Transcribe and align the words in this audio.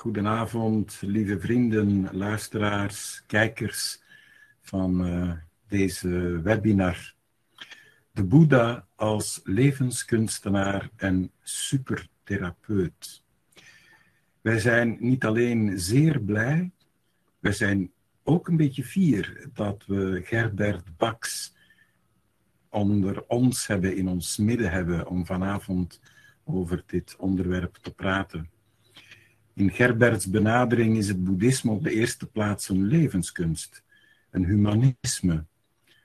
Goedenavond, 0.00 0.98
lieve 1.00 1.40
vrienden, 1.40 2.16
luisteraars, 2.16 3.22
kijkers 3.26 4.02
van 4.60 5.06
uh, 5.06 5.32
deze 5.68 6.40
webinar. 6.42 7.14
De 8.12 8.24
Boeddha 8.24 8.86
als 8.94 9.40
levenskunstenaar 9.44 10.90
en 10.96 11.30
supertherapeut. 11.42 13.22
Wij 14.40 14.58
zijn 14.58 14.96
niet 15.00 15.24
alleen 15.24 15.78
zeer 15.78 16.20
blij, 16.20 16.70
wij 17.38 17.52
zijn 17.52 17.92
ook 18.22 18.48
een 18.48 18.56
beetje 18.56 18.84
fier 18.84 19.48
dat 19.52 19.84
we 19.86 20.20
Gerbert 20.24 20.96
Baks 20.96 21.54
onder 22.68 23.24
ons 23.26 23.66
hebben, 23.66 23.96
in 23.96 24.08
ons 24.08 24.36
midden 24.36 24.70
hebben, 24.70 25.06
om 25.06 25.26
vanavond 25.26 26.00
over 26.44 26.82
dit 26.86 27.16
onderwerp 27.16 27.74
te 27.74 27.94
praten. 27.94 28.58
In 29.60 29.70
Gerberts 29.70 30.26
benadering 30.26 30.96
is 30.96 31.08
het 31.08 31.24
boeddhisme 31.24 31.70
op 31.70 31.82
de 31.82 31.90
eerste 31.90 32.26
plaats 32.26 32.68
een 32.68 32.86
levenskunst, 32.86 33.82
een 34.30 34.44
humanisme, 34.44 35.44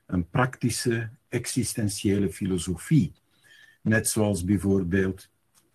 een 0.05 0.29
praktische 0.29 1.09
existentiële 1.29 2.29
filosofie, 2.29 3.13
net 3.81 4.07
zoals 4.07 4.43
bijvoorbeeld 4.43 5.29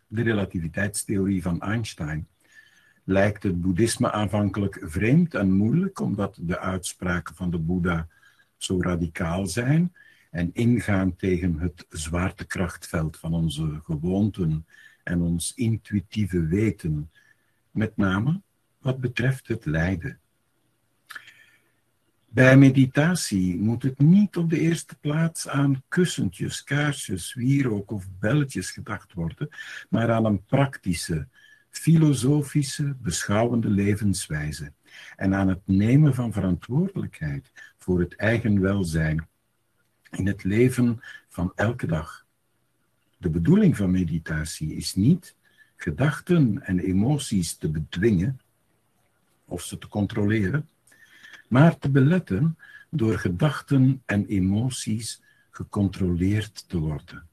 de 0.06 0.22
relativiteitstheorie 0.22 1.42
van 1.42 1.60
Einstein. 1.60 2.28
Lijkt 3.04 3.42
het 3.42 3.60
boeddhisme 3.60 4.12
aanvankelijk 4.12 4.78
vreemd 4.82 5.34
en 5.34 5.52
moeilijk, 5.52 6.00
omdat 6.00 6.38
de 6.40 6.58
uitspraken 6.58 7.34
van 7.34 7.50
de 7.50 7.58
Boeddha 7.58 8.08
zo 8.56 8.82
radicaal 8.82 9.46
zijn 9.46 9.92
en 10.30 10.50
ingaan 10.52 11.16
tegen 11.16 11.58
het 11.58 11.86
zwaartekrachtveld 11.88 13.16
van 13.16 13.34
onze 13.34 13.80
gewoonten 13.82 14.66
en 15.02 15.20
ons 15.20 15.52
intuïtieve 15.54 16.46
weten, 16.46 17.10
met 17.70 17.96
name 17.96 18.40
wat 18.78 19.00
betreft 19.00 19.48
het 19.48 19.64
lijden. 19.64 20.20
Bij 22.32 22.56
meditatie 22.56 23.56
moet 23.56 23.82
het 23.82 23.98
niet 23.98 24.36
op 24.36 24.50
de 24.50 24.60
eerste 24.60 24.96
plaats 25.00 25.48
aan 25.48 25.82
kussentjes, 25.88 26.64
kaarsjes, 26.64 27.34
wierook 27.34 27.90
of 27.90 28.06
belletjes 28.18 28.70
gedacht 28.70 29.12
worden, 29.12 29.48
maar 29.88 30.10
aan 30.10 30.24
een 30.24 30.44
praktische, 30.44 31.28
filosofische, 31.70 32.96
beschouwende 32.98 33.68
levenswijze 33.68 34.72
en 35.16 35.34
aan 35.34 35.48
het 35.48 35.60
nemen 35.64 36.14
van 36.14 36.32
verantwoordelijkheid 36.32 37.52
voor 37.78 38.00
het 38.00 38.16
eigen 38.16 38.60
welzijn 38.60 39.28
in 40.10 40.26
het 40.26 40.44
leven 40.44 41.00
van 41.28 41.52
elke 41.54 41.86
dag. 41.86 42.26
De 43.18 43.30
bedoeling 43.30 43.76
van 43.76 43.90
meditatie 43.90 44.74
is 44.74 44.94
niet 44.94 45.34
gedachten 45.82 46.62
en 46.62 46.78
emoties 46.78 47.56
te 47.56 47.68
bedwingen 47.68 48.40
of 49.44 49.62
ze 49.62 49.78
te 49.78 49.88
controleren, 49.88 50.68
maar 51.48 51.78
te 51.78 51.90
beletten 51.90 52.58
door 52.90 53.18
gedachten 53.18 54.02
en 54.06 54.26
emoties 54.26 55.22
gecontroleerd 55.50 56.68
te 56.68 56.78
worden. 56.78 57.26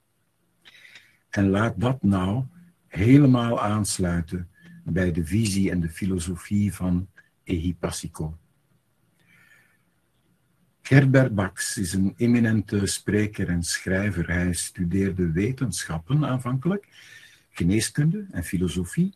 En 1.30 1.48
laat 1.48 1.80
dat 1.80 2.02
nou 2.02 2.44
helemaal 2.86 3.60
aansluiten 3.60 4.48
bij 4.84 5.12
de 5.12 5.26
visie 5.26 5.70
en 5.70 5.80
de 5.80 5.88
filosofie 5.88 6.74
van 6.74 7.08
Ehipassiko. 7.44 8.38
Gerbert 10.82 11.34
Bax 11.34 11.76
is 11.76 11.92
een 11.92 12.14
eminente 12.16 12.86
spreker 12.86 13.48
en 13.48 13.62
schrijver. 13.62 14.26
Hij 14.28 14.52
studeerde 14.52 15.32
wetenschappen 15.32 16.26
aanvankelijk, 16.26 16.88
geneeskunde 17.58 18.26
en 18.30 18.44
filosofie. 18.44 19.14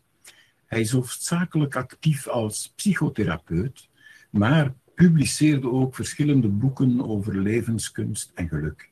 Hij 0.66 0.80
is 0.80 0.90
hoofdzakelijk 0.90 1.76
actief 1.76 2.26
als 2.26 2.72
psychotherapeut, 2.76 3.88
maar 4.30 4.74
publiceerde 4.94 5.70
ook 5.70 5.94
verschillende 5.94 6.48
boeken 6.48 7.08
over 7.08 7.38
levenskunst 7.38 8.30
en 8.34 8.48
geluk. 8.48 8.90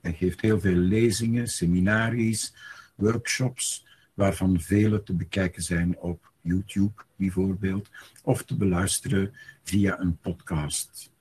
Hij 0.00 0.12
geeft 0.12 0.40
heel 0.40 0.60
veel 0.60 0.76
lezingen, 0.76 1.48
seminaries, 1.48 2.54
workshops, 2.94 3.86
waarvan 4.14 4.60
vele 4.60 5.02
te 5.02 5.14
bekijken 5.14 5.62
zijn 5.62 5.98
op 5.98 6.32
YouTube 6.40 7.02
bijvoorbeeld, 7.16 7.90
of 8.22 8.42
te 8.42 8.56
beluisteren 8.56 9.34
via 9.62 10.00
een 10.00 10.16
podcast. 10.16 11.12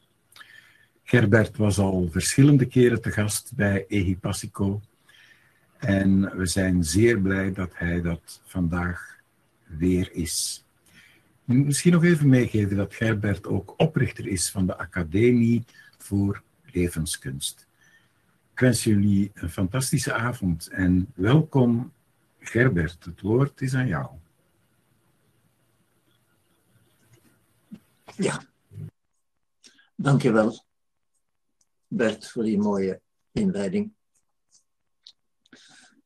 Gerbert 1.03 1.57
was 1.57 1.77
al 1.77 2.09
verschillende 2.11 2.65
keren 2.65 3.01
te 3.01 3.11
gast 3.11 3.51
bij 3.55 3.85
Ehipassico. 3.87 4.81
En 5.85 6.37
we 6.37 6.45
zijn 6.45 6.83
zeer 6.83 7.21
blij 7.21 7.53
dat 7.53 7.71
hij 7.73 8.01
dat 8.01 8.41
vandaag 8.45 9.19
weer 9.63 10.11
is. 10.11 10.65
Misschien 11.43 11.91
nog 11.91 12.03
even 12.03 12.29
meegeven 12.29 12.75
dat 12.77 12.93
Gerbert 12.93 13.47
ook 13.47 13.73
oprichter 13.77 14.27
is 14.27 14.49
van 14.49 14.65
de 14.65 14.77
Academie 14.77 15.65
voor 15.97 16.41
Levenskunst. 16.65 17.67
Ik 18.53 18.59
wens 18.59 18.83
jullie 18.83 19.31
een 19.33 19.49
fantastische 19.49 20.13
avond 20.13 20.67
en 20.67 21.11
welkom 21.15 21.93
Gerbert. 22.39 23.05
Het 23.05 23.21
woord 23.21 23.61
is 23.61 23.73
aan 23.73 23.87
jou. 23.87 24.07
Ja, 28.15 28.43
dankjewel. 29.95 30.63
Bert, 31.87 32.29
voor 32.29 32.43
die 32.43 32.57
mooie 32.57 33.01
inleiding. 33.31 33.91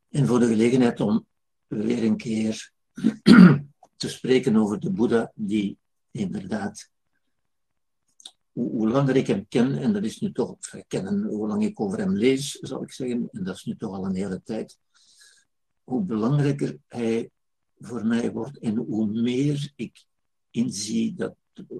En 0.10 0.28
voor 0.28 0.40
de 0.40 0.48
gelegenheid 0.48 1.00
om 1.00 1.26
weer 1.68 2.04
een 2.04 2.18
keer 2.18 2.72
te 3.98 4.10
spreken 4.10 4.56
over 4.56 4.80
de 4.80 4.92
Boeddha, 4.92 5.32
die 5.36 5.78
inderdaad, 6.12 6.90
hoe, 8.52 8.90
langer 8.90 9.16
ik 9.16 9.28
hem 9.28 9.46
ken, 9.48 9.78
en 9.78 9.94
dat 9.94 10.04
is 10.04 10.20
nu 10.20 10.32
toch 10.32 10.58
kennen, 10.88 11.24
hoe 11.24 11.48
lang 11.48 11.64
ik 11.64 11.80
over 11.80 11.98
hem 11.98 12.16
lees, 12.16 12.52
zal 12.52 12.84
ik 12.84 12.92
zeggen, 12.92 13.30
en 13.32 13.44
dat 13.44 13.56
is 13.56 13.64
nu 13.64 13.78
toch 13.78 13.96
al 13.96 14.06
een 14.06 14.16
hele 14.16 14.42
tijd, 14.44 14.80
hoe 15.84 16.04
belangrijker 16.04 16.78
hij 16.88 17.30
voor 17.80 18.06
mij 18.06 18.32
wordt 18.32 18.60
en 18.60 18.76
hoe 18.76 19.08
meer 19.08 19.74
ik 19.76 20.06
inzie 20.52 21.14
dat 21.14 21.36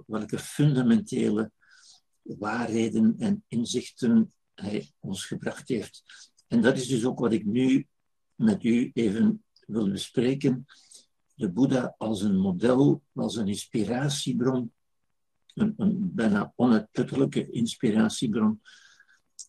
welke 0.06 0.38
fundamentele 0.38 1.50
waarheden 2.22 3.14
en 3.18 3.44
inzichten 3.48 4.32
hij 4.54 4.92
ons 5.00 5.24
gebracht 5.24 5.68
heeft. 5.68 6.02
En 6.46 6.60
dat 6.60 6.76
is 6.76 6.86
dus 6.86 7.04
ook 7.04 7.18
wat 7.18 7.32
ik 7.32 7.44
nu 7.44 7.86
met 8.38 8.64
u 8.64 8.90
even 8.94 9.44
wil 9.66 9.90
bespreken. 9.90 10.66
De 11.34 11.50
Boeddha 11.50 11.94
als 11.98 12.22
een 12.22 12.36
model, 12.36 13.02
als 13.14 13.36
een 13.36 13.48
inspiratiebron, 13.48 14.72
een, 15.54 15.74
een 15.76 16.14
bijna 16.14 16.52
onuitputtelijke 16.56 17.50
inspiratiebron 17.50 18.60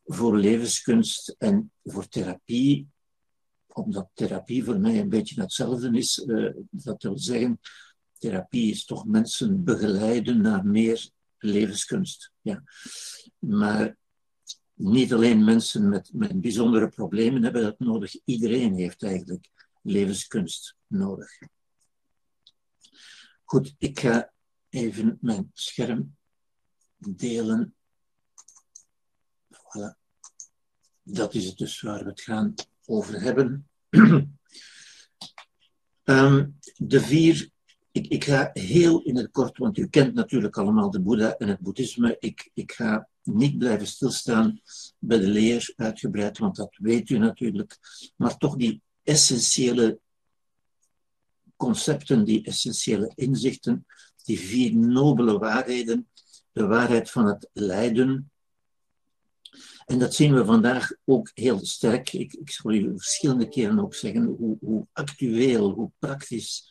voor 0.05 0.37
levenskunst 0.37 1.35
en 1.37 1.71
voor 1.83 2.07
therapie, 2.07 2.87
omdat 3.67 4.09
therapie 4.13 4.63
voor 4.63 4.79
mij 4.79 4.99
een 4.99 5.09
beetje 5.09 5.41
hetzelfde 5.41 5.97
is. 5.97 6.23
Uh, 6.25 6.53
dat 6.69 7.03
wil 7.03 7.17
zeggen, 7.17 7.59
therapie 8.17 8.71
is 8.71 8.85
toch 8.85 9.05
mensen 9.05 9.63
begeleiden 9.63 10.41
naar 10.41 10.65
meer 10.65 11.09
levenskunst. 11.37 12.31
Ja. 12.41 12.63
Maar 13.39 13.97
niet 14.79 15.13
alleen 15.13 15.43
mensen 15.43 15.89
met, 15.89 16.09
met 16.13 16.41
bijzondere 16.41 16.89
problemen 16.89 17.43
hebben 17.43 17.61
dat 17.61 17.79
nodig. 17.79 18.15
Iedereen 18.25 18.75
heeft 18.75 19.03
eigenlijk 19.03 19.49
levenskunst 19.81 20.75
nodig. 20.87 21.39
Goed, 23.43 23.75
ik 23.77 23.99
ga 23.99 24.31
even 24.69 25.17
mijn 25.21 25.51
scherm 25.53 26.15
delen. 26.97 27.75
Voilà. 29.53 29.97
Dat 31.03 31.33
is 31.33 31.45
het 31.45 31.57
dus 31.57 31.81
waar 31.81 32.03
we 32.03 32.09
het 32.09 32.21
gaan 32.21 32.53
over 32.85 33.21
hebben. 33.21 33.69
um, 36.03 36.57
de 36.77 37.01
vier 37.01 37.49
ik, 37.91 38.07
ik, 38.07 38.23
ga 38.23 38.49
heel 38.53 39.01
in 39.01 39.17
het 39.17 39.31
kort, 39.31 39.57
want 39.57 39.77
u 39.77 39.87
kent 39.87 40.13
natuurlijk 40.13 40.57
allemaal 40.57 40.91
de 40.91 41.01
Boeddha 41.01 41.35
en 41.37 41.47
het 41.47 41.59
boeddhisme. 41.59 42.15
Ik, 42.19 42.51
ik 42.53 42.71
ga 42.71 43.08
niet 43.33 43.57
blijven 43.57 43.87
stilstaan 43.87 44.61
bij 44.99 45.19
de 45.19 45.27
leer 45.27 45.73
uitgebreid, 45.75 46.37
want 46.37 46.55
dat 46.55 46.75
weet 46.77 47.09
u 47.09 47.17
natuurlijk. 47.17 47.77
Maar 48.15 48.37
toch 48.37 48.55
die 48.55 48.81
essentiële 49.03 49.99
concepten, 51.55 52.25
die 52.25 52.45
essentiële 52.45 53.11
inzichten, 53.15 53.85
die 54.23 54.39
vier 54.39 54.75
nobele 54.75 55.37
waarheden, 55.37 56.09
de 56.51 56.65
waarheid 56.65 57.11
van 57.11 57.25
het 57.25 57.49
lijden. 57.53 58.31
En 59.85 59.99
dat 59.99 60.15
zien 60.15 60.33
we 60.33 60.45
vandaag 60.45 60.91
ook 61.05 61.31
heel 61.33 61.65
sterk. 61.65 62.13
Ik, 62.13 62.33
ik 62.33 62.49
zal 62.51 62.71
u 62.71 62.91
verschillende 62.95 63.49
keren 63.49 63.79
ook 63.79 63.95
zeggen 63.95 64.23
hoe, 64.23 64.57
hoe 64.59 64.87
actueel, 64.91 65.71
hoe 65.71 65.91
praktisch 65.99 66.69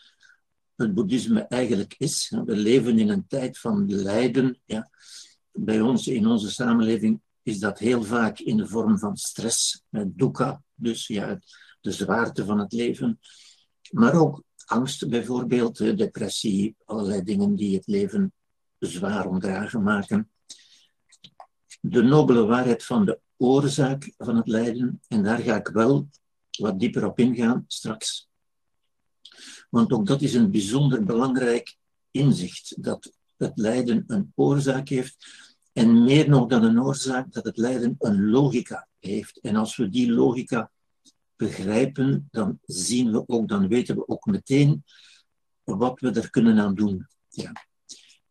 het 0.76 0.94
boeddhisme 0.94 1.40
eigenlijk 1.40 1.94
is. 1.98 2.32
We 2.44 2.56
leven 2.56 2.98
in 2.98 3.08
een 3.08 3.26
tijd 3.26 3.58
van 3.58 3.92
lijden. 3.94 4.60
Ja. 4.64 4.90
Bij 5.60 5.80
ons, 5.80 6.06
in 6.06 6.26
onze 6.26 6.50
samenleving, 6.50 7.20
is 7.42 7.58
dat 7.58 7.78
heel 7.78 8.02
vaak 8.02 8.38
in 8.38 8.56
de 8.56 8.66
vorm 8.66 8.98
van 8.98 9.16
stress, 9.16 9.82
dukkha, 9.90 10.62
dus 10.74 11.06
ja, 11.06 11.38
de 11.80 11.92
zwaarte 11.92 12.44
van 12.44 12.58
het 12.58 12.72
leven. 12.72 13.20
Maar 13.90 14.14
ook 14.14 14.42
angst 14.64 15.08
bijvoorbeeld, 15.08 15.76
depressie, 15.76 16.76
allerlei 16.84 17.22
dingen 17.22 17.54
die 17.54 17.76
het 17.76 17.86
leven 17.86 18.32
zwaar 18.78 19.26
ondragen 19.26 19.82
maken. 19.82 20.30
De 21.80 22.02
nobele 22.02 22.44
waarheid 22.44 22.84
van 22.84 23.04
de 23.04 23.20
oorzaak 23.36 24.12
van 24.16 24.36
het 24.36 24.48
lijden, 24.48 25.00
en 25.08 25.22
daar 25.22 25.38
ga 25.38 25.56
ik 25.56 25.68
wel 25.68 26.08
wat 26.58 26.78
dieper 26.78 27.06
op 27.06 27.18
ingaan 27.18 27.64
straks. 27.66 28.28
Want 29.70 29.92
ook 29.92 30.06
dat 30.06 30.22
is 30.22 30.34
een 30.34 30.50
bijzonder 30.50 31.04
belangrijk 31.04 31.76
inzicht, 32.10 32.82
dat 32.82 33.12
het 33.36 33.52
lijden 33.54 34.04
een 34.06 34.32
oorzaak 34.34 34.88
heeft. 34.88 35.46
En 35.72 36.04
meer 36.04 36.28
nog 36.28 36.48
dan 36.48 36.64
een 36.64 36.82
oorzaak, 36.82 37.32
dat 37.32 37.44
het 37.44 37.56
lijden 37.56 37.96
een 37.98 38.30
logica 38.30 38.88
heeft. 38.98 39.40
En 39.40 39.56
als 39.56 39.76
we 39.76 39.88
die 39.88 40.12
logica 40.12 40.70
begrijpen, 41.36 42.28
dan 42.30 42.58
zien 42.64 43.12
we 43.12 43.22
ook, 43.26 43.48
dan 43.48 43.68
weten 43.68 43.96
we 43.96 44.08
ook 44.08 44.24
meteen 44.24 44.84
wat 45.64 46.00
we 46.00 46.10
er 46.10 46.30
kunnen 46.30 46.58
aan 46.58 46.74
doen. 46.74 47.06
Ja. 47.28 47.52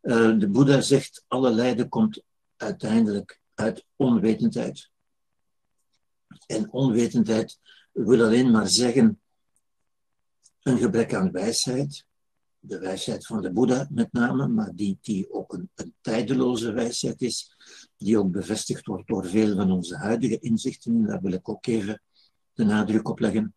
Uh, 0.02 0.40
de 0.40 0.50
Boeddha 0.50 0.82
zegt, 0.82 1.24
alle 1.28 1.52
lijden 1.52 1.90
komt 1.90 2.24
uiteindelijk 2.56 3.42
uit 3.54 3.86
onwetendheid. 3.96 4.90
En 6.46 6.72
onwetendheid 6.72 7.60
wil 7.92 8.24
alleen 8.24 8.52
maar 8.52 8.68
zeggen 8.68 9.22
een 10.62 10.78
gebrek 10.78 11.14
aan 11.14 11.32
wijsheid, 11.32 12.06
de 12.68 12.80
wijsheid 12.80 13.26
van 13.26 13.42
de 13.42 13.52
Boeddha 13.52 13.88
met 13.92 14.12
name, 14.12 14.48
maar 14.48 14.72
die, 14.76 14.98
die 15.02 15.34
ook 15.34 15.54
een, 15.54 15.70
een 15.76 15.94
tijdeloze 16.02 16.72
wijsheid 16.72 17.22
is, 17.22 17.56
die 17.98 18.18
ook 18.18 18.32
bevestigd 18.32 18.86
wordt 18.86 19.08
door 19.08 19.26
veel 19.26 19.56
van 19.56 19.72
onze 19.72 19.96
huidige 19.96 20.40
inzichten. 20.40 21.06
Daar 21.06 21.22
wil 21.22 21.32
ik 21.32 21.50
ook 21.50 21.66
even 21.66 22.02
de 22.54 22.64
nadruk 22.64 23.10
op 23.10 23.20
leggen. 23.20 23.56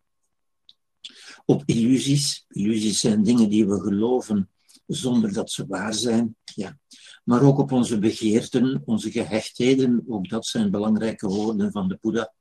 Op 1.45 1.63
illusies. 1.65 2.45
Illusies 2.47 2.99
zijn 2.99 3.23
dingen 3.23 3.49
die 3.49 3.67
we 3.67 3.79
geloven 3.79 4.49
zonder 4.85 5.33
dat 5.33 5.51
ze 5.51 5.65
waar 5.67 5.93
zijn. 5.93 6.35
Ja. 6.55 6.77
Maar 7.23 7.41
ook 7.41 7.57
op 7.57 7.71
onze 7.71 7.99
begeerten, 7.99 8.81
onze 8.85 9.11
gehechtheden. 9.11 10.03
Ook 10.07 10.29
dat 10.29 10.45
zijn 10.45 10.71
belangrijke 10.71 11.27
woorden 11.27 11.71
van 11.71 11.87
de 11.87 11.97
Boeddha. 12.01 12.33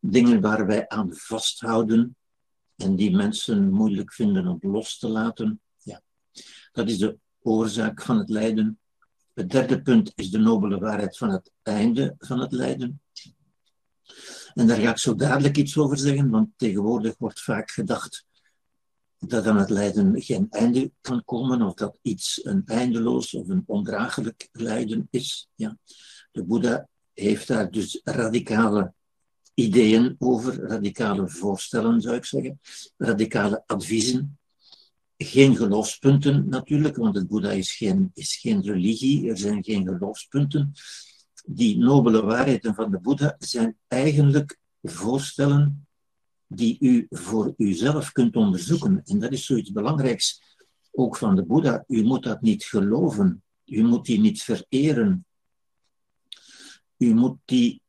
Dingen 0.00 0.40
waar 0.40 0.66
wij 0.66 0.88
aan 0.88 1.14
vasthouden 1.14 2.16
en 2.76 2.96
die 2.96 3.16
mensen 3.16 3.70
moeilijk 3.70 4.12
vinden 4.12 4.46
om 4.46 4.58
los 4.60 4.98
te 4.98 5.08
laten. 5.08 5.60
Dat 6.78 6.88
is 6.88 6.98
de 6.98 7.18
oorzaak 7.42 8.02
van 8.02 8.18
het 8.18 8.28
lijden. 8.28 8.78
Het 9.34 9.50
derde 9.50 9.82
punt 9.82 10.12
is 10.14 10.30
de 10.30 10.38
nobele 10.38 10.78
waarheid 10.78 11.16
van 11.16 11.30
het 11.30 11.50
einde 11.62 12.14
van 12.18 12.40
het 12.40 12.52
lijden. 12.52 13.00
En 14.54 14.66
daar 14.66 14.76
ga 14.76 14.90
ik 14.90 14.98
zo 14.98 15.14
dadelijk 15.14 15.56
iets 15.56 15.78
over 15.78 15.98
zeggen, 15.98 16.30
want 16.30 16.48
tegenwoordig 16.56 17.14
wordt 17.18 17.40
vaak 17.40 17.70
gedacht 17.70 18.26
dat 19.18 19.46
aan 19.46 19.56
het 19.56 19.70
lijden 19.70 20.22
geen 20.22 20.46
einde 20.50 20.92
kan 21.00 21.24
komen, 21.24 21.62
of 21.62 21.74
dat 21.74 21.98
iets 22.02 22.44
een 22.44 22.62
eindeloos 22.66 23.34
of 23.34 23.48
een 23.48 23.62
ondraaglijk 23.66 24.48
lijden 24.52 25.08
is. 25.10 25.48
Ja. 25.54 25.78
De 26.32 26.44
Boeddha 26.44 26.88
heeft 27.12 27.48
daar 27.48 27.70
dus 27.70 28.00
radicale 28.04 28.92
ideeën 29.54 30.16
over, 30.18 30.60
radicale 30.60 31.28
voorstellen 31.28 32.00
zou 32.00 32.16
ik 32.16 32.24
zeggen, 32.24 32.60
radicale 32.96 33.62
adviezen. 33.66 34.37
Geen 35.18 35.56
geloofspunten 35.56 36.48
natuurlijk, 36.48 36.96
want 36.96 37.14
het 37.14 37.28
Boeddha 37.28 37.50
is 37.50 37.76
geen, 37.76 38.10
is 38.14 38.36
geen 38.36 38.62
religie, 38.62 39.30
er 39.30 39.38
zijn 39.38 39.64
geen 39.64 39.86
geloofspunten. 39.86 40.72
Die 41.46 41.78
nobele 41.78 42.22
waarheden 42.22 42.74
van 42.74 42.90
de 42.90 42.98
Boeddha 42.98 43.36
zijn 43.38 43.76
eigenlijk 43.88 44.58
voorstellen 44.82 45.86
die 46.46 46.76
u 46.80 47.06
voor 47.10 47.54
uzelf 47.56 48.12
kunt 48.12 48.36
onderzoeken. 48.36 49.02
En 49.04 49.18
dat 49.18 49.32
is 49.32 49.46
zoiets 49.46 49.72
belangrijks 49.72 50.56
ook 50.92 51.16
van 51.16 51.36
de 51.36 51.44
Boeddha. 51.44 51.84
U 51.86 52.02
moet 52.02 52.22
dat 52.22 52.40
niet 52.40 52.64
geloven. 52.64 53.42
U 53.64 53.82
moet 53.82 54.04
die 54.04 54.20
niet 54.20 54.42
vereren. 54.42 55.26
U 56.96 57.14
moet 57.14 57.36
die, 57.44 57.82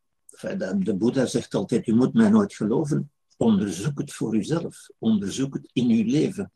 de 0.78 0.96
Boeddha 0.98 1.26
zegt 1.26 1.54
altijd, 1.54 1.88
u 1.88 1.94
moet 1.94 2.14
mij 2.14 2.30
nooit 2.30 2.54
geloven. 2.54 3.12
Onderzoek 3.38 4.00
het 4.00 4.14
voor 4.14 4.36
uzelf. 4.36 4.90
Onderzoek 4.98 5.54
het 5.54 5.70
in 5.74 5.90
uw 5.90 6.04
leven. 6.06 6.52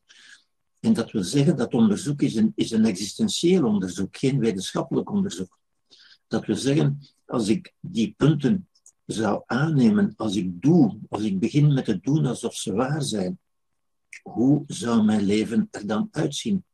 En 0.83 0.93
dat 0.93 1.11
wil 1.11 1.23
zeggen, 1.23 1.57
dat 1.57 1.73
onderzoek 1.73 2.21
is 2.21 2.35
een, 2.35 2.51
is 2.55 2.71
een 2.71 2.85
existentieel 2.85 3.65
onderzoek, 3.65 4.17
geen 4.17 4.39
wetenschappelijk 4.39 5.11
onderzoek. 5.11 5.59
Dat 6.27 6.45
wil 6.45 6.55
zeggen, 6.55 6.99
als 7.25 7.47
ik 7.47 7.73
die 7.79 8.13
punten 8.17 8.67
zou 9.05 9.43
aannemen 9.45 10.13
als 10.15 10.35
ik 10.35 10.61
doe, 10.61 10.99
als 11.09 11.23
ik 11.23 11.39
begin 11.39 11.73
met 11.73 11.87
het 11.87 12.03
doen 12.03 12.25
alsof 12.25 12.55
ze 12.55 12.73
waar 12.73 13.01
zijn, 13.01 13.39
hoe 14.23 14.63
zou 14.67 15.03
mijn 15.03 15.21
leven 15.21 15.67
er 15.71 15.87
dan 15.87 16.07
uitzien? 16.11 16.65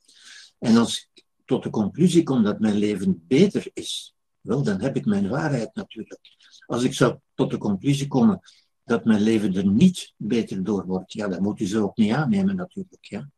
En 0.59 0.77
als 0.77 1.09
ik 1.13 1.25
tot 1.45 1.63
de 1.63 1.69
conclusie 1.69 2.23
kom 2.23 2.43
dat 2.43 2.59
mijn 2.59 2.77
leven 2.77 3.23
beter 3.27 3.69
is, 3.73 4.15
wel, 4.41 4.63
dan 4.63 4.81
heb 4.81 4.95
ik 4.95 5.05
mijn 5.05 5.29
waarheid 5.29 5.75
natuurlijk. 5.75 6.19
Als 6.65 6.83
ik 6.83 6.93
zou 6.93 7.19
tot 7.33 7.51
de 7.51 7.57
conclusie 7.57 8.07
komen 8.07 8.39
dat 8.83 9.05
mijn 9.05 9.21
leven 9.21 9.55
er 9.55 9.67
niet 9.67 10.13
beter 10.17 10.63
door 10.63 10.85
wordt, 10.85 11.13
ja, 11.13 11.27
dan 11.27 11.41
moet 11.41 11.59
u 11.59 11.65
ze 11.65 11.79
ook 11.79 11.97
niet 11.97 12.13
aannemen 12.13 12.55
natuurlijk. 12.55 13.05
Ja. 13.05 13.29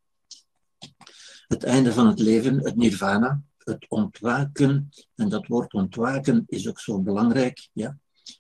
Het 1.52 1.64
einde 1.64 1.94
van 1.94 2.08
het 2.08 2.20
leven, 2.20 2.64
het 2.64 2.76
nirvana, 2.76 3.42
het 3.58 3.86
ontwaken, 3.90 4.90
en 5.16 5.30
dat 5.30 5.48
woord 5.48 5.74
ontwaken 5.74 6.44
is 6.48 6.68
ook 6.68 6.80
zo 6.80 7.02
belangrijk, 7.02 7.70
ja 7.74 7.98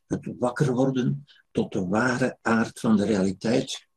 het 0.07 0.33
wakker 0.39 0.73
worden 0.73 1.25
tot 1.51 1.71
de 1.71 1.87
ware 1.87 2.37
aard 2.41 2.79
van 2.79 2.97
de 2.97 3.05
realiteit. 3.05 3.87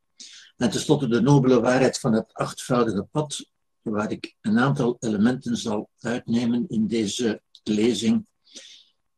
En 0.56 0.70
tenslotte 0.70 1.08
de 1.08 1.20
nobele 1.20 1.60
waarheid 1.60 1.98
van 1.98 2.12
het 2.12 2.32
achtvoudige 2.32 3.02
pad, 3.10 3.50
waar 3.82 4.10
ik 4.10 4.36
een 4.40 4.58
aantal 4.58 4.96
elementen 5.00 5.56
zal 5.56 5.90
uitnemen 6.00 6.64
in 6.68 6.86
deze 6.86 7.42
lezing. 7.62 8.26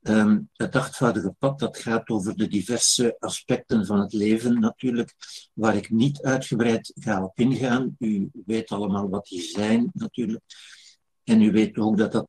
Ehm, 0.07 0.41
het 0.53 0.77
achtvoudige 0.77 1.35
pad, 1.39 1.59
dat 1.59 1.79
gaat 1.79 2.09
over 2.09 2.37
de 2.37 2.49
diverse 2.49 3.17
aspecten 3.19 3.87
van 3.87 4.01
het 4.01 4.13
leven 4.13 4.61
natuurlijk, 4.61 5.15
waar 5.53 5.77
ik 5.77 5.91
niet 5.91 6.23
uitgebreid 6.23 6.93
ga 6.95 7.25
op 7.25 7.39
ingaan. 7.39 7.97
U 7.99 8.31
weet 8.47 8.71
allemaal 8.71 9.09
wat 9.09 9.27
die 9.27 9.41
zijn 9.41 9.91
natuurlijk. 9.93 10.45
En 11.25 11.43
u 11.43 11.53
weet 11.53 11.79
ook 11.79 11.97
dat 11.97 12.13
dat 12.13 12.29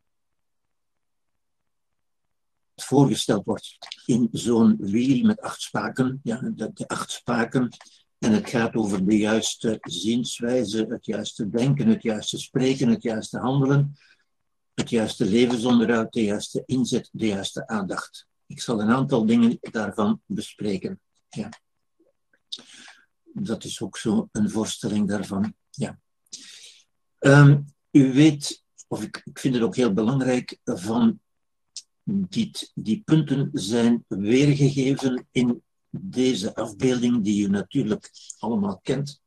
voorgesteld 2.76 3.46
wordt 3.46 3.78
in 4.06 4.30
zo'n 4.32 4.76
wiel 4.80 5.26
met 5.26 5.42
acht 5.42 5.62
spaken, 5.62 6.20
ja, 6.24 6.40
de, 6.56 6.72
de 6.74 6.88
acht 6.88 7.12
spaken. 7.12 7.70
En 8.18 8.32
het 8.32 8.50
gaat 8.50 8.76
over 8.76 9.06
de 9.06 9.18
juiste 9.18 9.78
zienswijze, 9.82 10.86
het 10.90 11.06
juiste 11.06 11.50
denken, 11.50 11.88
het 11.88 12.04
juiste 12.04 12.38
spreken, 12.38 12.90
het 12.90 13.04
juiste 13.04 13.38
handelen, 13.38 13.98
het 14.80 14.90
juiste 14.90 15.26
levensonderhoud, 15.26 16.14
de 16.14 16.24
juiste 16.24 16.64
inzet, 16.66 17.10
de 17.12 17.28
juiste 17.28 17.68
aandacht. 17.68 18.28
Ik 18.46 18.62
zal 18.62 18.82
een 18.82 18.90
aantal 18.90 19.26
dingen 19.26 19.58
daarvan 19.60 20.22
bespreken. 20.26 21.00
Ja. 21.30 21.50
Dat 23.34 23.64
is 23.64 23.82
ook 23.82 23.98
zo 23.98 24.30
een 24.32 24.50
voorstelling 24.50 25.08
daarvan. 25.08 25.54
Ja. 25.72 26.00
Um, 27.20 27.66
u 27.92 28.14
weet, 28.14 28.64
of 28.88 29.04
ik, 29.04 29.22
ik 29.26 29.40
vind 29.40 29.54
het 29.54 29.64
ook 29.64 29.76
heel 29.76 29.94
belangrijk, 29.94 30.60
van 30.64 31.20
die, 32.04 32.52
die 32.74 33.02
punten 33.06 33.50
zijn 33.54 34.06
weergegeven 34.08 35.28
in 35.32 35.64
deze 35.90 36.56
afbeelding, 36.56 37.24
die 37.24 37.48
u 37.48 37.50
natuurlijk 37.50 38.12
allemaal 38.38 38.80
kent, 38.80 39.22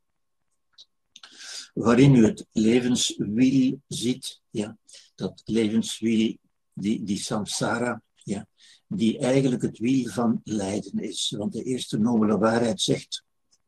waarin 1.74 2.14
u 2.14 2.24
het 2.24 2.46
levenswiel 2.52 3.80
ziet, 3.86 4.40
ja, 4.50 4.78
dat 5.20 5.42
levenswiel, 5.44 6.36
die, 6.72 7.02
die 7.04 7.18
samsara, 7.18 8.02
ja, 8.14 8.46
die 8.86 9.18
eigenlijk 9.18 9.62
het 9.62 9.78
wiel 9.78 10.10
van 10.10 10.40
lijden 10.44 10.98
is. 10.98 11.34
Want 11.36 11.52
de 11.52 11.62
eerste 11.62 11.98
nobele 11.98 12.38
waarheid 12.38 12.80
zegt, 12.80 13.24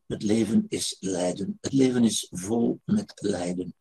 het 0.07 0.23
leven 0.23 0.65
is 0.69 0.97
lijden. 0.99 1.57
Het 1.61 1.73
leven 1.73 2.03
is 2.03 2.27
vol 2.31 2.79
met 2.85 3.13
lijden. 3.15 3.75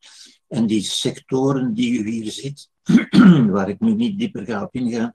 En 0.49 0.67
die 0.67 0.83
sectoren 0.83 1.75
die 1.75 1.99
u 1.99 2.11
hier 2.11 2.33
ziet, 2.33 2.69
waar 3.55 3.69
ik 3.69 3.81
nu 3.81 3.95
niet 3.95 4.19
dieper 4.19 4.45
ga 4.45 4.63
op 4.63 4.75
ingaan, 4.75 5.15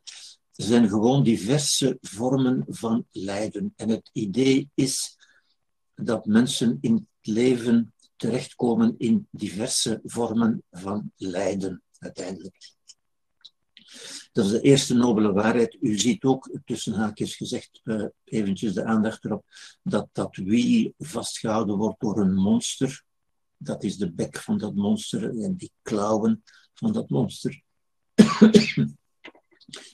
zijn 0.51 0.89
gewoon 0.89 1.23
diverse 1.23 1.97
vormen 2.01 2.65
van 2.67 3.05
lijden. 3.11 3.73
En 3.75 3.89
het 3.89 4.09
idee 4.13 4.69
is 4.73 5.17
dat 5.95 6.25
mensen 6.25 6.77
in 6.81 6.93
het 6.93 7.35
leven 7.35 7.93
terechtkomen 8.15 8.95
in 8.97 9.27
diverse 9.31 10.01
vormen 10.03 10.63
van 10.71 11.11
lijden, 11.15 11.81
uiteindelijk. 11.99 12.75
Dat 14.31 14.45
is 14.45 14.51
de 14.51 14.61
eerste 14.61 14.93
nobele 14.93 15.31
waarheid. 15.31 15.77
U 15.81 15.99
ziet 15.99 16.23
ook, 16.23 16.49
tussen 16.65 16.93
haakjes 16.93 17.35
gezegd, 17.35 17.81
uh, 17.83 18.05
eventjes 18.23 18.73
de 18.73 18.83
aandacht 18.83 19.25
erop, 19.25 19.45
dat 19.83 20.09
dat 20.11 20.35
wiel 20.35 20.93
vastgehouden 20.97 21.77
wordt 21.77 21.99
door 21.99 22.19
een 22.19 22.33
monster. 22.33 23.03
Dat 23.57 23.83
is 23.83 23.97
de 23.97 24.11
bek 24.11 24.37
van 24.37 24.57
dat 24.57 24.75
monster 24.75 25.29
en 25.39 25.55
die 25.55 25.71
klauwen 25.81 26.43
van 26.73 26.93
dat 26.93 27.09
monster. 27.09 27.61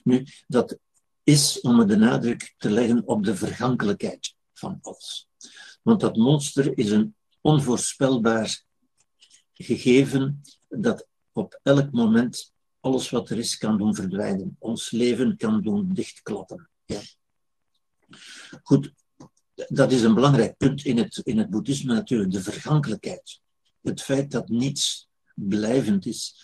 nu, 0.04 0.26
dat 0.46 0.78
is 1.22 1.60
om 1.60 1.86
de 1.86 1.96
nadruk 1.96 2.54
te 2.58 2.70
leggen 2.70 3.06
op 3.06 3.24
de 3.24 3.36
vergankelijkheid 3.36 4.34
van 4.52 4.78
alles. 4.82 5.28
Want 5.82 6.00
dat 6.00 6.16
monster 6.16 6.78
is 6.78 6.90
een 6.90 7.14
onvoorspelbaar 7.40 8.64
gegeven 9.52 10.42
dat 10.68 11.06
op 11.34 11.60
elk 11.62 11.92
moment 11.92 12.52
alles 12.80 13.10
wat 13.10 13.30
er 13.30 13.38
is 13.38 13.58
kan 13.58 13.78
doen 13.78 13.94
verdwijnen. 13.94 14.56
Ons 14.58 14.90
leven 14.90 15.36
kan 15.36 15.62
doen 15.62 15.92
dichtklappen. 15.92 16.70
Ja. 16.84 17.00
Goed, 18.62 18.92
dat 19.54 19.92
is 19.92 20.02
een 20.02 20.14
belangrijk 20.14 20.56
punt 20.56 20.84
in 20.84 20.98
het, 20.98 21.20
in 21.22 21.38
het 21.38 21.50
boeddhisme 21.50 21.94
natuurlijk, 21.94 22.30
de 22.30 22.42
vergankelijkheid. 22.42 23.40
Het 23.82 24.02
feit 24.02 24.30
dat 24.30 24.48
niets 24.48 25.08
blijvend 25.34 26.06
is. 26.06 26.36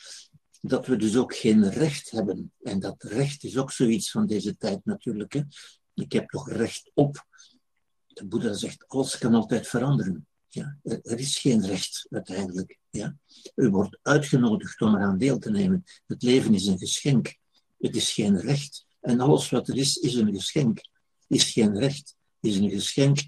Dat 0.61 0.87
we 0.87 0.97
dus 0.97 1.17
ook 1.17 1.35
geen 1.35 1.71
recht 1.71 2.11
hebben. 2.11 2.53
En 2.63 2.81
dat 2.81 3.03
recht 3.03 3.45
is 3.45 3.57
ook 3.57 3.71
zoiets 3.71 4.11
van 4.11 4.27
deze 4.27 4.57
tijd 4.57 4.85
natuurlijk. 4.85 5.33
Hè. 5.33 5.43
Ik 5.95 6.13
heb 6.13 6.29
toch 6.29 6.51
recht 6.51 6.91
op. 6.95 7.27
De 8.07 8.27
Boeddha 8.27 8.53
zegt, 8.53 8.89
alles 8.89 9.19
kan 9.19 9.35
altijd 9.35 9.69
veranderen. 9.69 10.27
Ja, 10.53 10.79
er, 10.83 11.19
is 11.19 11.39
geen 11.39 11.67
recht 11.67 12.07
uiteindelijk. 12.11 12.79
Ja. 12.91 13.17
U 13.55 13.71
wordt 13.71 13.99
uitgenodigd 14.03 14.81
om 14.81 14.95
eraan 14.95 15.19
deel 15.19 15.39
te 15.39 15.51
nemen. 15.51 15.85
Het 16.07 16.23
leven 16.23 16.55
is 16.55 16.67
een 16.67 16.79
geschenk. 16.79 17.37
Het 17.79 17.97
is 17.97 18.13
geen 18.13 18.41
recht. 18.41 18.87
En 19.01 19.21
alles 19.21 19.51
wat 19.51 19.69
er 19.69 19.77
is, 19.77 19.97
is 19.97 20.15
een 20.15 20.35
geschenk. 20.35 20.81
Is 21.27 21.53
geen 21.53 21.79
recht. 21.79 22.17
Is 22.41 22.57
een 22.57 22.71
geschenk 22.71 23.19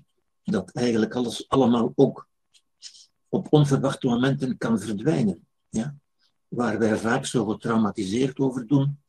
dat 0.42 0.70
eigenlijk 0.70 1.14
alles 1.14 1.48
allemaal 1.48 1.92
ook 1.94 2.28
op 3.28 3.46
onverwachte 3.50 4.06
momenten 4.06 4.58
kan 4.58 4.80
verdwijnen. 4.80 5.46
Ja. 5.68 5.96
Waar 6.48 6.78
wij 6.78 6.96
vaak 6.96 7.26
zo 7.26 7.46
getraumatiseerd 7.46 8.38
over 8.38 8.66
doen, 8.66 9.01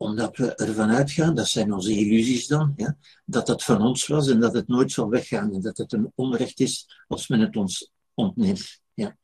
omdat 0.00 0.36
we 0.36 0.54
ervan 0.54 0.90
uitgaan, 0.90 1.34
dat 1.34 1.48
zijn 1.48 1.72
onze 1.72 1.92
illusies 1.92 2.46
dan, 2.46 2.72
ja, 2.76 2.96
dat 3.24 3.48
het 3.48 3.62
van 3.62 3.82
ons 3.82 4.06
was 4.06 4.28
en 4.28 4.40
dat 4.40 4.54
het 4.54 4.68
nooit 4.68 4.92
zal 4.92 5.08
weggaan 5.08 5.54
en 5.54 5.60
dat 5.60 5.76
het 5.76 5.92
een 5.92 6.12
onrecht 6.14 6.60
is 6.60 7.02
als 7.08 7.28
men 7.28 7.40
het 7.40 7.56
ons 7.56 7.90
ontneemt. 8.14 8.80
Ja. 8.94 9.16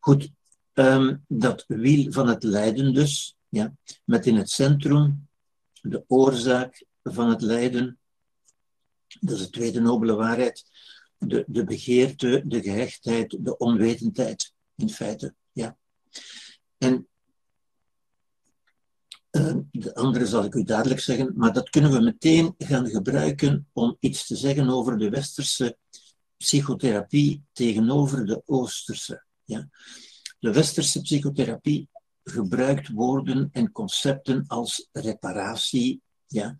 Goed, 0.00 0.30
um, 0.74 1.24
dat 1.28 1.64
wiel 1.66 2.12
van 2.12 2.28
het 2.28 2.42
lijden 2.42 2.94
dus, 2.94 3.36
ja, 3.48 3.74
met 4.04 4.26
in 4.26 4.36
het 4.36 4.50
centrum 4.50 5.28
de 5.80 6.04
oorzaak 6.06 6.84
van 7.02 7.28
het 7.28 7.40
lijden, 7.40 7.98
dat 9.20 9.36
is 9.36 9.44
de 9.44 9.50
tweede 9.50 9.80
nobele 9.80 10.14
waarheid, 10.14 10.64
de, 11.18 11.44
de 11.46 11.64
begeerte, 11.64 12.42
de 12.44 12.62
gehechtheid, 12.62 13.36
de 13.40 13.56
onwetendheid, 13.56 14.52
in 14.76 14.90
feite. 14.90 15.34
Ja. 15.52 15.76
En 16.78 17.06
de 19.70 19.94
andere 19.94 20.26
zal 20.26 20.44
ik 20.44 20.54
u 20.54 20.62
dadelijk 20.62 21.00
zeggen, 21.00 21.32
maar 21.36 21.52
dat 21.52 21.70
kunnen 21.70 21.92
we 21.92 22.00
meteen 22.00 22.54
gaan 22.58 22.88
gebruiken 22.88 23.68
om 23.72 23.96
iets 24.00 24.26
te 24.26 24.36
zeggen 24.36 24.68
over 24.68 24.98
de 24.98 25.10
westerse 25.10 25.76
psychotherapie 26.36 27.44
tegenover 27.52 28.26
de 28.26 28.42
oosterse. 28.46 29.24
Ja. 29.44 29.68
De 30.38 30.52
westerse 30.52 31.00
psychotherapie 31.00 31.88
gebruikt 32.24 32.88
woorden 32.88 33.48
en 33.52 33.72
concepten 33.72 34.44
als 34.46 34.88
reparatie, 34.92 36.02
ja, 36.26 36.56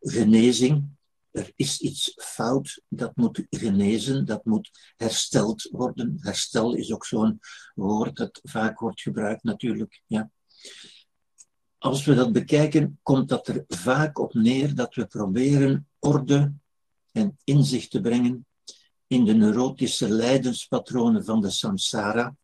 genezing, 0.00 0.96
er 1.36 1.52
is 1.56 1.80
iets 1.80 2.12
fout, 2.16 2.82
dat 2.88 3.16
moet 3.16 3.46
genezen, 3.50 4.24
dat 4.24 4.44
moet 4.44 4.70
hersteld 4.96 5.68
worden. 5.70 6.16
Herstel 6.20 6.74
is 6.74 6.92
ook 6.92 7.04
zo'n 7.04 7.40
woord 7.74 8.16
dat 8.16 8.40
vaak 8.42 8.78
wordt 8.78 9.00
gebruikt 9.00 9.42
natuurlijk. 9.42 10.02
Ja. 10.06 10.30
Als 11.78 12.04
we 12.04 12.14
dat 12.14 12.32
bekijken, 12.32 12.98
komt 13.02 13.28
dat 13.28 13.48
er 13.48 13.64
vaak 13.68 14.18
op 14.18 14.34
neer 14.34 14.74
dat 14.74 14.94
we 14.94 15.06
proberen 15.06 15.88
orde 15.98 16.52
en 17.12 17.38
inzicht 17.44 17.90
te 17.90 18.00
brengen 18.00 18.46
in 19.06 19.24
de 19.24 19.34
neurotische 19.34 20.08
lijdenspatronen 20.08 21.24
van 21.24 21.40
de 21.40 21.50
samsara, 21.50 22.36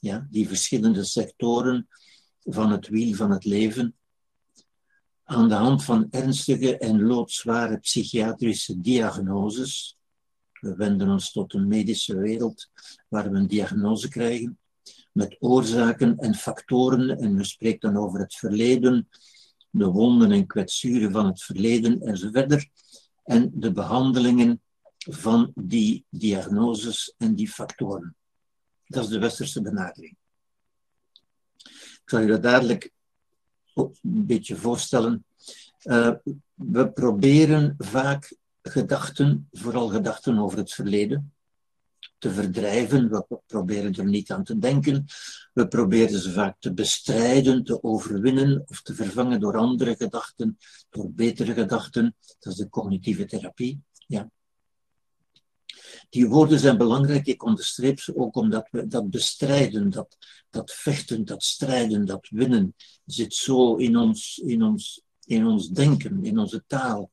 ja, 0.00 0.26
die 0.30 0.48
verschillende 0.48 1.04
sectoren 1.04 1.88
van 2.40 2.70
het 2.70 2.88
wiel 2.88 3.14
van 3.14 3.30
het 3.30 3.44
leven, 3.44 3.96
aan 5.24 5.48
de 5.48 5.54
hand 5.54 5.84
van 5.84 6.06
ernstige 6.10 6.78
en 6.78 7.02
loodzware 7.02 7.78
psychiatrische 7.78 8.80
diagnoses. 8.80 9.96
We 10.60 10.74
wenden 10.74 11.08
ons 11.08 11.32
tot 11.32 11.54
een 11.54 11.68
medische 11.68 12.16
wereld 12.16 12.70
waar 13.08 13.30
we 13.30 13.38
een 13.38 13.46
diagnose 13.46 14.08
krijgen 14.08 14.58
met 15.12 15.36
oorzaken 15.40 16.18
en 16.18 16.34
factoren 16.34 17.18
en 17.18 17.36
we 17.36 17.44
spreken 17.44 17.92
dan 17.92 18.02
over 18.02 18.20
het 18.20 18.34
verleden, 18.34 19.08
de 19.70 19.86
wonden 19.86 20.32
en 20.32 20.46
kwetsuren 20.46 21.12
van 21.12 21.26
het 21.26 21.42
verleden 21.42 22.00
enzovoort 22.00 22.68
en 23.24 23.50
de 23.54 23.72
behandelingen 23.72 24.60
van 24.98 25.52
die 25.54 26.04
diagnoses 26.08 27.14
en 27.18 27.34
die 27.34 27.48
factoren. 27.48 28.16
Dat 28.86 29.04
is 29.04 29.10
de 29.10 29.18
westerse 29.18 29.62
benadering. 29.62 30.16
Ik 31.56 32.02
zal 32.04 32.20
je 32.20 32.26
dat 32.26 32.42
dadelijk 32.42 32.90
een 33.74 34.26
beetje 34.26 34.56
voorstellen. 34.56 35.24
Uh, 35.82 36.14
we 36.54 36.90
proberen 36.90 37.74
vaak 37.78 38.36
gedachten, 38.62 39.48
vooral 39.52 39.88
gedachten 39.88 40.38
over 40.38 40.58
het 40.58 40.72
verleden, 40.72 41.32
te 42.22 42.30
verdrijven. 42.30 43.10
We 43.10 43.40
proberen 43.46 43.94
er 43.94 44.04
niet 44.04 44.30
aan 44.30 44.44
te 44.44 44.58
denken. 44.58 45.04
We 45.52 45.68
proberen 45.68 46.20
ze 46.20 46.32
vaak 46.32 46.56
te 46.58 46.72
bestrijden, 46.72 47.64
te 47.64 47.82
overwinnen 47.82 48.64
of 48.66 48.82
te 48.82 48.94
vervangen 48.94 49.40
door 49.40 49.56
andere 49.56 49.96
gedachten, 49.96 50.58
door 50.90 51.12
betere 51.12 51.52
gedachten. 51.52 52.16
Dat 52.38 52.52
is 52.52 52.58
de 52.58 52.68
cognitieve 52.68 53.24
therapie. 53.24 53.80
Ja. 54.06 54.30
Die 56.10 56.28
woorden 56.28 56.58
zijn 56.58 56.78
belangrijk, 56.78 57.26
ik 57.26 57.44
onderstreep 57.44 58.00
ze 58.00 58.16
ook 58.16 58.36
omdat 58.36 58.68
we 58.70 58.86
dat 58.86 59.10
bestrijden, 59.10 59.90
dat, 59.90 60.16
dat 60.50 60.72
vechten, 60.72 61.24
dat 61.24 61.42
strijden, 61.42 62.04
dat 62.04 62.28
winnen, 62.30 62.74
zit 63.04 63.34
zo 63.34 63.76
in 63.76 63.96
ons, 63.96 64.38
in 64.44 64.62
ons, 64.62 65.02
in 65.24 65.46
ons 65.46 65.68
denken, 65.68 66.24
in 66.24 66.38
onze 66.38 66.64
taal. 66.66 67.10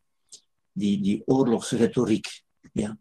Die, 0.71 1.01
die 1.01 1.21
oorlogsretoriek. 1.25 2.43
Ja. 2.73 2.97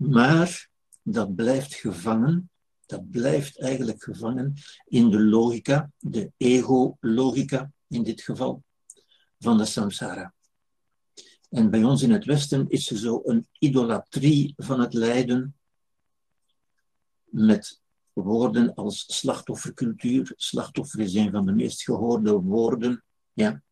Maar 0.00 0.68
dat 1.02 1.34
blijft 1.34 1.74
gevangen, 1.74 2.50
dat 2.86 3.10
blijft 3.10 3.60
eigenlijk 3.60 4.02
gevangen 4.02 4.54
in 4.84 5.10
de 5.10 5.20
logica, 5.20 5.90
de 5.98 6.32
ego-logica 6.36 7.72
in 7.88 8.02
dit 8.02 8.20
geval, 8.20 8.62
van 9.38 9.58
de 9.58 9.64
samsara. 9.64 10.34
En 11.48 11.70
bij 11.70 11.84
ons 11.84 12.02
in 12.02 12.10
het 12.10 12.24
Westen 12.24 12.68
is 12.68 12.90
er 12.90 12.96
zo 12.96 13.20
een 13.24 13.48
idolatrie 13.58 14.54
van 14.56 14.80
het 14.80 14.94
lijden 14.94 15.56
met 17.24 17.80
woorden 18.12 18.74
als 18.74 19.18
slachtoffercultuur. 19.18 20.32
Slachtoffer 20.36 21.00
is 21.00 21.14
een 21.14 21.30
van 21.30 21.46
de 21.46 21.52
meest 21.52 21.82
gehoorde 21.82 22.32
woorden. 22.32 23.04
Ja. 23.32 23.62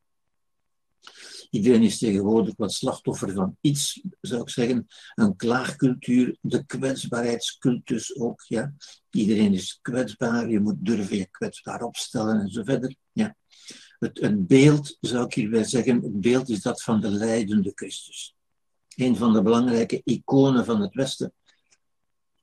Iedereen 1.51 1.83
is 1.83 1.99
tegenwoordig 1.99 2.55
wat 2.57 2.73
slachtoffer 2.73 3.33
van 3.33 3.57
iets, 3.61 4.03
zou 4.21 4.43
ik 4.43 4.51
zeggen. 4.51 4.87
Een 5.15 5.37
klaagcultuur, 5.37 6.37
de 6.41 6.67
kwetsbaarheidscultus 6.67 8.17
ook. 8.17 8.43
Ja. 8.47 8.75
Iedereen 9.11 9.53
is 9.53 9.79
kwetsbaar, 9.83 10.51
je 10.51 10.61
moet 10.61 10.77
durven 10.79 11.17
je 11.17 11.29
kwetsbaar 11.31 11.83
opstellen 11.83 12.41
en 12.41 12.49
zo 12.49 12.63
verder. 12.65 12.95
Ja. 13.13 13.37
Het, 13.99 14.23
een 14.23 14.47
beeld, 14.47 14.97
zou 15.01 15.25
ik 15.25 15.35
hierbij 15.35 15.65
zeggen, 15.65 16.03
het 16.03 16.21
beeld 16.21 16.49
is 16.49 16.63
dat 16.63 16.83
van 16.83 17.01
de 17.01 17.11
leidende 17.11 17.73
Christus. 17.75 18.35
Een 18.97 19.17
van 19.17 19.33
de 19.33 19.43
belangrijke 19.43 20.01
iconen 20.05 20.65
van 20.65 20.81
het 20.81 20.95
Westen 20.95 21.33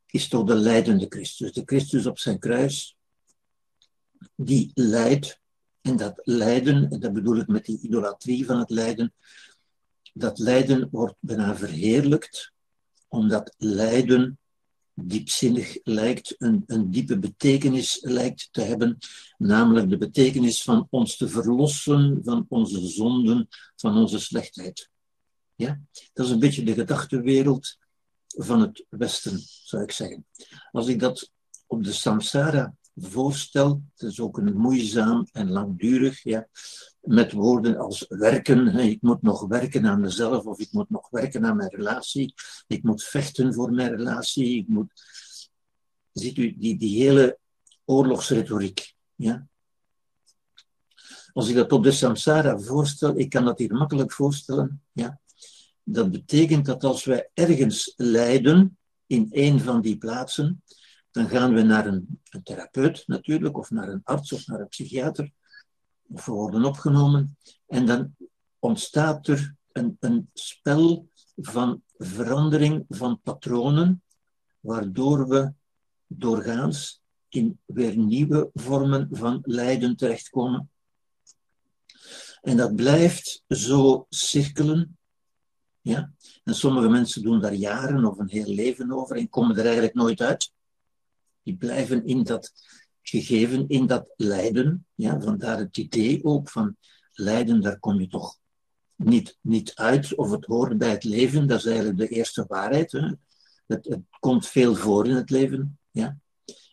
is 0.05 0.27
toch 0.27 0.43
de 0.43 0.55
leidende 0.55 1.05
Christus. 1.09 1.51
De 1.51 1.61
Christus 1.65 2.05
op 2.05 2.19
zijn 2.19 2.39
kruis, 2.39 2.97
die 4.35 4.71
leidt. 4.73 5.43
En 5.85 5.97
dat 5.97 6.21
lijden, 6.23 6.89
en 6.89 6.99
dat 6.99 7.13
bedoel 7.13 7.37
ik 7.37 7.47
met 7.47 7.65
die 7.65 7.79
idolatrie 7.81 8.45
van 8.45 8.59
het 8.59 8.69
lijden, 8.69 9.13
dat 10.13 10.39
lijden 10.39 10.87
wordt 10.91 11.15
bijna 11.19 11.55
verheerlijkt, 11.55 12.51
omdat 13.07 13.53
lijden 13.57 14.39
diepzinnig 14.93 15.77
lijkt, 15.83 16.35
een, 16.37 16.63
een 16.67 16.91
diepe 16.91 17.19
betekenis 17.19 17.99
lijkt 18.01 18.47
te 18.51 18.61
hebben, 18.61 18.97
namelijk 19.37 19.89
de 19.89 19.97
betekenis 19.97 20.63
van 20.63 20.87
ons 20.89 21.17
te 21.17 21.27
verlossen 21.27 22.19
van 22.23 22.45
onze 22.49 22.87
zonden, 22.87 23.47
van 23.75 23.97
onze 23.97 24.19
slechtheid. 24.19 24.89
Ja? 25.55 25.79
Dat 26.13 26.25
is 26.25 26.31
een 26.31 26.39
beetje 26.39 26.63
de 26.63 26.73
gedachtenwereld 26.73 27.77
van 28.27 28.61
het 28.61 28.85
Westen, 28.89 29.39
zou 29.63 29.83
ik 29.83 29.91
zeggen. 29.91 30.25
Als 30.71 30.87
ik 30.87 30.99
dat 30.99 31.31
op 31.67 31.83
de 31.83 31.93
samsara 31.93 32.75
voorstel, 32.95 33.83
het 33.95 34.09
is 34.09 34.19
ook 34.19 34.37
een 34.37 34.57
moeizaam 34.57 35.27
en 35.31 35.51
langdurig, 35.51 36.23
ja, 36.23 36.47
met 37.01 37.31
woorden 37.31 37.77
als 37.77 38.05
werken, 38.09 38.75
ik 38.75 39.01
moet 39.01 39.21
nog 39.21 39.47
werken 39.47 39.85
aan 39.85 39.99
mezelf 39.99 40.45
of 40.45 40.59
ik 40.59 40.71
moet 40.71 40.89
nog 40.89 41.09
werken 41.09 41.45
aan 41.45 41.55
mijn 41.55 41.75
relatie, 41.75 42.33
ik 42.67 42.83
moet 42.83 43.03
vechten 43.03 43.53
voor 43.53 43.71
mijn 43.71 43.95
relatie, 43.95 44.57
ik 44.57 44.67
moet... 44.67 45.03
Ziet 46.11 46.37
u, 46.37 46.55
die, 46.57 46.77
die 46.77 47.03
hele 47.03 47.39
oorlogsretoriek, 47.85 48.95
ja. 49.15 49.47
Als 51.33 51.49
ik 51.49 51.55
dat 51.55 51.71
op 51.71 51.83
de 51.83 51.91
samsara 51.91 52.59
voorstel, 52.59 53.17
ik 53.17 53.29
kan 53.29 53.45
dat 53.45 53.59
hier 53.59 53.73
makkelijk 53.73 54.11
voorstellen, 54.11 54.81
ja. 54.91 55.19
Dat 55.83 56.11
betekent 56.11 56.65
dat 56.65 56.83
als 56.83 57.03
wij 57.03 57.29
ergens 57.33 57.93
lijden, 57.95 58.77
in 59.07 59.27
een 59.31 59.59
van 59.59 59.81
die 59.81 59.97
plaatsen, 59.97 60.63
dan 61.15 61.29
gaan 61.29 61.53
we 61.53 61.61
naar 61.61 61.87
een, 61.87 62.21
therapeut 62.43 63.03
natuurlijk, 63.07 63.57
of 63.57 63.69
naar 63.69 63.89
een 63.89 64.01
arts 64.03 64.31
of 64.31 64.47
naar 64.47 64.59
een 64.59 64.67
psychiater, 64.67 65.31
of 66.07 66.25
we 66.25 66.31
worden 66.31 66.65
opgenomen, 66.65 67.37
en 67.67 67.85
dan 67.85 68.15
ontstaat 68.59 69.27
er 69.27 69.55
een, 69.71 69.97
een 69.99 70.29
spel 70.33 71.09
van 71.35 71.83
verandering 71.97 72.85
van 72.89 73.21
patronen, 73.21 74.03
waardoor 74.59 75.27
we 75.27 75.53
doorgaans 76.07 77.01
in 77.29 77.59
weer 77.65 77.97
nieuwe 77.97 78.49
vormen 78.53 79.07
van 79.11 79.39
lijden 79.43 79.95
terechtkomen. 79.95 80.69
En 82.41 82.57
dat 82.57 82.75
blijft 82.75 83.43
zo 83.47 84.05
cirkelen. 84.09 84.97
Ja? 85.81 86.11
En 86.43 86.55
sommige 86.55 86.89
mensen 86.89 87.21
doen 87.21 87.39
daar 87.39 87.53
jaren 87.53 88.05
of 88.05 88.17
een 88.17 88.29
heel 88.29 88.53
leven 88.53 88.91
over 88.91 89.15
en 89.15 89.29
komen 89.29 89.57
er 89.57 89.63
eigenlijk 89.63 89.95
nooit 89.95 90.21
uit. 90.21 90.53
Die 91.45 91.55
blijven 91.55 92.05
in 92.05 92.23
dat 92.23 92.53
gegeven, 93.01 93.67
in 93.67 93.87
dat 93.87 94.13
lijden. 94.15 94.85
Ja? 94.95 95.19
Vandaar 95.19 95.57
het 95.57 95.77
idee 95.77 96.23
ook 96.23 96.49
van 96.49 96.77
lijden, 97.13 97.61
daar 97.61 97.79
kom 97.79 97.99
je 97.99 98.07
toch 98.07 98.37
niet, 98.95 99.37
niet 99.41 99.75
uit 99.75 100.15
of 100.15 100.31
het 100.31 100.45
hoort 100.45 100.77
bij 100.77 100.89
het 100.89 101.03
leven. 101.03 101.47
Dat 101.47 101.59
is 101.59 101.65
eigenlijk 101.65 101.97
de 101.97 102.07
eerste 102.07 102.45
waarheid. 102.47 102.91
Hè? 102.91 103.11
Het, 103.67 103.85
het 103.85 104.01
komt 104.19 104.47
veel 104.47 104.75
voor 104.75 105.07
in 105.07 105.15
het 105.15 105.29
leven. 105.29 105.79
Ja? 105.91 106.17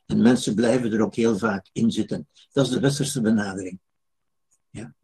En 0.07 0.23
mensen 0.23 0.55
blijven 0.55 0.93
er 0.93 1.01
ook 1.01 1.15
heel 1.15 1.39
vaak 1.39 1.69
in 1.73 1.91
zitten. 1.91 2.29
Dat 2.53 2.67
is 2.67 2.73
de 2.73 2.81
westerse 2.81 3.21
benadering. 3.21 3.79
Ja? 4.71 4.95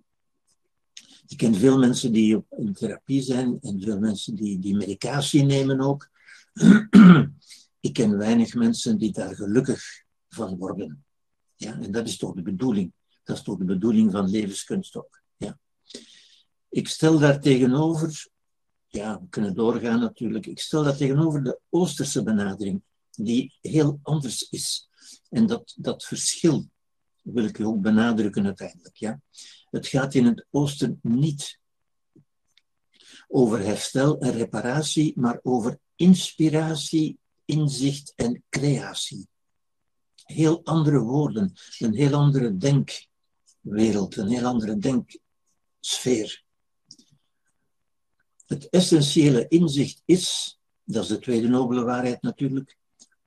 Ik 1.27 1.37
ken 1.37 1.55
veel 1.55 1.79
mensen 1.79 2.13
die 2.13 2.45
in 2.51 2.73
therapie 2.73 3.23
zijn 3.23 3.59
en 3.61 3.81
veel 3.81 3.99
mensen 3.99 4.35
die, 4.35 4.59
die 4.59 4.77
medicatie 4.77 5.43
nemen 5.43 5.81
ook. 5.81 6.09
Ik 7.81 7.93
ken 7.93 8.19
weinig 8.19 8.55
mensen 8.55 8.99
die 8.99 9.13
daar 9.13 9.35
gelukkig 9.35 10.05
van 10.29 10.57
worden. 10.57 11.05
Ja? 11.55 11.81
En 11.81 11.93
dat 11.93 12.07
is 12.07 12.17
toch 12.17 12.35
de 12.35 12.43
bedoeling. 12.43 12.93
Dat 13.25 13.37
is 13.37 13.43
toch 13.43 13.59
de 13.59 13.65
bedoeling 13.65 14.13
van 14.13 14.31
levenskunst 14.31 14.97
ook. 14.97 15.23
Ja? 15.37 15.59
Ik 16.69 16.89
stel 16.89 17.19
daar 17.19 17.41
tegenover, 17.41 18.29
ja, 18.87 19.21
we 19.21 19.29
kunnen 19.29 19.55
doorgaan 19.55 20.01
natuurlijk, 20.01 20.47
ik 20.47 20.61
stel 20.61 20.83
daar 20.83 20.97
tegenover 20.97 21.43
de 21.45 21.61
Oosterse 21.69 22.23
benadering, 22.23 22.83
die 23.11 23.55
heel 23.61 24.01
anders 24.03 24.49
is. 24.49 24.89
En 25.31 25.47
dat, 25.47 25.75
dat 25.77 26.05
verschil 26.05 26.69
wil 27.23 27.45
ik 27.45 27.61
ook 27.61 27.81
benadrukken 27.81 28.45
uiteindelijk. 28.45 28.97
Ja? 28.97 29.21
Het 29.71 29.87
gaat 29.87 30.15
in 30.15 30.25
het 30.25 30.47
oosten 30.51 30.99
niet 31.03 31.59
over 33.29 33.59
herstel 33.59 34.19
en 34.19 34.33
reparatie, 34.33 35.13
maar 35.17 35.41
over 35.43 35.79
inspiratie, 35.97 37.19
inzicht 37.49 38.13
en 38.17 38.43
creatie. 38.49 39.29
Heel 40.15 40.65
andere 40.65 40.99
woorden, 40.99 41.53
een 41.79 41.95
heel 41.95 42.15
andere 42.15 42.57
denkwereld, 42.57 44.17
een 44.17 44.29
heel 44.29 44.45
andere 44.45 44.77
denksfeer. 44.79 46.45
Het 48.47 48.69
essentiële 48.69 49.49
inzicht 49.49 50.03
is, 50.05 50.59
dat 50.85 51.03
is 51.03 51.09
de 51.09 51.19
tweede 51.19 51.49
nobele 51.49 51.85
waarheid 51.85 52.23
natuurlijk, 52.23 52.77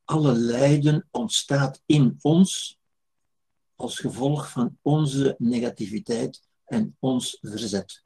alle 0.03 0.33
lijden 0.33 1.07
ontstaat 1.11 1.81
in 1.85 2.17
ons 2.21 2.79
als 3.75 3.99
gevolg 3.99 4.49
van 4.49 4.77
onze 4.81 5.35
negativiteit 5.37 6.41
en 6.65 6.95
ons 6.99 7.37
verzet. 7.41 8.03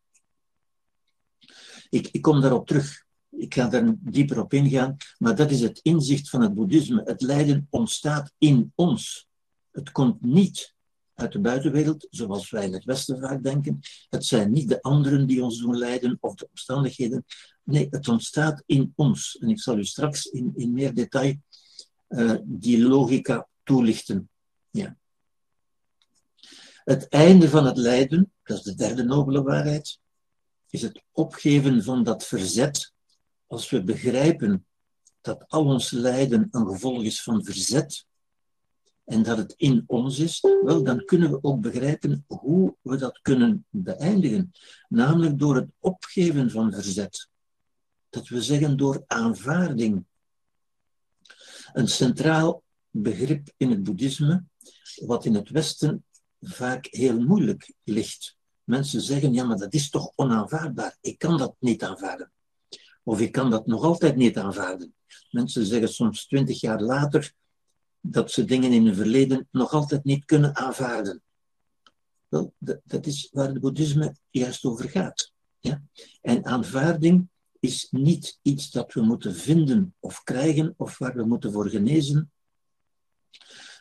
Ik, 1.89 2.07
ik 2.07 2.21
kom 2.21 2.41
daarop 2.41 2.67
terug. 2.67 3.04
Ik 3.37 3.53
ga 3.53 3.67
daar 3.67 3.93
dieper 3.99 4.39
op 4.39 4.53
ingaan, 4.53 4.97
maar 5.17 5.35
dat 5.35 5.51
is 5.51 5.61
het 5.61 5.79
inzicht 5.83 6.29
van 6.29 6.41
het 6.41 6.53
boeddhisme. 6.53 7.01
Het 7.05 7.21
lijden 7.21 7.67
ontstaat 7.69 8.31
in 8.37 8.71
ons. 8.75 9.27
Het 9.71 9.91
komt 9.91 10.21
niet 10.21 10.73
uit 11.13 11.31
de 11.31 11.39
buitenwereld, 11.39 12.07
zoals 12.09 12.49
wij 12.49 12.65
in 12.65 12.73
het 12.73 12.83
Westen 12.83 13.19
vaak 13.19 13.43
denken. 13.43 13.79
Het 14.09 14.25
zijn 14.25 14.51
niet 14.51 14.69
de 14.69 14.81
anderen 14.81 15.27
die 15.27 15.43
ons 15.43 15.59
doen 15.59 15.77
lijden 15.77 16.17
of 16.19 16.35
de 16.35 16.47
omstandigheden. 16.49 17.25
Nee, 17.63 17.87
het 17.89 18.07
ontstaat 18.07 18.63
in 18.65 18.93
ons. 18.95 19.37
En 19.39 19.49
ik 19.49 19.59
zal 19.59 19.77
u 19.77 19.83
straks 19.83 20.25
in, 20.25 20.51
in 20.55 20.73
meer 20.73 20.93
detail 20.93 21.35
uh, 22.09 22.35
die 22.43 22.81
logica 22.81 23.47
toelichten. 23.63 24.29
Ja. 24.71 24.97
Het 26.83 27.07
einde 27.07 27.49
van 27.49 27.65
het 27.65 27.77
lijden, 27.77 28.31
dat 28.43 28.57
is 28.57 28.63
de 28.63 28.75
derde 28.75 29.03
nobele 29.03 29.43
waarheid, 29.43 29.99
is 30.69 30.81
het 30.81 31.03
opgeven 31.11 31.83
van 31.83 32.03
dat 32.03 32.25
verzet. 32.25 32.93
Als 33.47 33.69
we 33.69 33.83
begrijpen 33.83 34.65
dat 35.21 35.45
al 35.47 35.65
ons 35.65 35.91
lijden 35.91 36.47
een 36.51 36.67
gevolg 36.67 37.03
is 37.03 37.23
van 37.23 37.43
verzet 37.43 38.05
en 39.03 39.23
dat 39.23 39.37
het 39.37 39.53
in 39.57 39.83
ons 39.87 40.19
is, 40.19 40.41
wel, 40.41 40.83
dan 40.83 41.05
kunnen 41.05 41.31
we 41.31 41.39
ook 41.41 41.61
begrijpen 41.61 42.25
hoe 42.27 42.75
we 42.81 42.97
dat 42.97 43.19
kunnen 43.21 43.65
beëindigen. 43.69 44.51
Namelijk 44.89 45.39
door 45.39 45.55
het 45.55 45.69
opgeven 45.79 46.51
van 46.51 46.73
verzet. 46.73 47.29
Dat 48.09 48.27
we 48.27 48.41
zeggen 48.41 48.77
door 48.77 49.03
aanvaarding 49.07 50.05
een 51.73 51.87
centraal 51.87 52.63
begrip 52.89 53.53
in 53.57 53.69
het 53.69 53.83
boeddhisme, 53.83 54.43
wat 54.95 55.25
in 55.25 55.35
het 55.35 55.49
Westen 55.49 56.05
vaak 56.41 56.87
heel 56.89 57.19
moeilijk 57.19 57.73
ligt. 57.83 58.37
Mensen 58.63 59.01
zeggen, 59.01 59.33
ja, 59.33 59.43
maar 59.43 59.57
dat 59.57 59.73
is 59.73 59.89
toch 59.89 60.11
onaanvaardbaar. 60.15 60.97
Ik 61.01 61.17
kan 61.17 61.37
dat 61.37 61.55
niet 61.59 61.83
aanvaarden. 61.83 62.31
Of 63.07 63.19
ik 63.19 63.31
kan 63.31 63.49
dat 63.49 63.67
nog 63.67 63.83
altijd 63.83 64.15
niet 64.15 64.37
aanvaarden. 64.37 64.93
Mensen 65.29 65.65
zeggen 65.65 65.89
soms 65.89 66.25
twintig 66.25 66.59
jaar 66.59 66.81
later 66.81 67.33
dat 68.01 68.31
ze 68.31 68.45
dingen 68.45 68.71
in 68.71 68.85
hun 68.85 68.95
verleden 68.95 69.47
nog 69.51 69.71
altijd 69.71 70.03
niet 70.03 70.25
kunnen 70.25 70.55
aanvaarden. 70.55 71.21
Wel, 72.27 72.53
dat, 72.57 72.79
dat 72.83 73.05
is 73.05 73.29
waar 73.31 73.47
het 73.47 73.59
boeddhisme 73.59 74.15
juist 74.29 74.63
over 74.63 74.89
gaat. 74.89 75.31
Ja? 75.59 75.83
En 76.21 76.45
aanvaarding 76.45 77.29
is 77.59 77.87
niet 77.91 78.39
iets 78.41 78.71
dat 78.71 78.93
we 78.93 79.01
moeten 79.01 79.35
vinden 79.35 79.95
of 79.99 80.23
krijgen 80.23 80.73
of 80.77 80.97
waar 80.97 81.15
we 81.15 81.25
moeten 81.25 81.51
voor 81.51 81.69
genezen, 81.69 82.31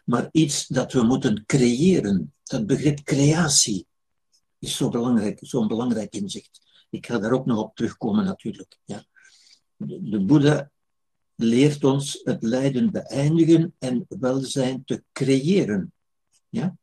maar 0.05 0.29
iets 0.33 0.67
dat 0.67 0.93
we 0.93 1.03
moeten 1.03 1.47
creëren. 1.47 2.35
Dat 2.43 2.67
begrip 2.67 3.03
creatie 3.03 3.87
is 4.59 4.77
zo 4.77 4.89
belangrijk, 4.89 5.39
zo'n 5.43 5.69
belangrijk 5.69 6.15
inzicht. 6.15 6.61
Ik 6.91 7.07
ga 7.07 7.19
daar 7.19 7.33
ook 7.33 7.47
nog 7.47 7.59
op 7.59 7.77
terugkomen 7.77 8.25
natuurlijk. 8.25 8.79
Ja. 8.85 9.05
De, 9.77 10.21
Boeddha 10.21 10.71
leert 11.35 11.85
ons 11.85 12.21
het 12.23 12.43
lijden 12.43 12.91
beëindigen 12.91 13.75
en 13.79 14.07
welzijn 14.09 14.85
te 14.85 15.05
creëren. 15.13 15.93
Ja? 16.49 16.77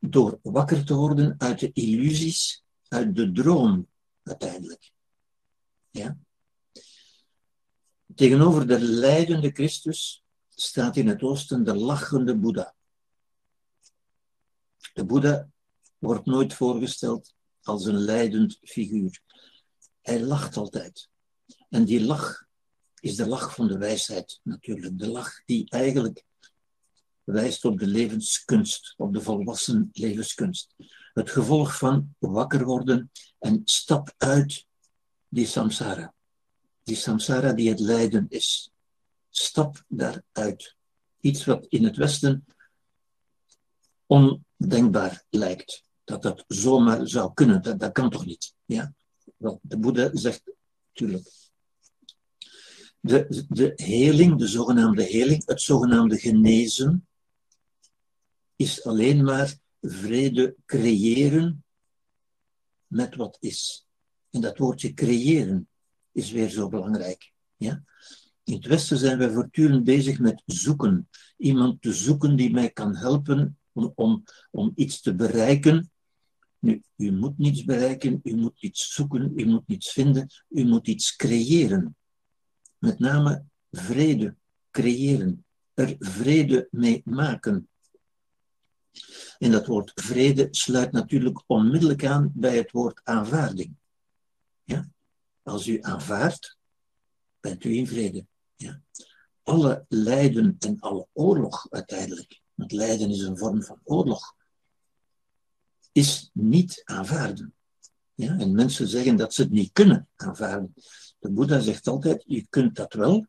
Door 0.00 0.38
wakker 0.42 0.84
te 0.84 0.94
worden 0.94 1.34
uit 1.38 1.60
de 1.60 1.72
illusies, 1.72 2.64
uit 2.88 3.16
de 3.16 3.32
droom 3.32 3.88
uiteindelijk. 4.22 4.92
Ja? 5.90 6.18
Tegenover 8.14 8.66
de 8.66 8.80
lijdende 8.80 9.50
Christus 9.50 10.24
staat 10.48 10.96
in 10.96 11.08
het 11.08 11.22
oosten 11.22 11.64
de 11.64 11.74
lachende 11.74 12.36
Boeddha. 12.36 12.74
De 14.92 15.04
Boeddha 15.04 15.48
wordt 15.98 16.26
nooit 16.26 16.54
voorgesteld 16.54 17.34
als 17.62 17.84
een 17.84 17.98
lijdend 17.98 18.58
figuur. 18.62 19.20
Hij 20.00 20.22
lacht 20.22 20.56
altijd. 20.56 21.08
En 21.74 21.84
die 21.84 22.04
lach 22.04 22.46
is 23.00 23.16
de 23.16 23.26
lach 23.26 23.54
van 23.54 23.68
de 23.68 23.78
wijsheid 23.78 24.40
natuurlijk. 24.42 24.98
De 24.98 25.08
lach 25.08 25.44
die 25.44 25.70
eigenlijk 25.70 26.24
wijst 27.24 27.64
op 27.64 27.78
de 27.78 27.86
levenskunst, 27.86 28.94
op 28.96 29.12
de 29.12 29.20
volwassen 29.20 29.88
levenskunst. 29.92 30.74
Het 31.12 31.30
gevolg 31.30 31.78
van 31.78 32.14
wakker 32.18 32.64
worden 32.64 33.10
en 33.38 33.60
stap 33.64 34.14
uit 34.16 34.66
die 35.28 35.46
samsara. 35.46 36.14
Die 36.82 36.96
samsara 36.96 37.52
die 37.52 37.68
het 37.68 37.80
lijden 37.80 38.26
is. 38.28 38.70
Stap 39.30 39.84
daaruit. 39.88 40.76
Iets 41.20 41.44
wat 41.44 41.66
in 41.68 41.84
het 41.84 41.96
Westen 41.96 42.44
ondenkbaar 44.06 45.24
lijkt. 45.30 45.82
Dat 46.04 46.22
dat 46.22 46.44
zomaar 46.46 47.08
zou 47.08 47.34
kunnen. 47.34 47.62
Dat, 47.62 47.80
dat 47.80 47.92
kan 47.92 48.10
toch 48.10 48.26
niet? 48.26 48.54
Ja? 48.64 48.94
Wel, 49.36 49.58
de 49.62 49.78
Boeddha 49.78 50.10
zegt, 50.12 50.42
tuurlijk. 50.92 51.42
De, 53.06 53.44
de 53.48 53.72
heling, 53.76 54.38
de 54.38 54.46
zogenaamde 54.46 55.02
heling, 55.02 55.46
het 55.46 55.60
zogenaamde 55.60 56.18
genezen, 56.18 57.06
is 58.56 58.84
alleen 58.84 59.24
maar 59.24 59.54
vrede 59.80 60.56
creëren 60.66 61.64
met 62.86 63.16
wat 63.16 63.36
is. 63.40 63.86
En 64.30 64.40
dat 64.40 64.58
woordje 64.58 64.94
creëren 64.94 65.68
is 66.12 66.30
weer 66.30 66.48
zo 66.48 66.68
belangrijk. 66.68 67.32
Ja? 67.56 67.84
In 68.44 68.54
het 68.54 68.66
Westen 68.66 68.98
zijn 68.98 69.18
wij 69.18 69.30
voortdurend 69.30 69.84
bezig 69.84 70.18
met 70.18 70.42
zoeken. 70.46 71.08
Iemand 71.36 71.82
te 71.82 71.92
zoeken 71.92 72.36
die 72.36 72.50
mij 72.50 72.70
kan 72.70 72.96
helpen 72.96 73.58
om, 73.72 73.92
om, 73.94 74.24
om 74.50 74.72
iets 74.74 75.00
te 75.00 75.14
bereiken. 75.14 75.90
Nu, 76.58 76.82
u 76.96 77.12
moet 77.12 77.38
niets 77.38 77.64
bereiken, 77.64 78.20
u 78.22 78.36
moet 78.36 78.62
iets 78.62 78.92
zoeken, 78.92 79.32
u 79.36 79.44
moet 79.46 79.68
niets 79.68 79.92
vinden, 79.92 80.28
u 80.48 80.64
moet 80.64 80.86
iets 80.86 81.16
creëren. 81.16 81.96
Met 82.84 82.98
name 82.98 83.44
vrede 83.70 84.36
creëren, 84.70 85.44
er 85.74 85.96
vrede 85.98 86.68
mee 86.70 87.02
maken. 87.04 87.68
En 89.38 89.50
dat 89.50 89.66
woord 89.66 89.92
vrede 89.94 90.48
sluit 90.50 90.92
natuurlijk 90.92 91.42
onmiddellijk 91.46 92.04
aan 92.04 92.32
bij 92.34 92.56
het 92.56 92.70
woord 92.70 93.00
aanvaarding. 93.04 93.74
Ja? 94.64 94.88
Als 95.42 95.66
u 95.66 95.78
aanvaardt, 95.82 96.56
bent 97.40 97.64
u 97.64 97.74
in 97.74 97.86
vrede. 97.86 98.26
Ja? 98.56 98.80
Alle 99.42 99.84
lijden 99.88 100.56
en 100.58 100.80
alle 100.80 101.06
oorlog 101.12 101.66
uiteindelijk, 101.70 102.40
want 102.54 102.72
lijden 102.72 103.10
is 103.10 103.20
een 103.20 103.38
vorm 103.38 103.62
van 103.62 103.80
oorlog, 103.84 104.34
is 105.92 106.30
niet 106.32 106.82
aanvaarden. 106.84 107.54
Ja? 108.14 108.38
En 108.38 108.54
mensen 108.54 108.88
zeggen 108.88 109.16
dat 109.16 109.34
ze 109.34 109.42
het 109.42 109.50
niet 109.50 109.72
kunnen 109.72 110.08
aanvaarden. 110.16 110.74
De 111.24 111.30
Boeddha 111.30 111.60
zegt 111.60 111.86
altijd, 111.86 112.24
je 112.26 112.46
kunt 112.48 112.76
dat 112.76 112.94
wel, 112.94 113.26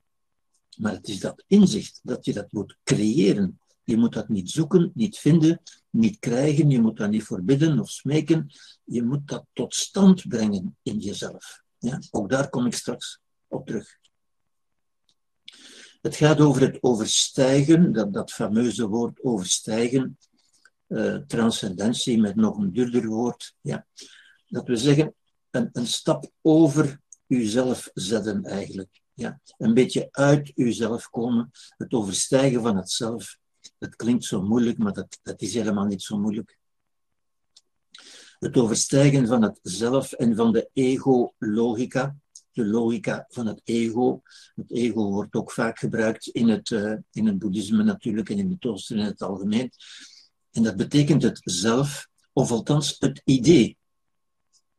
maar 0.78 0.92
het 0.92 1.08
is 1.08 1.20
dat 1.20 1.44
inzicht 1.48 2.00
dat 2.04 2.26
je 2.26 2.34
dat 2.34 2.52
moet 2.52 2.78
creëren. 2.84 3.60
Je 3.84 3.98
moet 3.98 4.14
dat 4.14 4.30
niet 4.30 4.50
zoeken, 4.50 4.92
niet 4.94 5.18
vinden, 5.18 5.62
niet 5.90 6.20
krijgen. 6.20 6.70
Je 6.70 6.82
moet 6.82 6.98
dat 6.98 7.10
niet 7.10 7.24
voorbidden 7.24 7.80
of 7.80 7.90
smeken. 7.90 8.52
Je 8.84 9.04
moet 9.04 9.28
dat 9.28 9.46
tot 9.54 9.76
stand 9.76 10.28
brengen 10.28 10.78
in 10.84 10.98
jezelf. 10.98 11.64
Ja, 11.78 12.02
ook 12.12 12.30
daar 12.30 12.50
kom 12.50 12.66
ik 12.66 12.74
straks 12.74 13.20
op 13.48 13.66
terug. 13.66 13.98
Het 16.02 16.16
gaat 16.16 16.40
over 16.40 16.62
het 16.62 16.84
overstijgen, 16.84 17.92
dat, 17.92 18.14
dat 18.14 18.32
fameuze 18.32 18.88
woord 18.88 19.24
overstijgen, 19.24 20.18
uh, 20.88 21.16
transcendentie 21.16 22.20
met 22.20 22.36
nog 22.36 22.58
een 22.58 22.72
duurder 22.72 23.06
woord. 23.06 23.56
Ja. 23.62 23.88
Dat 24.48 24.68
we 24.68 24.76
zeggen, 24.76 25.16
een, 25.50 25.70
een 25.72 25.88
stap 25.88 26.32
over 26.42 27.04
uzelf 27.28 27.90
zetten 27.94 28.44
eigenlijk. 28.44 29.02
Ja. 29.14 29.40
Een 29.58 29.74
beetje 29.74 30.08
uit 30.12 30.52
uzelf 30.56 31.10
komen, 31.10 31.52
het 31.78 31.94
overstijgen 31.94 32.62
van 32.62 32.78
het 32.78 32.92
zelf. 32.92 33.38
Het 33.78 33.96
klinkt 33.96 34.24
zo 34.24 34.42
moeilijk, 34.42 34.78
maar 34.78 34.94
dat, 34.94 35.20
dat 35.24 35.42
is 35.42 35.54
helemaal 35.54 35.86
niet 35.86 36.02
zo 36.02 36.18
moeilijk. 36.18 36.58
Het 38.40 38.58
overstijgen 38.58 39.28
van 39.28 39.42
het 39.42 39.60
zelf 39.62 40.12
en 40.12 40.36
van 40.36 40.52
de 40.52 40.70
ego-logica. 40.74 42.16
De 42.52 42.66
logica 42.66 43.26
van 43.30 43.46
het 43.48 43.62
ego. 43.64 44.22
Het 44.56 44.72
ego 44.72 45.12
wordt 45.12 45.34
ook 45.34 45.52
vaak 45.52 45.80
gebruikt 45.80 46.28
in 46.28 46.50
het, 46.50 46.70
uh, 46.70 46.94
in 47.12 47.26
het 47.26 47.40
boeddhisme 47.40 47.84
natuurlijk 47.84 48.30
en 48.30 48.38
in 48.38 48.52
het 48.52 48.66
oosten 48.66 48.98
in 48.98 49.06
het 49.06 49.22
algemeen. 49.22 49.72
En 50.52 50.64
dat 50.64 50.76
betekent 50.76 51.24
het 51.24 51.40
zelf, 51.44 52.08
of 52.34 52.52
althans 52.52 52.96
het 53.00 53.22
idee 53.26 53.78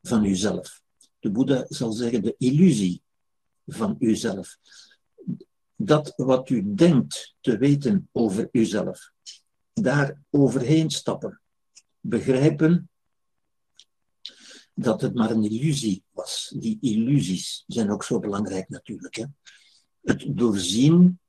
van 0.01 0.25
uzelf. 0.25 0.81
De 1.27 1.33
Boeddha 1.33 1.65
zal 1.67 1.91
zeggen 1.91 2.21
de 2.21 2.35
illusie 2.37 3.01
van 3.65 3.95
uzelf. 3.99 4.57
Dat 5.75 6.13
wat 6.15 6.49
u 6.49 6.73
denkt 6.75 7.35
te 7.41 7.57
weten 7.57 8.09
over 8.11 8.49
uzelf, 8.51 9.11
daar 9.73 10.21
overheen 10.29 10.89
stappen. 10.89 11.41
Begrijpen 11.99 12.89
dat 14.73 15.01
het 15.01 15.13
maar 15.13 15.31
een 15.31 15.43
illusie 15.43 16.03
was. 16.11 16.53
Die 16.55 16.77
illusies 16.81 17.63
zijn 17.67 17.91
ook 17.91 18.03
zo 18.03 18.19
belangrijk 18.19 18.69
natuurlijk. 18.69 19.15
Hè? 19.15 19.25
Het 20.03 20.25
doorzien, 20.29 21.19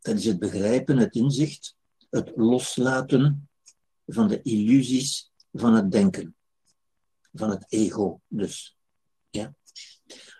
dat 0.00 0.16
is 0.16 0.24
het 0.24 0.38
begrijpen, 0.38 0.96
het 0.96 1.14
inzicht, 1.14 1.76
het 2.10 2.32
loslaten 2.36 3.48
van 4.06 4.28
de 4.28 4.42
illusies 4.42 5.30
van 5.52 5.74
het 5.74 5.90
denken, 5.90 6.36
van 7.32 7.50
het 7.50 7.64
ego 7.68 8.20
dus. 8.28 8.77
Ja? 9.30 9.54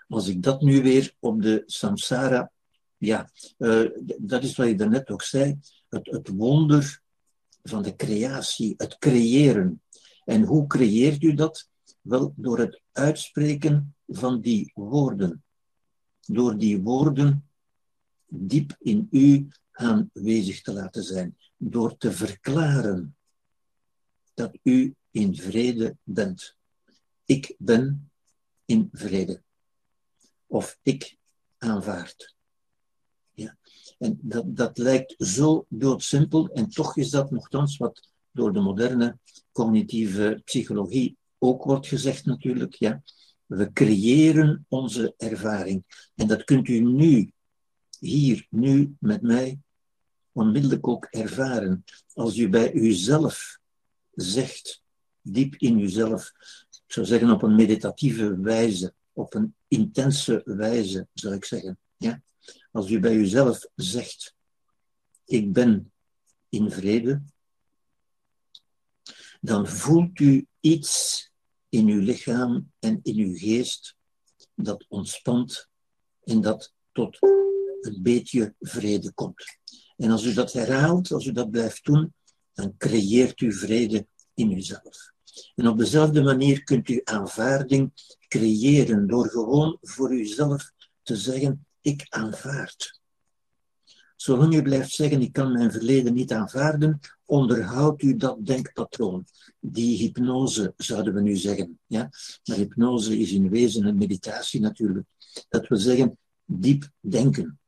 Als 0.08 0.28
ik 0.28 0.42
dat 0.42 0.62
nu 0.62 0.82
weer 0.82 1.14
op 1.18 1.42
de 1.42 1.62
samsara, 1.66 2.52
ja, 2.96 3.30
uh, 3.58 3.90
dat 4.18 4.42
is 4.42 4.56
wat 4.56 4.68
je 4.68 4.74
daarnet 4.74 5.10
ook 5.10 5.22
zei, 5.22 5.58
het, 5.88 6.06
het 6.06 6.28
wonder 6.28 7.02
van 7.62 7.82
de 7.82 7.96
creatie, 7.96 8.74
het 8.76 8.98
creëren. 8.98 9.82
En 10.24 10.42
hoe 10.42 10.66
creëert 10.66 11.22
u 11.22 11.34
dat? 11.34 11.68
Wel, 12.00 12.32
door 12.36 12.58
het 12.58 12.80
uitspreken 12.92 13.94
van 14.06 14.40
die 14.40 14.72
woorden. 14.74 15.42
Door 16.26 16.58
die 16.58 16.82
woorden 16.82 17.48
diep 18.26 18.76
in 18.78 19.08
u 19.10 19.48
aanwezig 19.70 20.62
te 20.62 20.72
laten 20.72 21.02
zijn. 21.02 21.36
Door 21.56 21.96
te 21.96 22.12
verklaren 22.12 23.16
dat 24.34 24.58
u 24.62 24.94
in 25.10 25.36
vrede 25.36 25.96
bent. 26.02 26.56
Ik 27.24 27.54
ben 27.58 28.07
in 28.68 28.88
vrede. 28.92 29.42
Of 30.46 30.78
ik 30.82 31.16
aanvaard. 31.58 32.34
Ja. 33.32 33.56
En 33.98 34.18
dat, 34.22 34.56
dat 34.56 34.78
lijkt 34.78 35.14
zo 35.18 35.66
doodsimpel 35.68 36.48
en 36.48 36.68
toch 36.68 36.96
is 36.96 37.10
dat 37.10 37.30
nogthans 37.30 37.76
wat 37.76 38.08
door 38.30 38.52
de 38.52 38.60
moderne 38.60 39.18
cognitieve 39.52 40.40
psychologie 40.44 41.16
ook 41.38 41.64
wordt 41.64 41.86
gezegd 41.86 42.24
natuurlijk. 42.24 42.74
Ja. 42.74 43.02
We 43.46 43.72
creëren 43.72 44.66
onze 44.68 45.14
ervaring. 45.16 46.10
En 46.14 46.26
dat 46.26 46.44
kunt 46.44 46.68
u 46.68 46.80
nu, 46.80 47.32
hier, 47.98 48.46
nu 48.50 48.96
met 48.98 49.22
mij, 49.22 49.58
onmiddellijk 50.32 50.88
ook 50.88 51.04
ervaren. 51.04 51.84
Als 52.14 52.36
u 52.36 52.48
bij 52.48 52.72
uzelf 52.72 53.58
zegt, 54.14 54.82
diep 55.22 55.54
in 55.56 55.78
uzelf, 55.78 56.32
ik 56.88 56.94
zou 56.94 57.06
zeggen 57.06 57.30
op 57.30 57.42
een 57.42 57.54
meditatieve 57.54 58.40
wijze, 58.40 58.94
op 59.12 59.34
een 59.34 59.54
intense 59.66 60.42
wijze, 60.44 61.06
zou 61.14 61.34
ik 61.34 61.44
zeggen. 61.44 61.78
Ja? 61.96 62.22
Als 62.72 62.90
u 62.90 63.00
bij 63.00 63.14
uzelf 63.14 63.66
zegt, 63.74 64.34
ik 65.24 65.52
ben 65.52 65.92
in 66.48 66.70
vrede, 66.70 67.22
dan 69.40 69.68
voelt 69.68 70.18
u 70.18 70.46
iets 70.60 71.30
in 71.68 71.88
uw 71.88 72.00
lichaam 72.00 72.72
en 72.78 73.00
in 73.02 73.16
uw 73.16 73.36
geest 73.36 73.96
dat 74.54 74.84
ontspant 74.88 75.68
en 76.24 76.40
dat 76.40 76.72
tot 76.92 77.18
een 77.80 78.02
beetje 78.02 78.54
vrede 78.60 79.12
komt. 79.12 79.44
En 79.96 80.10
als 80.10 80.24
u 80.24 80.34
dat 80.34 80.52
herhaalt, 80.52 81.10
als 81.10 81.26
u 81.26 81.32
dat 81.32 81.50
blijft 81.50 81.84
doen, 81.84 82.14
dan 82.52 82.76
creëert 82.76 83.40
u 83.40 83.52
vrede 83.52 84.06
in 84.34 84.52
uzelf. 84.52 85.16
En 85.54 85.68
op 85.68 85.78
dezelfde 85.78 86.22
manier 86.22 86.64
kunt 86.64 86.88
u 86.88 87.00
aanvaarding 87.04 87.92
creëren 88.28 89.06
door 89.06 89.28
gewoon 89.28 89.78
voor 89.80 90.12
uzelf 90.12 90.72
te 91.02 91.16
zeggen, 91.16 91.66
ik 91.80 92.06
aanvaard. 92.08 93.00
Zolang 94.16 94.54
u 94.54 94.62
blijft 94.62 94.90
zeggen, 94.90 95.20
ik 95.20 95.32
kan 95.32 95.52
mijn 95.52 95.72
verleden 95.72 96.14
niet 96.14 96.32
aanvaarden, 96.32 97.00
onderhoudt 97.24 98.02
u 98.02 98.16
dat 98.16 98.46
denkpatroon. 98.46 99.24
Die 99.60 99.98
hypnose, 99.98 100.74
zouden 100.76 101.14
we 101.14 101.20
nu 101.20 101.36
zeggen. 101.36 101.78
Ja? 101.86 102.10
Maar 102.44 102.56
hypnose 102.56 103.18
is 103.18 103.32
in 103.32 103.50
wezen 103.50 103.86
een 103.86 103.98
meditatie 103.98 104.60
natuurlijk. 104.60 105.06
Dat 105.48 105.68
we 105.68 105.76
zeggen, 105.76 106.18
diep 106.44 106.90
denken. 107.00 107.58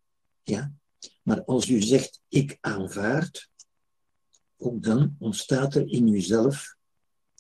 Ja? 0.43 0.73
Maar 1.23 1.45
als 1.45 1.69
u 1.69 1.83
zegt, 1.83 2.21
ik 2.29 2.59
aanvaard, 2.61 3.49
ook 4.57 4.83
dan 4.83 5.17
ontstaat 5.19 5.75
er 5.75 5.89
in 5.89 6.09
uzelf 6.09 6.77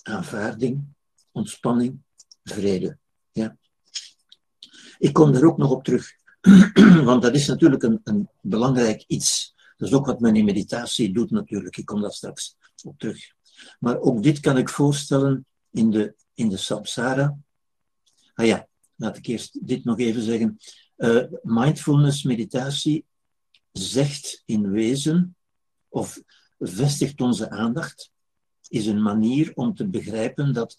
aanvaarding, 0.02 0.84
ontspanning, 1.32 1.98
vrede. 2.44 2.98
Ja? 3.32 3.56
Ik 4.98 5.12
kom 5.12 5.32
daar 5.32 5.44
ook 5.44 5.58
nog 5.58 5.70
op 5.70 5.84
terug. 5.84 6.12
Want 7.04 7.22
dat 7.22 7.34
is 7.34 7.46
natuurlijk 7.46 7.82
een, 7.82 8.00
een 8.04 8.28
belangrijk 8.40 9.04
iets. 9.06 9.54
Dat 9.76 9.88
is 9.88 9.94
ook 9.94 10.06
wat 10.06 10.20
men 10.20 10.36
in 10.36 10.44
meditatie 10.44 11.12
doet 11.12 11.30
natuurlijk. 11.30 11.76
Ik 11.76 11.84
kom 11.84 12.00
daar 12.00 12.12
straks 12.12 12.56
op 12.84 12.98
terug. 12.98 13.32
Maar 13.78 13.98
ook 13.98 14.22
dit 14.22 14.40
kan 14.40 14.58
ik 14.58 14.68
voorstellen 14.68 15.46
in 15.70 15.90
de, 15.90 16.14
in 16.34 16.48
de 16.48 16.56
samsara. 16.56 17.36
Ah 18.34 18.46
ja, 18.46 18.68
laat 18.94 19.16
ik 19.16 19.26
eerst 19.26 19.66
dit 19.66 19.84
nog 19.84 19.98
even 19.98 20.22
zeggen. 20.22 20.58
Uh, 20.96 21.24
mindfulness 21.42 22.22
meditatie 22.22 23.04
zegt 23.72 24.42
in 24.44 24.70
wezen, 24.70 25.36
of 25.88 26.22
vestigt 26.58 27.20
onze 27.20 27.50
aandacht, 27.50 28.10
is 28.70 28.86
een 28.86 29.02
manier 29.02 29.52
om 29.54 29.74
te 29.74 29.88
begrijpen 29.88 30.54
dat 30.54 30.76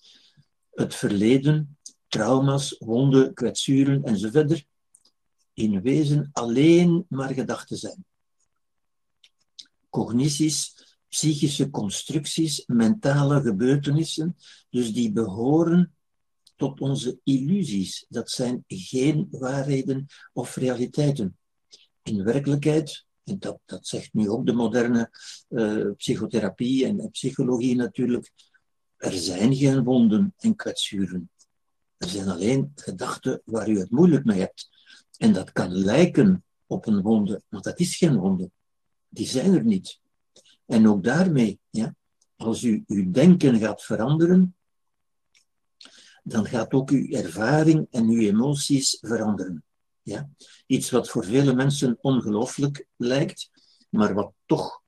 het 0.71 0.95
verleden, 0.95 1.77
trauma's, 2.07 2.75
wonden, 2.79 3.33
kwetsuren 3.33 4.03
enzovoort 4.03 4.65
in 5.53 5.81
wezen 5.81 6.29
alleen 6.33 7.05
maar 7.09 7.33
gedachten 7.33 7.77
zijn. 7.77 8.05
Cognities, 9.89 10.73
psychische 11.07 11.69
constructies, 11.69 12.63
mentale 12.65 13.41
gebeurtenissen, 13.41 14.35
dus 14.69 14.93
die 14.93 15.11
behoren 15.11 15.95
tot 16.55 16.79
onze 16.79 17.19
illusies. 17.23 18.05
Dat 18.09 18.29
zijn 18.29 18.63
geen 18.67 19.27
waarheden 19.31 20.05
of 20.33 20.55
realiteiten. 20.55 21.37
In 22.03 22.23
werkelijkheid, 22.23 23.05
dat, 23.23 23.59
dat 23.65 23.87
zegt 23.87 24.13
nu 24.13 24.29
ook 24.29 24.45
de 24.45 24.53
moderne 24.53 25.11
uh, 25.49 25.91
psychotherapie 25.95 26.85
en, 26.85 26.99
en 26.99 27.11
psychologie 27.11 27.75
natuurlijk, 27.75 28.31
er 28.97 29.13
zijn 29.13 29.55
geen 29.55 29.83
wonden 29.83 30.33
en 30.37 30.55
kwetsuren. 30.55 31.29
Er 31.97 32.09
zijn 32.09 32.29
alleen 32.29 32.71
gedachten 32.75 33.41
waar 33.45 33.69
u 33.69 33.79
het 33.79 33.91
moeilijk 33.91 34.25
mee 34.25 34.39
hebt. 34.39 34.69
En 35.17 35.33
dat 35.33 35.51
kan 35.51 35.71
lijken 35.73 36.43
op 36.65 36.87
een 36.87 37.01
wonde, 37.01 37.41
maar 37.49 37.61
dat 37.61 37.79
is 37.79 37.95
geen 37.95 38.17
wonde. 38.17 38.51
Die 39.09 39.27
zijn 39.27 39.53
er 39.53 39.63
niet. 39.63 39.99
En 40.65 40.87
ook 40.87 41.03
daarmee, 41.03 41.59
ja, 41.69 41.95
als 42.35 42.63
u 42.63 42.83
uw 42.87 43.11
denken 43.11 43.59
gaat 43.59 43.83
veranderen, 43.83 44.55
dan 46.23 46.45
gaat 46.45 46.71
ook 46.71 46.89
uw 46.89 47.09
ervaring 47.09 47.87
en 47.91 48.09
uw 48.09 48.19
emoties 48.19 48.97
veranderen. 49.01 49.63
Ja? 50.01 50.29
Iets 50.65 50.89
wat 50.89 51.09
voor 51.09 51.25
vele 51.25 51.53
mensen 51.53 51.97
ongelooflijk 52.01 52.87
lijkt, 52.95 53.49
maar 53.89 54.13
wat 54.13 54.33
toch 54.45 54.81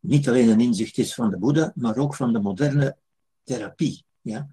niet 0.00 0.28
alleen 0.28 0.48
een 0.48 0.60
inzicht 0.60 0.98
is 0.98 1.14
van 1.14 1.30
de 1.30 1.38
Boeddha, 1.38 1.72
maar 1.74 1.96
ook 1.96 2.14
van 2.14 2.32
de 2.32 2.38
moderne 2.38 2.96
therapie. 3.42 4.04
Ja? 4.20 4.50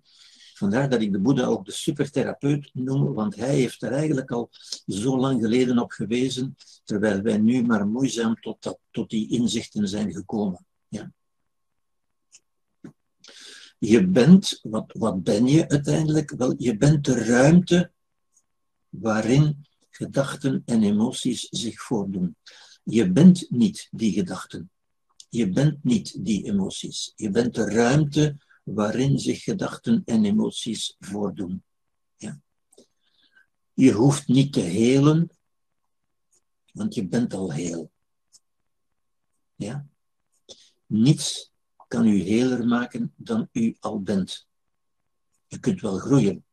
Vandaar 0.53 0.89
dat 0.89 1.01
ik 1.01 1.11
de 1.11 1.19
Boeddha 1.19 1.45
ook 1.45 1.65
de 1.65 1.71
supertherapeut 1.71 2.69
noem, 2.73 3.13
want 3.13 3.35
hij 3.35 3.55
heeft 3.55 3.81
er 3.81 3.91
eigenlijk 3.91 4.31
al 4.31 4.49
zo 4.85 5.17
lang 5.17 5.41
geleden 5.41 5.79
op 5.79 5.91
gewezen, 5.91 6.55
terwijl 6.83 7.21
wij 7.21 7.37
nu 7.37 7.63
maar 7.63 7.87
moeizaam 7.87 8.39
tot, 8.39 8.63
dat, 8.63 8.79
tot 8.91 9.09
die 9.09 9.29
inzichten 9.29 9.87
zijn 9.87 10.13
gekomen. 10.13 10.65
Ja. 10.87 11.11
Je 13.79 14.07
bent, 14.07 14.59
wat, 14.61 14.93
wat 14.97 15.23
ben 15.23 15.47
je 15.47 15.69
uiteindelijk? 15.69 16.31
Wel, 16.31 16.53
je 16.57 16.77
bent 16.77 17.05
de 17.05 17.23
ruimte 17.23 17.91
waarin 19.01 19.65
gedachten 19.89 20.61
en 20.65 20.83
emoties 20.83 21.47
zich 21.49 21.81
voordoen. 21.81 22.35
Je 22.83 23.11
bent 23.11 23.49
niet 23.49 23.87
die 23.91 24.13
gedachten. 24.13 24.69
Je 25.29 25.49
bent 25.49 25.83
niet 25.83 26.25
die 26.25 26.45
emoties. 26.45 27.13
Je 27.15 27.29
bent 27.29 27.55
de 27.55 27.65
ruimte 27.65 28.37
waarin 28.63 29.19
zich 29.19 29.43
gedachten 29.43 30.01
en 30.05 30.25
emoties 30.25 30.95
voordoen. 30.99 31.63
Ja. 32.15 32.41
Je 33.73 33.91
hoeft 33.91 34.27
niet 34.27 34.53
te 34.53 34.59
helen, 34.59 35.29
want 36.71 36.93
je 36.93 37.07
bent 37.07 37.33
al 37.33 37.53
heel. 37.53 37.91
Ja. 39.55 39.87
Niets 40.85 41.51
kan 41.87 42.07
u 42.07 42.21
heler 42.21 42.67
maken 42.67 43.13
dan 43.15 43.49
u 43.51 43.75
al 43.79 44.01
bent. 44.01 44.47
Je 45.47 45.59
kunt 45.59 45.81
wel 45.81 45.97
groeien, 45.97 46.45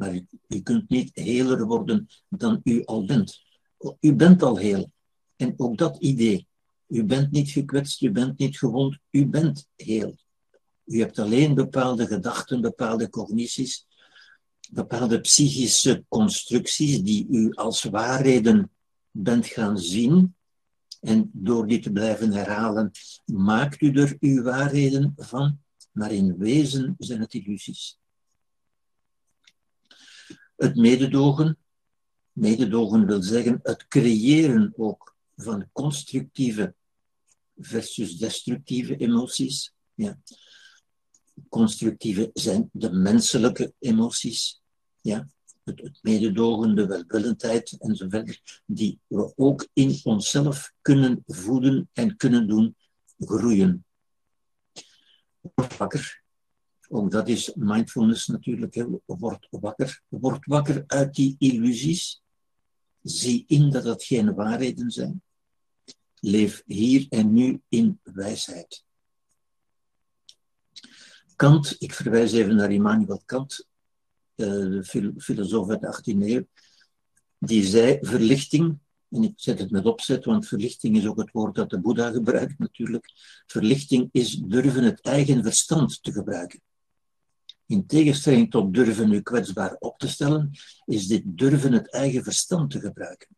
maar 0.00 0.14
u, 0.48 0.60
kunt 0.62 0.88
niet 0.88 1.10
heler 1.14 1.66
worden 1.66 2.08
dan 2.28 2.60
u 2.64 2.84
al 2.84 3.04
bent. 3.04 3.40
U 4.00 4.14
bent 4.14 4.42
al 4.42 4.56
heel. 4.56 4.92
En 5.36 5.54
ook 5.56 5.78
dat 5.78 5.96
idee. 5.98 6.46
U 6.86 7.04
bent 7.04 7.30
niet 7.30 7.50
gekwetst, 7.50 8.02
u 8.02 8.10
bent 8.10 8.38
niet 8.38 8.58
gewond, 8.58 8.98
u 9.10 9.26
bent 9.26 9.68
heel. 9.76 10.16
U 10.84 10.98
hebt 10.98 11.18
alleen 11.18 11.54
bepaalde 11.54 12.06
gedachten, 12.06 12.60
bepaalde 12.60 13.08
cognities, 13.10 13.86
bepaalde 14.70 15.20
psychische 15.20 16.04
constructies 16.08 17.02
die 17.02 17.26
u 17.30 17.52
als 17.54 17.82
waarheden 17.82 18.70
bent 19.10 19.46
gaan 19.46 19.78
zien. 19.78 20.34
En 21.00 21.30
door 21.32 21.66
die 21.66 21.80
te 21.80 21.92
blijven 21.92 22.32
herhalen, 22.32 22.90
maakt 23.24 23.80
u 23.80 23.92
er 23.92 24.16
uw 24.20 24.42
waarheden 24.42 25.12
van, 25.16 25.58
maar 25.92 26.12
in 26.12 26.36
wezen 26.38 26.94
zijn 26.98 27.20
het 27.20 27.34
illusies. 27.34 27.99
Het 30.60 30.76
mededogen, 30.76 31.58
mededogen 32.32 33.06
wil 33.06 33.22
zeggen 33.22 33.60
het 33.62 33.86
creëren 33.88 34.72
ook 34.76 35.16
van 35.36 35.68
constructieve 35.72 36.74
versus 37.56 38.16
destructieve 38.16 38.96
emoties. 38.96 39.72
Ja. 39.94 40.18
Constructieve 41.48 42.30
zijn 42.32 42.68
de 42.72 42.92
menselijke 42.92 43.72
emoties. 43.78 44.60
Ja. 45.00 45.28
Het, 45.64 45.98
mededogen, 46.02 46.74
de 46.74 46.86
welwillendheid 46.86 47.76
enzovoort, 47.78 48.62
die 48.66 48.98
we 49.06 49.32
ook 49.36 49.68
in 49.72 50.00
onszelf 50.02 50.72
kunnen 50.80 51.22
voeden 51.26 51.88
en 51.92 52.16
kunnen 52.16 52.48
doen 52.48 52.76
groeien. 53.18 53.84
Ook 56.92 57.10
dat 57.10 57.28
is 57.28 57.52
mindfulness 57.54 58.26
natuurlijk. 58.26 58.74
Hè. 58.74 58.84
Word 59.06 59.46
wakker. 59.50 60.02
Word 60.08 60.46
wakker 60.46 60.84
uit 60.86 61.14
die 61.14 61.36
illusies. 61.38 62.22
Zie 63.02 63.44
in 63.46 63.70
dat 63.70 63.84
het 63.84 64.04
geen 64.04 64.34
waarheden 64.34 64.90
zijn. 64.90 65.22
Leef 66.20 66.62
hier 66.66 67.06
en 67.08 67.32
nu 67.32 67.62
in 67.68 68.00
wijsheid. 68.02 68.84
Kant, 71.36 71.76
ik 71.78 71.94
verwijs 71.94 72.32
even 72.32 72.56
naar 72.56 72.72
Immanuel 72.72 73.22
Kant, 73.24 73.66
eh, 74.34 74.46
de 74.46 75.14
filosoof 75.18 75.68
uit 75.68 75.80
de 75.80 75.86
18e 75.86 76.26
eeuw, 76.26 76.46
die 77.38 77.64
zei 77.64 77.98
verlichting, 78.00 78.78
en 79.10 79.22
ik 79.22 79.32
zet 79.36 79.58
het 79.58 79.70
met 79.70 79.86
opzet, 79.86 80.24
want 80.24 80.46
verlichting 80.46 80.96
is 80.96 81.06
ook 81.06 81.18
het 81.18 81.30
woord 81.30 81.54
dat 81.54 81.70
de 81.70 81.80
Boeddha 81.80 82.10
gebruikt 82.10 82.58
natuurlijk. 82.58 83.12
Verlichting 83.46 84.08
is 84.12 84.36
durven 84.36 84.84
het 84.84 85.00
eigen 85.00 85.42
verstand 85.42 86.02
te 86.02 86.12
gebruiken. 86.12 86.60
In 87.70 87.86
tegenstelling 87.86 88.50
tot 88.50 88.74
durven 88.74 89.12
u 89.12 89.20
kwetsbaar 89.20 89.76
op 89.78 89.98
te 89.98 90.08
stellen, 90.08 90.50
is 90.84 91.06
dit 91.06 91.22
durven 91.24 91.72
het 91.72 91.92
eigen 91.92 92.22
verstand 92.22 92.70
te 92.70 92.80
gebruiken. 92.80 93.36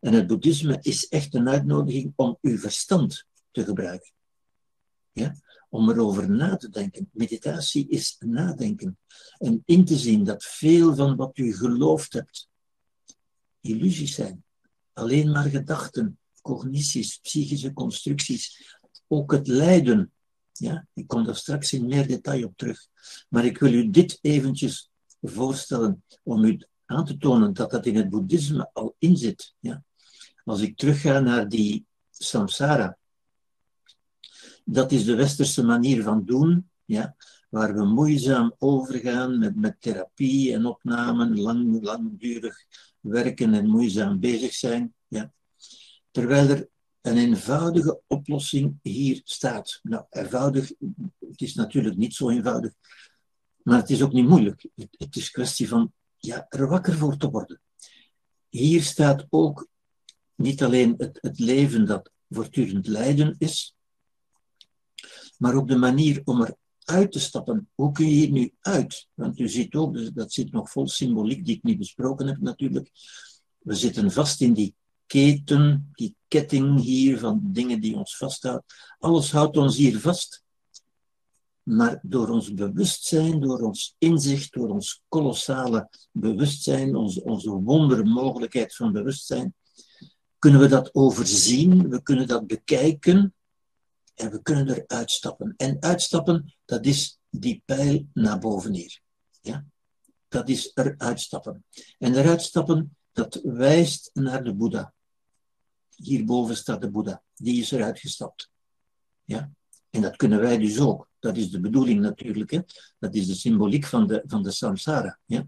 En 0.00 0.12
het 0.12 0.26
boeddhisme 0.26 0.78
is 0.80 1.08
echt 1.08 1.34
een 1.34 1.48
uitnodiging 1.48 2.12
om 2.16 2.38
uw 2.40 2.58
verstand 2.58 3.26
te 3.50 3.64
gebruiken. 3.64 4.12
Ja? 5.12 5.34
Om 5.68 5.90
erover 5.90 6.30
na 6.30 6.56
te 6.56 6.68
denken. 6.68 7.10
Meditatie 7.12 7.88
is 7.88 8.16
nadenken. 8.18 8.98
En 9.38 9.62
in 9.64 9.84
te 9.84 9.96
zien 9.96 10.24
dat 10.24 10.44
veel 10.44 10.94
van 10.94 11.16
wat 11.16 11.38
u 11.38 11.52
geloofd 11.52 12.12
hebt 12.12 12.48
illusies 13.60 14.14
zijn. 14.14 14.44
Alleen 14.92 15.30
maar 15.30 15.48
gedachten, 15.48 16.18
cognities, 16.42 17.18
psychische 17.18 17.72
constructies. 17.72 18.76
Ook 19.06 19.32
het 19.32 19.46
lijden. 19.46 20.12
Ja? 20.58 20.86
Ik 20.94 21.06
kom 21.06 21.24
daar 21.24 21.36
straks 21.36 21.72
in 21.72 21.86
meer 21.86 22.06
detail 22.06 22.44
op 22.44 22.56
terug. 22.56 22.86
Maar 23.28 23.44
ik 23.44 23.58
wil 23.58 23.72
u 23.72 23.90
dit 23.90 24.18
eventjes 24.20 24.90
voorstellen 25.22 26.04
om 26.22 26.44
u 26.44 26.60
aan 26.84 27.04
te 27.04 27.16
tonen 27.16 27.52
dat 27.52 27.70
dat 27.70 27.86
in 27.86 27.96
het 27.96 28.08
boeddhisme 28.08 28.70
al 28.72 28.94
in 28.98 29.16
zit. 29.16 29.54
Ja? 29.60 29.82
Als 30.44 30.60
ik 30.60 30.76
terugga 30.76 31.20
naar 31.20 31.48
die 31.48 31.86
samsara, 32.10 32.98
dat 34.64 34.92
is 34.92 35.04
de 35.04 35.14
westerse 35.14 35.64
manier 35.64 36.02
van 36.02 36.24
doen, 36.24 36.70
ja? 36.84 37.16
waar 37.48 37.74
we 37.74 37.84
moeizaam 37.84 38.54
overgaan 38.58 39.38
met, 39.38 39.56
met 39.56 39.80
therapie 39.80 40.52
en 40.52 40.66
opnamen, 40.66 41.40
lang, 41.40 41.82
langdurig 41.82 42.56
werken 43.00 43.54
en 43.54 43.68
moeizaam 43.68 44.20
bezig 44.20 44.52
zijn. 44.52 44.94
Ja? 45.08 45.32
Terwijl 46.10 46.48
er 46.48 46.68
een 47.06 47.16
eenvoudige 47.16 48.00
oplossing 48.06 48.78
hier 48.82 49.20
staat. 49.24 49.80
Nou, 49.82 50.04
eenvoudig, 50.10 50.72
het 51.18 51.40
is 51.40 51.54
natuurlijk 51.54 51.96
niet 51.96 52.14
zo 52.14 52.30
eenvoudig, 52.30 52.72
maar 53.62 53.78
het 53.78 53.90
is 53.90 54.02
ook 54.02 54.12
niet 54.12 54.28
moeilijk. 54.28 54.66
Het, 54.74 54.88
het 54.90 55.16
is 55.16 55.30
kwestie 55.30 55.68
van 55.68 55.92
ja, 56.16 56.46
er 56.48 56.68
wakker 56.68 56.94
voor 56.94 57.16
te 57.16 57.30
worden. 57.30 57.60
Hier 58.48 58.82
staat 58.82 59.26
ook 59.28 59.68
niet 60.34 60.62
alleen 60.62 60.94
het, 60.96 61.18
het 61.20 61.38
leven 61.38 61.86
dat 61.86 62.10
voortdurend 62.28 62.86
lijden 62.86 63.34
is, 63.38 63.76
maar 65.38 65.54
ook 65.54 65.68
de 65.68 65.76
manier 65.76 66.20
om 66.24 66.42
er 66.42 66.56
uit 66.84 67.12
te 67.12 67.20
stappen. 67.20 67.70
Hoe 67.74 67.92
kun 67.92 68.08
je 68.08 68.14
hier 68.14 68.30
nu 68.30 68.54
uit? 68.60 69.08
Want 69.14 69.38
u 69.38 69.48
ziet 69.48 69.74
ook, 69.74 69.94
dus 69.94 70.10
dat 70.10 70.32
zit 70.32 70.52
nog 70.52 70.70
vol 70.70 70.88
symboliek 70.88 71.44
die 71.44 71.56
ik 71.56 71.62
niet 71.62 71.78
besproken 71.78 72.26
heb 72.26 72.40
natuurlijk. 72.40 72.90
We 73.58 73.74
zitten 73.74 74.10
vast 74.10 74.40
in 74.40 74.52
die 74.52 74.74
keten, 75.06 75.90
die 75.94 76.14
ketting 76.28 76.80
hier 76.80 77.18
van 77.18 77.40
dingen 77.42 77.80
die 77.80 77.96
ons 77.96 78.16
vasthoudt. 78.16 78.64
Alles 78.98 79.30
houdt 79.32 79.56
ons 79.56 79.76
hier 79.76 80.00
vast. 80.00 80.42
Maar 81.62 81.98
door 82.02 82.28
ons 82.28 82.54
bewustzijn, 82.54 83.40
door 83.40 83.60
ons 83.60 83.94
inzicht, 83.98 84.52
door 84.52 84.68
ons 84.68 85.02
kolossale 85.08 85.88
bewustzijn, 86.12 86.96
onze, 86.96 87.22
onze 87.24 87.50
wondermogelijkheid 87.50 88.74
van 88.74 88.92
bewustzijn, 88.92 89.54
kunnen 90.38 90.60
we 90.60 90.68
dat 90.68 90.94
overzien, 90.94 91.88
we 91.88 92.02
kunnen 92.02 92.26
dat 92.26 92.46
bekijken 92.46 93.34
en 94.14 94.30
we 94.30 94.42
kunnen 94.42 94.68
er 94.68 94.84
uitstappen. 94.86 95.54
En 95.56 95.76
uitstappen, 95.80 96.54
dat 96.64 96.86
is 96.86 97.18
die 97.30 97.62
pijl 97.64 98.06
naar 98.12 98.38
boven 98.38 98.74
hier. 98.74 99.00
Ja? 99.40 99.64
Dat 100.28 100.48
is 100.48 100.70
er 100.74 100.94
uitstappen. 100.98 101.64
En 101.98 102.14
eruit 102.14 102.42
stappen, 102.42 102.96
dat 103.12 103.40
wijst 103.42 104.10
naar 104.12 104.44
de 104.44 104.54
Boeddha. 104.54 104.94
Hierboven 105.96 106.56
staat 106.56 106.80
de 106.80 106.90
Boeddha. 106.90 107.22
Die 107.34 107.60
is 107.60 107.70
eruit 107.70 107.98
gestapt. 107.98 108.50
Ja? 109.24 109.50
En 109.90 110.02
dat 110.02 110.16
kunnen 110.16 110.40
wij 110.40 110.58
dus 110.58 110.78
ook. 110.78 111.08
Dat 111.18 111.36
is 111.36 111.50
de 111.50 111.60
bedoeling 111.60 112.00
natuurlijk. 112.00 112.50
Hè? 112.50 112.60
Dat 112.98 113.14
is 113.14 113.26
de 113.26 113.34
symboliek 113.34 113.84
van 113.84 114.06
de, 114.06 114.22
van 114.26 114.42
de 114.42 114.50
samsara. 114.50 115.18
Ja? 115.24 115.46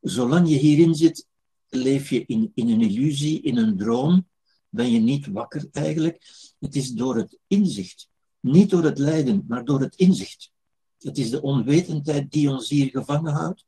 Zolang 0.00 0.48
je 0.48 0.56
hierin 0.56 0.94
zit, 0.94 1.26
leef 1.68 2.10
je 2.10 2.24
in, 2.26 2.50
in 2.54 2.68
een 2.68 2.80
illusie, 2.80 3.40
in 3.40 3.56
een 3.56 3.76
droom. 3.76 4.28
Ben 4.68 4.90
je 4.90 4.98
niet 4.98 5.26
wakker 5.26 5.68
eigenlijk. 5.72 6.22
Het 6.58 6.76
is 6.76 6.90
door 6.90 7.16
het 7.16 7.38
inzicht. 7.46 8.08
Niet 8.40 8.70
door 8.70 8.84
het 8.84 8.98
lijden, 8.98 9.44
maar 9.48 9.64
door 9.64 9.80
het 9.80 9.96
inzicht. 9.96 10.52
Het 10.98 11.18
is 11.18 11.30
de 11.30 11.42
onwetendheid 11.42 12.30
die 12.30 12.50
ons 12.50 12.68
hier 12.68 12.90
gevangen 12.90 13.32
houdt. 13.32 13.64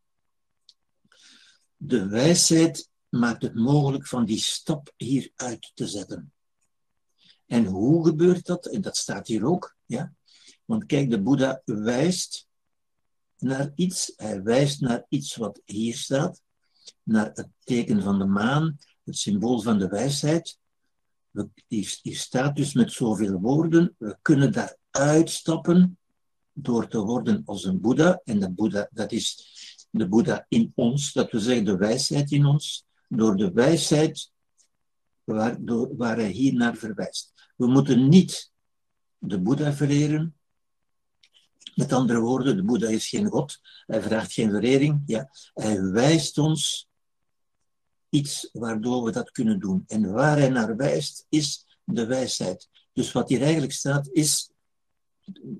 De 1.76 2.06
wijsheid 2.06 2.90
maakt 3.12 3.42
het 3.42 3.54
mogelijk 3.54 4.06
van 4.06 4.24
die 4.24 4.38
stap 4.38 4.92
hieruit 4.96 5.70
te 5.74 5.86
zetten. 5.86 6.32
En 7.46 7.64
hoe 7.64 8.06
gebeurt 8.06 8.46
dat? 8.46 8.66
En 8.66 8.80
dat 8.80 8.96
staat 8.96 9.26
hier 9.26 9.44
ook. 9.44 9.76
Ja? 9.86 10.12
Want 10.64 10.86
kijk, 10.86 11.10
de 11.10 11.22
Boeddha 11.22 11.62
wijst 11.64 12.48
naar 13.38 13.72
iets. 13.74 14.12
Hij 14.16 14.42
wijst 14.42 14.80
naar 14.80 15.06
iets 15.08 15.36
wat 15.36 15.60
hier 15.64 15.96
staat. 15.96 16.42
Naar 17.02 17.30
het 17.34 17.48
teken 17.64 18.02
van 18.02 18.18
de 18.18 18.24
maan, 18.24 18.78
het 19.04 19.16
symbool 19.16 19.60
van 19.60 19.78
de 19.78 19.88
wijsheid. 19.88 20.58
Hier 21.68 21.98
staat 22.02 22.56
dus 22.56 22.72
met 22.72 22.92
zoveel 22.92 23.40
woorden. 23.40 23.94
We 23.98 24.18
kunnen 24.22 24.52
daar 24.52 24.76
uitstappen 24.90 25.98
door 26.52 26.88
te 26.88 26.98
worden 26.98 27.42
als 27.44 27.64
een 27.64 27.80
Boeddha. 27.80 28.20
En 28.24 28.40
de 28.40 28.50
Boeddha, 28.50 28.88
dat 28.92 29.12
is 29.12 29.50
de 29.90 30.08
Boeddha 30.08 30.46
in 30.48 30.72
ons, 30.74 31.12
dat 31.12 31.30
we 31.30 31.40
zeggen 31.40 31.64
de 31.64 31.76
wijsheid 31.76 32.30
in 32.30 32.46
ons. 32.46 32.86
Door 33.14 33.36
de 33.36 33.52
wijsheid 33.52 34.30
waar, 35.24 36.16
hij 36.16 36.30
hier 36.30 36.54
naar 36.54 36.76
verwijst. 36.76 37.32
We 37.56 37.66
moeten 37.66 38.08
niet 38.08 38.50
de 39.18 39.40
Boeddha 39.40 39.72
vereren. 39.72 40.36
Met 41.74 41.92
andere 41.92 42.20
woorden, 42.20 42.56
de 42.56 42.64
Boeddha 42.64 42.88
is 42.88 43.08
geen 43.08 43.26
God. 43.26 43.60
Hij 43.86 44.02
vraagt 44.02 44.32
geen 44.32 44.50
verering. 44.50 45.02
Ja. 45.06 45.30
Hij 45.54 45.82
wijst 45.82 46.38
ons 46.38 46.88
iets 48.08 48.48
waardoor 48.52 49.04
we 49.04 49.10
dat 49.10 49.30
kunnen 49.30 49.58
doen. 49.58 49.84
En 49.86 50.12
waar 50.12 50.38
hij 50.38 50.48
naar 50.48 50.76
wijst, 50.76 51.26
is 51.28 51.66
de 51.84 52.06
wijsheid. 52.06 52.68
Dus 52.92 53.12
wat 53.12 53.28
hier 53.28 53.42
eigenlijk 53.42 53.72
staat, 53.72 54.08
is, 54.12 54.50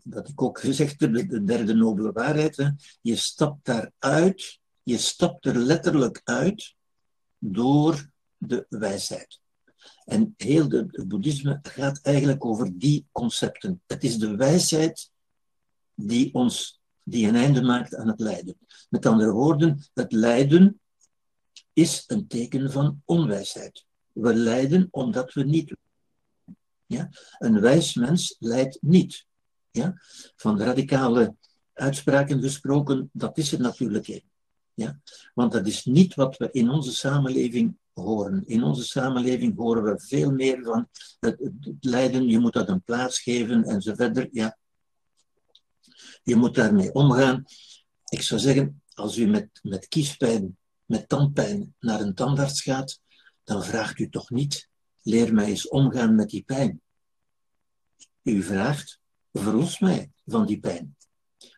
dat 0.02 0.28
ik 0.28 0.42
ook 0.42 0.60
gezegd 0.60 1.00
heb, 1.00 1.28
de 1.28 1.44
derde 1.44 1.74
nobele 1.74 2.12
waarheid. 2.12 2.56
Hè. 2.56 2.68
Je 3.00 3.16
stapt 3.16 3.64
daaruit, 3.64 4.60
je 4.82 4.98
stapt 4.98 5.46
er 5.46 5.56
letterlijk 5.56 6.20
uit 6.24 6.74
door 7.44 8.10
de 8.36 8.66
wijsheid. 8.68 9.40
En 10.04 10.34
heel 10.36 10.70
het 10.70 11.08
boeddhisme 11.08 11.58
gaat 11.62 12.00
eigenlijk 12.02 12.44
over 12.44 12.78
die 12.78 13.06
concepten. 13.12 13.82
Het 13.86 14.04
is 14.04 14.18
de 14.18 14.36
wijsheid 14.36 15.10
die 15.94 16.34
ons 16.34 16.80
die 17.02 17.28
een 17.28 17.34
einde 17.34 17.62
maakt 17.62 17.94
aan 17.94 18.08
het 18.08 18.20
lijden. 18.20 18.58
Met 18.88 19.06
andere 19.06 19.30
woorden, 19.30 19.90
het 19.94 20.12
lijden 20.12 20.80
is 21.72 22.04
een 22.06 22.26
teken 22.26 22.72
van 22.72 23.02
onwijsheid. 23.04 23.86
We 24.12 24.34
lijden 24.34 24.88
omdat 24.90 25.32
we 25.32 25.44
niet. 25.44 25.76
Ja? 26.86 27.08
Een 27.38 27.60
wijs 27.60 27.94
mens 27.94 28.36
lijdt 28.38 28.78
niet. 28.80 29.26
Ja? 29.70 29.94
Van 30.36 30.60
radicale 30.60 31.34
uitspraken 31.72 32.40
gesproken, 32.40 33.10
dat 33.12 33.38
is 33.38 33.52
er 33.52 33.60
natuurlijk 33.60 34.06
een. 34.06 34.31
Ja? 34.74 35.00
Want 35.34 35.52
dat 35.52 35.66
is 35.66 35.84
niet 35.84 36.14
wat 36.14 36.36
we 36.36 36.48
in 36.50 36.70
onze 36.70 36.92
samenleving 36.92 37.76
horen. 37.92 38.46
In 38.46 38.62
onze 38.62 38.84
samenleving 38.84 39.56
horen 39.56 39.82
we 39.82 40.00
veel 40.00 40.30
meer 40.30 40.62
van 40.62 40.88
het, 41.20 41.52
lijden, 41.80 42.28
je 42.28 42.38
moet 42.38 42.52
dat 42.52 42.68
een 42.68 42.82
plaats 42.82 43.20
geven 43.20 43.64
en 43.64 43.82
verder. 43.82 44.28
Ja. 44.30 44.58
Je 46.22 46.36
moet 46.36 46.54
daarmee 46.54 46.92
omgaan. 46.92 47.44
Ik 48.08 48.22
zou 48.22 48.40
zeggen, 48.40 48.82
als 48.94 49.16
u 49.16 49.26
met, 49.26 49.48
met 49.62 49.88
kiespijn, 49.88 50.58
met 50.84 51.08
tandpijn 51.08 51.74
naar 51.78 52.00
een 52.00 52.14
tandarts 52.14 52.62
gaat, 52.62 53.00
dan 53.44 53.64
vraagt 53.64 53.98
u 53.98 54.08
toch 54.08 54.30
niet, 54.30 54.68
leer 55.02 55.34
mij 55.34 55.46
eens 55.46 55.68
omgaan 55.68 56.14
met 56.14 56.28
die 56.28 56.42
pijn. 56.42 56.80
U 58.22 58.42
vraagt, 58.42 59.00
verlos 59.32 59.78
mij 59.78 60.12
van 60.26 60.46
die 60.46 60.60
pijn. 60.60 60.96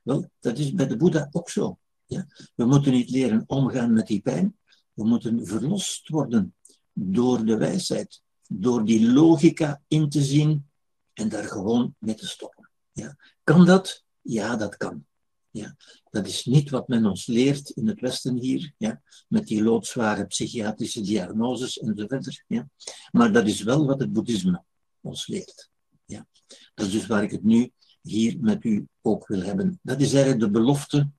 Wel, 0.03 0.31
dat 0.40 0.59
is 0.59 0.72
bij 0.72 0.87
de 0.87 0.96
Boeddha 0.96 1.29
ook 1.31 1.50
zo. 1.50 1.79
Ja? 2.07 2.27
We 2.55 2.64
moeten 2.64 2.93
niet 2.93 3.11
leren 3.11 3.45
omgaan 3.47 3.93
met 3.93 4.07
die 4.07 4.21
pijn, 4.21 4.59
we 4.93 5.05
moeten 5.05 5.47
verlost 5.47 6.09
worden 6.09 6.55
door 6.93 7.45
de 7.45 7.57
wijsheid, 7.57 8.23
door 8.49 8.85
die 8.85 9.12
logica 9.12 9.83
in 9.88 10.09
te 10.09 10.23
zien 10.23 10.69
en 11.12 11.29
daar 11.29 11.45
gewoon 11.45 11.95
mee 11.99 12.14
te 12.14 12.27
stoppen. 12.27 12.71
Ja. 12.93 13.17
Kan 13.45 13.67
dat? 13.67 14.05
Ja, 14.21 14.57
dat 14.57 14.77
kan. 14.77 15.07
Ja. 15.51 15.77
Dat 16.11 16.27
is 16.27 16.45
niet 16.45 16.71
wat 16.71 16.88
men 16.88 17.07
ons 17.07 17.27
leert 17.27 17.71
in 17.71 17.88
het 17.88 18.01
Westen 18.01 18.37
hier, 18.37 18.75
ja, 18.79 19.03
met 19.29 19.47
die 19.47 19.62
loodzware 19.62 20.27
psychiatrische 20.27 21.01
diagnoses 21.01 21.79
enzovoort. 21.79 22.45
Ja. 22.47 22.69
Maar 23.11 23.33
dat 23.33 23.47
is 23.47 23.62
wel 23.62 23.87
wat 23.87 24.01
het 24.01 24.12
boeddhisme 24.12 24.64
ons 25.01 25.27
leert. 25.27 25.71
Ja. 26.05 26.27
Dat 26.75 26.87
is 26.87 26.93
dus 26.93 27.07
waar 27.07 27.23
ik 27.23 27.31
het 27.31 27.43
nu 27.43 27.73
hier 28.01 28.37
met 28.40 28.64
u 28.64 28.87
ook 29.03 29.27
wil 29.27 29.43
hebben. 29.43 29.79
Dat 29.83 30.01
is 30.01 30.12
eigenlijk 30.12 30.43
de 30.43 30.51
belofte, 30.51 31.11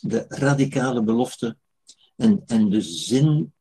de 0.00 0.24
radicale 0.28 1.02
belofte 1.02 1.56
en, 2.16 2.42
en 2.46 2.68
de 2.68 2.80
zin, 2.80 3.52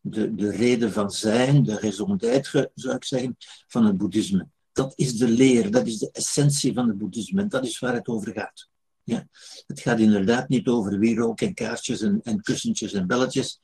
de, 0.00 0.34
de 0.34 0.50
reden 0.50 0.92
van 0.92 1.10
zijn, 1.10 1.64
de 1.64 1.78
raison 1.80 2.16
d'être, 2.16 2.70
zou 2.74 2.96
ik 2.96 3.04
zeggen, 3.04 3.36
van 3.66 3.84
het 3.84 3.96
boeddhisme. 3.96 4.48
Dat 4.72 4.92
is 4.96 5.16
de 5.16 5.28
leer, 5.28 5.70
dat 5.70 5.86
is 5.86 5.98
de 5.98 6.10
essentie 6.10 6.72
van 6.72 6.88
het 6.88 6.98
boeddhisme. 6.98 7.40
En 7.40 7.48
dat 7.48 7.64
is 7.64 7.78
waar 7.78 7.94
het 7.94 8.08
over 8.08 8.32
gaat. 8.32 8.68
Ja? 9.02 9.28
Het 9.66 9.80
gaat 9.80 9.98
inderdaad 9.98 10.48
niet 10.48 10.68
over 10.68 10.98
wierook 10.98 11.40
en 11.40 11.54
kaarsjes 11.54 12.00
en, 12.00 12.20
en 12.22 12.40
kussentjes 12.40 12.92
en 12.92 13.06
belletjes. 13.06 13.60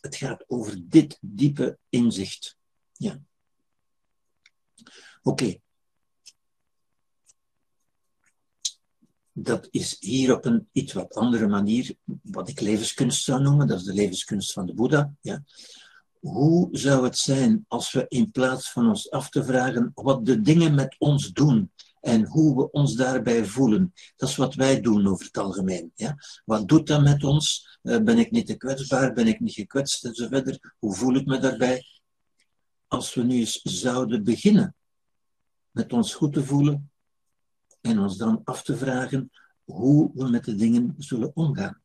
Het 0.00 0.16
gaat 0.16 0.44
over 0.46 0.78
dit 0.82 1.18
diepe 1.20 1.78
inzicht. 1.88 2.56
Ja. 2.92 3.20
Oké. 5.22 5.58
Dat 9.42 9.68
is 9.70 9.96
hier 10.00 10.36
op 10.36 10.44
een 10.44 10.68
iets 10.72 10.92
wat 10.92 11.14
andere 11.14 11.46
manier, 11.46 11.94
wat 12.22 12.48
ik 12.48 12.60
levenskunst 12.60 13.24
zou 13.24 13.42
noemen, 13.42 13.66
dat 13.66 13.78
is 13.78 13.84
de 13.84 13.92
levenskunst 13.92 14.52
van 14.52 14.66
de 14.66 14.74
Boeddha. 14.74 15.12
Ja. 15.20 15.42
Hoe 16.20 16.68
zou 16.72 17.04
het 17.04 17.18
zijn 17.18 17.64
als 17.68 17.92
we 17.92 18.04
in 18.08 18.30
plaats 18.30 18.72
van 18.72 18.88
ons 18.88 19.10
af 19.10 19.28
te 19.28 19.44
vragen 19.44 19.90
wat 19.94 20.26
de 20.26 20.40
dingen 20.40 20.74
met 20.74 20.96
ons 20.98 21.32
doen 21.32 21.72
en 22.00 22.26
hoe 22.26 22.56
we 22.56 22.70
ons 22.70 22.94
daarbij 22.94 23.44
voelen, 23.44 23.92
dat 24.16 24.28
is 24.28 24.36
wat 24.36 24.54
wij 24.54 24.80
doen 24.80 25.06
over 25.06 25.26
het 25.26 25.38
algemeen. 25.38 25.92
Ja. 25.94 26.16
Wat 26.44 26.68
doet 26.68 26.86
dat 26.86 27.02
met 27.02 27.24
ons? 27.24 27.78
Uh, 27.82 28.00
ben 28.02 28.18
ik 28.18 28.30
niet 28.30 28.46
te 28.46 28.56
kwetsbaar? 28.56 29.12
Ben 29.12 29.26
ik 29.26 29.40
niet 29.40 29.54
gekwetst? 29.54 30.04
En 30.04 30.14
zo 30.14 30.28
verder. 30.28 30.74
Hoe 30.78 30.94
voel 30.94 31.14
ik 31.14 31.26
me 31.26 31.38
daarbij? 31.38 31.84
Als 32.86 33.14
we 33.14 33.22
nu 33.22 33.34
eens 33.38 33.60
zouden 33.62 34.24
beginnen 34.24 34.74
met 35.70 35.92
ons 35.92 36.14
goed 36.14 36.32
te 36.32 36.44
voelen, 36.44 36.90
en 37.80 37.98
ons 37.98 38.16
dan 38.16 38.40
af 38.44 38.62
te 38.62 38.76
vragen 38.76 39.30
hoe 39.64 40.10
we 40.14 40.28
met 40.28 40.44
de 40.44 40.54
dingen 40.54 40.94
zullen 40.98 41.36
omgaan. 41.36 41.82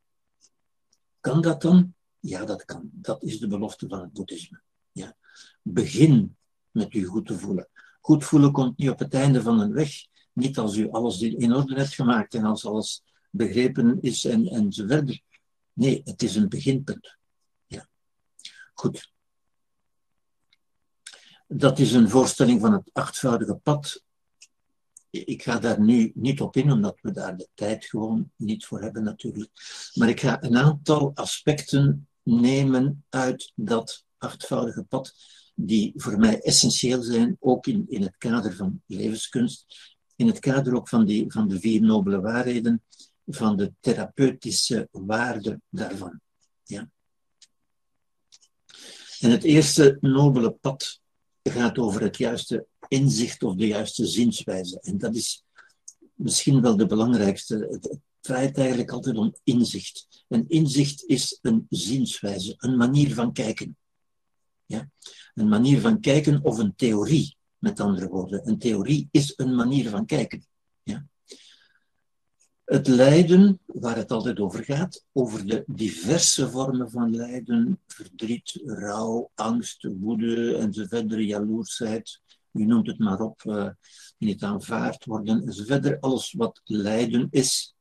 Kan 1.19 1.41
dat 1.41 1.61
dan? 1.61 1.93
Ja, 2.19 2.45
dat 2.45 2.65
kan. 2.65 2.89
Dat 2.91 3.23
is 3.23 3.39
de 3.39 3.47
belofte 3.47 3.87
van 3.87 3.99
het 3.99 4.13
boeddhisme. 4.13 4.61
Ja. 4.91 5.15
Begin 5.61 6.37
met 6.71 6.93
u 6.93 7.05
goed 7.05 7.25
te 7.25 7.39
voelen. 7.39 7.67
Goed 8.01 8.23
voelen 8.23 8.51
komt 8.51 8.77
niet 8.77 8.89
op 8.89 8.99
het 8.99 9.13
einde 9.13 9.41
van 9.41 9.59
een 9.59 9.73
weg. 9.73 9.91
Niet 10.33 10.57
als 10.57 10.75
u 10.75 10.89
alles 10.89 11.21
in 11.21 11.53
orde 11.53 11.75
hebt 11.75 11.93
gemaakt 11.93 12.33
en 12.33 12.43
als 12.43 12.65
alles 12.65 13.03
begrepen 13.29 14.01
is 14.01 14.25
en, 14.25 14.47
en 14.47 14.71
zo 14.71 14.87
verder. 14.87 15.21
Nee, 15.73 16.01
het 16.03 16.23
is 16.23 16.35
een 16.35 16.49
beginpunt. 16.49 17.17
Ja. 17.67 17.87
Goed. 18.73 19.11
Dat 21.47 21.79
is 21.79 21.93
een 21.93 22.09
voorstelling 22.09 22.61
van 22.61 22.73
het 22.73 22.89
achtvoudige 22.93 23.55
pad 23.55 24.03
ik 25.19 25.43
ga 25.43 25.59
daar 25.59 25.81
nu 25.81 26.11
niet 26.15 26.41
op 26.41 26.55
in, 26.55 26.71
omdat 26.71 26.99
we 27.01 27.11
daar 27.11 27.37
de 27.37 27.47
tijd 27.53 27.85
gewoon 27.85 28.31
niet 28.35 28.65
voor 28.65 28.81
hebben 28.81 29.03
natuurlijk. 29.03 29.51
Maar 29.93 30.09
ik 30.09 30.19
ga 30.19 30.43
een 30.43 30.57
aantal 30.57 31.11
aspecten 31.13 32.07
nemen 32.23 33.05
uit 33.09 33.51
dat 33.55 34.05
achtvoudige 34.17 34.83
pad, 34.83 35.15
die 35.55 35.93
voor 35.95 36.19
mij 36.19 36.41
essentieel 36.41 37.01
zijn, 37.01 37.37
ook 37.39 37.67
in, 37.67 37.85
in 37.89 38.01
het 38.01 38.17
kader 38.17 38.55
van 38.55 38.81
levenskunst, 38.85 39.65
in 40.15 40.27
het 40.27 40.39
kader 40.39 40.75
ook 40.75 40.89
van, 40.89 41.05
die, 41.05 41.31
van 41.31 41.47
de 41.47 41.59
vier 41.59 41.81
nobele 41.81 42.21
waarheden, 42.21 42.83
van 43.25 43.57
de 43.57 43.73
therapeutische 43.79 44.87
waarde 44.91 45.61
daarvan. 45.69 46.21
Ja. 46.63 46.89
En 49.19 49.31
het 49.31 49.43
eerste 49.43 49.97
nobele 50.01 50.51
pad 50.51 51.01
gaat 51.43 51.77
over 51.77 52.01
het 52.01 52.17
juiste 52.17 52.67
inzicht 52.93 53.43
of 53.43 53.55
de 53.55 53.67
juiste 53.67 54.05
zienswijze. 54.05 54.79
En 54.81 54.97
dat 54.97 55.15
is 55.15 55.43
misschien 56.13 56.61
wel 56.61 56.77
de 56.77 56.85
belangrijkste. 56.85 57.67
Het 57.71 57.97
draait 58.19 58.57
eigenlijk 58.57 58.91
altijd 58.91 59.17
om 59.17 59.35
inzicht. 59.43 60.25
En 60.27 60.45
inzicht 60.47 61.03
is 61.05 61.39
een 61.41 61.65
zienswijze, 61.69 62.53
een 62.57 62.77
manier 62.77 63.13
van 63.13 63.33
kijken. 63.33 63.77
Ja? 64.65 64.89
Een 65.33 65.49
manier 65.49 65.79
van 65.79 65.99
kijken 65.99 66.43
of 66.43 66.57
een 66.57 66.75
theorie, 66.75 67.37
met 67.57 67.79
andere 67.79 68.07
woorden. 68.07 68.47
Een 68.47 68.57
theorie 68.57 69.07
is 69.11 69.33
een 69.35 69.55
manier 69.55 69.89
van 69.89 70.05
kijken. 70.05 70.45
Ja? 70.83 71.05
Het 72.63 72.87
lijden, 72.87 73.59
waar 73.65 73.95
het 73.95 74.11
altijd 74.11 74.39
over 74.39 74.63
gaat, 74.63 75.05
over 75.11 75.45
de 75.45 75.63
diverse 75.67 76.49
vormen 76.49 76.91
van 76.91 77.15
lijden, 77.15 77.79
verdriet, 77.87 78.61
rouw, 78.65 79.31
angst, 79.35 79.87
woede 79.99 80.55
enzovoort, 80.55 81.13
jaloersheid, 81.13 82.21
u 82.53 82.65
noemt 82.65 82.87
het 82.87 82.99
maar 82.99 83.19
op, 83.19 83.73
niet 84.17 84.43
aanvaard 84.43 85.05
worden 85.05 85.45
enzovoort, 85.45 86.01
alles 86.01 86.33
wat 86.37 86.61
lijden 86.63 87.27
is, 87.29 87.73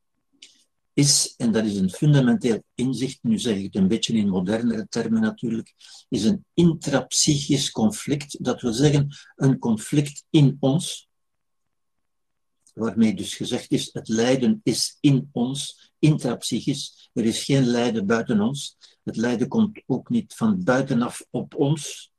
is, 0.94 1.34
en 1.36 1.52
dat 1.52 1.64
is 1.64 1.76
een 1.76 1.90
fundamenteel 1.90 2.62
inzicht, 2.74 3.18
nu 3.22 3.38
zeg 3.38 3.56
ik 3.56 3.64
het 3.64 3.74
een 3.74 3.88
beetje 3.88 4.14
in 4.14 4.28
modernere 4.28 4.86
termen 4.88 5.20
natuurlijk, 5.20 5.74
is 6.08 6.24
een 6.24 6.44
intrapsychisch 6.54 7.70
conflict. 7.70 8.44
Dat 8.44 8.60
wil 8.60 8.72
zeggen, 8.72 9.16
een 9.36 9.58
conflict 9.58 10.24
in 10.30 10.56
ons, 10.60 11.08
waarmee 12.74 13.14
dus 13.14 13.34
gezegd 13.34 13.70
is, 13.70 13.88
het 13.92 14.08
lijden 14.08 14.60
is 14.62 14.96
in 15.00 15.28
ons, 15.32 15.92
intrapsychisch. 15.98 17.10
Er 17.12 17.24
is 17.24 17.44
geen 17.44 17.66
lijden 17.66 18.06
buiten 18.06 18.40
ons. 18.40 18.76
Het 19.04 19.16
lijden 19.16 19.48
komt 19.48 19.82
ook 19.86 20.08
niet 20.08 20.34
van 20.34 20.64
buitenaf 20.64 21.26
op 21.30 21.54
ons. 21.54 22.11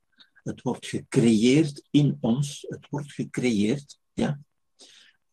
Het 0.43 0.61
wordt 0.61 0.87
gecreëerd 0.87 1.87
in 1.91 2.17
ons. 2.19 2.65
Het 2.69 2.87
wordt 2.89 3.11
gecreëerd, 3.11 3.99
ja. 4.13 4.39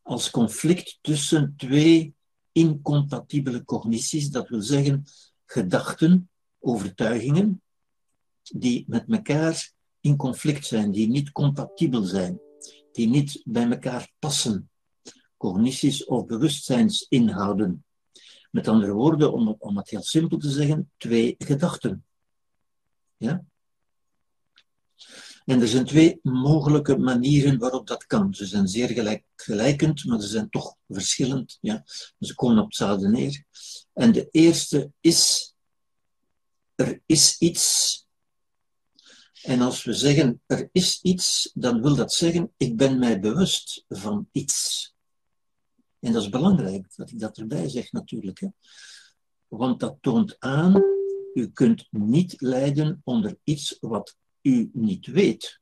Als 0.03 0.31
conflict 0.31 0.99
tussen 1.01 1.55
twee 1.57 2.15
incompatibele 2.53 3.65
cognities, 3.65 4.31
dat 4.31 4.49
wil 4.49 4.63
zeggen 4.63 5.05
gedachten, 5.47 6.31
overtuigingen, 6.59 7.63
die 8.43 8.85
met 8.89 9.05
elkaar 9.09 9.73
in 10.01 10.17
conflict 10.17 10.67
zijn, 10.67 10.91
die 10.91 11.09
niet 11.09 11.33
compatibel 11.33 12.03
zijn, 12.03 12.41
die 12.93 13.09
niet 13.09 13.43
bij 13.45 13.71
elkaar 13.71 14.13
passen. 14.19 14.71
Cognities 15.37 16.05
of 16.05 16.27
bewustzijnsinhouden. 16.27 17.85
Met 18.51 18.69
andere 18.69 18.93
woorden, 18.93 19.33
om, 19.33 19.57
om 19.59 19.77
het 19.77 19.91
heel 19.91 20.03
simpel 20.03 20.39
te 20.39 20.51
zeggen, 20.51 20.91
twee 20.97 21.35
gedachten. 21.39 22.05
Ja? 23.17 23.45
En 25.51 25.61
er 25.61 25.69
zijn 25.69 25.85
twee 25.85 26.19
mogelijke 26.23 26.99
manieren 26.99 27.59
waarop 27.59 27.87
dat 27.87 28.07
kan. 28.07 28.35
Ze 28.35 28.47
zijn 28.47 28.69
zeer 28.69 28.89
gelijk, 28.89 29.25
gelijkend, 29.37 30.05
maar 30.05 30.21
ze 30.21 30.27
zijn 30.27 30.51
toch 30.51 30.77
verschillend. 30.89 31.59
Ja? 31.61 31.85
Ze 32.21 32.35
komen 32.35 32.59
op 32.59 32.65
hetzelfde 32.65 33.09
neer. 33.09 33.45
En 33.93 34.13
de 34.13 34.29
eerste 34.31 34.93
is, 35.01 35.55
er 36.75 37.03
is 37.07 37.39
iets. 37.39 38.07
En 39.43 39.61
als 39.61 39.85
we 39.85 39.93
zeggen, 39.93 40.43
er 40.47 40.69
is 40.73 41.01
iets, 41.03 41.51
dan 41.55 41.83
wil 41.83 41.95
dat 41.95 42.13
zeggen, 42.13 42.53
ik 42.57 42.77
ben 42.77 42.99
mij 42.99 43.21
bewust 43.21 43.85
van 43.89 44.29
iets. 44.33 44.95
En 46.01 46.13
dat 46.13 46.23
is 46.23 46.29
belangrijk 46.29 46.97
dat 46.97 47.11
ik 47.11 47.19
dat 47.19 47.39
erbij 47.39 47.69
zeg 47.69 47.93
natuurlijk. 47.93 48.41
Hè? 48.41 48.49
Want 49.49 49.81
dat 49.81 49.97
toont 50.01 50.37
aan, 50.39 50.83
u 51.35 51.51
kunt 51.53 51.87
niet 51.91 52.41
lijden 52.41 53.01
onder 53.05 53.39
iets 53.45 53.77
wat 53.81 54.19
u 54.43 54.71
niet 54.73 55.07
weet. 55.07 55.61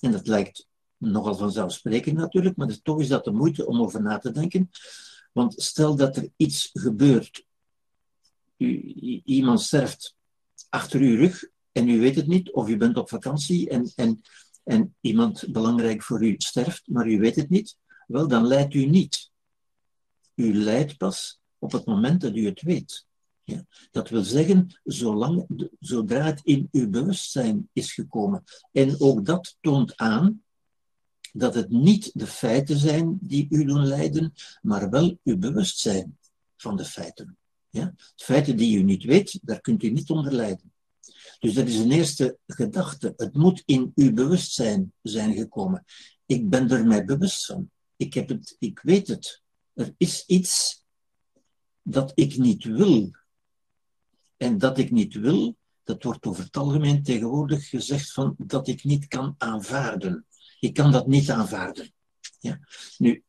En 0.00 0.12
dat 0.12 0.26
lijkt 0.26 0.68
nogal 0.96 1.34
vanzelfsprekend 1.34 2.16
natuurlijk, 2.16 2.56
maar 2.56 2.82
toch 2.82 3.00
is 3.00 3.08
dat 3.08 3.24
de 3.24 3.32
moeite 3.32 3.66
om 3.66 3.80
over 3.80 4.02
na 4.02 4.18
te 4.18 4.30
denken. 4.30 4.70
Want 5.32 5.62
stel 5.62 5.96
dat 5.96 6.16
er 6.16 6.28
iets 6.36 6.70
gebeurt, 6.72 7.46
u, 8.56 8.80
iemand 9.24 9.60
sterft 9.60 10.16
achter 10.68 11.00
uw 11.00 11.16
rug 11.16 11.44
en 11.72 11.88
u 11.88 12.00
weet 12.00 12.16
het 12.16 12.26
niet, 12.26 12.52
of 12.52 12.68
u 12.68 12.76
bent 12.76 12.96
op 12.96 13.08
vakantie 13.08 13.68
en, 13.68 13.92
en, 13.94 14.20
en 14.64 14.96
iemand 15.00 15.52
belangrijk 15.52 16.02
voor 16.02 16.24
u 16.24 16.34
sterft, 16.38 16.88
maar 16.88 17.08
u 17.08 17.18
weet 17.18 17.36
het 17.36 17.48
niet, 17.48 17.76
wel 18.06 18.28
dan 18.28 18.46
lijdt 18.46 18.74
u 18.74 18.84
niet. 18.86 19.30
U 20.34 20.54
lijdt 20.54 20.96
pas 20.96 21.40
op 21.58 21.72
het 21.72 21.86
moment 21.86 22.20
dat 22.20 22.36
u 22.36 22.46
het 22.46 22.62
weet. 22.62 23.05
Dat 23.90 24.08
wil 24.08 24.24
zeggen, 24.24 24.80
zolang, 24.84 25.46
zodra 25.80 26.24
het 26.24 26.40
in 26.44 26.68
uw 26.72 26.90
bewustzijn 26.90 27.68
is 27.72 27.92
gekomen. 27.92 28.44
En 28.72 29.00
ook 29.00 29.24
dat 29.24 29.56
toont 29.60 29.96
aan 29.96 30.44
dat 31.32 31.54
het 31.54 31.70
niet 31.70 32.10
de 32.14 32.26
feiten 32.26 32.78
zijn 32.78 33.18
die 33.20 33.46
u 33.50 33.64
doen 33.64 33.86
lijden, 33.86 34.32
maar 34.62 34.90
wel 34.90 35.18
uw 35.24 35.36
bewustzijn 35.36 36.18
van 36.56 36.76
de 36.76 36.84
feiten. 36.84 37.36
Ja? 37.70 37.94
Feiten 38.16 38.56
die 38.56 38.78
u 38.78 38.82
niet 38.82 39.04
weet, 39.04 39.38
daar 39.42 39.60
kunt 39.60 39.82
u 39.82 39.90
niet 39.90 40.10
onder 40.10 40.32
lijden. 40.32 40.72
Dus 41.38 41.54
dat 41.54 41.66
is 41.66 41.78
een 41.78 41.92
eerste 41.92 42.38
gedachte. 42.46 43.12
Het 43.16 43.34
moet 43.34 43.62
in 43.66 43.92
uw 43.94 44.12
bewustzijn 44.12 44.92
zijn 45.02 45.34
gekomen. 45.34 45.84
Ik 46.26 46.48
ben 46.48 46.70
er 46.70 46.86
mij 46.86 47.04
bewust 47.04 47.46
van. 47.46 47.70
Ik, 47.96 48.14
heb 48.14 48.28
het, 48.28 48.56
ik 48.58 48.80
weet 48.82 49.08
het. 49.08 49.42
Er 49.72 49.94
is 49.96 50.24
iets 50.26 50.84
dat 51.82 52.12
ik 52.14 52.36
niet 52.36 52.64
wil. 52.64 53.10
En 54.36 54.58
dat 54.58 54.78
ik 54.78 54.90
niet 54.90 55.14
wil, 55.14 55.56
dat 55.84 56.02
wordt 56.02 56.26
over 56.26 56.44
het 56.44 56.56
algemeen 56.56 57.02
tegenwoordig 57.02 57.68
gezegd 57.68 58.12
van 58.12 58.34
dat 58.38 58.68
ik 58.68 58.84
niet 58.84 59.08
kan 59.08 59.34
aanvaarden. 59.38 60.26
Ik 60.60 60.74
kan 60.74 60.92
dat 60.92 61.06
niet 61.06 61.30
aanvaarden. 61.30 61.92
Ja? 62.38 62.60
Nu, 62.98 63.24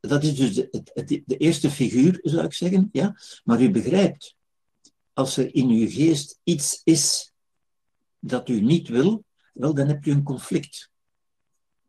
dat 0.00 0.24
is 0.24 0.34
dus 0.34 0.54
de, 0.54 1.22
de, 1.26 1.36
eerste 1.36 1.70
figuur, 1.70 2.18
zou 2.22 2.44
ik 2.44 2.52
zeggen. 2.52 2.88
Ja? 2.92 3.16
Maar 3.44 3.62
u 3.62 3.70
begrijpt, 3.70 4.36
als 5.12 5.36
er 5.36 5.54
in 5.54 5.68
uw 5.68 5.88
geest 5.88 6.40
iets 6.42 6.80
is 6.84 7.32
dat 8.18 8.48
u 8.48 8.60
niet 8.60 8.88
wil, 8.88 9.24
wel, 9.52 9.74
dan 9.74 9.86
hebt 9.86 10.06
u 10.06 10.10
een 10.10 10.22
conflict. 10.22 10.90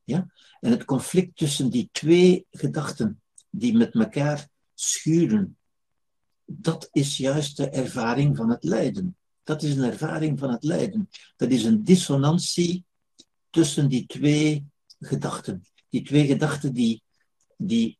Ja? 0.03 0.27
En 0.59 0.71
het 0.71 0.85
conflict 0.85 1.37
tussen 1.37 1.69
die 1.69 1.89
twee 1.91 2.45
gedachten 2.51 3.21
die 3.49 3.77
met 3.77 3.93
elkaar 3.93 4.47
schuren, 4.73 5.57
dat 6.49 6.89
is 6.91 7.17
juist 7.17 7.57
de 7.57 7.69
ervaring 7.69 8.37
van 8.37 8.49
het 8.49 8.63
lijden. 8.63 9.17
Dat 9.43 9.63
is 9.63 9.75
een 9.75 9.91
ervaring 9.91 10.39
van 10.39 10.51
het 10.51 10.63
lijden. 10.63 11.09
Dat 11.35 11.49
is 11.49 11.63
een 11.63 11.83
dissonantie 11.83 12.85
tussen 13.49 13.89
die 13.89 14.05
twee 14.05 14.65
gedachten. 14.99 15.63
Die 15.89 16.03
twee 16.03 16.25
gedachten 16.25 16.73
die, 16.73 17.03
die 17.57 17.97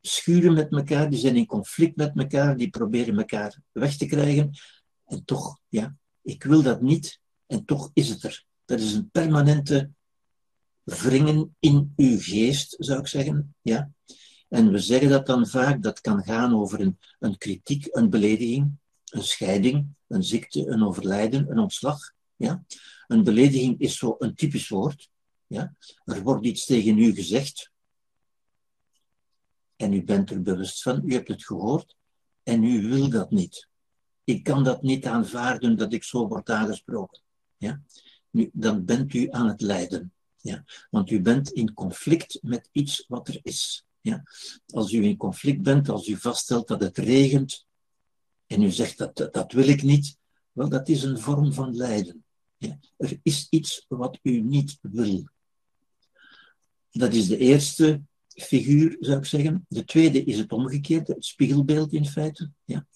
schuren 0.00 0.52
met 0.52 0.72
elkaar, 0.72 1.10
die 1.10 1.18
zijn 1.18 1.36
in 1.36 1.46
conflict 1.46 1.96
met 1.96 2.16
elkaar, 2.16 2.56
die 2.56 2.70
proberen 2.70 3.18
elkaar 3.18 3.60
weg 3.72 3.96
te 3.96 4.06
krijgen. 4.06 4.50
En 5.04 5.24
toch, 5.24 5.58
ja, 5.68 5.96
ik 6.22 6.44
wil 6.44 6.62
dat 6.62 6.82
niet 6.82 7.20
en 7.46 7.64
toch 7.64 7.90
is 7.92 8.08
het 8.08 8.22
er. 8.22 8.44
Dat 8.64 8.80
is 8.80 8.92
een 8.92 9.10
permanente 9.10 9.90
wringen 10.82 11.56
in 11.58 11.92
uw 11.96 12.18
geest, 12.20 12.76
zou 12.78 13.00
ik 13.00 13.06
zeggen. 13.06 13.54
Ja? 13.62 13.90
En 14.56 14.72
we 14.72 14.78
zeggen 14.78 15.08
dat 15.08 15.26
dan 15.26 15.46
vaak, 15.46 15.82
dat 15.82 16.00
kan 16.00 16.24
gaan 16.24 16.54
over 16.54 16.80
een, 16.80 16.98
een 17.18 17.38
kritiek, 17.38 17.88
een 17.90 18.10
belediging, 18.10 18.70
een 19.04 19.22
scheiding, 19.22 19.86
een 20.06 20.22
ziekte, 20.22 20.66
een 20.66 20.84
overlijden, 20.84 21.50
een 21.50 21.58
ontslag. 21.58 22.12
Ja? 22.36 22.64
Een 23.06 23.24
belediging 23.24 23.80
is 23.80 23.98
zo 23.98 24.16
een 24.18 24.34
typisch 24.34 24.68
woord. 24.68 25.10
Ja? 25.46 25.74
Er 26.04 26.22
wordt 26.22 26.46
iets 26.46 26.64
tegen 26.64 26.98
u 26.98 27.14
gezegd. 27.14 27.70
En 29.76 29.92
u 29.92 30.04
bent 30.04 30.30
er 30.30 30.42
bewust 30.42 30.82
van, 30.82 31.02
u 31.04 31.12
hebt 31.12 31.28
het 31.28 31.44
gehoord. 31.44 31.96
En 32.42 32.64
u 32.64 32.88
wil 32.88 33.08
dat 33.08 33.30
niet. 33.30 33.68
Ik 34.24 34.42
kan 34.42 34.64
dat 34.64 34.82
niet 34.82 35.06
aanvaarden 35.06 35.76
dat 35.76 35.92
ik 35.92 36.04
zo 36.04 36.28
word 36.28 36.50
aangesproken. 36.50 37.20
Ja? 37.56 37.80
Nu, 38.30 38.50
dan 38.52 38.84
bent 38.84 39.14
u 39.14 39.30
aan 39.30 39.48
het 39.48 39.60
lijden. 39.60 40.12
Ja? 40.36 40.64
Want 40.90 41.10
u 41.10 41.20
bent 41.20 41.50
in 41.50 41.74
conflict 41.74 42.38
met 42.42 42.68
iets 42.72 43.04
wat 43.08 43.28
er 43.28 43.40
is. 43.42 43.85
Ja? 44.06 44.22
Als 44.66 44.92
u 44.92 45.04
in 45.04 45.16
conflict 45.16 45.62
bent, 45.62 45.88
als 45.88 46.08
u 46.08 46.16
vaststelt 46.16 46.68
dat 46.68 46.80
het 46.80 46.98
regent 46.98 47.66
en 48.46 48.62
u 48.62 48.70
zegt 48.70 48.98
dat, 48.98 49.28
dat 49.32 49.52
wil 49.52 49.68
ik 49.68 49.82
niet, 49.82 50.16
wel, 50.52 50.68
dat 50.68 50.88
is 50.88 51.02
een 51.02 51.18
vorm 51.18 51.52
van 51.52 51.76
lijden. 51.76 52.24
Ja? 52.56 52.78
Er 52.96 53.18
is 53.22 53.46
iets 53.50 53.84
wat 53.88 54.18
u 54.22 54.40
niet 54.40 54.78
wil. 54.80 55.28
Dat 56.90 57.14
is 57.14 57.26
de 57.26 57.38
eerste 57.38 58.00
figuur, 58.28 58.96
zou 59.00 59.18
ik 59.18 59.24
zeggen. 59.24 59.66
De 59.68 59.84
tweede 59.84 60.24
is 60.24 60.38
het 60.38 60.52
omgekeerde, 60.52 61.12
het 61.12 61.24
spiegelbeeld 61.24 61.92
in 61.92 62.06
feite. 62.06 62.50
Ja? 62.64 62.86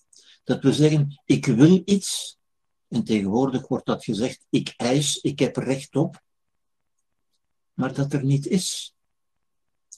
Dat 0.45 0.63
we 0.63 0.73
zeggen, 0.73 1.21
ik 1.25 1.47
wil 1.47 1.83
iets, 1.85 2.39
en 2.89 3.05
tegenwoordig 3.05 3.69
wordt 3.69 3.87
dat 3.87 4.05
gezegd, 4.05 4.47
ik 4.51 4.75
eis, 4.77 5.17
ik 5.17 5.39
heb 5.39 5.57
recht 5.57 5.97
op 5.97 6.23
maar 7.81 7.95
dat 7.95 8.13
er 8.13 8.25
niet 8.25 8.47
is. 8.47 8.95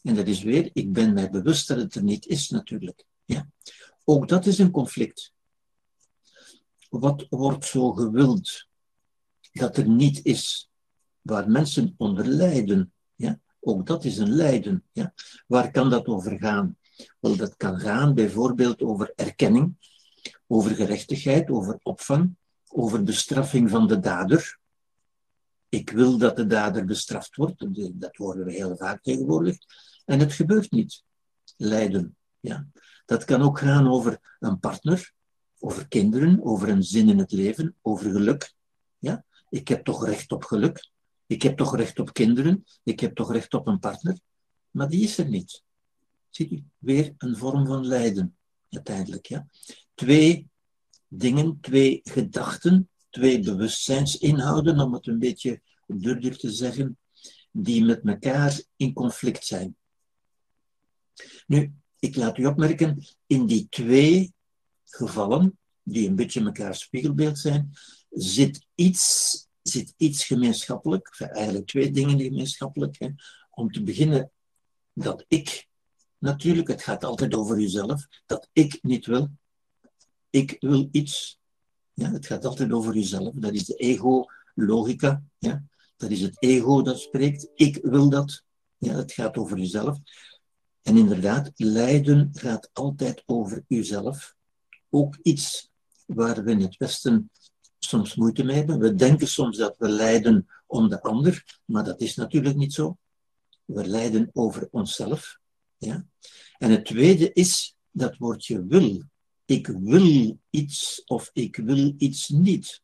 En 0.02 0.14
dat 0.14 0.26
is 0.26 0.42
weer, 0.42 0.70
ik 0.72 0.92
ben 0.92 1.12
mij 1.12 1.30
bewust 1.30 1.68
dat 1.68 1.78
het 1.78 1.94
er 1.94 2.02
niet 2.02 2.26
is 2.26 2.48
natuurlijk. 2.48 3.04
Ja. 3.24 3.48
Ook 4.04 4.28
dat 4.28 4.46
is 4.46 4.58
een 4.58 4.70
conflict. 4.70 5.32
Wat 6.88 7.26
wordt 7.28 7.64
zo 7.64 7.92
gewild 7.92 8.66
dat 9.52 9.76
er 9.76 9.88
niet 9.88 10.24
is, 10.24 10.70
waar 11.20 11.50
mensen 11.50 11.94
onder 11.96 12.26
lijden? 12.26 12.92
Ja. 13.14 13.40
Ook 13.60 13.86
dat 13.86 14.04
is 14.04 14.18
een 14.18 14.32
lijden. 14.32 14.84
Ja. 14.92 15.14
Waar 15.46 15.70
kan 15.70 15.90
dat 15.90 16.06
over 16.06 16.38
gaan? 16.38 16.76
Wel, 17.20 17.36
dat 17.36 17.56
kan 17.56 17.78
gaan 17.78 18.14
bijvoorbeeld 18.14 18.82
over 18.82 19.12
erkenning, 19.16 19.76
over 20.46 20.74
gerechtigheid, 20.74 21.50
over 21.50 21.78
opvang, 21.82 22.36
over 22.68 23.02
bestraffing 23.02 23.70
van 23.70 23.86
de 23.86 23.98
dader. 23.98 24.58
Ik 25.68 25.90
wil 25.90 26.18
dat 26.18 26.36
de 26.36 26.46
dader 26.46 26.84
bestraft 26.84 27.36
wordt. 27.36 27.66
Dat 28.00 28.16
horen 28.16 28.44
we 28.44 28.52
heel 28.52 28.76
vaak 28.76 29.02
tegenwoordig. 29.02 29.56
En 30.04 30.20
het 30.20 30.32
gebeurt 30.32 30.70
niet. 30.70 31.02
Lijden. 31.56 32.16
Ja. 32.40 32.66
Dat 33.04 33.24
kan 33.24 33.42
ook 33.42 33.58
gaan 33.58 33.88
over 33.88 34.36
een 34.38 34.58
partner, 34.58 35.12
over 35.58 35.88
kinderen, 35.88 36.44
over 36.44 36.68
een 36.68 36.82
zin 36.82 37.08
in 37.08 37.18
het 37.18 37.32
leven, 37.32 37.76
over 37.82 38.10
geluk. 38.10 38.54
Ja. 38.98 39.24
Ik 39.48 39.68
heb 39.68 39.84
toch 39.84 40.06
recht 40.06 40.32
op 40.32 40.44
geluk. 40.44 40.90
Ik 41.26 41.42
heb 41.42 41.56
toch 41.56 41.76
recht 41.76 41.98
op 41.98 42.12
kinderen. 42.12 42.64
Ik 42.82 43.00
heb 43.00 43.14
toch 43.14 43.32
recht 43.32 43.54
op 43.54 43.66
een 43.66 43.78
partner. 43.78 44.18
Maar 44.70 44.88
die 44.88 45.02
is 45.02 45.18
er 45.18 45.28
niet. 45.28 45.62
Ziet 46.30 46.50
u, 46.50 46.64
weer 46.78 47.14
een 47.18 47.36
vorm 47.36 47.66
van 47.66 47.86
lijden, 47.86 48.36
uiteindelijk. 48.68 49.26
Ja? 49.26 49.46
Twee 49.94 50.48
dingen, 51.08 51.58
twee 51.60 52.00
gedachten, 52.04 52.88
twee 53.10 53.40
bewustzijnsinhouden, 53.40 54.80
om 54.80 54.92
het 54.92 55.06
een 55.06 55.18
beetje 55.18 55.60
duurder 55.86 56.38
te 56.38 56.50
zeggen, 56.50 56.98
die 57.50 57.84
met 57.84 58.00
elkaar 58.04 58.62
in 58.76 58.92
conflict 58.92 59.44
zijn. 59.44 59.76
Nu, 61.46 61.72
ik 61.98 62.16
laat 62.16 62.38
u 62.38 62.46
opmerken, 62.46 63.06
in 63.26 63.46
die 63.46 63.66
twee 63.68 64.32
gevallen, 64.84 65.58
die 65.82 66.08
een 66.08 66.16
beetje 66.16 66.44
elkaar 66.44 66.74
spiegelbeeld 66.74 67.38
zijn, 67.38 67.72
zit 68.10 68.66
iets, 68.74 69.36
zit 69.62 69.94
iets 69.96 70.24
gemeenschappelijk, 70.24 71.20
eigenlijk 71.20 71.66
twee 71.66 71.90
dingen 71.90 72.20
gemeenschappelijk. 72.20 73.12
Om 73.50 73.70
te 73.70 73.82
beginnen, 73.82 74.30
dat 74.92 75.24
ik, 75.28 75.68
natuurlijk, 76.18 76.68
het 76.68 76.82
gaat 76.82 77.04
altijd 77.04 77.34
over 77.34 77.60
jezelf, 77.60 78.06
dat 78.26 78.48
ik 78.52 78.78
niet 78.82 79.06
wil. 79.06 79.30
Ik 80.30 80.56
wil 80.60 80.88
iets. 80.90 81.38
Ja, 81.92 82.10
het 82.10 82.26
gaat 82.26 82.44
altijd 82.44 82.72
over 82.72 82.94
jezelf. 82.94 83.34
Dat 83.34 83.52
is 83.52 83.64
de 83.64 83.74
ego-logica. 83.74 85.22
Ja. 85.38 85.64
Dat 85.96 86.10
is 86.10 86.20
het 86.20 86.42
ego 86.42 86.82
dat 86.82 87.00
spreekt. 87.00 87.48
Ik 87.54 87.78
wil 87.82 88.10
dat. 88.10 88.42
Ja, 88.76 88.94
het 88.94 89.12
gaat 89.12 89.36
over 89.36 89.58
jezelf. 89.58 89.98
En 90.82 90.96
inderdaad, 90.96 91.50
lijden 91.54 92.30
gaat 92.32 92.70
altijd 92.72 93.22
over 93.26 93.64
uzelf. 93.68 94.34
Ook 94.90 95.18
iets 95.22 95.70
waar 96.06 96.44
we 96.44 96.50
in 96.50 96.60
het 96.60 96.76
Westen 96.76 97.30
soms 97.78 98.14
moeite 98.14 98.44
mee 98.44 98.56
hebben. 98.56 98.78
We 98.78 98.94
denken 98.94 99.28
soms 99.28 99.56
dat 99.56 99.76
we 99.78 99.88
lijden 99.88 100.46
om 100.66 100.88
de 100.88 101.02
ander, 101.02 101.60
maar 101.64 101.84
dat 101.84 102.00
is 102.00 102.14
natuurlijk 102.14 102.56
niet 102.56 102.72
zo. 102.72 102.98
We 103.64 103.86
lijden 103.86 104.30
over 104.32 104.68
onszelf. 104.70 105.38
Ja? 105.78 106.06
En 106.58 106.70
het 106.70 106.84
tweede 106.84 107.32
is 107.32 107.76
dat 107.90 108.16
woordje 108.16 108.66
wil. 108.66 109.02
Ik 109.44 109.66
wil 109.66 110.38
iets 110.50 111.02
of 111.04 111.30
ik 111.32 111.56
wil 111.56 111.94
iets 111.96 112.28
niet. 112.28 112.82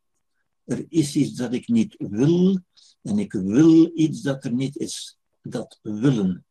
Er 0.65 0.87
is 0.89 1.17
iets 1.17 1.33
dat 1.33 1.53
ik 1.53 1.69
niet 1.69 1.95
wil 1.99 2.61
en 3.03 3.19
ik 3.19 3.33
wil 3.33 3.91
iets 3.95 4.21
dat 4.21 4.45
er 4.45 4.53
niet 4.53 4.77
is. 4.77 5.19
Dat 5.43 5.79
willen. 5.83 6.47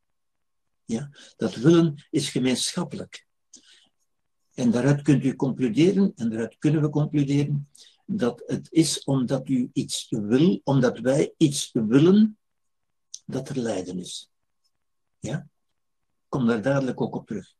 Ja? 0.87 1.09
Dat 1.35 1.55
willen 1.55 2.07
is 2.09 2.29
gemeenschappelijk. 2.29 3.27
En 4.53 4.71
daaruit 4.71 5.01
kunt 5.01 5.23
u 5.23 5.35
concluderen, 5.35 6.11
en 6.15 6.29
daaruit 6.29 6.57
kunnen 6.57 6.81
we 6.81 6.89
concluderen, 6.89 7.69
dat 8.05 8.43
het 8.45 8.67
is 8.71 9.03
omdat 9.03 9.49
u 9.49 9.69
iets 9.73 10.07
wil, 10.09 10.61
omdat 10.63 10.99
wij 10.99 11.33
iets 11.37 11.69
willen, 11.73 12.37
dat 13.25 13.49
er 13.49 13.57
lijden 13.57 13.99
is. 13.99 14.29
Ja? 15.19 15.47
Kom 16.29 16.47
daar 16.47 16.61
dadelijk 16.61 17.01
ook 17.01 17.15
op 17.15 17.27
terug. 17.27 17.55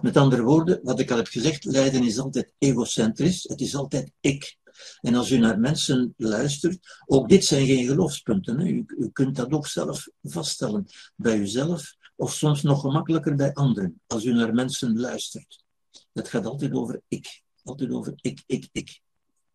Met 0.00 0.16
andere 0.16 0.42
woorden, 0.42 0.80
wat 0.82 1.00
ik 1.00 1.10
al 1.10 1.16
heb 1.16 1.26
gezegd, 1.26 1.64
lijden 1.64 2.02
is 2.02 2.18
altijd 2.18 2.52
egocentrisch, 2.58 3.42
het 3.42 3.60
is 3.60 3.74
altijd 3.74 4.12
ik. 4.20 4.58
En 5.00 5.14
als 5.14 5.30
u 5.30 5.38
naar 5.38 5.58
mensen 5.58 6.14
luistert, 6.16 7.02
ook 7.06 7.28
dit 7.28 7.44
zijn 7.44 7.66
geen 7.66 7.86
geloofspunten. 7.86 8.58
Hè. 8.58 8.66
U, 8.66 8.84
u 8.86 9.10
kunt 9.12 9.36
dat 9.36 9.52
ook 9.52 9.66
zelf 9.66 10.08
vaststellen 10.22 10.86
bij 11.16 11.38
uzelf, 11.38 11.94
of 12.16 12.32
soms 12.32 12.62
nog 12.62 12.80
gemakkelijker 12.80 13.34
bij 13.34 13.54
anderen, 13.54 14.00
als 14.06 14.24
u 14.24 14.32
naar 14.32 14.54
mensen 14.54 15.00
luistert. 15.00 15.64
Het 16.12 16.28
gaat 16.28 16.46
altijd 16.46 16.72
over 16.72 17.02
ik. 17.08 17.42
Altijd 17.64 17.90
over 17.90 18.12
ik, 18.20 18.42
ik, 18.46 18.68
ik. 18.72 19.00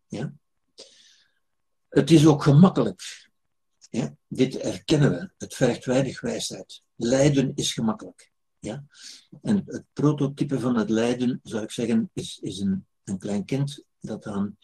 Ja? 0.07 0.33
Het 1.89 2.11
is 2.11 2.25
ook 2.25 2.43
gemakkelijk. 2.43 3.29
Ja? 3.89 4.15
Dit 4.27 4.57
erkennen 4.57 5.11
we. 5.11 5.31
Het 5.37 5.53
vergt 5.53 5.85
weinig 5.85 6.21
wijsheid. 6.21 6.81
Lijden 6.95 7.51
is 7.55 7.73
gemakkelijk. 7.73 8.31
Ja? 8.59 8.85
En 9.41 9.63
het 9.65 9.83
prototype 9.93 10.59
van 10.59 10.75
het 10.75 10.89
lijden, 10.89 11.39
zou 11.43 11.63
ik 11.63 11.71
zeggen, 11.71 12.09
is, 12.13 12.39
is 12.41 12.59
een, 12.59 12.85
een 13.03 13.17
klein 13.17 13.45
kind 13.45 13.83
dat 13.99 14.23
dan 14.23 14.57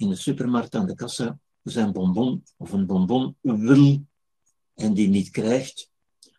in 0.00 0.08
de 0.08 0.16
supermarkt 0.16 0.74
aan 0.74 0.86
de 0.86 0.94
kassa 0.94 1.38
zijn 1.62 1.92
bonbon 1.92 2.44
of 2.56 2.72
een 2.72 2.86
bonbon 2.86 3.36
wil 3.40 4.04
en 4.74 4.94
die 4.94 5.08
niet 5.08 5.30
krijgt, 5.30 5.90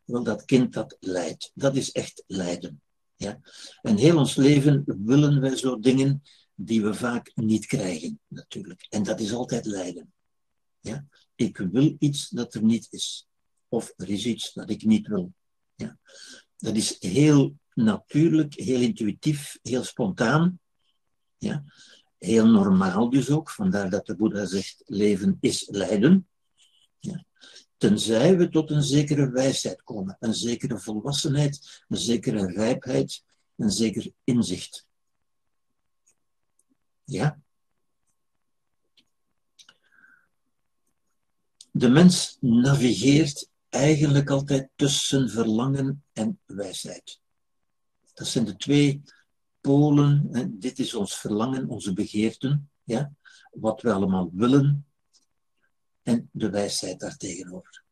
wel 0.05 0.24
dat 0.24 0.45
kind 0.45 0.74
dat 0.74 0.97
lijdt. 0.99 1.51
Dat 1.53 1.76
is 1.76 1.91
echt 1.91 2.24
lijden. 2.28 2.82
Ja? 3.16 3.39
En 3.82 3.97
heel 3.97 4.18
ons 4.18 4.36
leven 4.36 4.84
willen 4.86 5.41
wij 5.41 5.55
zo 5.55 5.80
dingen 5.80 6.22
die 6.55 6.82
we 6.82 6.93
vaak 6.93 7.32
niet 7.36 7.66
krijgen, 7.66 8.20
natuurlijk. 8.28 8.86
En 8.89 9.03
dat 9.03 9.20
is 9.20 9.34
altijd 9.34 9.66
lijden. 9.66 10.14
Ja? 10.80 11.05
Ik 11.36 11.57
wil 11.57 11.95
iets 11.99 12.30
dat 12.30 12.53
er 12.53 12.64
niet 12.64 12.88
is. 12.89 13.28
Of 13.68 13.93
er 13.97 14.09
is 14.09 14.26
iets 14.26 14.53
dat 14.53 14.70
ik 14.70 14.84
niet 14.84 15.07
wil. 15.07 15.34
Ja? 15.76 15.97
Dat 16.57 16.76
is 16.76 16.95
heel 16.99 17.55
natuurlijk, 17.74 18.53
heel 18.53 18.82
intuïtief, 18.82 19.59
heel 19.62 19.84
spontaan. 19.84 20.59
Ja? 21.38 21.64
Heel 22.22 22.45
normaal 22.45 23.09
dus 23.09 23.30
ook, 23.30 23.49
vandaar 23.49 23.89
dat 23.89 24.05
de 24.05 24.15
Boeddha 24.15 24.45
zegt, 24.45 24.84
leven 24.86 25.38
is 25.39 25.67
lijden. 25.69 26.28
Ja. 26.99 27.26
Tenzij 27.78 28.38
we 28.38 28.49
tot 28.49 28.69
een 28.69 28.84
zekere 28.84 29.30
wijsheid 29.30 29.84
komen, 29.84 30.17
een 30.19 30.34
zekere 30.34 30.80
volwassenheid, 30.80 31.84
een 31.88 31.97
zekere 31.97 32.45
rijpheid, 32.45 33.24
een 33.55 33.72
zeker 33.72 34.11
inzicht. 34.24 34.88
Ja? 37.03 37.39
De 41.72 41.89
mens 41.89 42.38
navigeert 42.39 43.49
eigenlijk 43.69 44.30
altijd 44.30 44.69
tussen 44.76 45.30
verlangen 45.30 46.03
en 46.13 46.39
wijsheid. 46.45 47.19
Dat 48.13 48.28
zijn 48.28 48.45
de 48.45 48.55
twee 48.55 49.01
polen. 49.62 50.30
Dit 50.59 50.80
is 50.80 50.93
ons 50.93 51.16
verlangen, 51.16 51.68
onze 51.70 51.93
begeerten, 51.93 52.70
ja? 52.84 53.14
wat 53.51 53.82
we 53.82 53.93
allemaal 53.93 54.30
willen, 54.34 54.86
en 56.03 56.30
de 56.32 56.49
wijsheid 56.49 56.99
daartegenover. 56.99 57.84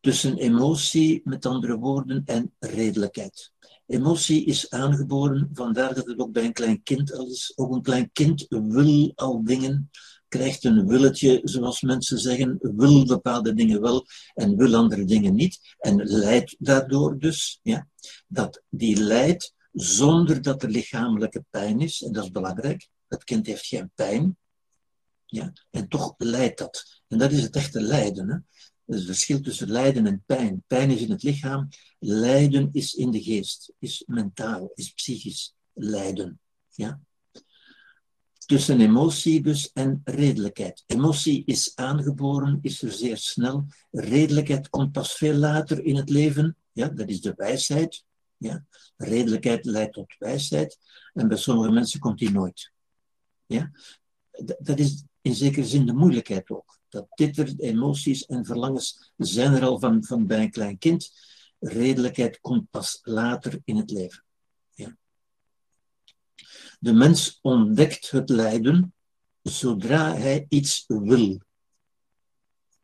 Tussen 0.00 0.36
emotie, 0.36 1.20
met 1.24 1.46
andere 1.46 1.76
woorden, 1.76 2.22
en 2.24 2.54
redelijkheid. 2.58 3.52
Emotie 3.86 4.44
is 4.44 4.70
aangeboren, 4.70 5.50
vandaar 5.52 5.94
dat 5.94 6.06
het 6.06 6.18
ook 6.18 6.32
bij 6.32 6.44
een 6.44 6.52
klein 6.52 6.82
kind 6.82 7.12
al 7.12 7.26
is. 7.26 7.52
Ook 7.56 7.74
een 7.74 7.82
klein 7.82 8.10
kind 8.12 8.46
wil 8.48 9.12
al 9.14 9.44
dingen, 9.44 9.90
krijgt 10.28 10.64
een 10.64 10.86
willetje, 10.86 11.40
zoals 11.44 11.80
mensen 11.80 12.18
zeggen, 12.18 12.58
wil 12.60 13.06
bepaalde 13.06 13.54
dingen 13.54 13.80
wel 13.80 14.06
en 14.34 14.56
wil 14.56 14.74
andere 14.74 15.04
dingen 15.04 15.34
niet. 15.34 15.76
En 15.78 15.96
leidt 16.04 16.56
daardoor 16.58 17.18
dus, 17.18 17.60
ja, 17.62 17.88
dat 18.28 18.62
die 18.68 18.96
leidt 18.96 19.54
zonder 19.76 20.42
dat 20.42 20.62
er 20.62 20.70
lichamelijke 20.70 21.44
pijn 21.50 21.80
is, 21.80 22.02
en 22.02 22.12
dat 22.12 22.24
is 22.24 22.30
belangrijk. 22.30 22.88
Het 23.08 23.24
kind 23.24 23.46
heeft 23.46 23.66
geen 23.66 23.90
pijn, 23.94 24.36
ja, 25.26 25.52
en 25.70 25.88
toch 25.88 26.14
leidt 26.18 26.58
dat. 26.58 27.02
En 27.08 27.18
dat 27.18 27.32
is 27.32 27.42
het 27.42 27.56
echte 27.56 27.80
lijden. 27.80 28.28
Hè? 28.28 28.36
Het 28.94 29.04
verschil 29.04 29.40
tussen 29.40 29.70
lijden 29.70 30.06
en 30.06 30.22
pijn. 30.26 30.64
Pijn 30.66 30.90
is 30.90 31.00
in 31.00 31.10
het 31.10 31.22
lichaam, 31.22 31.68
lijden 31.98 32.68
is 32.72 32.94
in 32.94 33.10
de 33.10 33.22
geest, 33.22 33.72
is 33.78 34.02
mentaal, 34.06 34.70
is 34.74 34.92
psychisch 34.92 35.54
lijden. 35.72 36.40
Ja? 36.68 37.00
Tussen 38.46 38.80
emotie 38.80 39.42
dus 39.42 39.72
en 39.72 40.00
redelijkheid. 40.04 40.82
Emotie 40.86 41.42
is 41.44 41.72
aangeboren, 41.74 42.58
is 42.62 42.82
er 42.82 42.92
zeer 42.92 43.16
snel. 43.16 43.66
Redelijkheid 43.90 44.68
komt 44.68 44.92
pas 44.92 45.14
veel 45.14 45.34
later 45.34 45.84
in 45.84 45.96
het 45.96 46.10
leven. 46.10 46.56
Ja, 46.72 46.88
dat 46.88 47.08
is 47.08 47.20
de 47.20 47.32
wijsheid. 47.36 48.04
Ja? 48.36 48.64
Redelijkheid 48.96 49.64
leidt 49.64 49.92
tot 49.92 50.14
wijsheid. 50.18 50.78
En 51.12 51.28
bij 51.28 51.36
sommige 51.36 51.70
mensen 51.70 52.00
komt 52.00 52.18
die 52.18 52.30
nooit. 52.30 52.72
Ja? 53.46 53.70
Dat 54.58 54.78
is 54.78 55.04
in 55.20 55.34
zekere 55.34 55.66
zin 55.66 55.86
de 55.86 55.92
moeilijkheid 55.92 56.50
ook. 56.50 56.78
Dat 56.88 57.06
dit 57.14 57.60
emoties 57.60 58.26
en 58.26 58.44
verlangens 58.44 59.12
zijn 59.16 59.52
er 59.52 59.62
al 59.62 59.78
van, 59.78 60.04
van 60.04 60.26
bij 60.26 60.40
een 60.40 60.50
klein 60.50 60.78
kind. 60.78 61.10
Redelijkheid 61.58 62.40
komt 62.40 62.70
pas 62.70 62.98
later 63.02 63.60
in 63.64 63.76
het 63.76 63.90
leven. 63.90 64.24
Ja. 64.74 64.96
De 66.78 66.92
mens 66.92 67.38
ontdekt 67.42 68.10
het 68.10 68.28
lijden 68.28 68.94
zodra 69.42 70.14
hij 70.14 70.46
iets 70.48 70.84
wil. 70.86 71.40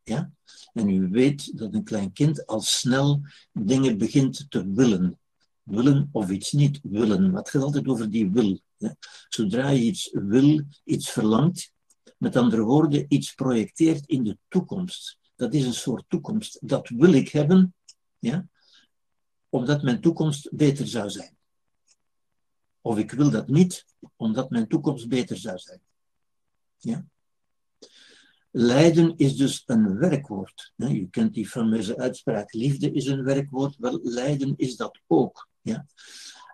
Ja? 0.03 0.33
En 0.73 0.89
u 0.89 1.09
weet 1.09 1.59
dat 1.59 1.75
een 1.75 1.85
klein 1.85 2.13
kind 2.13 2.47
al 2.47 2.61
snel 2.61 3.21
dingen 3.53 3.99
begint 3.99 4.51
te 4.51 4.73
willen. 4.73 5.19
Willen 5.63 6.09
of 6.13 6.31
iets 6.31 6.53
niet 6.53 6.81
willen. 6.83 7.35
Het 7.35 7.51
gaat 7.51 7.63
altijd 7.63 7.89
over 7.89 8.11
die 8.11 8.31
wil. 8.31 8.61
Ja? 8.77 8.97
Zodra 9.29 9.69
je 9.69 9.83
iets 9.83 10.11
wil, 10.13 10.63
iets 10.85 11.11
verlangt, 11.11 11.73
met 12.19 12.37
andere 12.37 12.63
woorden, 12.63 13.05
iets 13.09 13.35
projecteert 13.35 14.07
in 14.07 14.25
de 14.25 14.39
toekomst. 14.49 15.19
Dat 15.37 15.55
is 15.55 15.65
een 15.65 15.75
soort 15.75 16.05
toekomst. 16.09 16.59
Dat 16.61 16.89
wil 16.89 17.13
ik 17.13 17.29
hebben, 17.29 17.75
ja, 18.19 18.47
omdat 19.49 19.83
mijn 19.83 20.01
toekomst 20.01 20.49
beter 20.53 20.87
zou 20.87 21.11
zijn. 21.11 21.37
Of 22.81 22.99
ik 22.99 23.11
wil 23.11 23.31
dat 23.31 23.49
niet, 23.49 23.87
omdat 24.17 24.51
mijn 24.51 24.69
toekomst 24.69 25.09
beter 25.09 25.37
zou 25.37 25.59
zijn. 25.59 25.81
Ja? 26.79 27.07
Lijden 28.51 29.17
is 29.17 29.37
dus 29.37 29.63
een 29.67 29.99
werkwoord. 29.99 30.73
Je 30.77 31.09
kent 31.11 31.35
die 31.35 31.49
fameuze 31.49 31.97
uitspraak, 31.97 32.53
liefde 32.53 32.93
is 32.93 33.07
een 33.07 33.23
werkwoord. 33.25 33.77
Wel, 33.79 34.01
lijden 34.03 34.55
is 34.57 34.77
dat 34.77 35.01
ook. 35.07 35.49
Ja? 35.63 35.87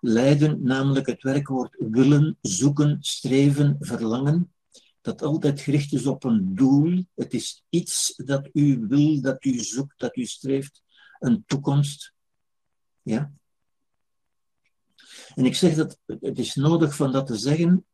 Lijden, 0.01 0.63
namelijk 0.63 1.07
het 1.07 1.23
werkwoord 1.23 1.77
willen, 1.79 2.39
zoeken, 2.41 2.97
streven, 3.01 3.77
verlangen, 3.81 4.53
dat 5.01 5.23
altijd 5.23 5.61
gericht 5.61 5.93
is 5.93 6.07
op 6.07 6.25
een 6.25 6.55
doel. 6.55 7.05
Het 7.15 7.35
is 7.35 7.65
iets 7.69 8.15
dat 8.17 8.49
u 8.53 8.87
wil, 8.89 9.21
dat 9.21 9.45
u 9.45 9.59
zoekt, 9.59 9.99
dat 9.99 10.17
u 10.17 10.25
streeft, 10.25 10.83
een 11.19 11.45
toekomst. 11.47 12.13
Ja? 13.03 13.33
En 15.35 15.45
ik 15.45 15.55
zeg 15.55 15.75
dat 15.75 15.99
het 16.07 16.39
is 16.39 16.55
nodig 16.55 16.97
van 16.97 17.13
dat 17.13 17.27
te 17.27 17.37
zeggen, 17.37 17.87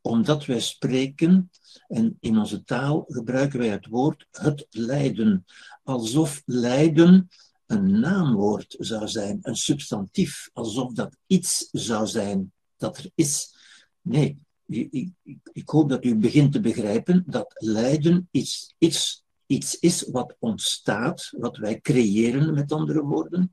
omdat 0.00 0.46
wij 0.46 0.60
spreken 0.60 1.50
en 1.88 2.16
in 2.20 2.38
onze 2.38 2.64
taal 2.64 3.04
gebruiken 3.08 3.58
wij 3.58 3.68
het 3.68 3.86
woord 3.86 4.26
het 4.30 4.66
lijden, 4.70 5.44
alsof 5.82 6.42
lijden 6.44 7.28
een 7.70 8.00
naamwoord 8.00 8.76
zou 8.78 9.08
zijn, 9.08 9.38
een 9.42 9.56
substantief, 9.56 10.50
alsof 10.52 10.92
dat 10.92 11.16
iets 11.26 11.68
zou 11.72 12.06
zijn 12.06 12.52
dat 12.76 12.98
er 12.98 13.10
is. 13.14 13.54
Nee, 14.00 14.38
ik, 14.66 15.10
ik 15.52 15.68
hoop 15.68 15.88
dat 15.88 16.04
u 16.04 16.16
begint 16.16 16.52
te 16.52 16.60
begrijpen 16.60 17.24
dat 17.26 17.52
lijden 17.54 18.28
iets, 18.30 18.74
iets, 18.78 19.24
iets 19.46 19.78
is 19.78 20.02
wat 20.02 20.36
ontstaat, 20.38 21.32
wat 21.36 21.56
wij 21.56 21.80
creëren, 21.80 22.54
met 22.54 22.72
andere 22.72 23.02
woorden, 23.02 23.52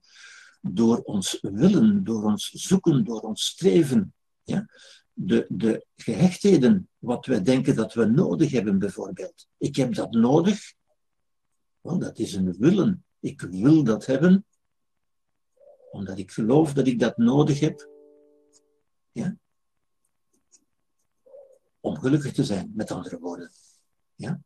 door 0.62 0.98
ons 0.98 1.38
willen, 1.42 2.04
door 2.04 2.24
ons 2.24 2.50
zoeken, 2.52 3.04
door 3.04 3.22
ons 3.22 3.46
streven. 3.46 4.14
Ja? 4.44 4.70
De, 5.14 5.46
de 5.50 5.86
gehechtheden, 5.96 6.90
wat 6.98 7.26
wij 7.26 7.42
denken 7.42 7.76
dat 7.76 7.94
we 7.94 8.06
nodig 8.06 8.52
hebben, 8.52 8.80
bijvoorbeeld. 8.80 9.48
Ik 9.58 9.76
heb 9.76 9.94
dat 9.94 10.12
nodig, 10.12 10.74
want 11.82 12.02
dat 12.02 12.20
is 12.20 12.34
een 12.34 12.56
willen. 12.58 13.06
Ik 13.28 13.42
wil 13.42 13.84
dat 13.84 14.06
hebben, 14.06 14.46
omdat 15.92 16.18
ik 16.18 16.32
geloof 16.32 16.74
dat 16.74 16.88
ik 16.88 17.00
dat 17.00 17.18
nodig 17.18 17.60
heb. 17.60 17.90
Ja? 19.12 19.38
Om 21.80 21.98
gelukkig 21.98 22.34
te 22.34 22.44
zijn, 22.44 22.72
met 22.76 22.92
andere 22.92 23.20
woorden. 23.20 23.52
Ja? 24.16 24.42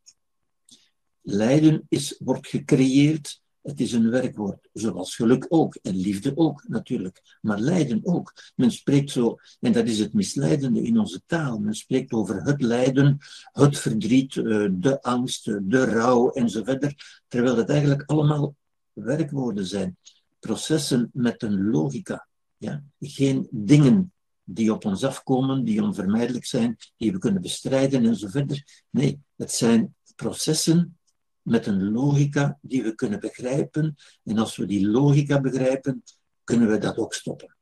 Lijden 1.21 1.85
is, 1.89 2.17
wordt 2.19 2.47
gecreëerd 2.47 3.41
het 3.61 3.79
is 3.79 3.91
een 3.91 4.09
werkwoord, 4.09 4.69
zoals 4.73 5.15
geluk 5.15 5.45
ook 5.49 5.75
en 5.75 5.95
liefde 5.95 6.37
ook 6.37 6.63
natuurlijk, 6.67 7.37
maar 7.41 7.59
lijden 7.59 7.99
ook. 8.03 8.33
Men 8.55 8.71
spreekt 8.71 9.11
zo, 9.11 9.37
en 9.59 9.71
dat 9.71 9.87
is 9.87 9.99
het 9.99 10.13
misleidende 10.13 10.81
in 10.81 10.99
onze 10.99 11.21
taal, 11.25 11.59
men 11.59 11.73
spreekt 11.73 12.11
over 12.11 12.43
het 12.43 12.61
lijden, 12.61 13.17
het 13.51 13.79
verdriet, 13.79 14.37
eh, 14.37 14.67
de 14.71 15.01
angst, 15.01 15.45
de 15.45 15.83
rouw 15.83 16.29
enzovoort, 16.29 16.95
terwijl 17.27 17.57
het 17.57 17.69
eigenlijk 17.69 18.03
allemaal 18.05 18.55
werkwoorden 18.93 19.65
zijn, 19.65 19.97
processen 20.39 21.09
met 21.13 21.43
een 21.43 21.69
logica, 21.69 22.27
ja? 22.57 22.83
geen 22.99 23.47
dingen 23.51 24.13
die 24.43 24.73
op 24.73 24.85
ons 24.85 25.03
afkomen, 25.03 25.63
die 25.63 25.83
onvermijdelijk 25.83 26.45
zijn, 26.45 26.77
die 26.97 27.11
we 27.11 27.17
kunnen 27.17 27.41
bestrijden 27.41 28.05
enzovoort. 28.05 28.83
Nee, 28.89 29.19
het 29.35 29.51
zijn 29.51 29.95
processen 30.15 30.97
met 31.41 31.65
een 31.67 31.91
logica 31.91 32.57
die 32.61 32.83
we 32.83 32.95
kunnen 32.95 33.19
begrijpen. 33.19 33.95
En 34.23 34.37
als 34.37 34.55
we 34.55 34.65
die 34.65 34.87
logica 34.87 35.41
begrijpen, 35.41 36.03
kunnen 36.43 36.69
we 36.69 36.77
dat 36.77 36.97
ook 36.97 37.13
stoppen. 37.13 37.55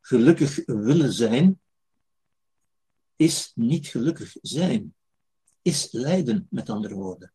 Gelukkig 0.00 0.62
willen 0.66 1.12
zijn 1.12 1.60
is 3.16 3.52
niet 3.54 3.86
gelukkig 3.86 4.36
zijn, 4.42 4.94
is 5.62 5.92
lijden, 5.92 6.46
met 6.50 6.70
andere 6.70 6.94
woorden. 6.94 7.32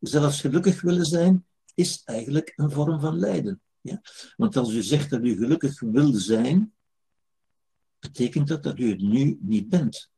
Zelfs 0.00 0.40
gelukkig 0.40 0.80
willen 0.80 1.06
zijn 1.06 1.46
is 1.74 2.02
eigenlijk 2.04 2.52
een 2.56 2.70
vorm 2.70 3.00
van 3.00 3.18
lijden. 3.18 3.60
Ja? 3.80 4.00
Want 4.36 4.56
als 4.56 4.72
u 4.72 4.82
zegt 4.82 5.10
dat 5.10 5.24
u 5.24 5.36
gelukkig 5.36 5.80
wil 5.80 6.12
zijn, 6.12 6.74
betekent 7.98 8.48
dat 8.48 8.62
dat 8.62 8.78
u 8.78 8.90
het 8.90 9.00
nu 9.00 9.38
niet 9.40 9.68
bent. 9.68 10.10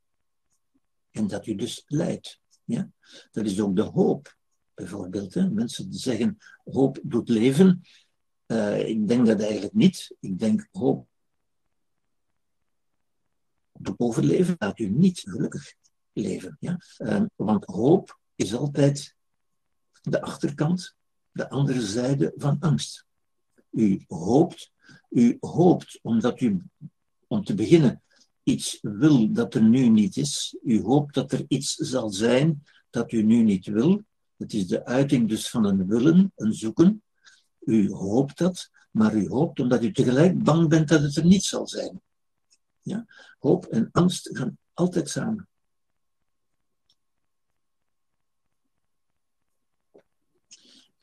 En 1.10 1.26
dat 1.26 1.46
u 1.46 1.54
dus 1.54 1.84
lijdt. 1.86 2.40
Ja? 2.64 2.90
Dat 3.32 3.44
is 3.44 3.60
ook 3.60 3.76
de 3.76 3.82
hoop, 3.82 4.36
bijvoorbeeld. 4.74 5.34
Hè? 5.34 5.50
Mensen 5.50 5.92
zeggen 5.92 6.38
hoop 6.64 7.00
doet 7.02 7.28
leven. 7.28 7.82
Uh, 8.46 8.88
ik 8.88 9.08
denk 9.08 9.26
dat 9.26 9.40
eigenlijk 9.40 9.74
niet. 9.74 10.16
Ik 10.20 10.38
denk 10.38 10.68
hoop 10.72 11.08
doet 13.78 14.00
overleven, 14.00 14.54
laat 14.58 14.78
u 14.78 14.88
niet 14.88 15.20
gelukkig 15.20 15.74
leven. 16.12 16.56
Ja? 16.60 16.80
Uh, 16.98 17.22
want 17.34 17.64
hoop 17.64 18.18
is 18.34 18.54
altijd 18.54 19.16
de 20.10 20.22
achterkant, 20.22 20.94
de 21.32 21.50
andere 21.50 21.82
zijde 21.82 22.32
van 22.36 22.56
angst. 22.60 23.04
U 23.70 24.04
hoopt, 24.06 24.72
u 25.10 25.36
hoopt 25.40 25.98
omdat 26.02 26.40
u, 26.40 26.62
om 27.26 27.44
te 27.44 27.54
beginnen, 27.54 28.02
iets 28.42 28.78
wil 28.82 29.32
dat 29.32 29.54
er 29.54 29.62
nu 29.62 29.88
niet 29.88 30.16
is. 30.16 30.56
U 30.62 30.82
hoopt 30.82 31.14
dat 31.14 31.32
er 31.32 31.44
iets 31.48 31.74
zal 31.74 32.10
zijn 32.10 32.62
dat 32.90 33.12
u 33.12 33.22
nu 33.22 33.42
niet 33.42 33.66
wil. 33.66 34.04
Het 34.36 34.52
is 34.52 34.66
de 34.66 34.84
uiting 34.84 35.28
dus 35.28 35.50
van 35.50 35.64
een 35.64 35.86
willen, 35.86 36.32
een 36.36 36.54
zoeken. 36.54 37.02
U 37.60 37.90
hoopt 37.90 38.38
dat, 38.38 38.70
maar 38.90 39.14
u 39.14 39.28
hoopt 39.28 39.60
omdat 39.60 39.84
u 39.84 39.92
tegelijk 39.92 40.42
bang 40.42 40.68
bent 40.68 40.88
dat 40.88 41.02
het 41.02 41.16
er 41.16 41.24
niet 41.24 41.44
zal 41.44 41.68
zijn. 41.68 42.00
Ja? 42.80 43.06
Hoop 43.38 43.66
en 43.66 43.88
angst 43.92 44.30
gaan 44.32 44.58
altijd 44.72 45.08
samen. 45.08 45.48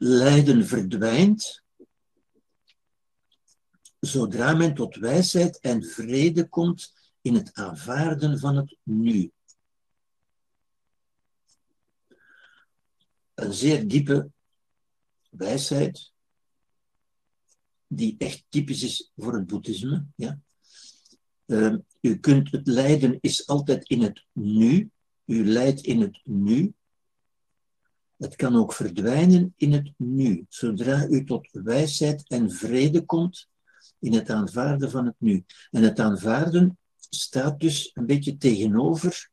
Lijden 0.03 0.67
verdwijnt 0.67 1.63
zodra 3.99 4.53
men 4.53 4.73
tot 4.73 4.95
wijsheid 4.95 5.59
en 5.59 5.83
vrede 5.83 6.49
komt 6.49 6.93
in 7.21 7.35
het 7.35 7.53
aanvaarden 7.53 8.39
van 8.39 8.55
het 8.55 8.77
nu. 8.83 9.31
Een 13.33 13.53
zeer 13.53 13.87
diepe 13.87 14.31
wijsheid, 15.29 16.11
die 17.87 18.15
echt 18.17 18.45
typisch 18.49 18.83
is 18.83 19.11
voor 19.15 19.33
het 19.33 19.47
boeddhisme. 19.47 20.05
Ja? 20.15 20.39
Uh, 21.45 21.75
u 22.01 22.19
kunt 22.19 22.51
het 22.51 22.67
lijden 22.67 23.17
is 23.19 23.47
altijd 23.47 23.89
in 23.89 24.01
het 24.01 24.25
nu. 24.31 24.91
U 25.25 25.45
lijdt 25.45 25.81
in 25.81 26.01
het 26.01 26.21
nu. 26.23 26.73
Het 28.21 28.35
kan 28.35 28.55
ook 28.55 28.73
verdwijnen 28.73 29.53
in 29.57 29.73
het 29.73 29.93
nu, 29.97 30.45
zodra 30.49 31.07
u 31.07 31.23
tot 31.23 31.49
wijsheid 31.51 32.23
en 32.27 32.51
vrede 32.51 33.05
komt 33.05 33.47
in 33.99 34.13
het 34.13 34.29
aanvaarden 34.29 34.91
van 34.91 35.05
het 35.05 35.15
nu. 35.17 35.45
En 35.71 35.83
het 35.83 35.99
aanvaarden 35.99 36.77
staat 37.09 37.59
dus 37.59 37.91
een 37.93 38.05
beetje 38.05 38.37
tegenover 38.37 39.29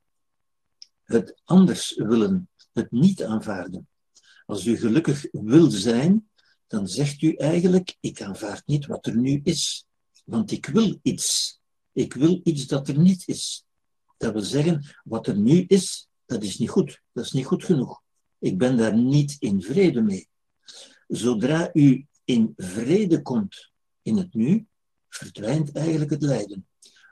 het 1.04 1.40
anders 1.44 1.94
willen, 1.96 2.48
het 2.72 2.90
niet 2.90 3.22
aanvaarden. 3.24 3.88
Als 4.46 4.66
u 4.66 4.76
gelukkig 4.76 5.26
wil 5.30 5.70
zijn, 5.70 6.28
dan 6.66 6.88
zegt 6.88 7.22
u 7.22 7.34
eigenlijk, 7.34 7.96
ik 8.00 8.22
aanvaard 8.22 8.66
niet 8.66 8.86
wat 8.86 9.06
er 9.06 9.16
nu 9.16 9.40
is, 9.42 9.86
want 10.24 10.50
ik 10.50 10.66
wil 10.66 10.98
iets. 11.02 11.58
Ik 11.92 12.14
wil 12.14 12.40
iets 12.44 12.66
dat 12.66 12.88
er 12.88 12.98
niet 12.98 13.22
is. 13.26 13.64
Dat 14.16 14.32
wil 14.32 14.42
zeggen, 14.42 14.96
wat 15.04 15.26
er 15.26 15.36
nu 15.36 15.64
is, 15.66 16.08
dat 16.26 16.42
is 16.42 16.58
niet 16.58 16.70
goed. 16.70 17.02
Dat 17.12 17.24
is 17.24 17.32
niet 17.32 17.46
goed 17.46 17.64
genoeg. 17.64 18.06
Ik 18.38 18.58
ben 18.58 18.76
daar 18.76 18.96
niet 18.96 19.36
in 19.38 19.62
vrede 19.62 20.02
mee. 20.02 20.28
Zodra 21.08 21.70
u 21.72 22.06
in 22.24 22.52
vrede 22.56 23.22
komt 23.22 23.70
in 24.02 24.16
het 24.16 24.34
nu, 24.34 24.66
verdwijnt 25.08 25.72
eigenlijk 25.72 26.10
het 26.10 26.22
lijden 26.22 26.68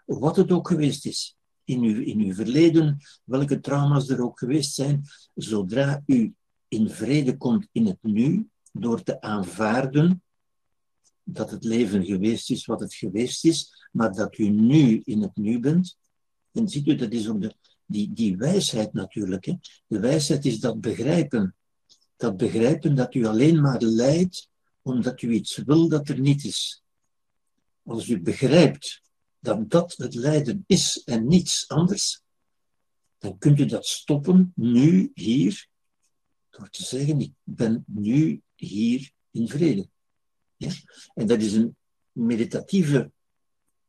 wat 0.07 0.37
het 0.37 0.53
ook 0.53 0.69
geweest 0.69 1.07
is, 1.07 1.37
in 1.65 1.83
uw, 1.83 2.03
in 2.03 2.21
uw 2.21 2.35
verleden, 2.35 2.99
welke 3.25 3.61
trauma's 3.61 4.09
er 4.09 4.23
ook 4.23 4.39
geweest 4.39 4.75
zijn, 4.75 5.05
zodra 5.35 6.03
u 6.07 6.35
in 6.69 6.91
vrede 6.91 7.37
komt 7.37 7.69
in 7.73 7.87
het 7.87 7.99
nu, 8.01 8.49
door 8.73 9.03
te 9.03 9.21
aanvaarden 9.21 10.23
dat 11.23 11.51
het 11.51 11.65
leven 11.65 12.05
geweest 12.05 12.51
is 12.51 12.67
wat 12.67 12.81
het 12.81 12.95
geweest 12.95 13.45
is, 13.45 13.89
maar 13.93 14.13
dat 14.13 14.39
u 14.39 14.49
nu 14.49 15.01
in 15.05 15.23
het 15.23 15.37
nu 15.37 15.61
bent. 15.61 15.99
En 16.53 16.69
ziet 16.69 16.87
u, 16.87 16.95
dat 16.95 17.13
is 17.13 17.29
ook 17.29 17.41
de, 17.41 17.55
die, 17.87 18.13
die 18.13 18.37
wijsheid 18.37 18.93
natuurlijk. 18.93 19.45
Hè? 19.45 19.55
De 19.87 20.01
wijsheid 20.01 20.45
is 20.45 20.61
dat 20.61 20.81
begrijpen. 20.81 21.55
Dat 22.17 22.37
begrijpen 22.37 22.95
dat 22.95 23.15
u 23.15 23.27
alleen 23.27 23.61
maar 23.61 23.81
lijdt 23.81 24.49
omdat 24.83 25.23
u 25.23 25.33
iets 25.33 25.57
wil 25.57 25.89
dat 25.89 26.09
er 26.09 26.21
niet 26.21 26.45
is. 26.45 26.83
Als 27.83 28.09
u 28.09 28.21
begrijpt 28.21 29.03
dat 29.39 29.71
dat 29.71 29.95
het 29.97 30.15
lijden 30.15 30.65
is 30.67 31.03
en 31.05 31.27
niets 31.27 31.69
anders, 31.69 32.23
dan 33.19 33.39
kunt 33.39 33.59
u 33.59 33.65
dat 33.65 33.87
stoppen, 33.87 34.53
nu, 34.55 35.11
hier, 35.15 35.69
door 36.51 36.69
te 36.69 36.85
zeggen, 36.85 37.21
ik 37.21 37.33
ben 37.43 37.85
nu 37.87 38.43
hier 38.55 39.11
in 39.31 39.49
vrede. 39.49 39.89
Ja? 40.57 40.73
En 41.15 41.27
dat 41.27 41.41
is 41.41 41.53
een 41.53 41.77
meditatieve 42.13 43.13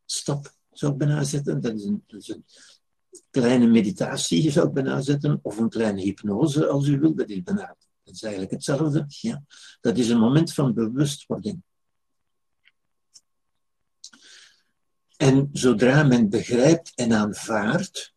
stap, 0.05 0.55
zou 0.71 0.91
ik 0.91 0.97
bijna 0.97 1.15
dat 1.15 1.73
is 1.73 1.85
een 1.85 2.03
kleine 3.29 3.67
meditatie, 3.67 4.51
zou 4.51 4.67
ik 4.67 4.73
bijna 4.73 5.01
zetten, 5.01 5.39
of 5.41 5.57
een 5.57 5.69
kleine 5.69 6.01
hypnose, 6.01 6.67
als 6.67 6.87
u 6.87 6.99
wilt, 6.99 7.17
dat 7.17 7.29
is 7.29 7.43
bijna, 7.43 7.75
dat 8.03 8.13
is 8.13 8.21
eigenlijk 8.21 8.53
hetzelfde. 8.53 9.05
Ja. 9.07 9.43
Dat 9.81 9.97
is 9.97 10.09
een 10.09 10.19
moment 10.19 10.53
van 10.53 10.73
bewustwording. 10.73 11.61
En 15.17 15.49
zodra 15.53 16.03
men 16.03 16.29
begrijpt 16.29 16.91
en 16.95 17.13
aanvaardt 17.13 18.13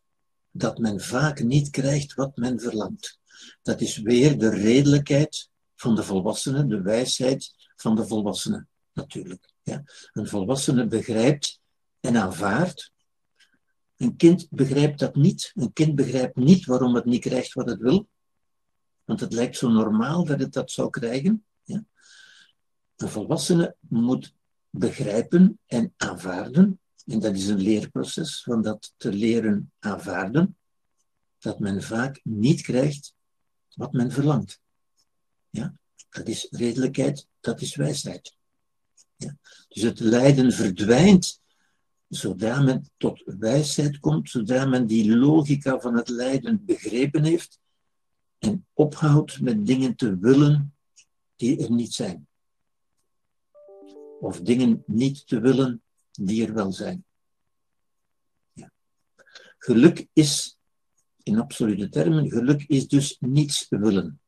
dat 0.51 0.77
men 0.77 0.99
vaak 0.99 1.43
niet 1.43 1.69
krijgt 1.69 2.13
wat 2.13 2.37
men 2.37 2.59
verlangt, 2.59 3.19
dat 3.61 3.81
is 3.81 3.97
weer 3.97 4.37
de 4.37 4.49
redelijkheid 4.49 5.49
van 5.75 5.95
de 5.95 6.03
volwassenen, 6.03 6.69
de 6.69 6.81
wijsheid 6.81 7.53
van 7.75 7.95
de 7.95 8.07
volwassenen, 8.07 8.67
natuurlijk. 8.93 9.49
Ja. 9.63 9.83
Een 10.13 10.27
volwassene 10.27 10.87
begrijpt 10.87 11.59
en 11.99 12.17
aanvaardt. 12.17 12.91
Een 14.01 14.15
kind 14.15 14.47
begrijpt 14.49 14.99
dat 14.99 15.15
niet. 15.15 15.51
Een 15.55 15.73
kind 15.73 15.95
begrijpt 15.95 16.35
niet 16.35 16.65
waarom 16.65 16.95
het 16.95 17.05
niet 17.05 17.21
krijgt 17.21 17.53
wat 17.53 17.69
het 17.69 17.79
wil. 17.79 18.07
Want 19.03 19.19
het 19.19 19.33
lijkt 19.33 19.57
zo 19.57 19.69
normaal 19.69 20.25
dat 20.25 20.39
het 20.39 20.53
dat 20.53 20.71
zou 20.71 20.89
krijgen. 20.89 21.45
Ja. 21.63 21.83
Een 22.95 23.09
volwassene 23.09 23.75
moet 23.79 24.33
begrijpen 24.69 25.59
en 25.65 25.93
aanvaarden. 25.97 26.79
En 27.05 27.19
dat 27.19 27.35
is 27.35 27.47
een 27.47 27.61
leerproces 27.61 28.43
van 28.43 28.61
dat 28.61 28.93
te 28.97 29.13
leren 29.13 29.71
aanvaarden. 29.79 30.57
Dat 31.39 31.59
men 31.59 31.83
vaak 31.83 32.19
niet 32.23 32.61
krijgt 32.61 33.13
wat 33.73 33.93
men 33.93 34.11
verlangt. 34.11 34.59
Ja? 35.49 35.73
Dat 36.09 36.27
is 36.27 36.47
redelijkheid, 36.49 37.27
dat 37.39 37.61
is 37.61 37.75
wijsheid. 37.75 38.35
Ja? 39.15 39.37
Dus 39.67 39.83
het 39.83 39.99
lijden 39.99 40.51
verdwijnt 40.51 41.40
zodra 42.11 42.61
men 42.61 42.89
tot 42.97 43.21
wijsheid 43.25 43.99
komt, 43.99 44.29
zodra 44.29 44.65
men 44.65 44.87
die 44.87 45.15
logica 45.17 45.79
van 45.79 45.95
het 45.95 46.09
lijden 46.09 46.65
begrepen 46.65 47.23
heeft 47.23 47.59
en 48.37 48.65
ophoudt 48.73 49.41
met 49.41 49.65
dingen 49.65 49.95
te 49.95 50.17
willen 50.17 50.75
die 51.35 51.63
er 51.63 51.71
niet 51.71 51.93
zijn. 51.93 52.27
Of 54.19 54.41
dingen 54.41 54.83
niet 54.85 55.27
te 55.27 55.39
willen 55.39 55.81
die 56.11 56.47
er 56.47 56.53
wel 56.53 56.71
zijn. 56.71 57.05
Geluk 59.57 60.07
is, 60.13 60.57
in 61.23 61.39
absolute 61.39 61.89
termen, 61.89 62.29
geluk 62.29 62.63
is 62.67 62.87
dus 62.87 63.17
niets 63.19 63.65
willen. 63.69 64.21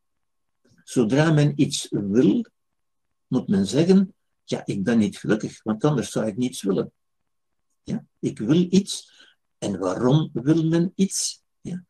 Zodra 0.84 1.32
men 1.32 1.62
iets 1.62 1.88
wil, 1.90 2.46
moet 3.28 3.48
men 3.48 3.66
zeggen, 3.66 4.14
ja, 4.44 4.66
ik 4.66 4.84
ben 4.84 4.98
niet 4.98 5.18
gelukkig, 5.18 5.64
want 5.64 5.84
anders 5.84 6.12
zou 6.12 6.28
ik 6.28 6.38
niets 6.38 6.62
willen. 6.62 6.92
Ja? 7.84 8.06
Ik 8.20 8.40
wil 8.40 8.68
iets. 8.70 9.12
En 9.58 9.80
waarom 9.80 10.30
wil 10.34 10.64
men 10.64 10.92
iets? 10.96 11.44
Ja? 11.62 11.86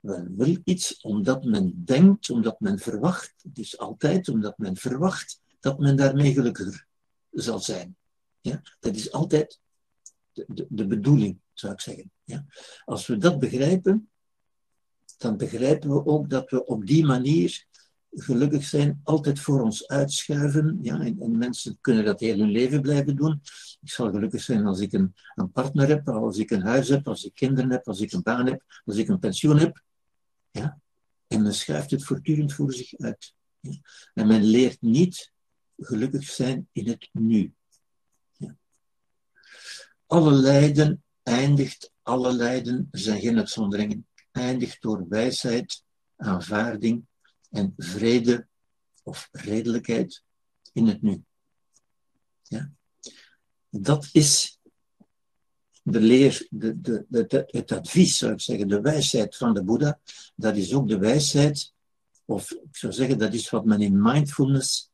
Men 0.00 0.36
wil 0.36 0.56
iets 0.64 1.00
omdat 1.00 1.44
men 1.44 1.84
denkt, 1.84 2.30
omdat 2.30 2.60
men 2.60 2.78
verwacht. 2.78 3.34
Is 3.54 3.78
altijd 3.78 4.28
omdat 4.28 4.58
men 4.58 4.76
verwacht 4.76 5.40
dat 5.60 5.78
men 5.78 5.96
daarmee 5.96 6.32
gelukkiger 6.32 6.86
zal 7.30 7.60
zijn. 7.60 7.96
Ja? 8.40 8.62
Dat 8.80 8.94
is 8.94 9.12
altijd 9.12 9.60
de, 10.32 10.44
de, 10.48 10.66
de 10.68 10.86
bedoeling, 10.86 11.40
zou 11.52 11.72
ik 11.72 11.80
zeggen. 11.80 12.10
Ja? 12.24 12.46
Als 12.84 13.06
we 13.06 13.16
dat 13.16 13.38
begrijpen, 13.38 14.10
dan 15.16 15.36
begrijpen 15.36 15.90
we 15.90 16.06
ook 16.06 16.30
dat 16.30 16.50
we 16.50 16.64
op 16.64 16.86
die 16.86 17.04
manier 17.04 17.66
gelukkig 18.16 18.64
zijn, 18.64 19.00
altijd 19.04 19.40
voor 19.40 19.62
ons 19.62 19.88
uitschuiven. 19.88 20.78
Ja, 20.82 21.00
en, 21.00 21.38
mensen 21.38 21.78
kunnen 21.80 22.04
dat 22.04 22.20
heel 22.20 22.38
hun 22.38 22.50
leven 22.50 22.80
blijven 22.80 23.16
doen. 23.16 23.40
Ik 23.80 23.90
zal 23.90 24.10
gelukkig 24.10 24.42
zijn 24.42 24.66
als 24.66 24.80
ik 24.80 24.92
een, 24.92 25.14
een, 25.34 25.52
partner 25.52 25.88
heb, 25.88 26.08
als 26.08 26.38
ik 26.38 26.50
een 26.50 26.62
huis 26.62 26.88
heb, 26.88 27.08
als 27.08 27.24
ik 27.24 27.34
kinderen 27.34 27.70
heb, 27.70 27.88
als 27.88 28.00
ik 28.00 28.12
een 28.12 28.22
baan 28.22 28.46
heb, 28.46 28.62
als 28.84 28.96
ik 28.96 29.08
een 29.08 29.18
pensioen 29.18 29.58
heb. 29.58 29.82
Ja? 30.50 30.78
En 31.26 31.42
men 31.42 31.54
schuift 31.54 31.90
het 31.90 32.04
voortdurend 32.04 32.52
voor 32.52 32.72
zich 32.72 32.98
uit. 32.98 33.34
En 34.14 34.26
men 34.26 34.44
leert 34.44 34.80
niet 34.80 35.32
gelukkig 35.76 36.24
zijn 36.24 36.68
in 36.72 36.88
het 36.88 37.08
nu. 37.12 37.52
Ja? 38.36 38.56
Alle 40.06 40.32
lijden 40.32 41.02
eindigt, 41.22 41.92
alle 42.02 42.32
lijden 42.32 42.88
zijn 42.90 43.20
geen 43.20 43.38
uitzonderingen, 43.38 44.06
eindigt 44.32 44.82
door 44.82 45.08
wijsheid, 45.08 45.84
aanvaarding 46.16 47.06
en 47.50 47.74
vrede 47.76 48.46
of 49.02 49.28
redelijkheid 49.32 50.22
in 50.72 50.86
het 50.86 51.02
nu. 51.02 51.22
Ja? 52.42 52.70
Dat 53.70 54.08
is 54.12 54.58
de 55.82 56.00
leer, 56.00 56.46
de, 56.50 56.80
de, 56.80 57.04
de, 57.08 57.44
het 57.46 57.72
advies, 57.72 58.18
zou 58.18 58.32
ik 58.32 58.40
zeggen, 58.40 58.68
de 58.68 58.80
wijsheid 58.80 59.36
van 59.36 59.54
de 59.54 59.62
Boeddha. 59.62 60.00
Dat 60.34 60.56
is 60.56 60.74
ook 60.74 60.88
de 60.88 60.98
wijsheid, 60.98 61.72
of 62.24 62.50
ik 62.50 62.76
zou 62.76 62.92
zeggen, 62.92 63.18
dat 63.18 63.34
is 63.34 63.50
wat 63.50 63.64
men 63.64 63.80
in 63.80 64.02
mindfulness 64.02 64.90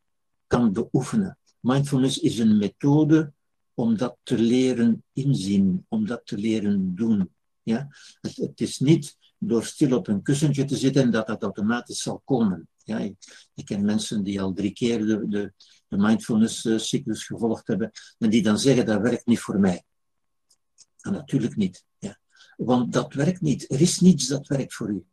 kan 0.46 0.72
beoefenen. 0.72 1.38
Mindfulness 1.60 2.18
is 2.18 2.38
een 2.38 2.58
methode 2.58 3.32
om 3.74 3.96
dat 3.96 4.16
te 4.22 4.38
leren 4.38 5.04
inzien, 5.12 5.86
om 5.88 6.06
dat 6.06 6.22
te 6.24 6.38
leren 6.38 6.94
doen. 6.94 7.30
Ja? 7.62 7.88
Het, 8.20 8.36
het 8.36 8.60
is 8.60 8.78
niet 8.78 9.16
door 9.44 9.64
stil 9.64 9.96
op 9.96 10.08
een 10.08 10.22
kussentje 10.22 10.64
te 10.64 10.76
zitten 10.76 11.02
en 11.02 11.10
dat 11.10 11.26
dat 11.26 11.42
automatisch 11.42 12.02
zal 12.02 12.22
komen. 12.24 12.68
Ja, 12.84 12.98
ik, 13.54 13.64
ken 13.64 13.84
mensen 13.84 14.22
die 14.22 14.40
al 14.40 14.52
drie 14.52 14.72
keer 14.72 15.06
de, 15.06 15.28
de, 15.28 15.52
mindfulness-cyclus 15.96 17.24
gevolgd 17.24 17.66
hebben 17.66 17.90
en 18.18 18.30
die 18.30 18.42
dan 18.42 18.58
zeggen 18.58 18.86
dat 18.86 19.00
werkt 19.00 19.26
niet 19.26 19.40
voor 19.40 19.60
mij. 19.60 19.84
En 21.00 21.12
natuurlijk 21.12 21.56
niet. 21.56 21.84
Ja. 21.98 22.18
Want 22.56 22.92
dat 22.92 23.14
werkt 23.14 23.40
niet. 23.40 23.72
Er 23.72 23.80
is 23.80 24.00
niets 24.00 24.26
dat 24.26 24.46
werkt 24.46 24.74
voor 24.74 24.88
u. 24.88 25.04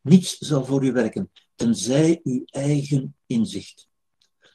Niets 0.00 0.38
zal 0.38 0.64
voor 0.64 0.84
u 0.84 0.92
werken, 0.92 1.30
tenzij 1.54 2.20
uw 2.22 2.42
eigen 2.44 3.16
inzicht. 3.26 3.88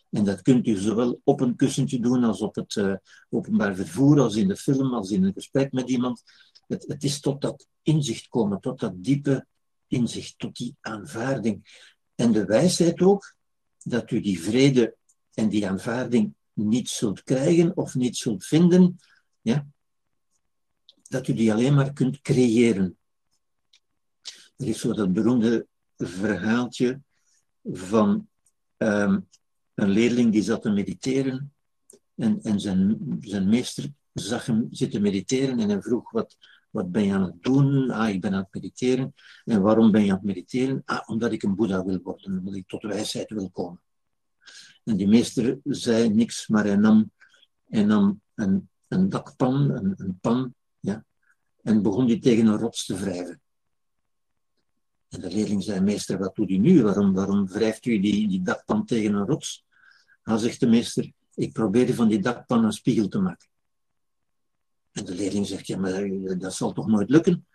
En 0.10 0.24
dat 0.24 0.42
kunt 0.42 0.68
u 0.68 0.76
zowel 0.76 1.22
op 1.24 1.42
een 1.42 1.56
kussentje 1.56 2.00
doen 2.00 2.24
als 2.24 2.42
op 2.42 2.56
het 2.56 2.76
uh, 2.76 2.96
openbaar 3.30 3.76
vervoer, 3.76 4.20
als 4.20 4.36
in 4.36 4.48
de 4.48 4.56
film, 4.56 4.94
als 4.94 5.12
in 5.12 5.24
een 5.24 5.34
gesprek 5.34 5.72
met 5.72 5.90
iemand. 5.90 6.24
Het, 6.68 6.88
het 6.88 7.04
is 7.04 7.20
tot 7.20 7.42
dat 7.42 7.68
inzicht 7.82 8.28
komen, 8.28 8.60
tot 8.60 8.80
dat 8.80 9.04
diepe 9.04 9.46
inzicht, 9.88 10.40
tot 10.40 10.56
die 10.56 10.76
aanvaarding. 10.82 11.84
En 12.16 12.32
de 12.32 12.46
wijsheid 12.46 13.02
ook, 13.02 13.36
dat 13.84 14.12
u 14.12 14.22
die 14.22 14.40
vrede 14.40 14.96
en 15.34 15.50
die 15.50 15.68
aanvaarding 15.68 16.34
niet 16.54 16.90
zult 16.90 17.24
krijgen 17.24 17.78
of 17.78 17.96
niet 17.96 18.18
zult 18.18 18.46
vinden, 18.46 19.00
ja, 19.42 19.68
dat 21.08 21.28
u 21.28 21.34
die 21.34 21.54
alleen 21.54 21.74
maar 21.74 21.94
kunt 21.94 22.22
creëren. 22.22 22.98
Er 24.58 24.68
is 24.68 24.80
zo 24.80 24.94
dat 24.94 25.14
beroemde 25.14 25.68
verhaaltje 25.98 27.02
van 27.64 28.28
ehm, 28.78 29.20
een 29.74 29.90
leerling 29.90 30.32
die 30.32 30.42
zat 30.42 30.62
te 30.62 30.70
mediteren 30.70 31.54
en, 32.16 32.40
en 32.44 32.60
zijn, 32.60 33.18
zijn 33.22 33.50
meester 33.50 33.94
zag 34.14 34.46
hem 34.46 34.68
zitten 34.72 35.02
mediteren 35.02 35.60
en 35.60 35.70
hij 35.70 35.82
vroeg, 35.82 36.12
wat, 36.12 36.38
wat 36.76 36.92
ben 36.92 37.06
je 37.06 37.14
aan 37.14 37.24
het 37.24 37.44
doen? 37.44 37.90
Ah, 37.92 38.10
ik 38.10 38.22
ben 38.22 38.34
aan 38.34 38.40
het 38.40 38.54
mediteren. 38.54 39.14
En 39.46 39.62
waarom 39.62 39.92
ben 39.92 40.04
je 40.04 40.10
aan 40.10 40.16
het 40.16 40.26
mediteren? 40.26 40.82
Ah, 40.86 41.10
omdat 41.10 41.32
ik 41.32 41.44
een 41.44 41.56
Boeddha 41.56 41.86
wil 41.86 42.00
worden, 42.04 42.38
omdat 42.38 42.56
ik 42.56 42.68
tot 42.68 42.84
wijsheid 42.84 43.30
wil 43.30 43.50
komen. 43.50 43.82
En 44.84 44.96
die 44.98 45.08
meester 45.08 45.60
zei 45.64 46.10
niks, 46.10 46.48
maar 46.48 46.66
hij 46.66 46.76
nam, 46.76 47.12
hij 47.66 47.84
nam 47.84 48.22
een, 48.36 48.70
een 48.88 49.10
dakpan, 49.10 49.70
een, 49.70 49.94
een 49.98 50.20
pan, 50.20 50.54
ja, 50.80 51.06
en 51.62 51.82
begon 51.82 52.06
die 52.06 52.20
tegen 52.20 52.46
een 52.46 52.58
rots 52.58 52.86
te 52.86 52.96
wrijven. 52.96 53.42
En 55.10 55.22
de 55.22 55.32
leerling 55.32 55.64
zei, 55.64 55.80
meester, 55.80 56.18
wat 56.18 56.36
doet 56.36 56.50
u 56.50 56.58
nu? 56.58 56.84
Waarom, 56.84 57.14
waarom 57.14 57.48
wrijft 57.48 57.86
u 57.86 58.00
die, 58.00 58.28
die 58.28 58.42
dakpan 58.42 58.86
tegen 58.86 59.14
een 59.14 59.26
rots? 59.26 59.66
Hij 60.24 60.38
zegt 60.38 60.60
de 60.60 60.68
meester, 60.68 61.12
ik 61.34 61.54
probeerde 61.54 61.94
van 61.94 62.08
die 62.08 62.20
dakpan 62.20 62.64
een 62.64 62.72
spiegel 62.72 63.08
te 63.08 63.20
maken. 63.20 63.48
En 64.96 65.06
de 65.06 65.16
leerling 65.16 65.48
zegt, 65.48 65.68
ja, 65.68 65.78
maar 65.78 65.94
eh, 65.94 66.40
dat 66.40 66.54
zal 66.54 66.74
toch 66.74 66.88
nooit 66.88 67.10
lukken? 67.10 67.48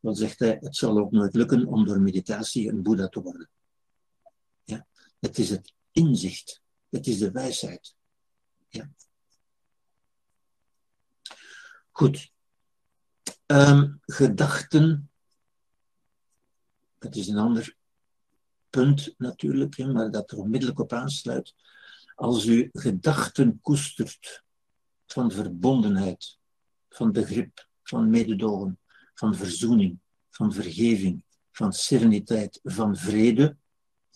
Dan 0.00 0.14
zegt 0.14 0.38
hij, 0.38 0.58
het 0.60 0.76
zal 0.76 0.98
ook 0.98 1.10
nooit 1.10 1.34
lukken 1.34 1.66
om 1.66 1.84
door 1.84 2.00
meditatie 2.00 2.68
een 2.68 2.82
Boeddha 2.82 3.08
te 3.08 3.22
worden. 3.22 3.50
Ja? 4.64 4.86
Het 5.18 5.38
is 5.38 5.50
het 5.50 5.72
inzicht. 5.90 6.62
Het 6.88 7.06
is 7.06 7.18
de 7.18 7.30
wijsheid. 7.30 7.94
Ja? 8.68 8.90
Goed. 11.90 12.32
Um, 13.46 14.00
gedachten. 14.02 15.10
Dat 16.98 17.14
is 17.14 17.28
een 17.28 17.38
ander 17.38 17.76
punt 18.70 19.14
natuurlijk, 19.18 19.78
maar 19.78 20.10
dat 20.10 20.30
er 20.30 20.38
onmiddellijk 20.38 20.78
op 20.78 20.92
aansluit. 20.92 21.54
Als 22.14 22.46
u 22.46 22.70
gedachten 22.72 23.60
koestert 23.60 24.44
van 25.06 25.30
verbondenheid, 25.30 26.38
van 26.94 27.12
begrip, 27.12 27.68
van 27.82 28.10
mededogen, 28.10 28.78
van 29.14 29.34
verzoening, 29.34 29.98
van 30.30 30.52
vergeving, 30.52 31.22
van 31.52 31.72
sereniteit, 31.72 32.60
van 32.62 32.96
vrede. 32.96 33.56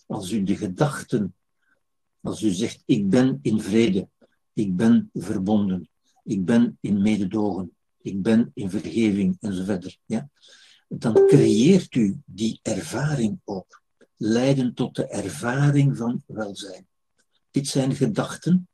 Als 0.07 0.31
u 0.31 0.43
de 0.43 0.57
gedachten, 0.57 1.35
als 2.21 2.41
u 2.41 2.49
zegt, 2.49 2.83
ik 2.85 3.09
ben 3.09 3.39
in 3.41 3.61
vrede, 3.61 4.09
ik 4.53 4.75
ben 4.75 5.09
verbonden, 5.13 5.89
ik 6.23 6.45
ben 6.45 6.77
in 6.81 7.01
mededogen, 7.01 7.75
ik 8.01 8.21
ben 8.21 8.51
in 8.53 8.69
vergeving 8.69 9.37
enzovoort. 9.39 9.99
Ja? 10.05 10.29
Dan 10.87 11.13
creëert 11.13 11.95
u 11.95 12.21
die 12.25 12.59
ervaring 12.61 13.39
ook. 13.43 13.81
Leiden 14.15 14.73
tot 14.73 14.95
de 14.95 15.07
ervaring 15.07 15.97
van 15.97 16.23
welzijn. 16.25 16.87
Dit 17.51 17.67
zijn 17.67 17.95
gedachten, 17.95 18.67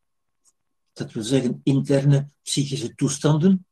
dat 0.93 1.11
wil 1.11 1.23
zeggen 1.23 1.61
interne 1.63 2.29
psychische 2.41 2.95
toestanden, 2.95 3.64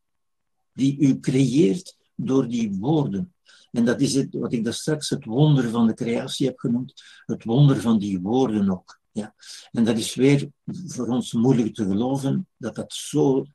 die 0.74 0.98
u 1.00 1.20
creëert 1.20 1.98
door 2.16 2.48
die 2.48 2.72
woorden. 2.80 3.34
En 3.72 3.86
dat 3.86 4.02
is 4.02 4.14
het, 4.14 4.34
wat 4.34 4.54
ik 4.54 4.64
daar 4.64 4.74
straks 4.74 5.10
het 5.10 5.26
wonder 5.26 5.70
van 5.70 5.88
de 5.88 5.94
creatie 5.94 6.48
heb 6.48 6.60
genoemd, 6.60 7.04
het 7.26 7.44
wonder 7.44 7.82
van 7.82 8.00
die 8.00 8.20
woorden 8.20 8.70
ook. 8.70 9.00
Ja. 9.12 9.36
En 9.72 9.84
dat 9.84 9.98
is 9.98 10.16
weer 10.16 10.50
voor 10.66 11.08
ons 11.08 11.34
moeilijk 11.34 11.74
te 11.74 11.86
geloven 11.86 12.48
dat 12.58 12.76
dat 12.76 12.94
zo 12.94 13.46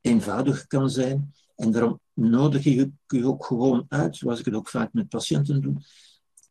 eenvoudig 0.00 0.66
kan 0.66 0.90
zijn. 0.90 1.34
En 1.56 1.70
daarom 1.70 2.00
nodig 2.12 2.64
ik 2.64 2.90
u 3.08 3.24
ook 3.24 3.44
gewoon 3.44 3.84
uit, 3.88 4.16
zoals 4.16 4.38
ik 4.38 4.44
het 4.44 4.54
ook 4.54 4.68
vaak 4.68 4.92
met 4.92 5.08
patiënten 5.08 5.60
doe. 5.60 5.74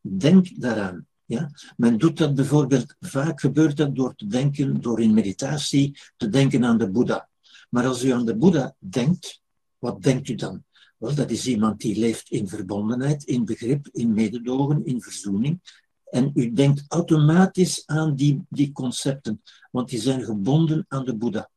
Denk 0.01 0.62
daaraan. 0.62 1.08
Ja? 1.26 1.51
Men 1.78 1.97
doet 1.97 2.18
dat 2.18 2.36
bijvoorbeeld, 2.36 2.95
vaak 2.99 3.39
gebeurt 3.39 3.78
dat 3.78 3.95
door 3.95 4.16
te 4.16 4.28
denken, 4.28 4.82
door 4.82 5.01
in 5.01 5.14
meditatie 5.14 5.99
te 6.18 6.30
denken 6.30 6.66
aan 6.66 6.78
de 6.78 6.89
Boeddha. 6.89 7.30
Maar 7.70 7.86
als 7.86 8.03
u 8.03 8.10
aan 8.10 8.26
de 8.26 8.36
Boeddha 8.36 8.76
denkt, 8.80 9.41
wat 9.78 10.04
denkt 10.04 10.30
u 10.30 10.36
dan? 10.36 10.64
Wel, 10.98 11.16
dat 11.16 11.32
is 11.32 11.48
iemand 11.48 11.80
die 11.82 12.00
leeft 12.00 12.30
in 12.30 12.48
verbondenheid, 12.48 13.24
in 13.24 13.46
begrip, 13.46 13.88
in 13.92 14.14
mededogen, 14.14 14.86
in 14.86 15.02
verzoening. 15.02 15.62
En 16.10 16.32
u 16.34 16.54
denkt 16.54 16.86
automatisch 16.88 17.84
aan 17.86 18.16
die, 18.16 18.46
die 18.50 18.72
concepten, 18.72 19.42
want 19.72 19.90
die 19.90 20.00
zijn 20.00 20.24
gebonden 20.24 20.86
aan 20.88 21.06
de 21.06 21.16
Boeddha. 21.16 21.50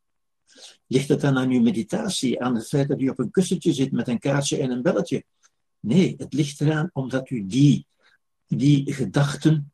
Ligt 0.87 1.09
het 1.09 1.21
dan 1.21 1.39
aan 1.39 1.51
uw 1.51 1.61
meditatie, 1.61 2.43
aan 2.43 2.55
het 2.55 2.68
feit 2.68 2.89
dat 2.89 3.01
u 3.01 3.09
op 3.09 3.18
een 3.18 3.31
kussentje 3.31 3.73
zit 3.73 3.93
met 3.93 4.09
een 4.09 4.18
kaartje 4.18 4.59
en 4.59 4.71
een 4.71 4.83
belletje? 4.83 5.25
Nee, 5.81 6.14
het 6.18 6.33
ligt 6.33 6.61
eraan 6.61 6.91
omdat 6.93 7.31
u 7.31 7.47
die, 7.47 7.87
die 8.47 8.93
gedachten, 8.93 9.73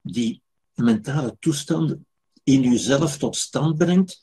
die 0.00 0.42
mentale 0.74 1.36
toestanden 1.40 2.06
in 2.44 2.64
uzelf 2.64 3.18
tot 3.18 3.36
stand 3.36 3.76
brengt, 3.76 4.22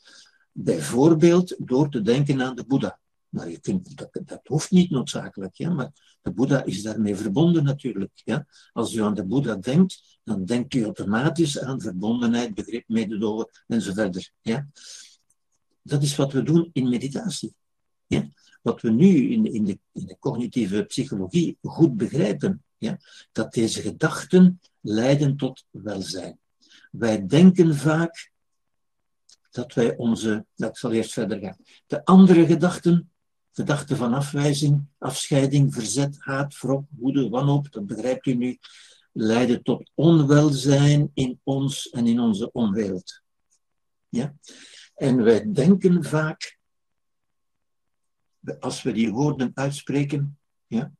bijvoorbeeld 0.52 1.54
door 1.58 1.90
te 1.90 2.02
denken 2.02 2.42
aan 2.42 2.56
de 2.56 2.64
Boeddha. 2.66 2.98
Maar 3.36 3.50
je 3.50 3.60
kunt, 3.60 3.96
dat, 3.96 4.20
dat 4.24 4.40
hoeft 4.42 4.70
niet 4.70 4.90
noodzakelijk, 4.90 5.54
ja, 5.54 5.70
maar 5.70 6.18
de 6.22 6.30
Boeddha 6.30 6.64
is 6.64 6.82
daarmee 6.82 7.16
verbonden 7.16 7.64
natuurlijk. 7.64 8.10
Ja. 8.14 8.46
Als 8.72 8.94
u 8.94 9.02
aan 9.02 9.14
de 9.14 9.24
Boeddha 9.24 9.54
denkt, 9.54 10.18
dan 10.24 10.44
denkt 10.44 10.74
u 10.74 10.84
automatisch 10.84 11.60
aan 11.60 11.80
verbondenheid, 11.80 12.54
begrip, 12.54 12.84
mededogen 12.88 13.48
enzovoort. 13.66 14.32
Ja. 14.40 14.68
Dat 15.82 16.02
is 16.02 16.16
wat 16.16 16.32
we 16.32 16.42
doen 16.42 16.70
in 16.72 16.88
meditatie. 16.88 17.54
Ja. 18.06 18.28
Wat 18.62 18.80
we 18.80 18.90
nu 18.90 19.30
in, 19.30 19.52
in, 19.52 19.64
de, 19.64 19.78
in 19.92 20.06
de 20.06 20.16
cognitieve 20.18 20.84
psychologie 20.84 21.58
goed 21.62 21.96
begrijpen, 21.96 22.64
ja, 22.78 22.98
dat 23.32 23.52
deze 23.52 23.80
gedachten 23.82 24.60
leiden 24.80 25.36
tot 25.36 25.64
welzijn. 25.70 26.38
Wij 26.90 27.26
denken 27.26 27.74
vaak 27.74 28.30
dat 29.50 29.74
wij 29.74 29.96
onze, 29.96 30.46
dat 30.54 30.78
zal 30.78 30.92
eerst 30.92 31.12
verder 31.12 31.38
gaan, 31.38 31.56
de 31.86 32.04
andere 32.04 32.46
gedachten 32.46 33.10
gedachten 33.56 33.96
van 33.96 34.14
afwijzing, 34.14 34.86
afscheiding, 34.98 35.74
verzet, 35.74 36.16
haat, 36.18 36.60
wrok, 36.60 36.84
woede, 36.90 37.28
wanhoop, 37.28 37.72
dat 37.72 37.86
begrijpt 37.86 38.26
u 38.26 38.34
nu, 38.34 38.58
leiden 39.12 39.62
tot 39.62 39.90
onwelzijn 39.94 41.10
in 41.14 41.40
ons 41.42 41.88
en 41.90 42.06
in 42.06 42.20
onze 42.20 42.52
omwereld. 42.52 43.22
Ja? 44.08 44.34
En 44.94 45.22
wij 45.22 45.52
denken 45.52 46.04
vaak, 46.04 46.58
als 48.60 48.82
we 48.82 48.92
die 48.92 49.12
woorden 49.12 49.50
uitspreken, 49.54 50.38
ja, 50.66 50.92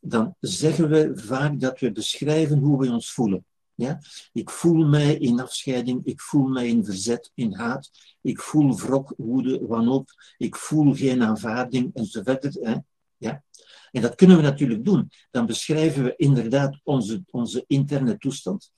dan 0.00 0.36
zeggen 0.40 0.88
we 0.88 1.12
vaak 1.14 1.60
dat 1.60 1.80
we 1.80 1.92
beschrijven 1.92 2.58
hoe 2.58 2.78
we 2.78 2.90
ons 2.90 3.12
voelen. 3.12 3.44
Ja? 3.76 4.00
Ik 4.32 4.50
voel 4.50 4.86
mij 4.86 5.16
in 5.16 5.40
afscheiding, 5.40 6.04
ik 6.04 6.20
voel 6.20 6.46
mij 6.46 6.68
in 6.68 6.84
verzet, 6.84 7.30
in 7.34 7.54
haat, 7.54 7.90
ik 8.20 8.40
voel 8.40 8.76
wrok, 8.76 9.14
woede, 9.16 9.66
wanhoop, 9.66 10.10
ik 10.36 10.56
voel 10.56 10.94
geen 10.94 11.22
aanvaarding 11.22 11.94
enzovoort. 11.94 12.54
Hè? 12.60 12.76
Ja? 13.16 13.42
En 13.90 14.02
dat 14.02 14.14
kunnen 14.14 14.36
we 14.36 14.42
natuurlijk 14.42 14.84
doen. 14.84 15.10
Dan 15.30 15.46
beschrijven 15.46 16.04
we 16.04 16.14
inderdaad 16.16 16.80
onze, 16.82 17.22
onze 17.30 17.64
interne 17.66 18.18
toestand, 18.18 18.72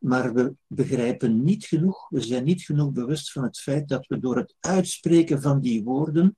maar 0.00 0.34
we 0.34 0.54
begrijpen 0.66 1.44
niet 1.44 1.64
genoeg, 1.64 2.08
we 2.08 2.20
zijn 2.20 2.44
niet 2.44 2.62
genoeg 2.62 2.92
bewust 2.92 3.32
van 3.32 3.42
het 3.42 3.58
feit 3.58 3.88
dat 3.88 4.06
we 4.06 4.18
door 4.18 4.36
het 4.36 4.54
uitspreken 4.60 5.42
van 5.42 5.60
die 5.60 5.82
woorden 5.82 6.36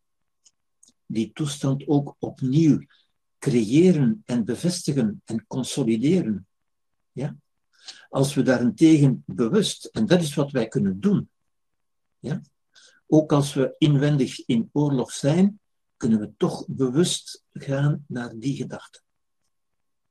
die 1.06 1.32
toestand 1.32 1.86
ook 1.86 2.16
opnieuw 2.18 2.78
creëren 3.38 4.22
en 4.24 4.44
bevestigen 4.44 5.22
en 5.24 5.44
consolideren. 5.46 6.46
Ja? 7.12 7.36
Als 8.08 8.34
we 8.34 8.42
daarentegen 8.42 9.22
bewust, 9.26 9.84
en 9.84 10.06
dat 10.06 10.22
is 10.22 10.34
wat 10.34 10.50
wij 10.50 10.68
kunnen 10.68 11.00
doen, 11.00 11.30
ja? 12.18 12.40
ook 13.06 13.32
als 13.32 13.54
we 13.54 13.74
inwendig 13.78 14.46
in 14.46 14.68
oorlog 14.72 15.12
zijn, 15.12 15.60
kunnen 15.96 16.20
we 16.20 16.32
toch 16.36 16.66
bewust 16.68 17.44
gaan 17.52 18.04
naar 18.08 18.38
die 18.38 18.56
gedachte. 18.56 19.00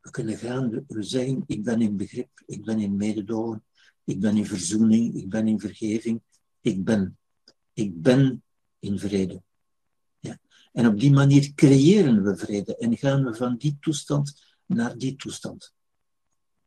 We 0.02 0.10
kunnen 0.10 0.38
gaan, 0.38 0.84
we 0.88 1.04
zeggen, 1.04 1.44
ik 1.48 1.64
ben 1.64 1.82
in 1.82 1.98
begrip, 1.98 2.30
ik 2.46 2.66
ben 2.66 2.80
in 2.80 2.96
mededogen, 2.96 3.64
ik 4.04 4.20
ben 4.20 4.38
in 4.38 4.46
verzoening, 4.46 5.16
ik 5.16 5.30
ben 5.30 5.48
in 5.48 5.60
vergeving, 5.60 6.22
ik 6.62 6.84
ben. 6.84 7.18
Ik 7.74 8.02
ben 8.02 8.44
in 8.80 9.00
vrede. 9.00 9.42
Ja? 10.20 10.38
En 10.72 10.88
op 10.88 11.00
die 11.00 11.12
manier 11.12 11.54
creëren 11.54 12.24
we 12.24 12.38
vrede 12.38 12.78
en 12.78 12.98
gaan 12.98 13.24
we 13.24 13.36
van 13.36 13.58
die 13.58 13.78
toestand 13.80 14.44
naar 14.66 14.98
die 14.98 15.16
toestand. 15.16 15.74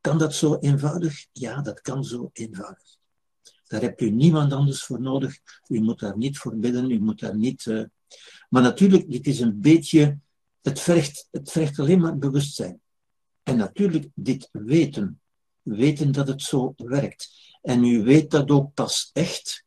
Kan 0.09 0.19
dat 0.19 0.35
zo 0.35 0.57
eenvoudig? 0.61 1.27
Ja, 1.33 1.61
dat 1.61 1.81
kan 1.81 2.05
zo 2.05 2.31
eenvoudig. 2.33 2.97
Daar 3.67 3.81
hebt 3.81 4.01
u 4.01 4.11
niemand 4.11 4.53
anders 4.53 4.83
voor 4.83 5.01
nodig. 5.01 5.39
U 5.67 5.81
moet 5.81 6.01
daar 6.01 6.17
niet 6.17 6.39
voor 6.39 6.57
bidden, 6.57 6.91
u 6.91 7.01
moet 7.01 7.21
daar 7.21 7.37
niet. 7.37 7.65
Uh... 7.65 7.85
Maar 8.49 8.63
natuurlijk, 8.63 9.11
dit 9.11 9.27
is 9.27 9.41
een 9.41 9.61
beetje. 9.61 10.19
Het 10.63 10.81
vergt, 10.81 11.29
het 11.31 11.51
vergt 11.51 11.79
alleen 11.79 12.01
maar 12.01 12.19
bewustzijn. 12.19 12.81
En 13.43 13.57
natuurlijk, 13.57 14.09
dit 14.15 14.49
weten. 14.53 15.21
Weten 15.63 16.13
dat 16.13 16.29
het 16.29 16.43
zo 16.43 16.73
werkt. 16.77 17.31
En 17.63 17.85
u 17.85 18.03
weet 18.03 18.31
dat 18.31 18.51
ook 18.51 18.75
pas 18.75 19.11
echt. 19.13 19.65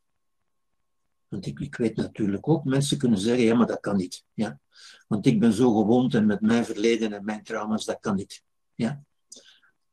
Want 1.28 1.46
ik, 1.46 1.60
ik 1.60 1.76
weet 1.76 1.96
natuurlijk 1.96 2.48
ook, 2.48 2.64
mensen 2.64 2.98
kunnen 2.98 3.18
zeggen, 3.18 3.44
ja, 3.44 3.54
maar 3.54 3.66
dat 3.66 3.80
kan 3.80 3.96
niet. 3.96 4.24
Ja? 4.34 4.60
Want 5.08 5.26
ik 5.26 5.40
ben 5.40 5.52
zo 5.52 5.80
gewoond 5.80 6.14
en 6.14 6.26
met 6.26 6.40
mijn 6.40 6.64
verleden 6.64 7.12
en 7.12 7.24
mijn 7.24 7.42
trauma's, 7.42 7.84
dat 7.84 8.00
kan 8.00 8.16
niet. 8.16 8.42
Ja? 8.74 9.02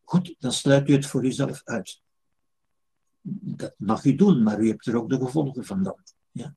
Goed, 0.10 0.36
dan 0.40 0.52
sluit 0.52 0.90
u 0.90 0.94
het 0.94 1.06
voor 1.06 1.26
uzelf 1.26 1.62
uit. 1.64 2.02
Dat 3.22 3.74
mag 3.78 4.04
u 4.04 4.16
doen, 4.16 4.44
maar 4.44 4.60
u 4.60 4.68
hebt 4.68 4.86
er 4.86 4.96
ook 4.96 5.10
de 5.10 5.20
gevolgen 5.20 5.66
van 5.66 5.84
dan. 5.84 6.00
Ja. 6.32 6.56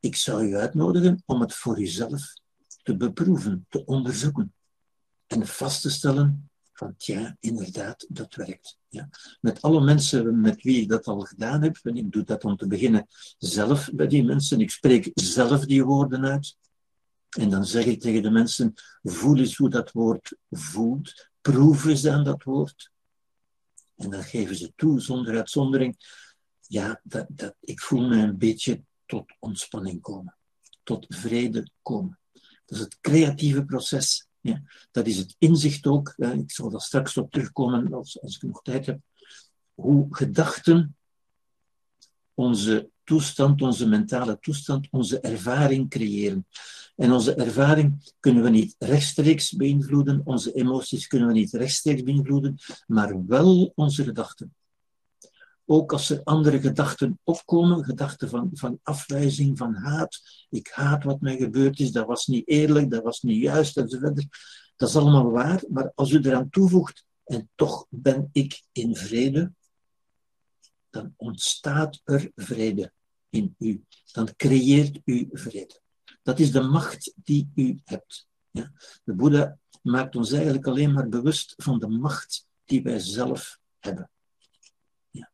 Ik 0.00 0.16
zou 0.16 0.48
u 0.48 0.56
uitnodigen 0.56 1.22
om 1.26 1.40
het 1.40 1.54
voor 1.54 1.80
uzelf 1.80 2.32
te 2.82 2.96
beproeven, 2.96 3.66
te 3.68 3.84
onderzoeken 3.84 4.54
en 5.26 5.46
vast 5.46 5.82
te 5.82 5.90
stellen 5.90 6.50
van 6.72 6.94
ja, 6.96 7.36
inderdaad, 7.40 8.06
dat 8.08 8.34
werkt. 8.34 8.78
Ja. 8.88 9.08
Met 9.40 9.62
alle 9.62 9.80
mensen 9.80 10.40
met 10.40 10.62
wie 10.62 10.80
ik 10.80 10.88
dat 10.88 11.06
al 11.06 11.20
gedaan 11.20 11.62
heb, 11.62 11.78
en 11.82 11.96
ik 11.96 12.12
doe 12.12 12.24
dat 12.24 12.44
om 12.44 12.56
te 12.56 12.66
beginnen 12.66 13.06
zelf 13.38 13.90
bij 13.92 14.06
die 14.06 14.24
mensen, 14.24 14.60
ik 14.60 14.70
spreek 14.70 15.10
zelf 15.14 15.64
die 15.64 15.84
woorden 15.84 16.24
uit. 16.24 16.56
En 17.36 17.50
dan 17.50 17.64
zeg 17.64 17.84
ik 17.84 18.00
tegen 18.00 18.22
de 18.22 18.30
mensen, 18.30 18.74
voel 19.02 19.38
eens 19.38 19.56
hoe 19.56 19.70
dat 19.70 19.92
woord 19.92 20.36
voelt, 20.50 21.28
proeven 21.40 21.96
ze 21.96 22.10
aan 22.10 22.24
dat 22.24 22.42
woord. 22.42 22.90
En 23.96 24.10
dan 24.10 24.22
geven 24.22 24.56
ze 24.56 24.72
toe, 24.76 25.00
zonder 25.00 25.36
uitzondering, 25.36 25.96
ja, 26.60 27.00
dat, 27.02 27.26
dat, 27.28 27.54
ik 27.60 27.80
voel 27.80 28.08
me 28.08 28.16
een 28.16 28.38
beetje 28.38 28.82
tot 29.06 29.34
ontspanning 29.38 30.00
komen, 30.00 30.36
tot 30.82 31.06
vrede 31.08 31.70
komen. 31.82 32.18
Dat 32.32 32.78
is 32.78 32.84
het 32.84 33.00
creatieve 33.00 33.64
proces. 33.64 34.26
Ja. 34.40 34.62
Dat 34.90 35.06
is 35.06 35.16
het 35.16 35.34
inzicht 35.38 35.86
ook, 35.86 36.14
ik 36.16 36.50
zal 36.50 36.70
daar 36.70 36.80
straks 36.80 37.16
op 37.16 37.30
terugkomen 37.30 37.94
als, 37.94 38.20
als 38.20 38.36
ik 38.36 38.42
nog 38.42 38.62
tijd 38.62 38.86
heb, 38.86 39.00
hoe 39.74 40.06
gedachten 40.10 40.95
onze 42.36 42.90
toestand, 43.04 43.62
onze 43.62 43.88
mentale 43.88 44.38
toestand, 44.40 44.88
onze 44.90 45.20
ervaring 45.20 45.90
creëren. 45.90 46.46
En 46.96 47.12
onze 47.12 47.34
ervaring 47.34 48.12
kunnen 48.20 48.42
we 48.42 48.50
niet 48.50 48.74
rechtstreeks 48.78 49.52
beïnvloeden, 49.52 50.20
onze 50.24 50.52
emoties 50.52 51.06
kunnen 51.06 51.28
we 51.28 51.34
niet 51.34 51.52
rechtstreeks 51.52 52.02
beïnvloeden, 52.02 52.58
maar 52.86 53.26
wel 53.26 53.72
onze 53.74 54.04
gedachten. 54.04 54.54
Ook 55.64 55.92
als 55.92 56.10
er 56.10 56.20
andere 56.24 56.60
gedachten 56.60 57.18
opkomen, 57.24 57.84
gedachten 57.84 58.28
van, 58.28 58.50
van 58.52 58.78
afwijzing, 58.82 59.58
van 59.58 59.74
haat. 59.74 60.20
Ik 60.50 60.70
haat 60.72 61.04
wat 61.04 61.20
mij 61.20 61.36
gebeurd 61.36 61.80
is, 61.80 61.92
dat 61.92 62.06
was 62.06 62.26
niet 62.26 62.48
eerlijk, 62.48 62.90
dat 62.90 63.02
was 63.02 63.22
niet 63.22 63.42
juist 63.42 63.76
enzovoort. 63.76 64.26
Dat 64.76 64.88
is 64.88 64.96
allemaal 64.96 65.30
waar, 65.30 65.64
maar 65.68 65.92
als 65.94 66.10
u 66.10 66.20
eraan 66.20 66.50
toevoegt, 66.50 67.04
en 67.24 67.50
toch 67.54 67.86
ben 67.88 68.28
ik 68.32 68.62
in 68.72 68.96
vrede, 68.96 69.52
dan 70.96 71.14
ontstaat 71.16 72.00
er 72.04 72.30
vrede 72.34 72.92
in 73.30 73.54
u. 73.58 73.84
Dan 74.12 74.36
creëert 74.36 75.00
u 75.04 75.28
vrede. 75.32 75.80
Dat 76.22 76.38
is 76.38 76.52
de 76.52 76.60
macht 76.60 77.12
die 77.24 77.50
u 77.54 77.80
hebt. 77.84 78.26
Ja? 78.50 78.72
De 79.04 79.12
Boeddha 79.12 79.58
maakt 79.82 80.16
ons 80.16 80.32
eigenlijk 80.32 80.66
alleen 80.66 80.92
maar 80.92 81.08
bewust 81.08 81.54
van 81.56 81.78
de 81.78 81.88
macht 81.88 82.46
die 82.64 82.82
wij 82.82 82.98
zelf 82.98 83.58
hebben. 83.78 84.10
Ja. 85.10 85.30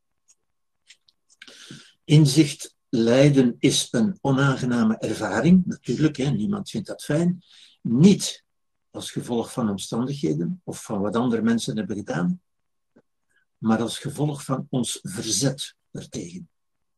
Inzicht 2.05 2.77
lijden 2.89 3.57
is 3.59 3.89
een 3.91 4.19
onaangename 4.21 4.97
ervaring, 4.99 5.67
natuurlijk, 5.67 6.17
hè, 6.17 6.31
niemand 6.31 6.71
vindt 6.71 6.87
dat 6.87 7.05
fijn. 7.05 7.45
Niet 7.81 8.45
als 8.91 9.11
gevolg 9.11 9.53
van 9.53 9.71
omstandigheden 9.71 10.61
of 10.65 10.85
van 10.85 11.01
wat 11.01 11.17
andere 11.17 11.43
mensen 11.43 11.77
hebben 11.77 11.97
gedaan, 11.97 12.41
maar 13.63 13.81
als 13.81 13.99
gevolg 13.99 14.45
van 14.45 14.67
ons 14.71 14.99
verzet 15.03 15.75
ertegen. 15.91 16.49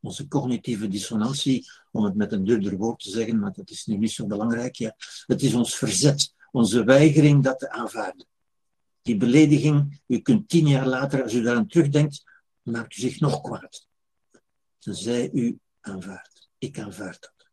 Onze 0.00 0.28
cognitieve 0.28 0.88
dissonantie, 0.88 1.70
om 1.92 2.04
het 2.04 2.14
met 2.14 2.32
een 2.32 2.44
duurder 2.44 2.76
woord 2.76 3.02
te 3.02 3.10
zeggen, 3.10 3.38
maar 3.38 3.52
dat 3.52 3.70
is 3.70 3.86
nu 3.86 3.96
niet 3.96 4.10
zo 4.10 4.26
belangrijk. 4.26 4.74
Ja. 4.74 4.96
Het 5.26 5.42
is 5.42 5.54
ons 5.54 5.76
verzet, 5.76 6.34
onze 6.50 6.84
weigering 6.84 7.42
dat 7.44 7.58
te 7.58 7.70
aanvaarden. 7.70 8.26
Die 9.02 9.16
belediging, 9.16 10.00
u 10.06 10.18
kunt 10.18 10.48
tien 10.48 10.68
jaar 10.68 10.86
later, 10.86 11.22
als 11.22 11.32
u 11.34 11.42
daaraan 11.42 11.66
terugdenkt, 11.66 12.22
maakt 12.62 12.96
u 12.96 13.00
zich 13.00 13.20
nog 13.20 13.40
kwaad. 13.40 13.88
Tenzij 14.78 15.30
u 15.32 15.58
aanvaardt. 15.80 16.48
Ik 16.58 16.78
aanvaard 16.78 17.20
dat. 17.20 17.46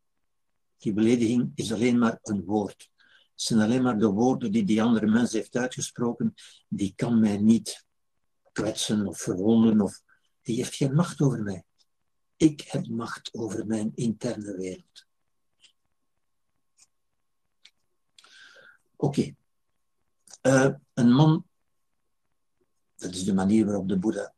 Die 0.78 0.92
belediging 0.92 1.52
is 1.54 1.72
alleen 1.72 1.98
maar 1.98 2.18
een 2.22 2.44
woord. 2.44 2.90
Het 2.96 3.42
zijn 3.42 3.60
alleen 3.60 3.82
maar 3.82 3.98
de 3.98 4.06
woorden 4.06 4.52
die 4.52 4.64
die 4.64 4.82
andere 4.82 5.06
mens 5.06 5.32
heeft 5.32 5.56
uitgesproken. 5.56 6.34
Die 6.68 6.92
kan 6.96 7.20
mij 7.20 7.36
niet 7.36 7.84
kwetsen 8.52 9.06
of 9.06 9.20
verwonden. 9.20 9.80
Of... 9.80 10.02
Die 10.42 10.56
heeft 10.56 10.74
geen 10.74 10.94
macht 10.94 11.20
over 11.20 11.42
mij. 11.42 11.64
Ik 12.36 12.60
heb 12.60 12.86
macht 12.88 13.34
over 13.34 13.66
mijn 13.66 13.92
interne 13.94 14.56
wereld. 14.56 15.06
Oké. 18.96 19.34
Eh, 20.40 20.68
een 20.94 21.12
man, 21.12 21.46
dat 22.96 23.14
is 23.14 23.24
de 23.24 23.34
manier 23.34 23.64
waarop 23.64 23.88
de 23.88 23.98
Boeddha 23.98 24.34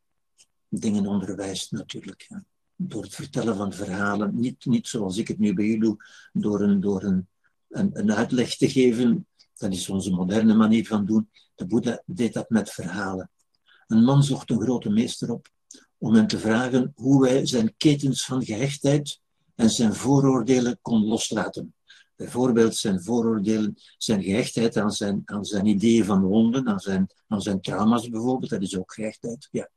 dingen 0.68 1.06
onderwijst 1.06 1.72
natuurlijk. 1.72 2.28
Door 2.76 3.02
het 3.02 3.14
vertellen 3.14 3.56
van 3.56 3.72
verhalen, 3.72 4.40
niet, 4.40 4.64
niet 4.64 4.88
zoals 4.88 5.16
ik 5.16 5.28
het 5.28 5.38
nu 5.38 5.54
bij 5.54 5.64
u 5.64 5.78
doe, 5.78 5.96
door, 6.32 6.60
een, 6.60 6.80
door 6.80 7.02
een, 7.02 7.28
een, 7.68 7.98
een 7.98 8.12
uitleg 8.12 8.56
te 8.56 8.70
geven. 8.70 9.26
Dat 9.54 9.72
is 9.72 9.88
onze 9.88 10.10
moderne 10.10 10.54
manier 10.54 10.86
van 10.86 11.06
doen. 11.06 11.30
De 11.54 11.66
Boeddha 11.66 12.02
deed 12.06 12.32
dat 12.32 12.50
met 12.50 12.70
verhalen. 12.70 13.30
Een 13.86 14.04
man 14.04 14.22
zocht 14.22 14.50
een 14.50 14.60
grote 14.60 14.90
meester 14.90 15.32
op 15.32 15.48
om 15.98 16.14
hem 16.14 16.26
te 16.26 16.38
vragen 16.38 16.92
hoe 16.94 17.28
hij 17.28 17.46
zijn 17.46 17.74
ketens 17.76 18.24
van 18.24 18.44
gehechtheid 18.44 19.20
en 19.54 19.70
zijn 19.70 19.94
vooroordelen 19.94 20.78
kon 20.82 21.04
loslaten. 21.04 21.74
Bijvoorbeeld 22.16 22.76
zijn 22.76 23.02
vooroordelen, 23.02 23.76
zijn 23.98 24.22
gehechtheid 24.22 24.76
aan 24.76 24.90
zijn, 24.90 25.22
aan 25.24 25.44
zijn 25.44 25.66
ideeën 25.66 26.04
van 26.04 26.22
wonden, 26.22 26.68
aan 26.68 26.80
zijn, 26.80 27.06
aan 27.28 27.40
zijn 27.42 27.60
trauma's 27.60 28.08
bijvoorbeeld, 28.08 28.50
dat 28.50 28.62
is 28.62 28.78
ook 28.78 28.94
gehechtheid, 28.94 29.48
ja, 29.50 29.70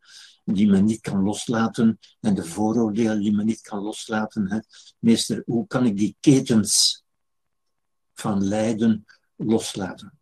die 0.44 0.68
men 0.68 0.86
niet 0.86 1.02
kan 1.02 1.24
loslaten, 1.24 2.00
en 2.20 2.36
de 2.36 2.44
vooroordelen 2.44 3.20
die 3.20 3.36
men 3.36 3.46
niet 3.46 3.62
kan 3.62 3.80
loslaten. 3.80 4.52
Hè. 4.52 4.60
Meester, 5.00 5.42
hoe 5.46 5.68
kan 5.68 5.86
ik 5.86 5.98
die 5.98 6.16
ketens 6.20 7.04
van 8.14 8.44
lijden 8.44 9.06
loslaten? 9.36 10.17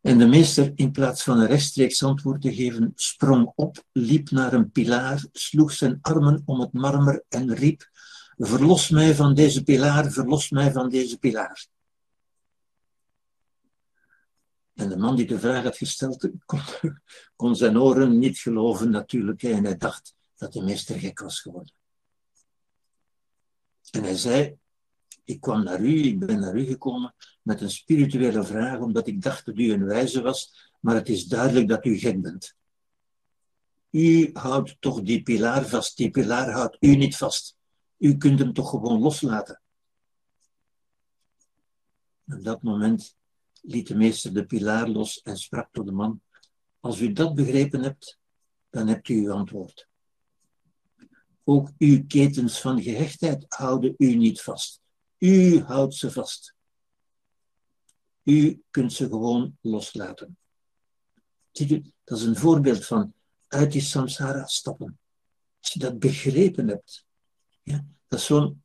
En 0.00 0.18
de 0.18 0.26
meester, 0.26 0.72
in 0.74 0.90
plaats 0.90 1.22
van 1.22 1.40
een 1.40 1.46
rechtstreeks 1.46 2.02
antwoord 2.02 2.42
te 2.42 2.54
geven, 2.54 2.92
sprong 2.94 3.52
op, 3.54 3.84
liep 3.92 4.30
naar 4.30 4.52
een 4.52 4.70
pilaar, 4.70 5.24
sloeg 5.32 5.72
zijn 5.72 5.98
armen 6.00 6.42
om 6.44 6.60
het 6.60 6.72
marmer 6.72 7.24
en 7.28 7.54
riep: 7.54 7.90
Verlos 8.36 8.88
mij 8.88 9.14
van 9.14 9.34
deze 9.34 9.62
pilaar, 9.62 10.12
verlos 10.12 10.50
mij 10.50 10.72
van 10.72 10.88
deze 10.88 11.18
pilaar. 11.18 11.66
En 14.74 14.88
de 14.88 14.96
man 14.96 15.16
die 15.16 15.26
de 15.26 15.38
vraag 15.38 15.62
had 15.62 15.76
gesteld, 15.76 16.28
kon, 16.44 16.60
kon 17.36 17.56
zijn 17.56 17.78
oren 17.78 18.18
niet 18.18 18.38
geloven 18.38 18.90
natuurlijk. 18.90 19.42
En 19.42 19.64
hij 19.64 19.76
dacht 19.76 20.14
dat 20.36 20.52
de 20.52 20.62
meester 20.62 20.98
gek 20.98 21.20
was 21.20 21.40
geworden. 21.40 21.74
En 23.90 24.02
hij 24.02 24.16
zei, 24.16 24.58
ik 25.24 25.40
kwam 25.40 25.62
naar 25.62 25.80
u, 25.80 26.02
ik 26.02 26.18
ben 26.18 26.40
naar 26.40 26.56
u 26.56 26.64
gekomen 26.64 27.14
met 27.48 27.60
een 27.60 27.70
spirituele 27.70 28.44
vraag, 28.44 28.78
omdat 28.78 29.06
ik 29.06 29.22
dacht 29.22 29.46
dat 29.46 29.58
u 29.58 29.72
een 29.72 29.84
wijze 29.84 30.22
was, 30.22 30.70
maar 30.80 30.94
het 30.94 31.08
is 31.08 31.26
duidelijk 31.26 31.68
dat 31.68 31.84
u 31.84 31.98
gek 31.98 32.22
bent. 32.22 32.56
U 33.90 34.30
houdt 34.32 34.76
toch 34.80 35.02
die 35.02 35.22
pilaar 35.22 35.66
vast, 35.66 35.96
die 35.96 36.10
pilaar 36.10 36.50
houdt 36.50 36.76
u 36.80 36.96
niet 36.96 37.16
vast. 37.16 37.56
U 37.98 38.16
kunt 38.16 38.38
hem 38.38 38.52
toch 38.52 38.70
gewoon 38.70 39.00
loslaten. 39.00 39.62
Op 42.26 42.44
dat 42.44 42.62
moment 42.62 43.16
liet 43.62 43.86
de 43.86 43.96
meester 43.96 44.34
de 44.34 44.46
pilaar 44.46 44.88
los 44.88 45.22
en 45.22 45.36
sprak 45.36 45.68
tot 45.72 45.86
de 45.86 45.92
man: 45.92 46.20
Als 46.80 47.00
u 47.00 47.12
dat 47.12 47.34
begrepen 47.34 47.82
hebt, 47.82 48.18
dan 48.70 48.86
hebt 48.86 49.08
u 49.08 49.14
uw 49.14 49.32
antwoord. 49.32 49.88
Ook 51.44 51.70
uw 51.78 52.06
ketens 52.06 52.60
van 52.60 52.82
gehechtheid 52.82 53.44
houden 53.48 53.94
u 53.96 54.14
niet 54.14 54.40
vast. 54.40 54.80
U 55.18 55.60
houdt 55.60 55.94
ze 55.94 56.10
vast. 56.10 56.56
U 58.28 58.62
kunt 58.70 58.92
ze 58.92 59.08
gewoon 59.08 59.56
loslaten. 59.60 60.36
Dat 62.04 62.18
is 62.18 62.24
een 62.24 62.36
voorbeeld 62.36 62.86
van 62.86 63.12
uit 63.46 63.72
die 63.72 63.80
samsara 63.80 64.46
stappen. 64.46 64.98
Als 65.60 65.72
je 65.72 65.78
dat 65.78 65.98
begrepen 65.98 66.68
hebt, 66.68 67.04
ja, 67.62 67.84
dat 68.08 68.18
is 68.18 68.26
zo'n 68.26 68.62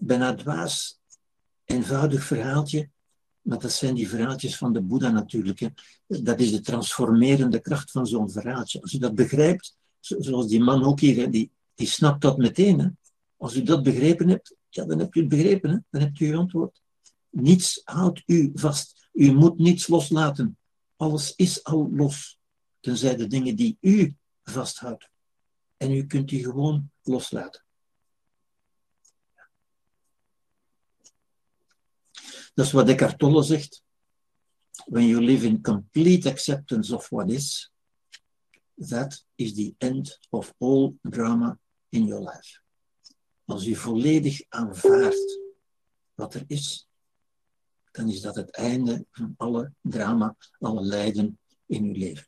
bijna 0.00 0.34
dwaas, 0.34 0.98
eenvoudig 1.64 2.24
verhaaltje, 2.24 2.90
maar 3.40 3.58
dat 3.58 3.72
zijn 3.72 3.94
die 3.94 4.08
verhaaltjes 4.08 4.56
van 4.56 4.72
de 4.72 4.80
Boeddha 4.80 5.10
natuurlijk. 5.10 5.58
Hè. 5.58 5.68
Dat 6.06 6.40
is 6.40 6.50
de 6.50 6.60
transformerende 6.60 7.60
kracht 7.60 7.90
van 7.90 8.06
zo'n 8.06 8.30
verhaaltje. 8.30 8.80
Als 8.80 8.92
u 8.92 8.98
dat 8.98 9.14
begrijpt, 9.14 9.76
zoals 10.00 10.48
die 10.48 10.60
man 10.60 10.84
ook 10.84 11.00
hier, 11.00 11.30
die, 11.30 11.50
die 11.74 11.86
snapt 11.86 12.22
dat 12.22 12.38
meteen. 12.38 12.80
Hè. 12.80 12.88
Als 13.36 13.56
u 13.56 13.62
dat 13.62 13.82
begrepen 13.82 14.28
hebt, 14.28 14.54
ja, 14.68 14.84
dan 14.84 14.98
hebt 14.98 15.14
u 15.14 15.20
het 15.20 15.28
begrepen, 15.28 15.70
hè? 15.70 15.76
dan 15.90 16.00
hebt 16.00 16.20
u 16.20 16.32
uw 16.32 16.38
antwoord. 16.38 16.80
Niets 17.30 17.80
houdt 17.84 18.22
u 18.26 18.50
vast. 18.54 19.08
U 19.12 19.32
moet 19.32 19.58
niets 19.58 19.86
loslaten. 19.86 20.58
Alles 20.96 21.34
is 21.36 21.64
al 21.64 21.90
los, 21.90 22.40
tenzij 22.80 23.16
de 23.16 23.26
dingen 23.26 23.56
die 23.56 23.76
u 23.80 24.16
vasthoudt. 24.42 25.08
En 25.76 25.92
u 25.92 26.06
kunt 26.06 26.28
die 26.28 26.44
gewoon 26.44 26.90
loslaten. 27.02 27.62
Dat 32.54 32.66
is 32.66 32.72
wat 32.72 32.88
Eckhart 32.88 33.18
Tolle 33.18 33.42
zegt. 33.42 33.82
When 34.86 35.06
you 35.06 35.20
live 35.20 35.46
in 35.46 35.62
complete 35.62 36.28
acceptance 36.30 36.94
of 36.94 37.08
what 37.08 37.30
is, 37.30 37.70
that 38.88 39.24
is 39.34 39.54
the 39.54 39.74
end 39.78 40.18
of 40.30 40.54
all 40.58 40.94
drama 41.02 41.58
in 41.88 42.06
your 42.06 42.22
life. 42.22 42.60
Als 43.44 43.66
u 43.66 43.74
volledig 43.74 44.42
aanvaardt 44.48 45.40
wat 46.14 46.34
er 46.34 46.44
is, 46.46 46.87
dan 47.98 48.08
is 48.08 48.20
dat 48.20 48.36
het 48.36 48.50
einde 48.50 49.06
van 49.10 49.34
alle 49.36 49.72
drama, 49.80 50.36
alle 50.58 50.82
lijden 50.82 51.38
in 51.66 51.84
uw 51.84 51.92
leven. 51.92 52.26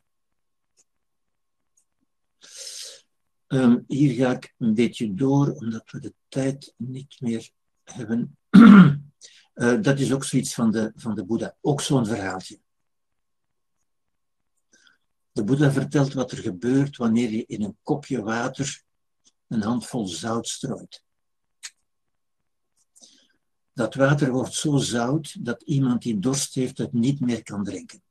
Ehm, 3.47 3.79
hier 3.87 4.13
ga 4.13 4.31
ik 4.31 4.53
een 4.57 4.73
beetje 4.73 5.13
door, 5.13 5.51
omdat 5.51 5.91
we 5.91 5.99
de 5.99 6.13
tijd 6.27 6.73
niet 6.77 7.21
meer 7.21 7.51
hebben. 7.83 8.37
uh, 8.49 8.95
dat 9.81 9.99
is 9.99 10.13
ook 10.13 10.23
zoiets 10.23 10.53
van 10.53 10.71
de, 10.71 10.91
van 10.95 11.15
de 11.15 11.25
Boeddha, 11.25 11.55
ook 11.61 11.81
zo'n 11.81 12.05
verhaaltje. 12.05 12.59
De 15.31 15.43
Boeddha 15.43 15.71
vertelt 15.71 16.13
wat 16.13 16.31
er 16.31 16.37
gebeurt 16.37 16.97
wanneer 16.97 17.29
je 17.29 17.45
in 17.45 17.63
een 17.63 17.77
kopje 17.83 18.21
water 18.21 18.83
een 19.47 19.61
handvol 19.61 20.07
zout 20.07 20.47
strooit. 20.47 21.03
Dat 23.81 23.95
water 23.95 24.31
wordt 24.31 24.53
zo 24.53 24.77
zout 24.77 25.45
dat 25.45 25.61
iemand 25.61 26.01
die 26.01 26.19
dorst 26.19 26.53
heeft 26.53 26.77
het 26.77 26.93
niet 26.93 27.19
meer 27.19 27.43
kan 27.43 27.63
drinken. 27.63 28.01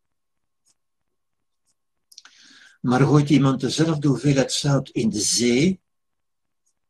Maar 2.80 3.00
gooit 3.00 3.30
iemand 3.30 3.60
dezelfde 3.60 4.08
hoeveelheid 4.08 4.52
zout 4.52 4.88
in 4.88 5.10
de 5.10 5.20
zee, 5.20 5.80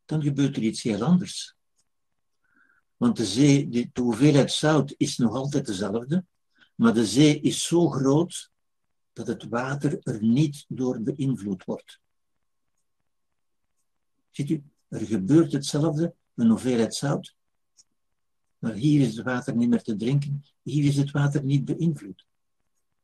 dan 0.05 0.21
gebeurt 0.21 0.55
er 0.55 0.63
iets 0.63 0.81
heel 0.81 1.03
anders. 1.03 1.55
Want 2.97 3.17
de, 3.17 3.25
zee, 3.25 3.69
de, 3.69 3.89
hoeveelheid 3.93 4.51
zout 4.51 4.93
is 4.97 5.17
nog 5.17 5.33
altijd 5.33 5.65
dezelfde, 5.65 6.25
maar 6.75 6.93
de 6.93 7.05
zee 7.05 7.39
is 7.39 7.63
zo 7.63 7.89
groot 7.89 8.51
dat 9.13 9.27
het 9.27 9.43
water 9.43 9.99
er 10.03 10.23
niet 10.23 10.65
door 10.67 11.01
beïnvloed 11.01 11.63
wordt. 11.63 11.99
Ziet 14.31 14.49
u, 14.49 14.63
er 14.87 15.05
gebeurt 15.05 15.51
hetzelfde, 15.51 16.15
een 16.35 16.49
hoeveelheid 16.49 16.95
zout, 16.95 17.35
maar 18.61 18.73
hier 18.73 19.01
is 19.01 19.15
het 19.15 19.25
water 19.25 19.55
niet 19.55 19.69
meer 19.69 19.81
te 19.81 19.95
drinken. 19.95 20.45
Hier 20.61 20.85
is 20.85 20.97
het 20.97 21.11
water 21.11 21.43
niet 21.43 21.65
beïnvloed. 21.65 22.25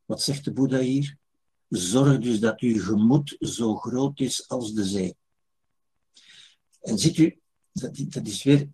Wat 0.05 0.21
zegt 0.21 0.43
de 0.43 0.53
Boeddha 0.53 0.79
hier? 0.79 1.17
Zorg 1.69 2.19
dus 2.19 2.39
dat 2.39 2.59
uw 2.59 2.83
gemoed 2.83 3.35
zo 3.39 3.75
groot 3.75 4.19
is 4.19 4.47
als 4.49 4.73
de 4.73 4.85
zee. 4.85 5.15
En 6.81 6.97
ziet 6.97 7.17
u, 7.17 7.39
dat, 7.71 8.27
is 8.27 8.43
weer 8.43 8.69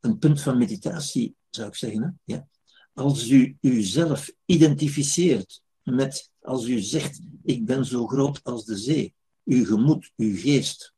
een 0.00 0.18
punt 0.18 0.42
van 0.42 0.58
meditatie, 0.58 1.34
zou 1.50 1.68
ik 1.68 1.74
zeggen. 1.74 2.02
Hè? 2.02 2.34
Ja. 2.34 2.48
Als 2.94 3.28
u 3.28 3.56
uzelf 3.60 4.30
identificeert 4.44 5.62
met, 5.82 6.30
als 6.40 6.66
u 6.66 6.78
zegt, 6.78 7.20
ik 7.42 7.64
ben 7.64 7.84
zo 7.84 8.06
groot 8.06 8.44
als 8.44 8.64
de 8.64 8.76
zee, 8.76 9.14
uw 9.44 9.64
gemoed, 9.64 10.12
uw 10.16 10.36
geest. 10.36 10.94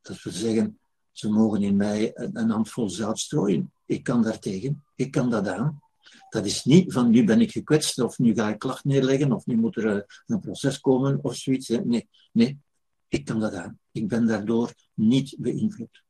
Dat 0.00 0.22
wil 0.22 0.32
zeggen, 0.32 0.79
ze 1.12 1.30
mogen 1.30 1.62
in 1.62 1.76
mij 1.76 2.10
een 2.14 2.50
handvol 2.50 2.90
zout 2.90 3.18
strooien. 3.18 3.72
Ik 3.86 4.02
kan 4.02 4.22
daartegen, 4.22 4.84
ik 4.94 5.10
kan 5.10 5.30
dat 5.30 5.48
aan. 5.48 5.82
Dat 6.28 6.46
is 6.46 6.64
niet 6.64 6.92
van 6.92 7.10
nu 7.10 7.24
ben 7.24 7.40
ik 7.40 7.50
gekwetst 7.50 7.98
of 7.98 8.18
nu 8.18 8.34
ga 8.34 8.48
ik 8.48 8.58
klacht 8.58 8.84
neerleggen 8.84 9.32
of 9.32 9.46
nu 9.46 9.56
moet 9.56 9.76
er 9.76 9.96
eh, 9.96 10.02
een 10.26 10.40
proces 10.40 10.80
komen 10.80 11.18
of 11.22 11.36
zoiets. 11.36 11.68
Nee, 11.68 12.08
nee, 12.32 12.58
ik 13.08 13.24
kan 13.24 13.40
dat 13.40 13.54
aan. 13.54 13.78
Ik 13.92 14.08
ben 14.08 14.26
daardoor 14.26 14.74
niet 14.94 15.36
beïnvloed. 15.38 16.02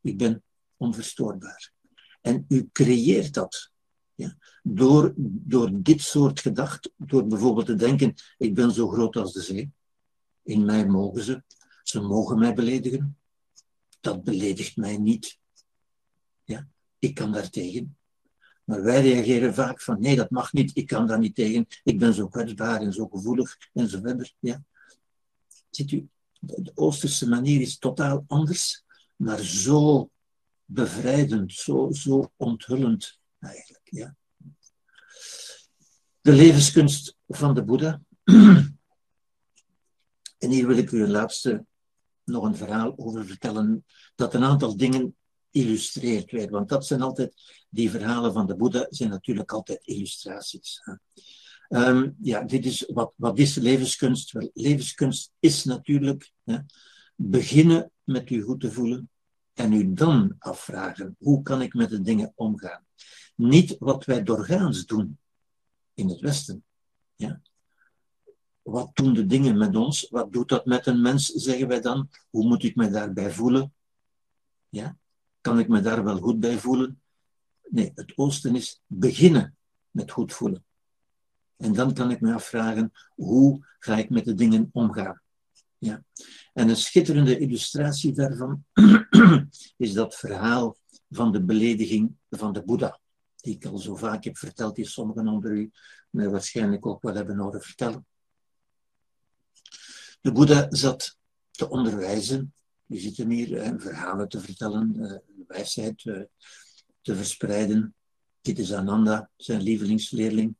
Ik 0.00 0.18
ben 0.18 0.42
onverstoorbaar. 0.76 1.72
En 2.20 2.44
u 2.48 2.68
creëert 2.72 3.34
dat. 3.34 3.70
Ja, 4.14 4.36
door, 4.62 5.12
door 5.16 5.70
dit 5.72 6.00
soort 6.00 6.40
gedacht, 6.40 6.92
door 6.96 7.26
bijvoorbeeld 7.26 7.66
te 7.66 7.74
denken, 7.74 8.14
ik 8.38 8.54
ben 8.54 8.72
zo 8.72 8.88
groot 8.88 9.16
als 9.16 9.32
de 9.32 9.42
zee. 9.42 9.70
In 10.42 10.64
mij 10.64 10.86
mogen 10.86 11.22
ze. 11.22 11.42
Ze 11.82 12.00
mogen 12.00 12.38
mij 12.38 12.54
beledigen. 12.54 13.19
Dat 14.00 14.24
beledigt 14.24 14.76
mij 14.76 14.96
niet. 14.96 15.38
Ja, 16.44 16.68
ik 16.98 17.14
kan 17.14 17.32
daar 17.32 17.50
tegen. 17.50 17.96
Maar 18.64 18.82
wij 18.82 19.00
reageren 19.02 19.54
vaak 19.54 19.80
van 19.80 20.00
nee, 20.00 20.16
dat 20.16 20.30
mag 20.30 20.52
niet, 20.52 20.76
ik 20.76 20.86
kan 20.86 21.06
daar 21.06 21.18
niet 21.18 21.34
tegen, 21.34 21.66
ik 21.84 21.98
ben 21.98 22.14
zo 22.14 22.28
kwetsbaar 22.28 22.80
en 22.80 22.92
zo 22.92 23.08
gevoelig 23.08 23.56
en 23.72 23.88
zo 23.88 24.00
verder. 24.00 24.34
Ja. 24.38 24.62
Ziet 25.70 25.92
u, 25.92 26.08
de 26.40 26.72
Oosterse 26.74 27.28
manier 27.28 27.60
is 27.60 27.78
totaal 27.78 28.24
anders, 28.26 28.84
maar 29.16 29.38
zo 29.38 30.10
bevrijdend, 30.64 31.52
zo, 31.52 31.88
zo 31.92 32.32
onthullend 32.36 33.18
eigenlijk. 33.38 33.88
Ja. 33.90 34.16
De 36.20 36.32
levenskunst 36.32 37.16
van 37.28 37.54
de 37.54 37.64
Boeddha. 37.64 38.00
En 40.38 40.50
hier 40.50 40.66
wil 40.66 40.76
ik 40.76 40.90
u 40.90 41.02
een 41.02 41.10
laatste 41.10 41.66
nog 42.30 42.44
een 42.44 42.56
verhaal 42.56 42.92
over 42.96 43.26
vertellen 43.26 43.84
dat 44.14 44.34
een 44.34 44.44
aantal 44.44 44.76
dingen 44.76 45.16
illustreert 45.50 46.30
weer. 46.30 46.50
Want 46.50 46.68
dat 46.68 46.86
zijn 46.86 47.02
altijd, 47.02 47.34
die 47.70 47.90
verhalen 47.90 48.32
van 48.32 48.46
de 48.46 48.56
Boeddha 48.56 48.86
zijn 48.88 49.10
natuurlijk 49.10 49.52
altijd 49.52 49.86
illustraties. 49.86 50.80
Um, 51.68 52.16
ja, 52.20 52.42
dit 52.42 52.66
is, 52.66 52.90
wat, 52.92 53.12
wat 53.16 53.38
is 53.38 53.54
levenskunst? 53.54 54.32
Wel, 54.32 54.50
levenskunst 54.52 55.32
is 55.38 55.64
natuurlijk 55.64 56.32
hè, 56.44 56.58
beginnen 57.14 57.90
met 58.04 58.30
u 58.30 58.42
goed 58.42 58.60
te 58.60 58.72
voelen 58.72 59.10
en 59.52 59.72
u 59.72 59.92
dan 59.92 60.34
afvragen, 60.38 61.16
hoe 61.18 61.42
kan 61.42 61.62
ik 61.62 61.74
met 61.74 61.90
de 61.90 62.00
dingen 62.00 62.32
omgaan? 62.34 62.84
Niet 63.36 63.76
wat 63.78 64.04
wij 64.04 64.22
doorgaans 64.22 64.86
doen 64.86 65.18
in 65.94 66.08
het 66.08 66.20
Westen. 66.20 66.64
Ja? 67.14 67.40
Wat 68.62 68.90
doen 68.96 69.14
de 69.14 69.26
dingen 69.26 69.58
met 69.58 69.76
ons? 69.76 70.08
Wat 70.10 70.32
doet 70.32 70.48
dat 70.48 70.66
met 70.66 70.86
een 70.86 71.00
mens, 71.00 71.26
zeggen 71.26 71.68
wij 71.68 71.80
dan? 71.80 72.08
Hoe 72.30 72.46
moet 72.46 72.62
ik 72.62 72.76
me 72.76 72.90
daarbij 72.90 73.30
voelen? 73.30 73.74
Ja? 74.68 74.96
Kan 75.40 75.58
ik 75.58 75.68
me 75.68 75.80
daar 75.80 76.04
wel 76.04 76.18
goed 76.18 76.40
bij 76.40 76.58
voelen? 76.58 77.00
Nee, 77.68 77.92
het 77.94 78.12
oosten 78.16 78.54
is 78.54 78.82
beginnen 78.86 79.56
met 79.90 80.10
goed 80.10 80.32
voelen. 80.32 80.64
En 81.56 81.72
dan 81.72 81.94
kan 81.94 82.10
ik 82.10 82.20
me 82.20 82.34
afvragen, 82.34 82.92
hoe 83.14 83.66
ga 83.78 83.96
ik 83.96 84.10
met 84.10 84.24
de 84.24 84.34
dingen 84.34 84.70
omgaan? 84.72 85.20
Ja. 85.78 86.02
En 86.52 86.68
een 86.68 86.76
schitterende 86.76 87.38
illustratie 87.38 88.12
daarvan 88.12 88.64
is 89.76 89.92
dat 89.92 90.16
verhaal 90.16 90.76
van 91.10 91.32
de 91.32 91.42
belediging 91.42 92.16
van 92.30 92.52
de 92.52 92.62
Boeddha, 92.62 92.98
die 93.36 93.54
ik 93.54 93.64
al 93.64 93.78
zo 93.78 93.96
vaak 93.96 94.24
heb 94.24 94.38
verteld, 94.38 94.76
die 94.76 94.86
sommigen 94.86 95.28
onder 95.28 95.52
u 95.52 95.70
mij 96.10 96.28
waarschijnlijk 96.28 96.86
ook 96.86 97.02
wel 97.02 97.14
hebben 97.14 97.38
horen 97.38 97.60
vertellen. 97.60 98.06
De 100.20 100.32
Boeddha 100.32 100.66
zat 100.70 101.16
te 101.50 101.68
onderwijzen, 101.68 102.54
die 102.86 103.00
zit 103.00 103.16
hem 103.16 103.30
hier, 103.30 103.74
verhalen 103.78 104.28
te 104.28 104.40
vertellen, 104.40 104.94
uh, 104.96 105.16
wijsheid 105.46 106.04
uh, 106.04 106.22
te 107.02 107.16
verspreiden. 107.16 107.94
Dit 108.40 108.58
is 108.58 108.72
Ananda, 108.72 109.30
zijn 109.36 109.62
lievelingsleerling. 109.62 110.54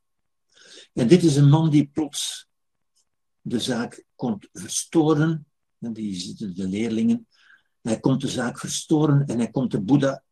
En 0.93 1.09
dit 1.09 1.23
is 1.23 1.37
een 1.37 1.49
man 1.49 1.71
die 1.71 1.87
plots 1.87 2.49
de 3.41 3.61
zaak 3.61 4.05
komt 4.15 4.49
verstoren. 4.53 5.47
En 5.79 5.93
die 5.93 6.15
zitten 6.15 6.55
de 6.55 6.69
leerlingen. 6.69 7.27
Hij 7.83 8.01
komt 8.01 8.21
de 8.21 8.29
zaak 8.29 8.59
verstoren 8.59 9.27
en 9.27 9.39
hij 9.39 9.51
komt 9.51 9.71
de 9.71 9.81
Boeddha 9.81 10.23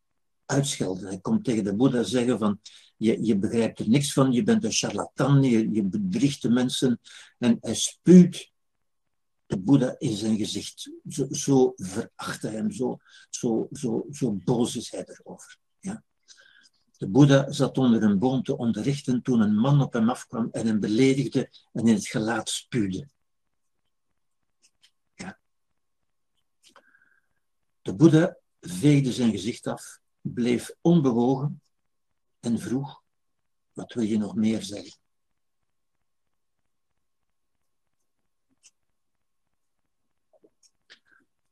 uitschelden. 0.44 1.06
Hij 1.06 1.18
komt 1.18 1.44
tegen 1.44 1.64
de 1.64 1.74
Boeddha 1.74 2.02
zeggen 2.02 2.38
van, 2.38 2.60
je, 2.96 3.24
je 3.24 3.38
begrijpt 3.38 3.78
er 3.78 3.88
niks 3.88 4.12
van, 4.12 4.32
je 4.32 4.42
bent 4.42 4.64
een 4.64 4.72
charlatan, 4.72 5.42
je, 5.42 5.70
je 5.70 5.82
bedriegt 5.82 6.42
de 6.42 6.50
mensen. 6.50 7.00
En 7.38 7.56
hij 7.60 7.74
spuwt 7.74 8.50
de 9.48 9.58
Boeddha 9.58 9.94
in 9.98 10.16
zijn 10.16 10.36
gezicht. 10.36 10.90
Zo, 11.08 11.26
zo 11.30 11.72
veracht 11.76 12.42
hij 12.42 12.52
hem, 12.52 12.70
zo, 12.70 12.98
zo, 13.30 13.68
zo, 13.72 14.06
zo 14.10 14.32
boos 14.32 14.76
is 14.76 14.90
hij 14.90 15.04
erover. 15.06 15.58
Ja? 15.80 16.02
De 16.96 17.08
Boeddha 17.08 17.52
zat 17.52 17.78
onder 17.78 18.02
een 18.02 18.18
boom 18.18 18.42
te 18.42 18.56
onderrichten 18.56 19.22
toen 19.22 19.40
een 19.40 19.56
man 19.56 19.82
op 19.82 19.92
hem 19.92 20.10
afkwam 20.10 20.48
en 20.50 20.66
hem 20.66 20.80
beledigde 20.80 21.50
en 21.72 21.86
in 21.86 21.94
het 21.94 22.06
gelaat 22.06 22.48
spuwde. 22.48 23.08
Ja. 25.14 25.38
De 27.82 27.94
Boeddha 27.94 28.36
veegde 28.60 29.12
zijn 29.12 29.30
gezicht 29.30 29.66
af, 29.66 30.00
bleef 30.20 30.70
onbewogen 30.80 31.62
en 32.40 32.58
vroeg, 32.58 33.02
wat 33.72 33.92
wil 33.92 34.04
je 34.04 34.18
nog 34.18 34.34
meer 34.34 34.62
zeggen? 34.62 34.98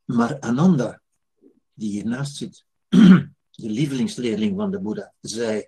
Maar 0.07 0.39
Ananda, 0.39 1.01
die 1.73 1.91
hiernaast 1.91 2.35
zit, 2.35 2.65
de 2.87 3.69
lievelingsleerling 3.69 4.55
van 4.57 4.71
de 4.71 4.79
Boeddha, 4.79 5.13
zei: 5.21 5.67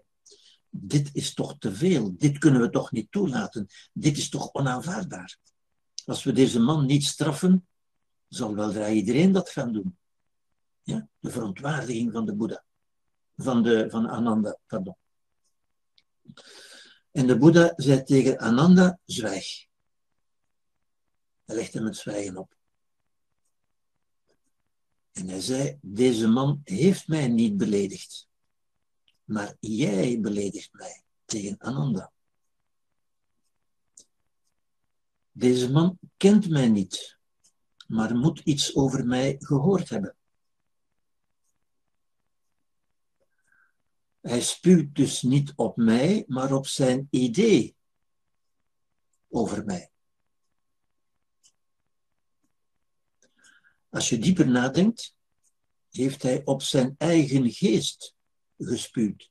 Dit 0.69 1.09
is 1.13 1.33
toch 1.33 1.57
te 1.57 1.75
veel, 1.75 2.17
dit 2.17 2.37
kunnen 2.37 2.61
we 2.61 2.69
toch 2.69 2.91
niet 2.91 3.11
toelaten, 3.11 3.67
dit 3.93 4.17
is 4.17 4.29
toch 4.29 4.53
onaanvaardbaar. 4.53 5.37
Als 6.05 6.23
we 6.23 6.31
deze 6.31 6.59
man 6.59 6.85
niet 6.85 7.03
straffen, 7.03 7.67
zal 8.27 8.55
wel 8.55 8.87
iedereen 8.87 9.31
dat 9.31 9.49
gaan 9.49 9.73
doen. 9.73 9.97
Ja? 10.81 11.07
De 11.19 11.31
verontwaardiging 11.31 12.11
van 12.11 12.25
de 12.25 12.35
Boeddha, 12.35 12.63
van, 13.35 13.63
de, 13.63 13.89
van 13.89 14.07
Ananda, 14.07 14.57
pardon. 14.67 14.95
En 17.11 17.27
de 17.27 17.37
Boeddha 17.37 17.73
zei 17.75 18.03
tegen 18.03 18.37
Ananda: 18.37 18.99
Zwijg. 19.05 19.67
Hij 21.45 21.55
legt 21.55 21.73
hem 21.73 21.85
het 21.85 21.97
zwijgen 21.97 22.37
op. 22.37 22.58
En 25.11 25.27
hij 25.27 25.41
zei, 25.41 25.77
deze 25.81 26.27
man 26.27 26.61
heeft 26.63 27.07
mij 27.07 27.27
niet 27.27 27.57
beledigd, 27.57 28.27
maar 29.23 29.55
jij 29.59 30.19
beledigt 30.19 30.73
mij 30.73 31.03
tegen 31.25 31.57
Ananda. 31.57 32.11
Deze 35.31 35.71
man 35.71 35.99
kent 36.17 36.49
mij 36.49 36.69
niet, 36.69 37.17
maar 37.87 38.15
moet 38.15 38.39
iets 38.39 38.75
over 38.75 39.05
mij 39.05 39.35
gehoord 39.39 39.89
hebben. 39.89 40.15
Hij 44.21 44.41
spuwt 44.41 44.95
dus 44.95 45.21
niet 45.21 45.53
op 45.55 45.77
mij, 45.77 46.23
maar 46.27 46.53
op 46.53 46.67
zijn 46.67 47.07
idee 47.09 47.75
over 49.29 49.65
mij. 49.65 49.88
Als 53.89 54.09
je 54.09 54.19
dieper 54.19 54.47
nadenkt, 54.47 55.15
heeft 55.89 56.23
hij 56.23 56.41
op 56.45 56.61
zijn 56.61 56.95
eigen 56.97 57.51
geest 57.51 58.15
gespuwd. 58.57 59.29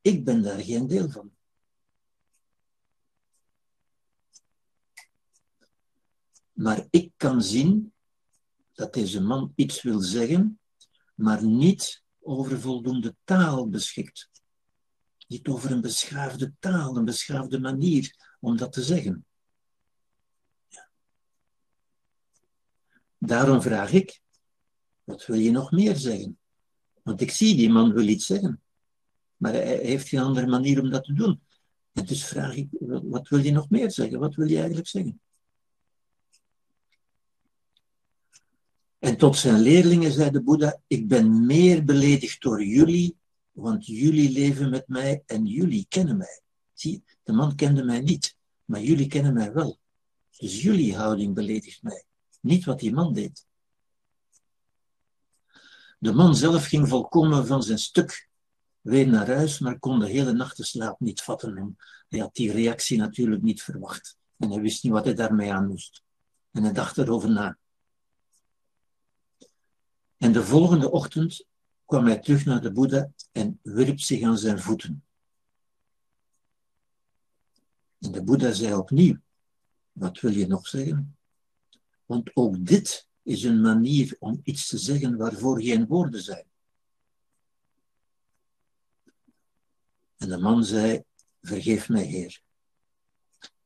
Ik 0.00 0.24
ben 0.24 0.42
daar 0.42 0.60
geen 0.60 0.86
deel 0.86 1.10
van. 1.10 1.36
Maar 6.52 6.86
ik 6.90 7.12
kan 7.16 7.42
zien 7.42 7.92
dat 8.72 8.94
deze 8.94 9.20
man 9.20 9.52
iets 9.54 9.82
wil 9.82 10.00
zeggen, 10.00 10.60
maar 11.14 11.44
niet 11.44 12.02
over 12.20 12.60
voldoende 12.60 13.16
taal 13.24 13.68
beschikt. 13.68 14.30
Niet 15.26 15.48
over 15.48 15.70
een 15.70 15.80
beschaafde 15.80 16.54
taal, 16.58 16.96
een 16.96 17.04
beschaafde 17.04 17.58
manier 17.58 18.36
om 18.40 18.56
dat 18.56 18.72
te 18.72 18.82
zeggen. 18.82 19.26
Daarom 23.18 23.62
vraag 23.62 23.92
ik, 23.92 24.20
wat 25.04 25.26
wil 25.26 25.38
je 25.38 25.50
nog 25.50 25.70
meer 25.70 25.96
zeggen? 25.96 26.38
Want 27.02 27.20
ik 27.20 27.30
zie, 27.30 27.56
die 27.56 27.70
man 27.70 27.92
wil 27.92 28.08
iets 28.08 28.26
zeggen. 28.26 28.60
Maar 29.36 29.52
hij 29.52 29.76
heeft 29.76 30.08
geen 30.08 30.20
andere 30.20 30.46
manier 30.46 30.80
om 30.80 30.90
dat 30.90 31.04
te 31.04 31.12
doen. 31.12 31.40
En 31.92 32.04
dus 32.04 32.24
vraag 32.24 32.56
ik, 32.56 32.68
wat 33.02 33.28
wil 33.28 33.38
je 33.38 33.50
nog 33.50 33.70
meer 33.70 33.90
zeggen? 33.90 34.18
Wat 34.18 34.34
wil 34.34 34.48
je 34.48 34.56
eigenlijk 34.56 34.88
zeggen? 34.88 35.20
En 38.98 39.16
tot 39.16 39.36
zijn 39.36 39.60
leerlingen 39.60 40.12
zei 40.12 40.30
de 40.30 40.42
Boeddha, 40.42 40.80
ik 40.86 41.08
ben 41.08 41.46
meer 41.46 41.84
beledigd 41.84 42.42
door 42.42 42.64
jullie, 42.64 43.16
want 43.52 43.86
jullie 43.86 44.30
leven 44.30 44.70
met 44.70 44.88
mij 44.88 45.22
en 45.26 45.46
jullie 45.46 45.86
kennen 45.88 46.16
mij. 46.16 46.40
Zie, 46.72 47.02
de 47.22 47.32
man 47.32 47.54
kende 47.54 47.84
mij 47.84 48.00
niet, 48.00 48.36
maar 48.64 48.80
jullie 48.82 49.06
kennen 49.06 49.34
mij 49.34 49.52
wel. 49.52 49.78
Dus 50.38 50.62
jullie 50.62 50.96
houding 50.96 51.34
beledigt 51.34 51.82
mij, 51.82 52.04
niet 52.40 52.64
wat 52.64 52.78
die 52.78 52.92
man 52.92 53.12
deed. 53.12 53.46
De 55.98 56.12
man 56.12 56.36
zelf 56.36 56.66
ging 56.66 56.88
volkomen 56.88 57.46
van 57.46 57.62
zijn 57.62 57.78
stuk 57.78 58.28
weer 58.80 59.08
naar 59.08 59.26
huis, 59.26 59.58
maar 59.58 59.78
kon 59.78 59.98
de 59.98 60.08
hele 60.08 60.32
nacht 60.32 60.56
de 60.56 60.64
slaap 60.64 61.00
niet 61.00 61.22
vatten. 61.22 61.76
Hij 62.08 62.18
had 62.18 62.34
die 62.34 62.52
reactie 62.52 62.98
natuurlijk 62.98 63.42
niet 63.42 63.62
verwacht. 63.62 64.18
En 64.36 64.50
hij 64.50 64.60
wist 64.60 64.82
niet 64.82 64.92
wat 64.92 65.04
hij 65.04 65.14
daarmee 65.14 65.52
aan 65.52 65.66
moest. 65.66 66.02
En 66.50 66.62
hij 66.62 66.72
dacht 66.72 66.98
erover 66.98 67.30
na. 67.30 67.58
En 70.16 70.32
de 70.32 70.44
volgende 70.44 70.90
ochtend 70.90 71.44
kwam 71.84 72.04
hij 72.04 72.18
terug 72.18 72.44
naar 72.44 72.60
de 72.60 72.72
Boeddha 72.72 73.10
en 73.32 73.58
wierp 73.62 74.00
zich 74.00 74.22
aan 74.22 74.38
zijn 74.38 74.58
voeten. 74.58 75.04
En 77.98 78.12
de 78.12 78.22
Boeddha 78.22 78.52
zei 78.52 78.74
opnieuw, 78.74 79.16
wat 79.92 80.20
wil 80.20 80.32
je 80.32 80.46
nog 80.46 80.68
zeggen? 80.68 81.17
Want 82.08 82.30
ook 82.34 82.66
dit 82.66 83.08
is 83.22 83.42
een 83.42 83.60
manier 83.60 84.16
om 84.18 84.40
iets 84.42 84.68
te 84.68 84.78
zeggen 84.78 85.16
waarvoor 85.16 85.62
geen 85.62 85.86
woorden 85.86 86.22
zijn. 86.22 86.46
En 90.16 90.28
de 90.28 90.38
man 90.38 90.64
zei, 90.64 91.02
vergeef 91.42 91.88
mij, 91.88 92.04
Heer. 92.04 92.40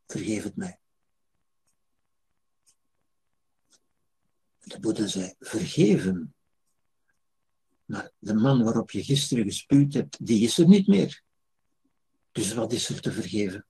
Vergeef 0.07 0.43
het 0.43 0.57
mij. 0.57 0.79
De 4.61 4.81
Boeddha 4.81 5.07
zei, 5.07 5.35
vergeven. 5.39 6.35
Maar 7.85 8.11
de 8.19 8.35
man 8.35 8.63
waarop 8.63 8.91
je 8.91 9.05
gisteren 9.05 9.45
gespuwd 9.45 9.93
hebt, 9.93 10.27
die 10.27 10.43
is 10.43 10.59
er 10.59 10.69
niet 10.69 10.87
meer. 10.87 11.23
Dus 12.33 12.55
wat 12.55 12.73
is 12.73 12.89
er 12.89 13.01
te 13.01 13.13
vergeven? 13.13 13.67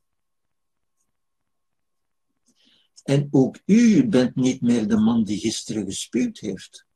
En 3.03 3.29
ook 3.31 3.59
u 3.65 4.07
bent 4.09 4.35
niet 4.35 4.61
meer 4.61 4.89
de 4.89 4.97
man 4.97 5.25
die 5.25 5.39
gisteren 5.39 5.85
gespuwd 5.85 6.39
heeft. 6.39 6.87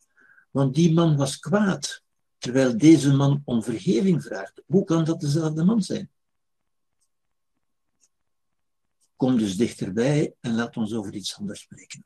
Want 0.51 0.74
die 0.74 0.93
man 0.93 1.16
was 1.16 1.39
kwaad, 1.39 2.03
terwijl 2.39 2.78
deze 2.78 3.12
man 3.12 3.43
om 3.45 3.62
vergeving 3.62 4.23
vraagt. 4.23 4.62
Hoe 4.66 4.85
kan 4.85 5.05
dat 5.05 5.20
dezelfde 5.20 5.65
man 5.65 5.83
zijn? 5.83 6.11
Kom 9.16 9.39
dus 9.39 9.57
dichterbij 9.57 10.35
en 10.41 10.55
laat 10.55 10.77
ons 10.77 10.93
over 10.93 11.15
iets 11.15 11.37
anders 11.37 11.61
spreken. 11.61 12.05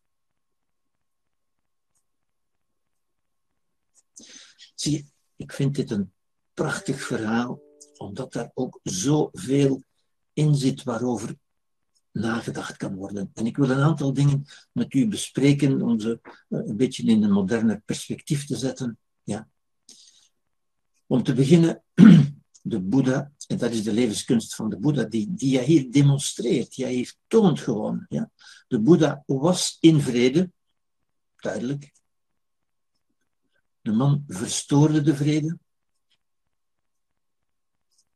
Zie, 4.75 5.13
ik 5.37 5.53
vind 5.53 5.75
dit 5.75 5.91
een 5.91 6.13
prachtig 6.55 7.03
verhaal, 7.03 7.63
omdat 7.97 8.33
daar 8.33 8.51
ook 8.55 8.81
zoveel 8.83 9.83
in 10.33 10.55
zit 10.55 10.83
waarover 10.83 11.37
nagedacht 12.13 12.77
kan 12.77 12.95
worden. 12.95 13.31
En 13.35 13.47
ik 13.47 13.57
wil 13.57 13.71
een 13.71 13.83
aantal 13.83 14.13
dingen 14.13 14.45
met 14.73 14.95
u 14.95 15.09
bespreken 15.09 15.83
om 15.83 16.01
ze 16.01 16.21
eh, 16.23 16.31
een 16.49 16.77
beetje 16.77 17.03
in 17.03 17.23
een 17.23 17.33
moderne 17.33 17.83
perspectief 17.85 18.47
te 18.47 18.57
zetten. 18.57 18.99
Ja. 19.23 19.49
Om 21.07 21.23
te 21.23 21.35
beginnen, 21.35 21.83
de 22.63 22.81
Boeddha, 22.81 23.33
en 23.47 23.59
dat 23.59 23.71
is 23.71 23.83
de 23.83 23.93
levenskunst 23.93 24.55
van 24.55 24.71
de 24.71 24.79
Boeddha, 24.79 25.05
die, 25.05 25.35
die 25.35 25.57
hij 25.57 25.65
hier 25.65 25.93
demonstreert, 25.93 26.75
die 26.75 26.85
hij 26.85 26.95
hier 26.95 27.15
toont 27.27 27.61
gewoon. 27.61 28.07
Ja. 28.09 28.31
De 28.69 28.81
Boeddha 28.81 29.23
was 29.27 29.77
in 29.81 30.01
vrede, 30.01 30.51
duidelijk. 31.37 31.93
De 33.81 33.93
man 33.93 34.25
verstoorde 34.27 35.03
de 35.03 35.17
vrede. 35.17 35.59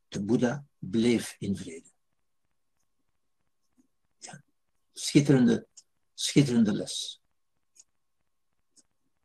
De 0.08 0.22
Boeddha 0.22 0.64
bleef 0.78 1.36
in 1.38 1.56
vrede. 1.56 1.93
Schitterende, 4.94 5.66
schitterende 6.14 6.72
les. 6.72 7.20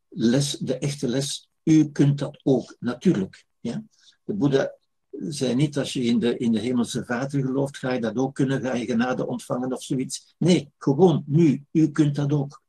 Les, 0.10 0.58
de 0.58 0.78
echte 0.78 1.08
les, 1.08 1.50
u 1.64 1.92
kunt 1.92 2.20
dat 2.20 2.40
ook, 2.44 2.76
natuurlijk. 2.80 3.46
Ja? 3.60 3.84
De 4.24 4.34
Boeddha 4.34 4.74
zei 5.12 5.56
niet, 5.56 5.78
als 5.78 5.94
je 5.94 6.04
in 6.04 6.20
de, 6.20 6.38
in 6.38 6.52
de 6.52 6.60
hemelse 6.60 7.06
vader 7.06 7.42
gelooft, 7.42 7.78
ga 7.78 7.92
je 7.92 8.02
dat 8.02 8.16
ook 8.16 8.36
kunnen, 8.36 8.62
ga 8.62 8.74
je 8.74 8.86
genade 8.86 9.28
ontvangen 9.28 9.74
of 9.74 9.84
zoiets. 9.84 10.36
Nee, 10.38 10.72
gewoon, 10.78 11.24
nu, 11.26 11.66
u 11.72 11.92
kunt 11.92 12.16
dat 12.16 12.32
ook. 12.32 12.62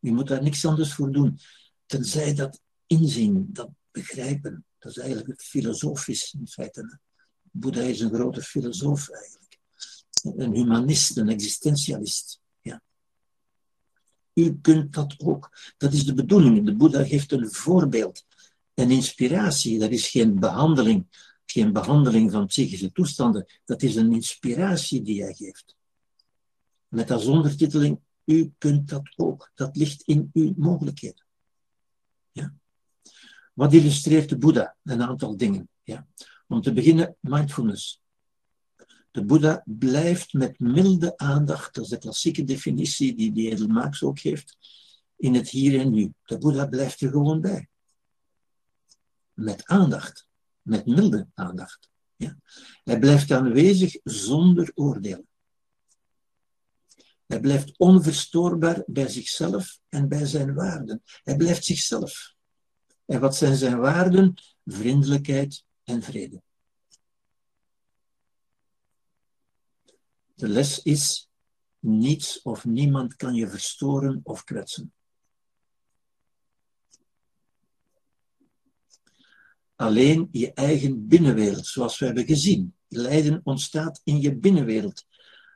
U 0.00 0.10
moet 0.10 0.28
daar 0.28 0.42
niks 0.42 0.66
anders 0.66 0.94
voor 0.94 1.12
doen. 1.12 1.38
Tenzij 1.86 2.34
dat 2.34 2.60
inzien, 2.86 3.46
dat 3.52 3.70
begrijpen. 3.90 4.64
Dat 4.78 4.96
is 4.96 5.02
eigenlijk 5.02 5.42
filosofisch 5.42 6.34
in 6.38 6.46
feite. 6.46 6.98
Boeddha 7.42 7.80
is 7.80 8.00
een 8.00 8.14
grote 8.14 8.42
filosoof 8.42 9.10
eigenlijk 9.10 9.45
een 10.36 10.54
humanist, 10.54 11.16
een 11.16 11.28
existentialist. 11.28 12.40
Ja. 12.60 12.82
U 14.34 14.58
kunt 14.60 14.94
dat 14.94 15.14
ook. 15.18 15.50
Dat 15.76 15.92
is 15.92 16.04
de 16.04 16.14
bedoeling. 16.14 16.64
De 16.64 16.76
Boeddha 16.76 17.04
geeft 17.04 17.32
een 17.32 17.50
voorbeeld. 17.50 18.24
Een 18.74 18.90
inspiratie, 18.90 19.78
dat 19.78 19.90
is 19.90 20.08
geen 20.08 20.40
behandeling, 20.40 21.06
geen 21.46 21.72
behandeling 21.72 22.30
van 22.30 22.46
psychische 22.46 22.92
toestanden. 22.92 23.46
Dat 23.64 23.82
is 23.82 23.96
een 23.96 24.12
inspiratie 24.12 25.02
die 25.02 25.22
hij 25.22 25.34
geeft. 25.34 25.76
Met 26.88 27.10
als 27.10 27.26
ondertiteling, 27.26 28.00
u 28.24 28.52
kunt 28.58 28.88
dat 28.88 29.12
ook. 29.16 29.50
Dat 29.54 29.76
ligt 29.76 30.02
in 30.02 30.30
uw 30.32 30.54
mogelijkheden. 30.56 31.24
Ja. 32.32 32.54
Wat 33.54 33.72
illustreert 33.72 34.28
de 34.28 34.38
Boeddha? 34.38 34.76
Een 34.82 35.02
aantal 35.02 35.36
dingen. 35.36 35.68
Ja. 35.82 36.06
Om 36.46 36.60
te 36.60 36.72
beginnen, 36.72 37.16
mindfulness. 37.20 38.00
De 39.16 39.24
Boeddha 39.24 39.62
blijft 39.64 40.32
met 40.32 40.58
milde 40.58 41.16
aandacht, 41.16 41.74
dat 41.74 41.84
is 41.84 41.90
de 41.90 41.98
klassieke 41.98 42.44
definitie 42.44 43.14
die 43.14 43.32
die 43.32 43.50
Edelmaaks 43.50 44.02
ook 44.02 44.18
heeft, 44.18 44.56
in 45.16 45.34
het 45.34 45.48
hier 45.48 45.80
en 45.80 45.90
nu. 45.90 46.12
De 46.24 46.38
Boeddha 46.38 46.66
blijft 46.66 47.00
er 47.00 47.10
gewoon 47.10 47.40
bij. 47.40 47.68
Met 49.32 49.64
aandacht, 49.64 50.28
met 50.62 50.86
milde 50.86 51.28
aandacht. 51.34 51.90
Ja. 52.16 52.38
Hij 52.84 52.98
blijft 52.98 53.30
aanwezig 53.30 53.98
zonder 54.04 54.72
oordelen. 54.74 55.28
Hij 57.26 57.40
blijft 57.40 57.78
onverstoorbaar 57.78 58.82
bij 58.86 59.08
zichzelf 59.08 59.78
en 59.88 60.08
bij 60.08 60.26
zijn 60.26 60.54
waarden. 60.54 61.02
Hij 61.04 61.36
blijft 61.36 61.64
zichzelf. 61.64 62.34
En 63.04 63.20
wat 63.20 63.36
zijn 63.36 63.56
zijn 63.56 63.78
waarden? 63.78 64.34
Vriendelijkheid 64.64 65.64
en 65.84 66.02
vrede. 66.02 66.42
De 70.36 70.48
les 70.48 70.82
is, 70.82 71.30
niets 71.78 72.42
of 72.42 72.64
niemand 72.64 73.16
kan 73.16 73.34
je 73.34 73.48
verstoren 73.48 74.20
of 74.22 74.44
kwetsen. 74.44 74.92
Alleen 79.74 80.28
je 80.30 80.52
eigen 80.52 81.08
binnenwereld, 81.08 81.66
zoals 81.66 81.98
we 81.98 82.06
hebben 82.06 82.26
gezien. 82.26 82.74
Lijden 82.88 83.40
ontstaat 83.44 84.00
in 84.04 84.20
je 84.20 84.36
binnenwereld. 84.36 85.04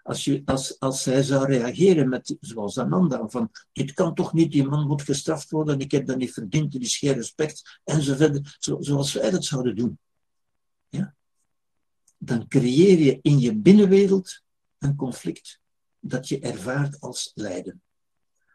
Als, 0.03 0.25
je, 0.25 0.43
als, 0.45 0.79
als 0.79 1.03
zij 1.03 1.23
zou 1.23 1.47
reageren 1.47 2.09
met, 2.09 2.37
zoals 2.41 2.79
Ananda, 2.79 3.29
van 3.29 3.51
dit 3.73 3.93
kan 3.93 4.15
toch 4.15 4.33
niet, 4.33 4.53
die 4.53 4.65
man 4.65 4.87
moet 4.87 5.03
gestraft 5.03 5.51
worden, 5.51 5.81
ik 5.81 5.91
heb 5.91 6.07
dat 6.07 6.17
niet 6.17 6.33
verdiend, 6.33 6.75
er 6.75 6.81
is 6.81 6.97
geen 6.97 7.13
respect, 7.13 7.81
enzovoort, 7.85 8.57
zo, 8.59 8.77
zoals 8.81 9.13
wij 9.13 9.31
dat 9.31 9.45
zouden 9.45 9.77
doen. 9.77 9.99
Ja? 10.89 11.15
Dan 12.19 12.49
creëer 12.49 12.99
je 12.99 13.19
in 13.23 13.39
je 13.39 13.57
binnenwereld 13.57 14.43
een 14.81 14.97
conflict 14.97 15.61
dat 15.99 16.29
je 16.29 16.41
ervaart 16.41 17.01
als 17.01 17.31
lijden. 17.35 17.83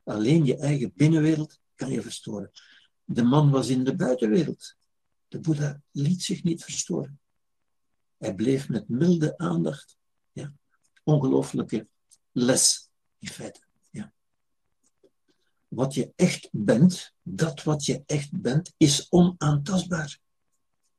Alleen 0.03 0.45
je 0.45 0.57
eigen 0.57 0.91
binnenwereld 0.95 1.59
kan 1.75 1.89
je 1.89 2.01
verstoren. 2.01 2.51
De 3.03 3.23
man 3.23 3.51
was 3.51 3.67
in 3.67 3.83
de 3.83 3.95
buitenwereld. 3.95 4.75
De 5.27 5.39
Boeddha 5.39 5.81
liet 5.91 6.23
zich 6.23 6.43
niet 6.43 6.63
verstoren. 6.63 7.19
Hij 8.17 8.35
bleef 8.35 8.69
met 8.69 8.89
milde 8.89 9.37
aandacht. 9.37 9.97
Ja. 10.31 10.53
Ongelooflijke 11.03 11.87
les, 12.31 12.89
in 13.19 13.27
feite. 13.27 13.59
Ja. 13.89 14.13
Wat 15.67 15.93
je 15.93 16.13
echt 16.15 16.49
bent, 16.51 17.13
dat 17.21 17.63
wat 17.63 17.85
je 17.85 18.03
echt 18.05 18.41
bent, 18.41 18.73
is 18.77 19.09
onaantastbaar. 19.09 20.19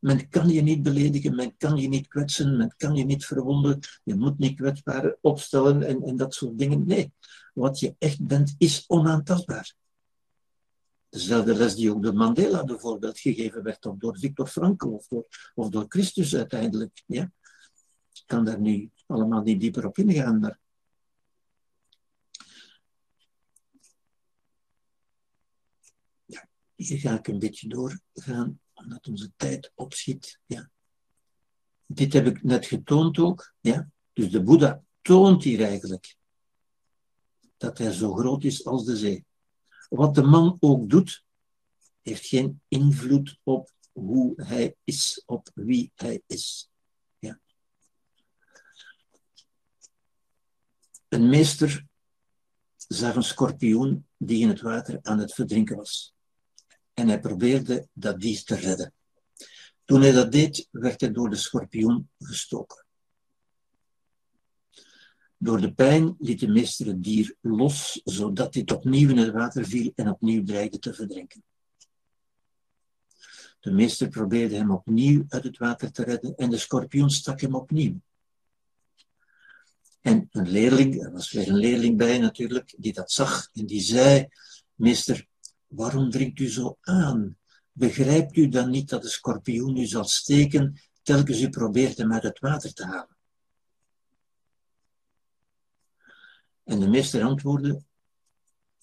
Men 0.06 0.28
kan 0.28 0.48
je 0.48 0.62
niet 0.62 0.82
beledigen, 0.82 1.34
men 1.34 1.56
kan 1.56 1.76
je 1.76 1.88
niet 1.88 2.08
kwetsen, 2.08 2.56
men 2.56 2.74
kan 2.76 2.94
je 2.94 3.04
niet 3.04 3.26
verwonden. 3.26 3.78
Je 4.04 4.14
moet 4.14 4.38
niet 4.38 4.56
kwetsbaar 4.56 5.16
opstellen 5.20 5.82
en, 5.82 6.02
en 6.02 6.16
dat 6.16 6.34
soort 6.34 6.58
dingen. 6.58 6.86
Nee, 6.86 7.12
wat 7.54 7.78
je 7.78 7.94
echt 7.98 8.26
bent 8.26 8.54
is 8.58 8.84
onaantastbaar. 8.86 9.74
Dezelfde 11.08 11.54
les 11.54 11.74
die 11.74 11.90
ook 11.90 12.02
door 12.02 12.14
Mandela 12.14 12.64
bijvoorbeeld 12.64 13.18
gegeven 13.18 13.62
werd, 13.62 13.86
of 13.86 13.96
door 13.96 14.18
Victor 14.18 14.46
Frankl, 14.46 14.88
of 14.88 15.06
door, 15.06 15.26
of 15.54 15.68
door 15.68 15.84
Christus 15.88 16.36
uiteindelijk. 16.36 17.02
Ja? 17.06 17.32
Ik 18.12 18.22
kan 18.26 18.44
daar 18.44 18.60
nu 18.60 18.90
allemaal 19.06 19.42
niet 19.42 19.60
dieper 19.60 19.86
op 19.86 19.98
ingaan, 19.98 20.38
maar 20.38 20.58
Hier 26.74 26.98
ga 26.98 27.18
ik 27.18 27.28
een 27.28 27.38
beetje 27.38 27.68
doorgaan, 27.68 28.60
omdat 28.86 29.06
onze 29.06 29.32
tijd 29.36 29.72
opschiet. 29.74 30.40
Ja. 30.46 30.70
Dit 31.86 32.12
heb 32.12 32.26
ik 32.26 32.42
net 32.42 32.66
getoond 32.66 33.18
ook. 33.18 33.54
Ja. 33.60 33.88
Dus 34.12 34.30
de 34.30 34.42
Boeddha 34.42 34.82
toont 35.02 35.42
hier 35.42 35.62
eigenlijk 35.62 36.16
dat 37.56 37.78
hij 37.78 37.92
zo 37.92 38.14
groot 38.14 38.44
is 38.44 38.64
als 38.64 38.84
de 38.84 38.96
zee. 38.96 39.24
Wat 39.88 40.14
de 40.14 40.22
man 40.22 40.56
ook 40.60 40.90
doet, 40.90 41.24
heeft 42.02 42.26
geen 42.26 42.60
invloed 42.68 43.38
op 43.42 43.70
hoe 43.92 44.32
hij 44.42 44.76
is, 44.84 45.22
op 45.26 45.50
wie 45.54 45.92
hij 45.94 46.22
is. 46.26 46.70
Ja. 47.18 47.40
Een 51.08 51.28
meester 51.28 51.86
zag 52.76 53.14
een 53.14 53.22
schorpioen 53.22 54.06
die 54.16 54.42
in 54.42 54.48
het 54.48 54.60
water 54.60 54.98
aan 55.02 55.18
het 55.18 55.34
verdrinken 55.34 55.76
was. 55.76 56.15
En 56.96 57.08
hij 57.08 57.20
probeerde 57.20 57.88
dat 57.92 58.20
dier 58.20 58.42
te 58.42 58.54
redden. 58.54 58.92
Toen 59.84 60.00
hij 60.00 60.12
dat 60.12 60.32
deed, 60.32 60.68
werd 60.70 61.00
hij 61.00 61.12
door 61.12 61.30
de 61.30 61.36
schorpioen 61.36 62.10
gestoken. 62.18 62.84
Door 65.36 65.60
de 65.60 65.72
pijn 65.72 66.16
liet 66.18 66.40
de 66.40 66.48
meester 66.48 66.86
het 66.86 67.02
dier 67.02 67.36
los, 67.40 68.00
zodat 68.04 68.52
dit 68.52 68.72
opnieuw 68.72 69.08
in 69.08 69.16
het 69.16 69.32
water 69.32 69.64
viel 69.64 69.92
en 69.94 70.10
opnieuw 70.10 70.44
dreigde 70.44 70.78
te 70.78 70.94
verdrinken. 70.94 71.42
De 73.60 73.70
meester 73.70 74.08
probeerde 74.08 74.56
hem 74.56 74.70
opnieuw 74.70 75.24
uit 75.28 75.44
het 75.44 75.58
water 75.58 75.92
te 75.92 76.02
redden 76.02 76.36
en 76.36 76.50
de 76.50 76.58
schorpioen 76.58 77.10
stak 77.10 77.40
hem 77.40 77.54
opnieuw. 77.54 78.00
En 80.00 80.28
een 80.30 80.48
leerling, 80.48 81.02
er 81.02 81.12
was 81.12 81.32
weer 81.32 81.48
een 81.48 81.56
leerling 81.56 81.96
bij 81.96 82.18
natuurlijk, 82.18 82.74
die 82.78 82.92
dat 82.92 83.12
zag 83.12 83.48
en 83.52 83.66
die 83.66 83.80
zei, 83.80 84.28
meester, 84.74 85.26
waarom 85.76 86.10
drinkt 86.10 86.38
u 86.38 86.48
zo 86.48 86.76
aan? 86.80 87.36
Begrijpt 87.72 88.36
u 88.36 88.48
dan 88.48 88.70
niet 88.70 88.88
dat 88.88 89.02
de 89.02 89.08
schorpioen 89.08 89.76
u 89.76 89.86
zal 89.86 90.04
steken 90.04 90.80
telkens 91.02 91.40
u 91.40 91.48
probeert 91.48 91.98
hem 91.98 92.12
uit 92.12 92.22
het 92.22 92.38
water 92.38 92.72
te 92.72 92.84
halen? 92.84 93.16
En 96.64 96.80
de 96.80 96.88
meester 96.88 97.22
antwoordde, 97.22 97.82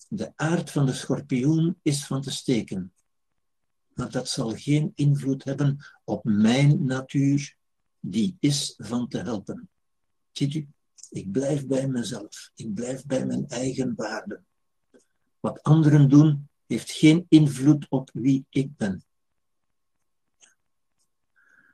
de 0.07 0.34
aard 0.36 0.72
van 0.72 0.86
de 0.86 0.94
schorpioen 0.94 1.80
is 1.82 2.06
van 2.06 2.22
te 2.22 2.32
steken, 2.32 2.94
maar 3.94 4.11
dat 4.11 4.30
zal 4.30 4.52
geen 4.56 4.91
invloed 4.95 5.44
hebben 5.44 5.86
op 6.03 6.24
mijn 6.24 6.86
natuur, 6.86 7.56
die 7.99 8.38
is 8.40 8.74
van 8.78 9.07
te 9.07 9.18
helpen. 9.18 9.70
Ziet 10.32 10.53
u, 10.53 10.68
ik 11.10 11.32
blijf 11.32 11.68
bij 11.68 11.88
mezelf, 11.88 12.52
ik 12.56 12.74
blijf 12.74 13.06
bij 13.06 13.26
mijn 13.26 13.48
eigen 13.48 13.95
waarde. 13.95 14.41
Wat 15.40 15.64
anderen 15.64 16.10
doen, 16.10 16.49
heeft 16.68 16.91
geen 16.91 17.26
invloed 17.30 17.85
op 17.90 18.10
wie 18.14 18.45
ik 18.49 18.77
ben. 18.77 19.03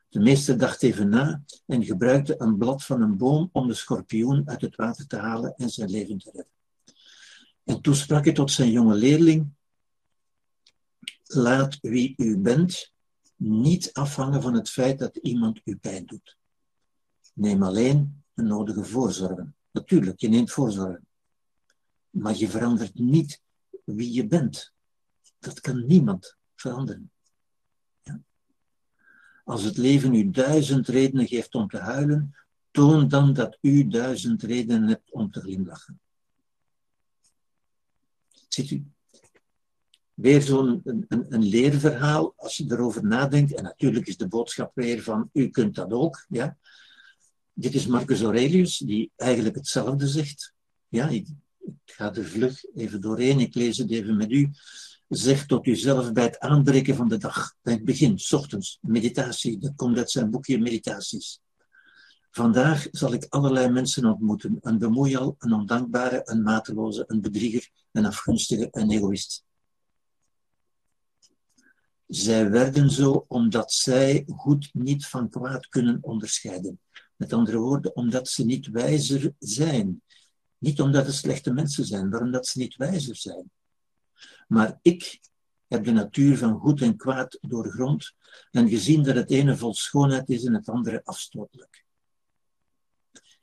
De 0.10 0.20
meester 0.20 0.58
dacht 0.58 0.84
even 0.84 1.10
na 1.10 1.44
en 1.66 1.86
gebruikte 1.86 2.36
een 2.38 2.58
blad 2.58 2.84
van 2.84 3.02
een 3.02 3.18
boom 3.18 3.50
om 3.52 3.68
de 3.68 3.74
schorpioen 3.74 4.50
uit 4.50 4.62
het 4.62 4.76
water 4.76 5.08
te 5.08 5.18
halen 5.18 5.56
en 5.56 5.70
zijn 5.70 5.90
leven 5.90 6.18
te 6.18 6.32
redden. 6.34 6.54
En 7.64 7.82
toen 7.82 7.96
sprak 7.96 8.26
hij 8.26 8.34
tot 8.34 8.52
zijn 8.52 8.72
jonge 8.72 8.96
leerling: 8.96 9.50
Laat 11.24 11.78
wie 11.82 12.14
u 12.18 12.38
bent 12.38 12.94
niet 13.36 13.94
afhangen 13.94 14.42
van 14.42 14.54
het 14.54 14.70
feit 14.70 15.00
dat 15.00 15.16
iemand 15.16 15.62
u 15.64 15.78
pijn 15.78 16.06
doet. 16.06 16.38
Neem 17.34 17.64
alleen 17.64 18.24
de 18.34 18.44
nodige 18.44 18.84
voorzorgen. 18.84 19.56
Natuurlijk, 19.72 20.20
je 20.20 20.30
neemt 20.30 20.52
voorzorgen. 20.52 21.08
Maar 22.10 22.36
je 22.36 22.50
verandert 22.50 22.94
niet 22.94 23.42
wie 23.84 24.14
je 24.14 24.28
bent. 24.28 24.74
Dat 25.40 25.60
kan 25.60 25.86
niemand 25.86 26.38
veranderen. 26.56 27.12
Als 29.50 29.64
het 29.64 29.78
leven 29.78 30.14
u 30.14 30.30
duizend 30.30 30.88
redenen 30.88 31.28
geeft 31.28 31.56
om 31.56 31.68
te 31.68 31.78
huilen, 31.78 32.36
toon 32.72 33.08
dan 33.08 33.34
dat 33.34 33.58
u 33.62 33.88
duizend 33.88 34.44
redenen 34.44 34.88
hebt 34.88 35.12
om 35.12 35.32
te 35.32 35.40
glimlachen. 35.40 36.00
Ziet 38.48 38.72
u? 38.72 38.86
Weer 40.14 40.42
zo'n 40.42 40.82
een, 40.84 41.06
een, 41.08 41.26
een, 41.34 41.44
leerverhaal, 41.44 42.34
als 42.36 42.58
je 42.58 42.66
erover 42.68 43.06
nadenkt. 43.06 43.54
En 43.54 43.64
natuurlijk 43.64 44.08
is 44.08 44.18
de 44.18 44.28
boodschap 44.28 44.72
weer 44.76 45.04
van, 45.04 45.30
u 45.34 45.50
kunt 45.50 45.76
dat 45.76 45.92
ook. 45.92 46.26
Ja? 46.30 46.58
Dit 47.54 47.74
is 47.74 47.88
Marcus 47.88 48.22
Aurelius, 48.22 48.78
die 48.78 49.12
eigenlijk 49.16 49.56
hetzelfde 49.56 50.08
zegt. 50.08 50.54
Ja, 50.88 51.08
ik, 51.08 51.28
ik 51.60 51.74
ga 51.86 52.16
er 52.16 52.26
vlug 52.26 52.66
even 52.76 53.02
doorheen, 53.02 53.40
ik 53.40 53.56
lees 53.56 53.78
het 53.78 53.92
even 53.92 54.18
met 54.18 54.32
u. 54.32 54.50
Zeg 55.10 55.46
tot 55.46 55.68
uzelf 55.68 56.12
bij 56.12 56.24
het 56.24 56.40
aanbreken 56.40 56.96
van 56.96 57.08
de 57.08 57.18
dag, 57.18 57.56
bij 57.62 57.74
het 57.74 57.86
begin, 57.86 58.20
ochtends, 58.32 58.78
meditatie, 58.82 59.58
dat 59.58 59.76
komt 59.76 59.98
uit 59.98 60.12
zijn 60.12 60.30
boekje 60.30 60.60
Meditaties. 60.60 61.40
Vandaag 62.32 62.88
zal 62.92 63.14
ik 63.14 63.26
allerlei 63.30 63.70
mensen 63.70 64.06
ontmoeten, 64.06 64.58
een 64.62 64.78
bemoeial, 64.78 65.36
een 65.40 65.54
ondankbare, 65.54 66.22
een 66.24 66.42
mateloze, 66.42 67.04
een 67.08 67.22
bedrieger, 67.22 67.70
een 67.92 68.06
afgunstige, 68.06 68.68
een 68.72 68.92
egoïst. 68.92 69.44
Zij 72.08 72.50
werden 72.50 72.90
zo 72.90 73.26
omdat 73.28 73.74
zij 73.74 74.24
goed 74.28 74.70
niet 74.74 75.06
van 75.06 75.30
kwaad 75.30 75.68
kunnen 75.68 75.98
onderscheiden. 76.02 76.80
Met 77.16 77.34
andere 77.34 77.58
woorden, 77.58 77.96
omdat 77.96 78.28
ze 78.28 78.46
niet 78.46 78.68
wijzer 78.68 79.34
zijn. 79.40 80.02
Niet 80.58 80.82
omdat 80.82 81.06
het 81.06 81.16
slechte 81.16 81.54
mensen 81.54 81.86
zijn, 81.86 82.10
maar 82.10 82.22
omdat 82.22 82.48
ze 82.48 82.60
niet 82.60 82.76
wijzer 82.76 83.16
zijn. 83.16 83.52
Maar 84.50 84.80
ik 84.82 85.20
heb 85.68 85.84
de 85.84 85.92
natuur 85.92 86.38
van 86.38 86.60
goed 86.60 86.82
en 86.82 86.98
kwaad 86.98 87.38
doorgrond 87.42 88.14
en 88.52 88.70
gezien 88.70 89.04
dat 89.04 89.16
het 89.16 89.32
ene 89.32 89.58
vol 89.58 89.74
schoonheid 89.74 90.30
is 90.30 90.44
en 90.44 90.54
het 90.54 90.70
andere 90.70 91.02
afstotelijk. 91.04 91.86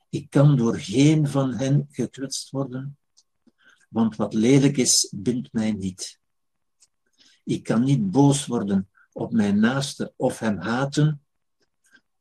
Ik 0.09 0.29
kan 0.29 0.57
door 0.57 0.75
geen 0.75 1.27
van 1.27 1.53
hen 1.53 1.87
gekwetst 1.91 2.49
worden, 2.49 2.97
want 3.89 4.15
wat 4.15 4.33
lelijk 4.33 4.77
is, 4.77 5.13
bindt 5.15 5.53
mij 5.53 5.71
niet. 5.71 6.19
Ik 7.43 7.63
kan 7.63 7.83
niet 7.83 8.11
boos 8.11 8.45
worden 8.45 8.89
op 9.11 9.31
mijn 9.31 9.59
naaste 9.59 10.13
of 10.15 10.39
hem 10.39 10.57
haten, 10.57 11.21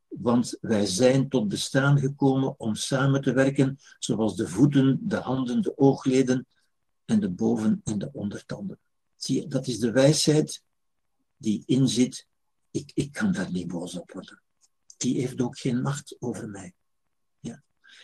want 0.09 0.59
wij 0.61 0.87
zijn 0.87 1.29
tot 1.29 1.49
bestaan 1.49 1.99
gekomen 1.99 2.55
om 2.59 2.75
samen 2.75 3.21
te 3.21 3.33
werken, 3.33 3.79
zoals 3.99 4.37
de 4.37 4.49
voeten, 4.49 4.99
de 5.03 5.17
handen, 5.17 5.63
de 5.63 5.79
oogleden 5.79 6.47
en 7.07 7.20
de 7.20 7.31
boven- 7.31 7.81
en 7.85 7.99
de 7.99 8.11
ondertanden. 8.12 8.78
Zie 9.16 9.41
je, 9.41 9.47
dat 9.47 9.66
is 9.66 9.78
de 9.78 9.91
wijsheid 9.91 10.62
die 11.37 11.62
inzit. 11.66 12.27
Ik, 12.70 12.91
ik 12.95 13.12
kan 13.12 13.33
daar 13.33 13.53
niet 13.53 13.66
boos 13.66 13.97
op 13.97 14.12
worden. 14.12 14.43
Die 14.97 15.20
heeft 15.20 15.41
ook 15.41 15.59
geen 15.59 15.83
macht 15.83 16.16
over 16.19 16.49
mij. 16.49 16.74
Ja. 17.41 17.62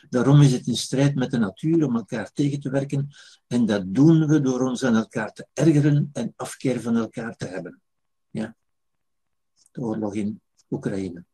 Daarom 0.08 0.40
is 0.40 0.52
het 0.52 0.66
in 0.66 0.76
strijd 0.76 1.14
met 1.14 1.30
de 1.30 1.38
natuur 1.38 1.86
om 1.86 1.96
elkaar 1.96 2.32
tegen 2.32 2.60
te 2.60 2.70
werken. 2.70 3.08
En 3.46 3.66
dat 3.66 3.94
doen 3.94 4.26
we 4.26 4.40
door 4.40 4.60
ons 4.60 4.84
aan 4.84 4.96
elkaar 4.96 5.32
te 5.32 5.46
ergeren 5.52 6.10
en 6.12 6.32
afkeer 6.36 6.80
van 6.80 6.96
elkaar 6.96 7.36
te 7.36 7.46
hebben. 7.46 7.80
Ja. 8.30 8.56
De 9.70 9.80
oorlog 9.80 10.14
in 10.14 10.40
Oekraïne. 10.70 11.24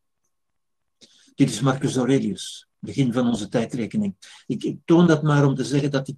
Dit 1.35 1.49
is 1.49 1.61
Marcus 1.61 1.95
Aurelius 1.95 2.68
begin 2.79 3.13
van 3.13 3.27
onze 3.27 3.47
tijdrekening. 3.47 4.15
Ik, 4.47 4.63
ik 4.63 4.77
toon 4.85 5.07
dat 5.07 5.23
maar 5.23 5.45
om 5.45 5.55
te 5.55 5.65
zeggen 5.65 5.91
dat 5.91 6.13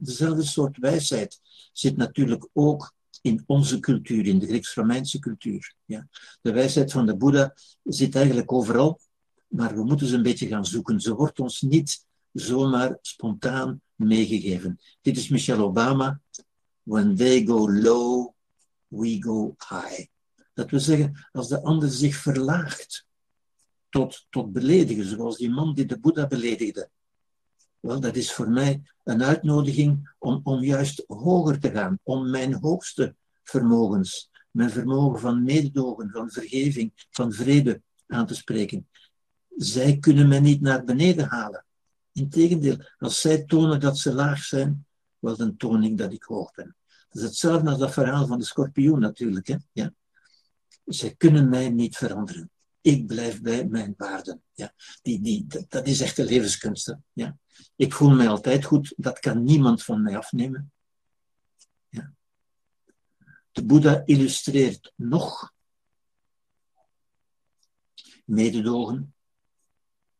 dezelfde 0.00 0.44
soort 0.44 0.78
wijsheid 0.78 1.40
zit 1.72 1.96
natuurlijk 1.96 2.48
ook 2.52 2.94
in 3.20 3.42
onze 3.46 3.80
cultuur, 3.80 4.26
in 4.26 4.38
de 4.38 4.46
Grieks-Romeinse 4.46 5.18
cultuur. 5.18 5.74
Ja. 5.84 6.08
De 6.40 6.52
wijsheid 6.52 6.92
van 6.92 7.06
de 7.06 7.16
Boeddha 7.16 7.54
zit 7.84 8.14
eigenlijk 8.14 8.52
overal, 8.52 9.00
maar 9.48 9.74
we 9.74 9.84
moeten 9.84 10.06
ze 10.06 10.14
een 10.14 10.22
beetje 10.22 10.46
gaan 10.46 10.66
zoeken. 10.66 11.00
Ze 11.00 11.14
wordt 11.14 11.40
ons 11.40 11.60
niet 11.60 12.04
zomaar 12.32 12.98
spontaan 13.00 13.80
meegegeven. 13.94 14.80
Dit 15.00 15.16
is 15.16 15.28
Michelle 15.28 15.62
Obama. 15.62 16.20
When 16.82 17.16
they 17.16 17.46
go 17.46 17.70
low, 17.72 18.34
we 18.88 19.22
go 19.22 19.56
high. 19.68 20.06
Dat 20.54 20.70
wil 20.70 20.80
zeggen, 20.80 21.26
als 21.32 21.48
de 21.48 21.62
ander 21.62 21.90
zich 21.90 22.16
verlaagt, 22.16 23.05
tot, 23.88 24.26
tot 24.30 24.52
beledigen, 24.52 25.04
zoals 25.04 25.36
die 25.36 25.50
man 25.50 25.74
die 25.74 25.86
de 25.86 25.98
Boeddha 25.98 26.26
beledigde. 26.26 26.90
Wel, 27.80 28.00
dat 28.00 28.16
is 28.16 28.32
voor 28.32 28.50
mij 28.50 28.82
een 29.04 29.22
uitnodiging 29.22 30.14
om, 30.18 30.40
om 30.42 30.62
juist 30.62 31.04
hoger 31.06 31.60
te 31.60 31.70
gaan, 31.70 31.98
om 32.02 32.30
mijn 32.30 32.54
hoogste 32.54 33.14
vermogens, 33.44 34.30
mijn 34.50 34.70
vermogen 34.70 35.20
van 35.20 35.42
mededogen, 35.42 36.10
van 36.10 36.30
vergeving, 36.30 37.06
van 37.10 37.32
vrede 37.32 37.82
aan 38.06 38.26
te 38.26 38.34
spreken. 38.34 38.88
Zij 39.56 39.98
kunnen 39.98 40.28
mij 40.28 40.40
niet 40.40 40.60
naar 40.60 40.84
beneden 40.84 41.28
halen. 41.28 41.64
Integendeel, 42.12 42.76
als 42.98 43.20
zij 43.20 43.44
tonen 43.44 43.80
dat 43.80 43.98
ze 43.98 44.14
laag 44.14 44.42
zijn, 44.42 44.86
wel 45.18 45.36
dan 45.36 45.56
toon 45.56 45.82
ik 45.82 45.98
dat 45.98 46.12
ik 46.12 46.22
hoog 46.22 46.52
ben. 46.52 46.76
Dat 47.08 47.22
is 47.22 47.28
hetzelfde 47.28 47.70
als 47.70 47.78
dat 47.78 47.92
verhaal 47.92 48.26
van 48.26 48.38
de 48.38 48.44
schorpioen 48.44 49.00
natuurlijk. 49.00 49.46
Hè? 49.46 49.56
Ja. 49.72 49.92
Zij 50.84 51.14
kunnen 51.16 51.48
mij 51.48 51.68
niet 51.68 51.96
veranderen 51.96 52.50
ik 52.86 53.06
blijf 53.06 53.42
bij 53.42 53.68
mijn 53.68 53.94
waarden. 53.96 54.42
Ja. 54.52 54.74
Die, 55.02 55.20
die, 55.20 55.46
dat, 55.68 55.86
is 55.86 56.00
echt 56.00 56.16
de 56.16 56.24
levenskunst. 56.24 56.96
Ja. 57.12 57.38
Ik 57.76 57.92
voel 57.92 58.10
mij 58.10 58.28
altijd 58.28 58.64
goed, 58.64 58.94
dat 58.96 59.18
kan 59.18 59.42
niemand 59.42 59.82
van 59.82 60.02
mij 60.02 60.16
afnemen. 60.16 60.72
Ja. 61.88 62.12
De 63.52 63.64
Boeddha 63.64 64.02
illustreert 64.04 64.92
nog 64.96 65.54
mededogen, 68.24 69.14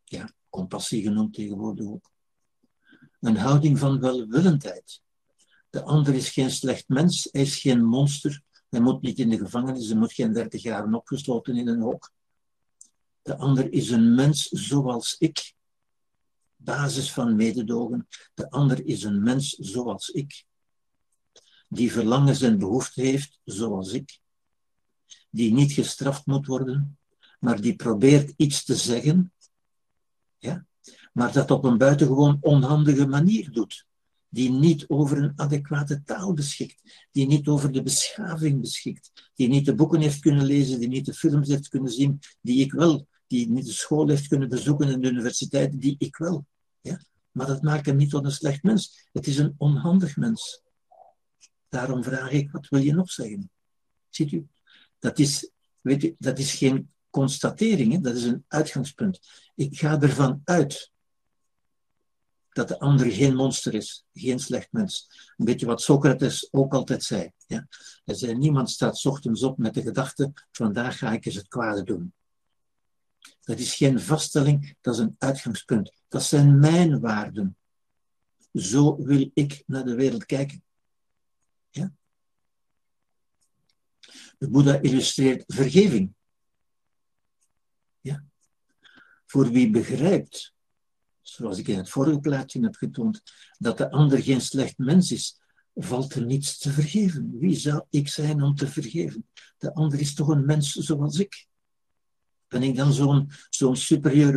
ja, 0.04 0.32
compassie 0.48 1.02
genoemd 1.02 1.34
tegenwoordig 1.34 1.86
ook. 1.86 2.10
Een 3.20 3.36
houding 3.36 3.78
van 3.78 4.00
welwillendheid. 4.00 5.00
De 5.70 5.82
ander 5.82 6.14
is 6.14 6.30
geen 6.30 6.50
slecht 6.50 6.88
mens, 6.88 7.28
hij 7.30 7.42
is 7.42 7.60
geen 7.60 7.84
monster, 7.84 8.42
hij 8.68 8.80
moet 8.80 9.02
niet 9.02 9.18
in 9.18 9.30
de 9.30 9.38
gevangenis, 9.38 9.88
hij 9.88 9.96
moet 9.96 10.12
geen 10.12 10.32
dertig 10.32 10.62
jaar 10.62 10.92
opgesloten 10.92 11.56
in 11.56 11.68
een 11.68 11.80
hok. 11.80 12.14
De 13.26 13.36
ander 13.36 13.72
is 13.72 13.90
een 13.90 14.14
mens 14.14 14.48
zoals 14.48 15.16
ik. 15.18 15.54
Basis 16.56 17.12
van 17.12 17.36
mededogen. 17.36 18.08
De 18.34 18.50
ander 18.50 18.86
is 18.86 19.02
een 19.02 19.22
mens 19.22 19.50
zoals 19.50 20.08
ik. 20.08 20.44
Die 21.68 21.92
verlangens 21.92 22.42
en 22.42 22.58
behoeften 22.58 23.04
heeft 23.04 23.40
zoals 23.44 23.92
ik. 23.92 24.18
Die 25.30 25.52
niet 25.52 25.72
gestraft 25.72 26.26
moet 26.26 26.46
worden, 26.46 26.98
maar 27.40 27.60
die 27.60 27.76
probeert 27.76 28.32
iets 28.36 28.64
te 28.64 28.76
zeggen. 28.76 29.32
Ja? 30.38 30.66
Maar 31.12 31.32
dat 31.32 31.50
op 31.50 31.64
een 31.64 31.78
buitengewoon 31.78 32.38
onhandige 32.40 33.06
manier 33.06 33.52
doet 33.52 33.86
die 34.28 34.50
niet 34.50 34.84
over 34.88 35.18
een 35.18 35.32
adequate 35.36 36.02
taal 36.02 36.32
beschikt, 36.32 37.08
die 37.10 37.26
niet 37.26 37.48
over 37.48 37.72
de 37.72 37.82
beschaving 37.82 38.60
beschikt, 38.60 39.30
die 39.34 39.48
niet 39.48 39.64
de 39.64 39.74
boeken 39.74 40.00
heeft 40.00 40.20
kunnen 40.20 40.44
lezen, 40.44 40.80
die 40.80 40.88
niet 40.88 41.06
de 41.06 41.14
films 41.14 41.48
heeft 41.48 41.68
kunnen 41.68 41.92
zien, 41.92 42.20
die 42.40 42.64
ik 42.64 42.72
wel, 42.72 43.06
die 43.26 43.50
niet 43.50 43.66
de 43.66 43.72
school 43.72 44.08
heeft 44.08 44.28
kunnen 44.28 44.48
bezoeken 44.48 44.88
en 44.88 45.00
de 45.00 45.10
universiteit, 45.10 45.80
die 45.80 45.94
ik 45.98 46.16
wel. 46.16 46.46
Ja? 46.80 47.00
Maar 47.30 47.46
dat 47.46 47.62
maakt 47.62 47.86
hem 47.86 47.96
niet 47.96 48.10
tot 48.10 48.24
een 48.24 48.32
slecht 48.32 48.62
mens. 48.62 49.08
Het 49.12 49.26
is 49.26 49.38
een 49.38 49.54
onhandig 49.58 50.16
mens. 50.16 50.62
Daarom 51.68 52.04
vraag 52.04 52.30
ik, 52.30 52.50
wat 52.50 52.68
wil 52.68 52.80
je 52.80 52.94
nog 52.94 53.10
zeggen? 53.10 53.50
Ziet 54.08 54.32
u? 54.32 54.46
Dat 54.98 55.18
is, 55.18 55.50
weet 55.80 56.04
u, 56.04 56.14
dat 56.18 56.38
is 56.38 56.54
geen 56.54 56.90
constatering, 57.10 57.92
hè? 57.92 58.00
dat 58.00 58.14
is 58.14 58.24
een 58.24 58.44
uitgangspunt. 58.48 59.20
Ik 59.54 59.78
ga 59.78 60.00
ervan 60.00 60.40
uit 60.44 60.90
dat 62.56 62.68
de 62.68 62.78
ander 62.78 63.10
geen 63.10 63.34
monster 63.34 63.74
is, 63.74 64.04
geen 64.12 64.38
slecht 64.38 64.68
mens. 64.72 65.08
Een 65.36 65.44
beetje 65.44 65.66
wat 65.66 65.82
Socrates 65.82 66.48
ook 66.50 66.74
altijd 66.74 67.04
zei. 67.04 67.30
Ja? 67.46 67.66
Hij 68.04 68.14
zei, 68.14 68.34
niemand 68.34 68.70
staat 68.70 69.06
ochtends 69.06 69.42
op 69.42 69.58
met 69.58 69.74
de 69.74 69.82
gedachte, 69.82 70.32
vandaag 70.52 70.98
ga 70.98 71.12
ik 71.12 71.24
eens 71.26 71.34
het 71.34 71.48
kwade 71.48 71.82
doen. 71.82 72.12
Dat 73.40 73.58
is 73.58 73.74
geen 73.74 74.00
vaststelling, 74.00 74.76
dat 74.80 74.94
is 74.94 75.00
een 75.00 75.16
uitgangspunt. 75.18 75.92
Dat 76.08 76.22
zijn 76.22 76.58
mijn 76.58 77.00
waarden. 77.00 77.56
Zo 78.52 78.96
wil 79.02 79.30
ik 79.34 79.62
naar 79.66 79.84
de 79.84 79.94
wereld 79.94 80.26
kijken. 80.26 80.64
Ja? 81.70 81.92
De 84.38 84.48
Boeddha 84.48 84.80
illustreert 84.80 85.44
vergeving. 85.46 86.14
Ja? 88.00 88.24
Voor 89.26 89.50
wie 89.50 89.70
begrijpt 89.70 90.54
zoals 91.28 91.58
ik 91.58 91.68
in 91.68 91.76
het 91.76 91.88
vorige 91.88 92.20
plaatje 92.20 92.60
heb 92.60 92.74
getoond, 92.74 93.22
dat 93.58 93.78
de 93.78 93.90
ander 93.90 94.22
geen 94.22 94.40
slecht 94.40 94.78
mens 94.78 95.12
is, 95.12 95.40
valt 95.74 96.14
er 96.14 96.24
niets 96.24 96.58
te 96.58 96.70
vergeven. 96.70 97.38
Wie 97.38 97.56
zou 97.56 97.84
ik 97.90 98.08
zijn 98.08 98.42
om 98.42 98.54
te 98.54 98.68
vergeven? 98.68 99.28
De 99.58 99.74
ander 99.74 100.00
is 100.00 100.14
toch 100.14 100.28
een 100.28 100.44
mens 100.44 100.72
zoals 100.72 101.18
ik? 101.18 101.46
Ben 102.48 102.62
ik 102.62 102.76
dan 102.76 102.92
zo'n 102.92 103.30
zo'n 103.50 103.76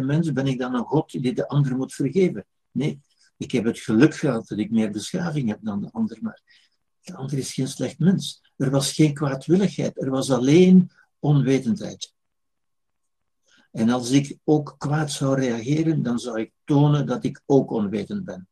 mens? 0.06 0.32
Ben 0.32 0.48
ik 0.48 0.60
dan 0.60 0.76
een 0.76 0.86
God 0.86 1.12
die 1.12 1.34
de 1.34 1.48
ander 1.48 1.76
moet 1.76 1.94
vergeven? 1.94 2.46
Nee, 2.72 3.02
ik 3.38 3.52
heb 3.52 3.64
het 3.64 3.80
geluk 3.80 4.16
gehad 4.16 4.48
dat 4.48 4.58
ik 4.58 4.72
meer 4.72 4.92
beschaving 4.92 5.50
heb 5.50 5.60
dan 5.62 5.82
de 5.82 5.90
ander, 5.92 6.18
maar 6.22 6.42
de 7.02 7.16
ander 7.16 7.38
is 7.38 7.54
geen 7.54 7.68
slecht 7.68 8.00
mens. 8.00 8.42
Er 8.58 8.70
was 8.70 8.94
geen 8.94 9.14
kwaadwilligheid, 9.14 10.02
er 10.02 10.10
was 10.10 10.32
alleen 10.32 10.92
onwetendheid. 11.20 12.14
En 13.72 13.90
als 13.90 14.10
ik 14.10 14.38
ook 14.44 14.76
kwaad 14.78 15.12
zou 15.12 15.40
reageren, 15.40 16.04
dan 16.04 16.20
zou 16.20 16.40
ik 16.40 16.52
tonen 16.64 17.06
dat 17.06 17.24
ik 17.24 17.42
ook 17.46 17.72
onwetend 17.72 18.26
ben. 18.26 18.48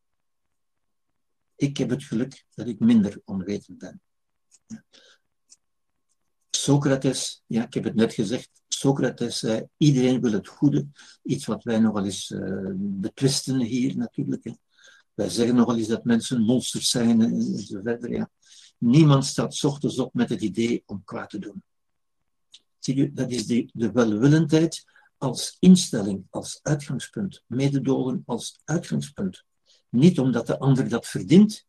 Ik 1.55 1.77
heb 1.77 1.89
het 1.89 2.03
geluk 2.03 2.45
dat 2.53 2.67
ik 2.67 2.79
minder 2.79 3.21
onwetend 3.25 3.77
ben. 3.77 4.01
Socrates, 6.49 7.43
ja, 7.47 7.65
ik 7.65 7.73
heb 7.73 7.83
het 7.83 7.95
net 7.95 8.13
gezegd, 8.13 8.49
Socrates 8.77 9.39
zei, 9.39 9.67
iedereen 9.77 10.21
wil 10.21 10.31
het 10.31 10.47
goede. 10.47 10.87
Iets 11.23 11.45
wat 11.45 11.63
wij 11.63 11.79
nogal 11.79 12.05
eens 12.05 12.29
uh, 12.29 12.71
betwisten 12.75 13.59
hier 13.59 13.97
natuurlijk. 13.97 14.43
Hè. 14.43 14.51
Wij 15.13 15.29
zeggen 15.29 15.55
nogal 15.55 15.77
eens 15.77 15.87
dat 15.87 16.03
mensen 16.03 16.41
monsters 16.41 16.89
zijn 16.89 17.21
en, 17.21 17.59
verder. 17.83 18.29
Niemand 18.77 19.25
staat 19.25 19.63
ochtends 19.63 19.99
op 19.99 20.13
met 20.13 20.29
het 20.29 20.41
idee 20.41 20.83
om 20.85 21.03
kwaad 21.03 21.29
te 21.29 21.39
doen. 21.39 21.63
Zie 22.79 22.95
je, 22.95 23.13
dat 23.13 23.31
is 23.31 23.45
de, 23.45 23.69
de 23.73 23.91
welwillendheid 23.91 24.85
als 25.17 25.57
instelling, 25.59 26.25
als 26.29 26.59
uitgangspunt, 26.61 27.43
mededogen 27.47 28.23
als 28.25 28.61
uitgangspunt. 28.63 29.43
Niet 29.89 30.19
omdat 30.19 30.47
de 30.47 30.59
ander 30.59 30.89
dat 30.89 31.07
verdient, 31.07 31.65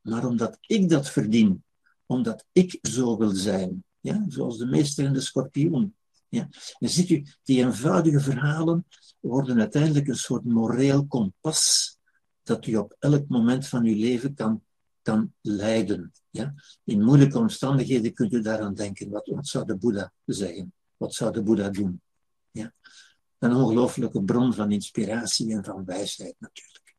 maar 0.00 0.26
omdat 0.26 0.58
ik 0.60 0.88
dat 0.88 1.10
verdien, 1.10 1.64
omdat 2.06 2.46
ik 2.52 2.78
zo 2.82 3.16
wil 3.16 3.30
zijn. 3.30 3.84
Ja? 4.00 4.24
Zoals 4.28 4.58
de 4.58 4.66
meester 4.66 5.04
en 5.04 5.12
de 5.12 5.20
schorpioen. 5.20 5.94
Ja? 6.30 6.48
En 6.78 6.88
ziet 6.88 7.10
u, 7.10 7.26
die 7.42 7.64
eenvoudige 7.64 8.20
verhalen 8.20 8.86
worden 9.20 9.58
uiteindelijk 9.58 10.08
een 10.08 10.14
soort 10.16 10.44
moreel 10.44 11.06
kompas 11.06 11.96
dat 12.42 12.66
u 12.66 12.76
op 12.76 12.96
elk 12.98 13.28
moment 13.28 13.66
van 13.66 13.84
uw 13.84 13.96
leven 13.96 14.34
kan, 14.34 14.62
kan 15.02 15.32
leiden. 15.40 16.12
Ja? 16.30 16.54
In 16.84 17.02
moeilijke 17.02 17.38
omstandigheden 17.38 18.12
kunt 18.12 18.32
u 18.32 18.42
daaraan 18.42 18.74
denken. 18.74 19.10
Wat, 19.10 19.26
wat 19.26 19.46
zou 19.46 19.64
de 19.64 19.76
Boeddha 19.76 20.12
zeggen? 20.24 20.72
Wat 20.96 21.14
zou 21.14 21.32
de 21.32 21.42
Boeddha 21.42 21.68
doen? 21.68 22.00
Ja. 22.50 22.72
Een 23.38 23.54
ongelooflijke 23.54 24.22
bron 24.22 24.54
van 24.54 24.72
inspiratie 24.72 25.52
en 25.52 25.64
van 25.64 25.84
wijsheid 25.84 26.34
natuurlijk. 26.38 26.96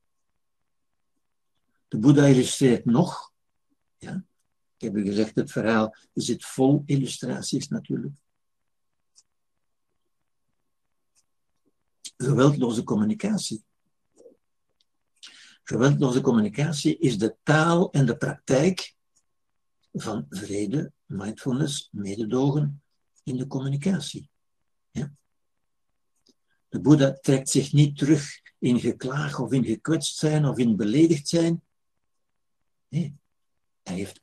De 1.88 1.98
Boeddha 1.98 2.26
illustreert 2.26 2.86
nog. 2.86 3.32
Ja. 3.98 4.24
Ik 4.78 4.88
heb 4.88 4.96
u 4.96 5.06
gezegd, 5.06 5.36
het 5.36 5.52
verhaal 5.52 5.96
zit 6.14 6.46
vol 6.46 6.84
illustraties 6.86 7.68
natuurlijk. 7.68 8.16
Geweldloze 12.22 12.84
communicatie. 12.84 13.64
Geweldloze 15.64 16.22
communicatie 16.22 16.98
is 16.98 17.18
de 17.18 17.36
taal 17.44 17.92
en 17.92 18.06
de 18.06 18.18
praktijk 18.18 18.96
van 19.94 20.26
vrede, 20.30 20.92
mindfulness, 21.06 21.90
mededogen 21.92 22.84
in 23.24 23.38
de 23.38 23.48
communicatie. 23.48 24.30
Ja? 24.92 25.12
De 26.70 26.80
Boeddha 26.80 27.14
trekt 27.14 27.50
zich 27.50 27.74
niet 27.74 27.98
terug 27.98 28.42
in 28.60 28.80
geklaag 28.80 29.40
of 29.40 29.52
in 29.52 29.66
gekwetst 29.66 30.18
zijn 30.18 30.46
of 30.46 30.58
in 30.58 30.76
beledigd 30.76 31.28
zijn. 31.28 31.64
Nee, 32.88 33.16
hij 33.84 33.96
heeft 33.96 34.22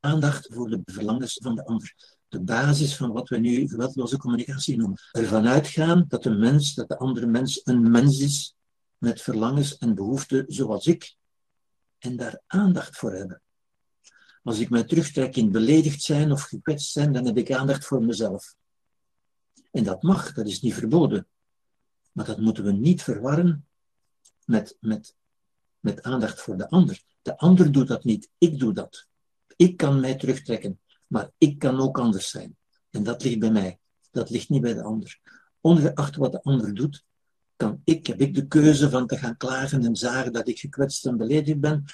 aandacht 0.00 0.48
voor 0.52 0.70
de 0.70 0.80
verlangens 0.84 1.38
van 1.42 1.54
de 1.54 1.64
ander. 1.64 2.18
De 2.30 2.40
basis 2.40 2.96
van 2.96 3.12
wat 3.12 3.28
we 3.28 3.38
nu 3.38 3.68
geweldloze 3.68 4.16
communicatie 4.16 4.76
noemen. 4.76 4.98
Ervan 5.12 5.46
uitgaan 5.46 6.04
dat 6.08 6.22
de 6.22 6.30
mens, 6.30 6.74
dat 6.74 6.88
de 6.88 6.98
andere 6.98 7.26
mens 7.26 7.60
een 7.64 7.90
mens 7.90 8.18
is 8.18 8.54
met 8.98 9.22
verlangens 9.22 9.78
en 9.78 9.94
behoeften 9.94 10.44
zoals 10.48 10.86
ik. 10.86 11.16
En 11.98 12.16
daar 12.16 12.40
aandacht 12.46 12.96
voor 12.96 13.12
hebben. 13.12 13.42
Als 14.42 14.58
ik 14.58 14.70
mij 14.70 14.84
terugtrek 14.84 15.36
in 15.36 15.50
beledigd 15.50 16.02
zijn 16.02 16.32
of 16.32 16.42
gekwetst 16.42 16.90
zijn, 16.90 17.12
dan 17.12 17.26
heb 17.26 17.36
ik 17.36 17.52
aandacht 17.52 17.84
voor 17.84 18.04
mezelf. 18.04 18.54
En 19.70 19.84
dat 19.84 20.02
mag, 20.02 20.32
dat 20.32 20.46
is 20.46 20.60
niet 20.60 20.74
verboden. 20.74 21.26
Maar 22.12 22.24
dat 22.24 22.38
moeten 22.38 22.64
we 22.64 22.72
niet 22.72 23.02
verwarren 23.02 23.66
met, 24.44 24.76
met, 24.80 25.14
met 25.80 26.02
aandacht 26.02 26.40
voor 26.40 26.56
de 26.56 26.68
ander. 26.68 27.02
De 27.22 27.38
ander 27.38 27.72
doet 27.72 27.88
dat 27.88 28.04
niet, 28.04 28.30
ik 28.38 28.58
doe 28.58 28.72
dat. 28.72 29.06
Ik 29.56 29.76
kan 29.76 30.00
mij 30.00 30.14
terugtrekken, 30.14 30.80
maar 31.10 31.30
ik 31.38 31.58
kan 31.58 31.80
ook 31.80 31.98
anders 31.98 32.30
zijn. 32.30 32.56
En 32.90 33.02
dat 33.02 33.22
ligt 33.22 33.38
bij 33.38 33.50
mij, 33.50 33.78
dat 34.10 34.30
ligt 34.30 34.48
niet 34.48 34.60
bij 34.60 34.74
de 34.74 34.82
ander. 34.82 35.18
Ongeacht 35.60 36.16
wat 36.16 36.32
de 36.32 36.42
ander 36.42 36.74
doet, 36.74 37.04
kan 37.56 37.80
ik, 37.84 38.06
heb 38.06 38.20
ik 38.20 38.34
de 38.34 38.46
keuze 38.46 38.90
van 38.90 39.06
te 39.06 39.16
gaan 39.16 39.36
klagen 39.36 39.84
en 39.84 39.96
zagen 39.96 40.32
dat 40.32 40.48
ik 40.48 40.58
gekwetst 40.58 41.06
en 41.06 41.16
beledigd 41.16 41.60
ben, 41.60 41.84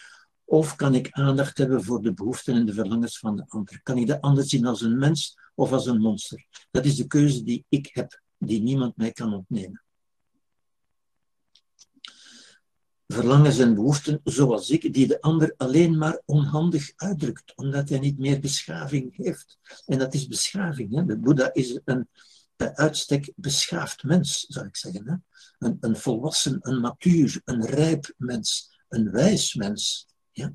of 0.45 0.77
kan 0.77 0.95
ik 0.95 1.11
aandacht 1.11 1.59
hebben 1.59 1.85
voor 1.85 2.03
de 2.03 2.13
behoeften 2.13 2.55
en 2.55 2.67
de 2.67 2.73
verlangens 2.73 3.19
van 3.19 3.37
de 3.37 3.45
ander? 3.49 3.81
Kan 3.83 3.99
ik 3.99 4.07
de 4.07 4.21
ander 4.21 4.45
zien 4.45 4.67
als 4.67 4.81
een 4.81 4.99
mens 4.99 5.39
of 5.55 5.73
als 5.73 5.87
een 5.87 6.01
monster? 6.01 6.47
Dat 6.71 6.85
is 6.85 6.97
de 6.97 7.07
keuze 7.07 7.43
die 7.43 7.65
ik 7.69 7.91
heb, 7.93 8.21
die 8.39 8.63
niemand 8.63 8.97
mij 8.97 9.13
kan 9.13 9.35
ontnemen. 9.35 9.85
Verlangens 13.07 13.59
en 13.59 13.75
behoeften 13.75 14.21
zoals 14.25 14.71
ik, 14.71 14.95
die 14.95 15.07
de 15.07 15.21
ander 15.21 15.55
alleen 15.57 15.99
maar 15.99 16.23
onhandig 16.25 16.93
uitdrukt, 16.97 17.57
omdat 17.57 17.89
hij 17.89 17.99
niet 17.99 18.19
meer 18.19 18.41
beschaving 18.41 19.17
heeft. 19.17 19.59
En 19.87 19.99
dat 19.99 20.15
is 20.15 20.27
beschaving. 20.27 20.95
Hè? 20.95 21.05
De 21.05 21.19
Boeddha 21.19 21.53
is 21.53 21.81
een 21.85 22.09
bij 22.57 22.75
uitstek 22.75 23.33
beschaafd 23.37 24.03
mens, 24.03 24.47
zou 24.49 24.67
ik 24.67 24.77
zeggen. 24.77 25.09
Hè? 25.09 25.15
Een, 25.67 25.77
een 25.81 25.97
volwassen, 25.97 26.59
een 26.61 26.81
matuur, 26.81 27.41
een 27.45 27.67
rijp 27.67 28.15
mens, 28.17 28.79
een 28.89 29.11
wijs 29.11 29.55
mens. 29.55 30.07
Ja? 30.33 30.53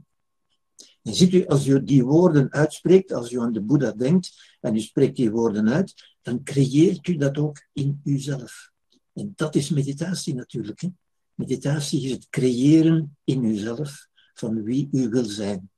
En 1.01 1.13
ziet 1.13 1.33
u, 1.33 1.45
als 1.45 1.67
u 1.67 1.83
die 1.83 2.03
woorden 2.03 2.51
uitspreekt, 2.51 3.11
als 3.11 3.31
u 3.31 3.39
aan 3.39 3.53
de 3.53 3.61
Boeddha 3.61 3.91
denkt 3.91 4.57
en 4.59 4.75
u 4.75 4.79
spreekt 4.79 5.15
die 5.15 5.31
woorden 5.31 5.69
uit, 5.69 6.15
dan 6.21 6.43
creëert 6.43 7.07
u 7.07 7.15
dat 7.15 7.37
ook 7.37 7.67
in 7.73 8.01
uzelf. 8.03 8.71
En 9.13 9.33
dat 9.35 9.55
is 9.55 9.69
meditatie 9.69 10.35
natuurlijk. 10.35 10.81
Hè? 10.81 10.87
Meditatie 11.33 12.03
is 12.03 12.11
het 12.11 12.29
creëren 12.29 13.17
in 13.23 13.43
uzelf 13.43 14.07
van 14.33 14.63
wie 14.63 14.89
u 14.91 15.09
wil 15.09 15.25
zijn. 15.25 15.69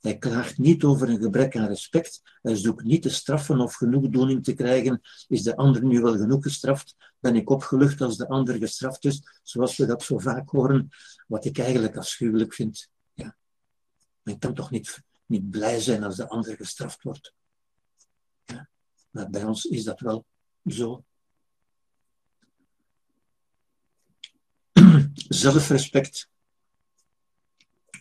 Hij 0.00 0.18
klaagt 0.18 0.58
niet 0.58 0.84
over 0.84 1.08
een 1.08 1.20
gebrek 1.20 1.56
aan 1.56 1.66
respect. 1.66 2.22
Hij 2.42 2.56
zoekt 2.56 2.84
niet 2.84 3.02
te 3.02 3.10
straffen 3.10 3.60
of 3.60 3.74
genoegdoening 3.74 4.44
te 4.44 4.54
krijgen. 4.54 5.00
Is 5.28 5.42
de 5.42 5.56
ander 5.56 5.84
nu 5.84 6.00
wel 6.00 6.16
genoeg 6.16 6.42
gestraft? 6.42 6.96
Ben 7.18 7.36
ik 7.36 7.50
opgelucht 7.50 8.00
als 8.00 8.16
de 8.16 8.28
ander 8.28 8.54
gestraft 8.58 9.04
is? 9.04 9.40
Zoals 9.42 9.76
we 9.76 9.86
dat 9.86 10.02
zo 10.02 10.18
vaak 10.18 10.48
horen, 10.48 10.88
wat 11.26 11.44
ik 11.44 11.58
eigenlijk 11.58 11.96
afschuwelijk 11.96 12.54
vind. 12.54 12.88
Ja. 13.14 13.36
Men 14.22 14.38
kan 14.38 14.54
toch 14.54 14.70
niet, 14.70 15.02
niet 15.26 15.50
blij 15.50 15.80
zijn 15.80 16.04
als 16.04 16.16
de 16.16 16.28
ander 16.28 16.56
gestraft 16.56 17.02
wordt? 17.02 17.34
Ja. 18.44 18.68
Maar 19.10 19.30
bij 19.30 19.44
ons 19.44 19.64
is 19.64 19.84
dat 19.84 20.00
wel 20.00 20.24
zo. 20.64 21.04
Zelfrespect 25.28 26.28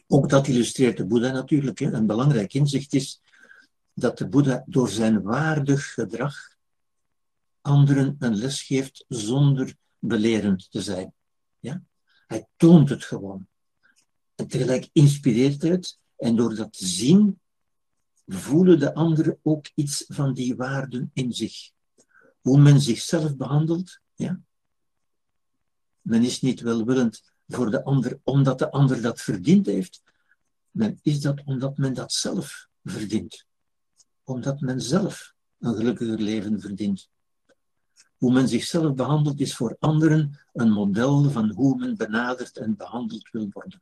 ook 0.08 0.30
dat 0.30 0.48
illustreert 0.48 0.98
de 0.98 1.06
Boeddha 1.06 1.32
natuurlijk. 1.32 1.80
Een 1.80 2.08
belangrijk 2.08 2.54
inzicht 2.54 2.94
is 2.94 3.22
dat 3.94 4.18
de 4.18 4.28
Boeddha 4.28 4.64
door 4.66 4.90
zijn 4.90 5.22
waardig 5.22 5.94
gedrag 5.94 6.58
anderen 7.68 8.16
een 8.20 8.36
les 8.36 8.62
geeft 8.62 9.06
zonder 9.08 9.76
belerend 10.00 10.72
te 10.72 10.82
zijn. 10.82 11.14
Ja? 11.60 11.82
Hij 12.28 12.48
toont 12.56 12.90
het 12.90 13.04
gewoon. 13.04 13.48
En 14.36 14.48
tegelijk 14.48 14.90
inspireert 14.92 15.62
het. 15.62 16.00
En 16.18 16.36
door 16.36 16.56
dat 16.56 16.76
zien, 16.76 17.40
voelen 18.26 18.80
de 18.80 18.94
anderen 18.94 19.40
ook 19.44 19.66
iets 19.76 20.04
van 20.08 20.34
die 20.34 20.56
waarden 20.56 21.12
in 21.14 21.34
zich. 21.34 21.72
Hoe 22.42 22.62
men 22.62 22.82
zichzelf 22.82 23.36
behandelt. 23.36 24.00
Ja? 24.16 24.40
Men 26.08 26.24
is 26.24 26.42
niet 26.42 26.62
welwillend 26.62 27.32
voor 27.48 27.72
de 27.72 27.84
ander 27.84 28.20
omdat 28.24 28.60
de 28.60 28.72
ander 28.72 29.02
dat 29.02 29.22
verdiend 29.22 29.66
heeft, 29.66 30.02
men 30.72 31.00
is 31.02 31.22
dat 31.22 31.42
omdat 31.46 31.78
men 31.78 31.94
dat 31.94 32.14
zelf 32.14 32.68
verdient. 32.84 33.46
Omdat 34.24 34.60
men 34.60 34.82
zelf 34.82 35.34
een 35.60 35.76
gelukkiger 35.76 36.20
leven 36.20 36.62
verdient. 36.62 37.10
Hoe 38.18 38.34
men 38.34 38.48
zichzelf 38.48 38.94
behandelt 38.94 39.40
is 39.40 39.56
voor 39.56 39.76
anderen 39.80 40.40
een 40.54 40.72
model 40.72 41.30
van 41.30 41.50
hoe 41.50 41.78
men 41.78 41.98
benaderd 41.98 42.58
en 42.58 42.76
behandeld 42.76 43.30
wil 43.32 43.50
worden. 43.52 43.82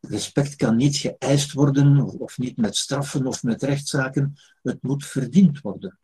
Respect 0.00 0.56
kan 0.56 0.76
niet 0.76 0.96
geëist 0.96 1.52
worden, 1.52 1.98
of 2.18 2.38
niet 2.38 2.56
met 2.56 2.76
straffen 2.76 3.26
of 3.26 3.42
met 3.42 3.62
rechtszaken. 3.62 4.36
Het 4.62 4.82
moet 4.82 5.06
verdiend 5.06 5.60
worden. 5.60 5.98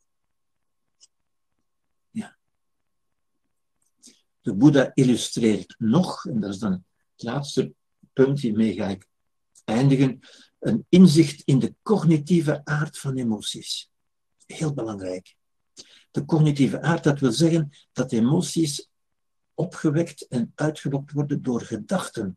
De 4.42 4.54
Boeddha 4.54 4.90
illustreert 4.94 5.74
nog, 5.78 6.26
en 6.26 6.40
dat 6.40 6.50
is 6.50 6.58
dan 6.58 6.72
het 6.72 7.22
laatste 7.22 7.72
punt, 8.12 8.40
hiermee 8.40 8.74
ga 8.74 8.88
ik 8.88 9.08
eindigen, 9.64 10.20
een 10.58 10.86
inzicht 10.88 11.42
in 11.44 11.58
de 11.58 11.74
cognitieve 11.82 12.60
aard 12.64 12.98
van 12.98 13.16
emoties. 13.16 13.90
Heel 14.46 14.74
belangrijk. 14.74 15.34
De 16.10 16.24
cognitieve 16.24 16.80
aard, 16.80 17.04
dat 17.04 17.20
wil 17.20 17.32
zeggen 17.32 17.70
dat 17.92 18.12
emoties 18.12 18.88
opgewekt 19.54 20.26
en 20.28 20.52
uitgelokt 20.54 21.12
worden 21.12 21.42
door 21.42 21.60
gedachten. 21.60 22.36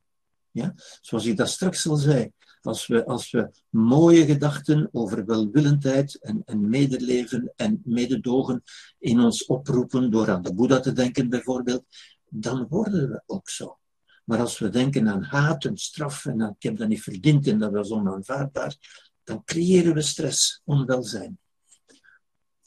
Ja? 0.56 0.74
Zoals 1.02 1.26
ik 1.26 1.38
dat 1.38 1.50
straks 1.50 1.88
al 1.88 1.96
zei, 1.96 2.32
als 2.62 2.88
we, 2.88 3.06
als 3.06 3.32
we 3.32 3.52
mooie 3.70 4.26
gedachten 4.26 4.90
over 4.92 5.26
welwillendheid 5.26 6.20
en, 6.22 6.42
en 6.46 6.70
medeleven 6.70 7.54
en 7.56 7.82
mededogen 7.84 8.64
in 9.00 9.20
ons 9.20 9.46
oproepen 9.46 10.12
door 10.12 10.30
aan 10.30 10.42
de 10.42 10.54
Boeddha 10.54 10.80
te 10.80 10.92
denken 10.92 11.30
bijvoorbeeld, 11.30 11.84
dan 12.30 12.68
worden 12.70 13.10
we 13.10 13.24
ook 13.26 13.50
zo. 13.50 13.78
Maar 14.24 14.40
als 14.40 14.60
we 14.60 14.70
denken 14.70 15.08
aan 15.08 15.24
haat 15.24 15.66
en 15.66 15.78
straf 15.78 16.26
en 16.26 16.42
aan 16.42 16.56
ik 16.58 16.64
heb 16.64 16.78
dat 16.78 16.88
niet 16.88 17.04
verdiend 17.04 17.48
en 17.48 17.60
dat 17.60 17.72
was 17.72 17.92
onaanvaardbaar, 17.92 18.76
dan 19.24 19.44
creëren 19.44 19.94
we 19.94 20.02
stress, 20.02 20.62
onwelzijn. 20.64 21.40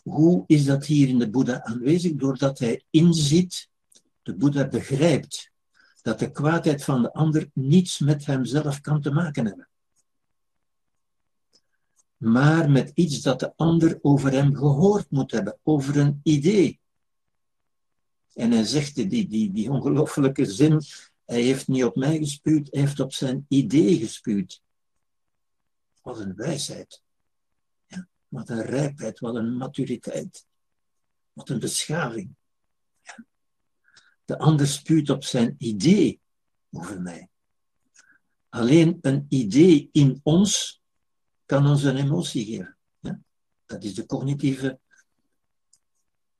Hoe 0.02 0.44
is 0.46 0.64
dat 0.64 0.86
hier 0.86 1.08
in 1.08 1.18
de 1.18 1.30
Boeddha 1.30 1.62
aanwezig? 1.62 2.14
Doordat 2.14 2.58
hij 2.58 2.82
inziet, 2.90 3.68
de 4.22 4.34
Boeddha 4.34 4.68
begrijpt 4.68 5.50
dat 6.02 6.18
de 6.18 6.30
kwaadheid 6.30 6.84
van 6.84 7.02
de 7.02 7.12
ander 7.12 7.50
niets 7.52 7.98
met 7.98 8.26
hemzelf 8.26 8.80
kan 8.80 9.00
te 9.00 9.10
maken 9.10 9.46
hebben. 9.46 9.68
Maar 12.16 12.70
met 12.70 12.90
iets 12.94 13.22
dat 13.22 13.40
de 13.40 13.52
ander 13.56 13.98
over 14.02 14.32
hem 14.32 14.54
gehoord 14.54 15.10
moet 15.10 15.30
hebben, 15.30 15.58
over 15.62 15.96
een 15.96 16.20
idee. 16.22 16.80
En 18.34 18.50
hij 18.50 18.64
zegt 18.64 18.94
die, 18.94 19.28
die, 19.28 19.52
die 19.52 19.70
ongelofelijke 19.70 20.46
zin, 20.46 20.82
hij 21.24 21.42
heeft 21.42 21.68
niet 21.68 21.84
op 21.84 21.96
mij 21.96 22.18
gespuwd, 22.18 22.68
hij 22.70 22.80
heeft 22.80 23.00
op 23.00 23.12
zijn 23.12 23.46
idee 23.48 23.98
gespuwd. 23.98 24.62
Wat 26.02 26.18
een 26.18 26.34
wijsheid. 26.34 27.02
Ja, 27.86 28.08
wat 28.28 28.48
een 28.48 28.62
rijpheid, 28.62 29.18
wat 29.18 29.34
een 29.34 29.56
maturiteit. 29.56 30.46
Wat 31.32 31.48
een 31.48 31.60
beschaving. 31.60 32.34
De 34.28 34.38
ander 34.38 34.66
spuwt 34.66 35.10
op 35.10 35.24
zijn 35.24 35.54
idee 35.58 36.20
over 36.70 37.00
mij. 37.00 37.28
Alleen 38.48 38.98
een 39.00 39.26
idee 39.28 39.88
in 39.92 40.20
ons 40.22 40.82
kan 41.46 41.66
ons 41.66 41.82
een 41.82 41.96
emotie 41.96 42.44
geven. 42.44 42.76
Ja? 43.00 43.20
Dat 43.66 43.84
is 43.84 43.94
de 43.94 44.06
cognitieve 44.06 44.78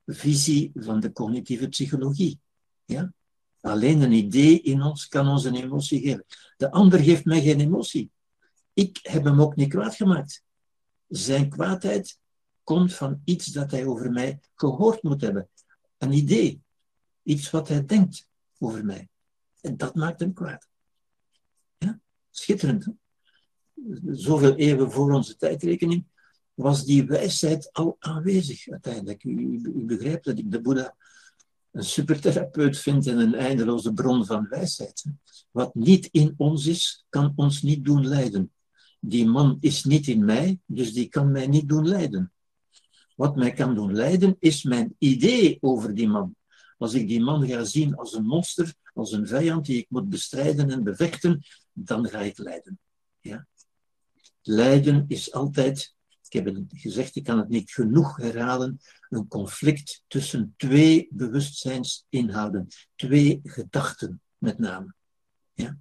visie 0.05 0.71
van 0.73 0.99
de 0.99 1.11
cognitieve 1.11 1.67
psychologie. 1.67 2.39
Ja? 2.85 3.13
Alleen 3.61 4.01
een 4.01 4.11
idee 4.11 4.61
in 4.61 4.81
ons 4.81 5.07
kan 5.07 5.27
ons 5.27 5.43
een 5.43 5.55
emotie 5.55 5.99
geven. 6.01 6.25
De 6.57 6.71
ander 6.71 6.99
geeft 6.99 7.25
mij 7.25 7.41
geen 7.41 7.59
emotie. 7.59 8.11
Ik 8.73 8.99
heb 9.01 9.23
hem 9.23 9.41
ook 9.41 9.55
niet 9.55 9.69
kwaad 9.69 9.95
gemaakt. 9.95 10.43
Zijn 11.07 11.49
kwaadheid 11.49 12.19
komt 12.63 12.93
van 12.93 13.21
iets 13.23 13.45
dat 13.45 13.71
hij 13.71 13.85
over 13.85 14.11
mij 14.11 14.39
gehoord 14.55 15.03
moet 15.03 15.21
hebben. 15.21 15.49
Een 15.97 16.11
idee. 16.11 16.61
Iets 17.29 17.49
wat 17.49 17.67
hij 17.67 17.85
denkt 17.85 18.27
over 18.59 18.85
mij. 18.85 19.07
En 19.61 19.77
dat 19.77 19.95
maakt 19.95 20.19
hem 20.19 20.33
kwaad. 20.33 20.67
Ja? 21.77 21.99
Schitterend. 22.31 22.87
Zoveel 24.05 24.55
eeuwen 24.55 24.91
voor 24.91 25.11
onze 25.11 25.35
tijdrekening 25.35 26.05
was 26.53 26.85
die 26.85 27.05
wijsheid 27.05 27.69
al 27.71 27.95
aanwezig 27.99 28.69
uiteindelijk. 28.69 29.23
U 29.23 29.85
begrijpt 29.85 30.25
dat 30.25 30.37
ik 30.37 30.51
de 30.51 30.61
Boeddha 30.61 30.95
een 31.71 31.83
supertherapeut 31.83 32.77
vind 32.77 33.07
en 33.07 33.17
een 33.17 33.35
eindeloze 33.35 33.93
bron 33.93 34.25
van 34.25 34.47
wijsheid. 34.49 35.05
Wat 35.51 35.75
niet 35.75 36.07
in 36.11 36.33
ons 36.37 36.65
is, 36.65 37.05
kan 37.09 37.33
ons 37.35 37.61
niet 37.61 37.85
doen 37.85 38.07
lijden. 38.07 38.51
Die 38.99 39.25
man 39.25 39.57
is 39.59 39.83
niet 39.83 40.07
in 40.07 40.25
mij, 40.25 40.59
dus 40.65 40.93
die 40.93 41.07
kan 41.07 41.31
mij 41.31 41.47
niet 41.47 41.67
doen 41.67 41.87
lijden. 41.87 42.31
Wat 43.15 43.35
mij 43.35 43.51
kan 43.51 43.75
doen 43.75 43.93
lijden, 43.93 44.35
is 44.39 44.63
mijn 44.63 44.95
idee 44.97 45.57
over 45.61 45.95
die 45.95 46.07
man. 46.07 46.37
Als 46.79 46.93
ik 46.93 47.07
die 47.07 47.21
man 47.21 47.47
ga 47.47 47.63
zien 47.63 47.95
als 47.95 48.13
een 48.13 48.25
monster, 48.25 48.73
als 48.93 49.11
een 49.11 49.27
vijand 49.27 49.65
die 49.65 49.77
ik 49.77 49.89
moet 49.89 50.09
bestrijden 50.09 50.69
en 50.69 50.83
bevechten, 50.83 51.43
dan 51.73 52.09
ga 52.09 52.19
ik 52.19 52.37
lijden. 52.37 52.79
Ja? 53.19 53.47
Lijden 54.41 55.05
is 55.07 55.33
altijd 55.33 55.97
ik 56.29 56.45
heb 56.45 56.55
het 56.55 56.63
gezegd, 56.69 57.15
ik 57.15 57.23
kan 57.23 57.37
het 57.37 57.49
niet 57.49 57.71
genoeg 57.71 58.17
herhalen, 58.17 58.79
een 59.09 59.27
conflict 59.27 60.03
tussen 60.07 60.53
twee 60.57 61.07
bewustzijnsinhouden, 61.11 62.67
twee 62.95 63.39
gedachten 63.43 64.21
met 64.37 64.59
name. 64.59 64.93
Ja? 65.53 65.77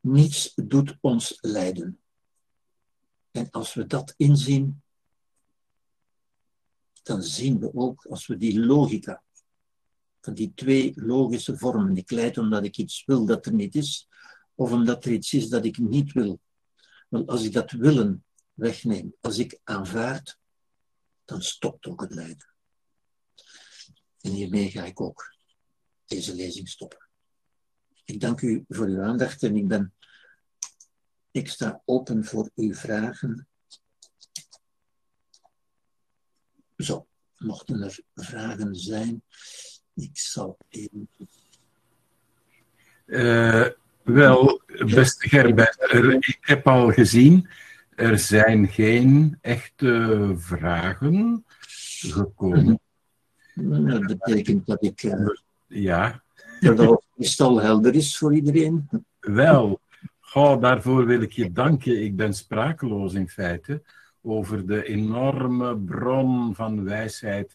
Niets 0.00 0.52
doet 0.54 0.96
ons 1.00 1.38
lijden. 1.40 2.00
En 3.30 3.50
als 3.50 3.74
we 3.74 3.86
dat 3.86 4.14
inzien, 4.16 4.82
dan 7.06 7.22
zien 7.22 7.58
we 7.58 7.74
ook, 7.74 8.06
als 8.06 8.26
we 8.26 8.36
die 8.36 8.60
logica 8.60 9.22
van 10.20 10.34
die 10.34 10.52
twee 10.54 10.92
logische 10.94 11.58
vormen, 11.58 11.96
ik 11.96 12.10
leid 12.10 12.38
omdat 12.38 12.64
ik 12.64 12.76
iets 12.76 13.04
wil 13.04 13.26
dat 13.26 13.46
er 13.46 13.54
niet 13.54 13.74
is, 13.74 14.08
of 14.54 14.72
omdat 14.72 15.04
er 15.04 15.12
iets 15.12 15.32
is 15.32 15.48
dat 15.48 15.64
ik 15.64 15.78
niet 15.78 16.12
wil, 16.12 16.40
als 17.26 17.44
ik 17.44 17.52
dat 17.52 17.70
willen 17.70 18.24
wegneem, 18.52 19.14
als 19.20 19.38
ik 19.38 19.60
aanvaard, 19.64 20.38
dan 21.24 21.42
stopt 21.42 21.86
ook 21.86 22.00
het 22.00 22.14
lijden. 22.14 22.54
En 24.20 24.30
hiermee 24.30 24.70
ga 24.70 24.84
ik 24.84 25.00
ook 25.00 25.34
deze 26.04 26.34
lezing 26.34 26.68
stoppen. 26.68 27.08
Ik 28.04 28.20
dank 28.20 28.40
u 28.40 28.64
voor 28.68 28.86
uw 28.86 29.02
aandacht 29.02 29.42
en 29.42 29.56
ik 29.56 29.68
ben, 29.68 29.94
ik 31.30 31.48
sta 31.48 31.82
open 31.84 32.24
voor 32.24 32.50
uw 32.54 32.74
vragen. 32.74 33.48
Zo, 36.76 37.06
mochten 37.38 37.82
er 37.82 37.98
vragen 38.14 38.74
zijn, 38.74 39.22
ik 39.94 40.18
zal 40.18 40.56
even. 40.68 41.08
Uh, 43.06 43.66
Wel, 44.02 44.62
beste 44.66 45.28
Gerbert, 45.28 45.92
er, 45.92 46.12
ik 46.14 46.38
heb 46.40 46.66
al 46.66 46.90
gezien, 46.90 47.48
er 47.94 48.18
zijn 48.18 48.68
geen 48.68 49.38
echte 49.40 50.34
vragen 50.36 51.44
gekomen. 52.00 52.80
Dat 53.54 54.06
betekent 54.06 54.66
dat 54.66 54.84
ik 54.84 55.02
uh, 55.02 55.26
Ja, 55.66 56.22
dat 56.60 56.78
het 56.78 57.02
meestal 57.14 57.60
helder 57.60 57.94
is 57.94 58.18
voor 58.18 58.34
iedereen. 58.34 58.88
wel. 59.20 59.80
Goh, 60.20 60.60
daarvoor 60.60 61.06
wil 61.06 61.20
ik 61.20 61.32
je 61.32 61.52
danken. 61.52 62.02
Ik 62.02 62.16
ben 62.16 62.34
sprakeloos 62.34 63.14
in 63.14 63.28
feite 63.28 63.82
over 64.26 64.66
de 64.66 64.84
enorme 64.84 65.78
bron 65.78 66.54
van 66.54 66.84
wijsheid 66.84 67.54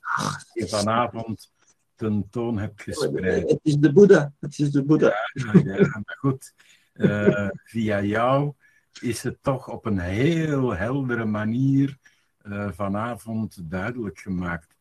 die 0.53 0.63
je 0.63 0.69
vanavond 0.69 1.51
tentoon 1.95 2.57
hebt 2.57 2.81
gespreid. 2.81 3.49
Het 3.49 3.59
is 3.63 3.75
de 3.75 3.93
Boeddha. 3.93 4.33
Het 4.39 4.59
is 4.59 4.71
de 4.71 4.83
Boeddha. 4.83 5.13
Ja, 5.33 5.51
ja, 5.53 5.87
maar 6.05 6.17
goed. 6.19 6.53
eh, 6.93 7.49
via 7.63 8.01
jou 8.01 8.53
is 9.01 9.23
het 9.23 9.37
toch 9.41 9.69
op 9.69 9.85
een 9.85 9.99
heel 9.99 10.75
heldere 10.75 11.25
manier 11.25 11.97
eh, 12.37 12.71
vanavond 12.71 13.69
duidelijk 13.69 14.19
gemaakt. 14.19 14.75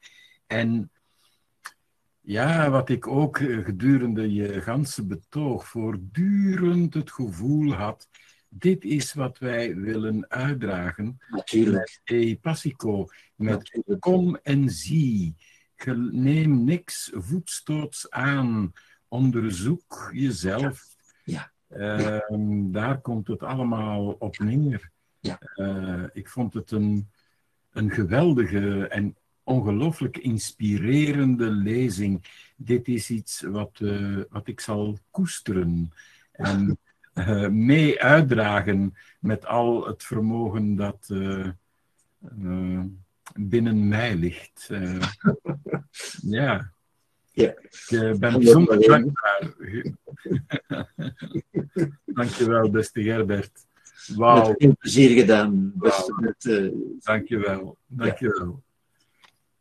En 0.46 0.90
ja, 2.20 2.70
wat 2.70 2.88
ik 2.88 3.06
ook 3.06 3.38
eh, 3.38 3.64
gedurende 3.64 4.32
je 4.32 4.60
ganse 4.60 5.06
betoog 5.06 5.68
voortdurend 5.68 6.94
het 6.94 7.12
gevoel 7.12 7.72
had, 7.72 8.08
dit 8.50 8.84
is 8.84 9.12
wat 9.12 9.38
wij 9.38 9.76
willen 9.76 10.24
uitdragen 10.28 11.20
Natuurlijk. 11.28 12.00
met 12.04 12.18
E 12.20 12.36
Passico, 12.36 13.08
met 13.34 13.58
natuurlijk. 13.58 14.00
kom 14.00 14.36
en 14.42 14.70
zie. 14.70 15.34
Neem 16.10 16.64
niks 16.64 17.10
voetstoots 17.14 18.10
aan. 18.10 18.72
Onderzoek 19.08 20.10
jezelf. 20.12 20.96
Ja. 21.24 21.52
Ehm, 21.68 22.70
daar 22.70 23.00
komt 23.00 23.26
het 23.26 23.42
allemaal 23.42 24.06
op 24.18 24.38
neer. 24.38 24.90
Ja. 25.20 25.38
Eh, 25.38 26.04
ik 26.12 26.28
vond 26.28 26.54
het 26.54 26.70
een, 26.70 27.08
een 27.70 27.90
geweldige 27.90 28.88
en 28.88 29.16
ongelooflijk 29.42 30.16
inspirerende 30.16 31.50
lezing. 31.50 32.24
Dit 32.56 32.88
is 32.88 33.10
iets 33.10 33.40
wat, 33.40 33.80
eh, 33.80 34.20
wat 34.28 34.46
ik 34.46 34.60
zal 34.60 34.98
koesteren 35.10 35.92
en 36.32 36.78
eh, 37.12 37.48
mee 37.48 38.02
uitdragen 38.02 38.96
met 39.20 39.46
al 39.46 39.86
het 39.86 40.04
vermogen 40.04 40.76
dat 40.76 41.08
eh, 41.12 41.46
eh, 42.42 42.80
binnen 43.34 43.88
mij 43.88 44.14
ligt. 44.14 44.68
Ja. 46.22 46.72
Ja. 47.32 47.54
Ik 47.88 48.18
ben 48.18 48.32
bijzonder 48.32 48.80
dankbaar. 48.80 49.54
Dankjewel, 52.04 52.70
beste 52.70 53.02
Gerbert. 53.02 53.66
Wauw, 54.16 54.48
Met 54.48 54.56
veel 54.58 54.76
plezier 54.78 55.20
gedaan. 55.20 55.72
Beste, 55.74 56.14
met, 56.20 56.72
dankjewel. 57.04 57.76
Dankjewel. 57.86 58.62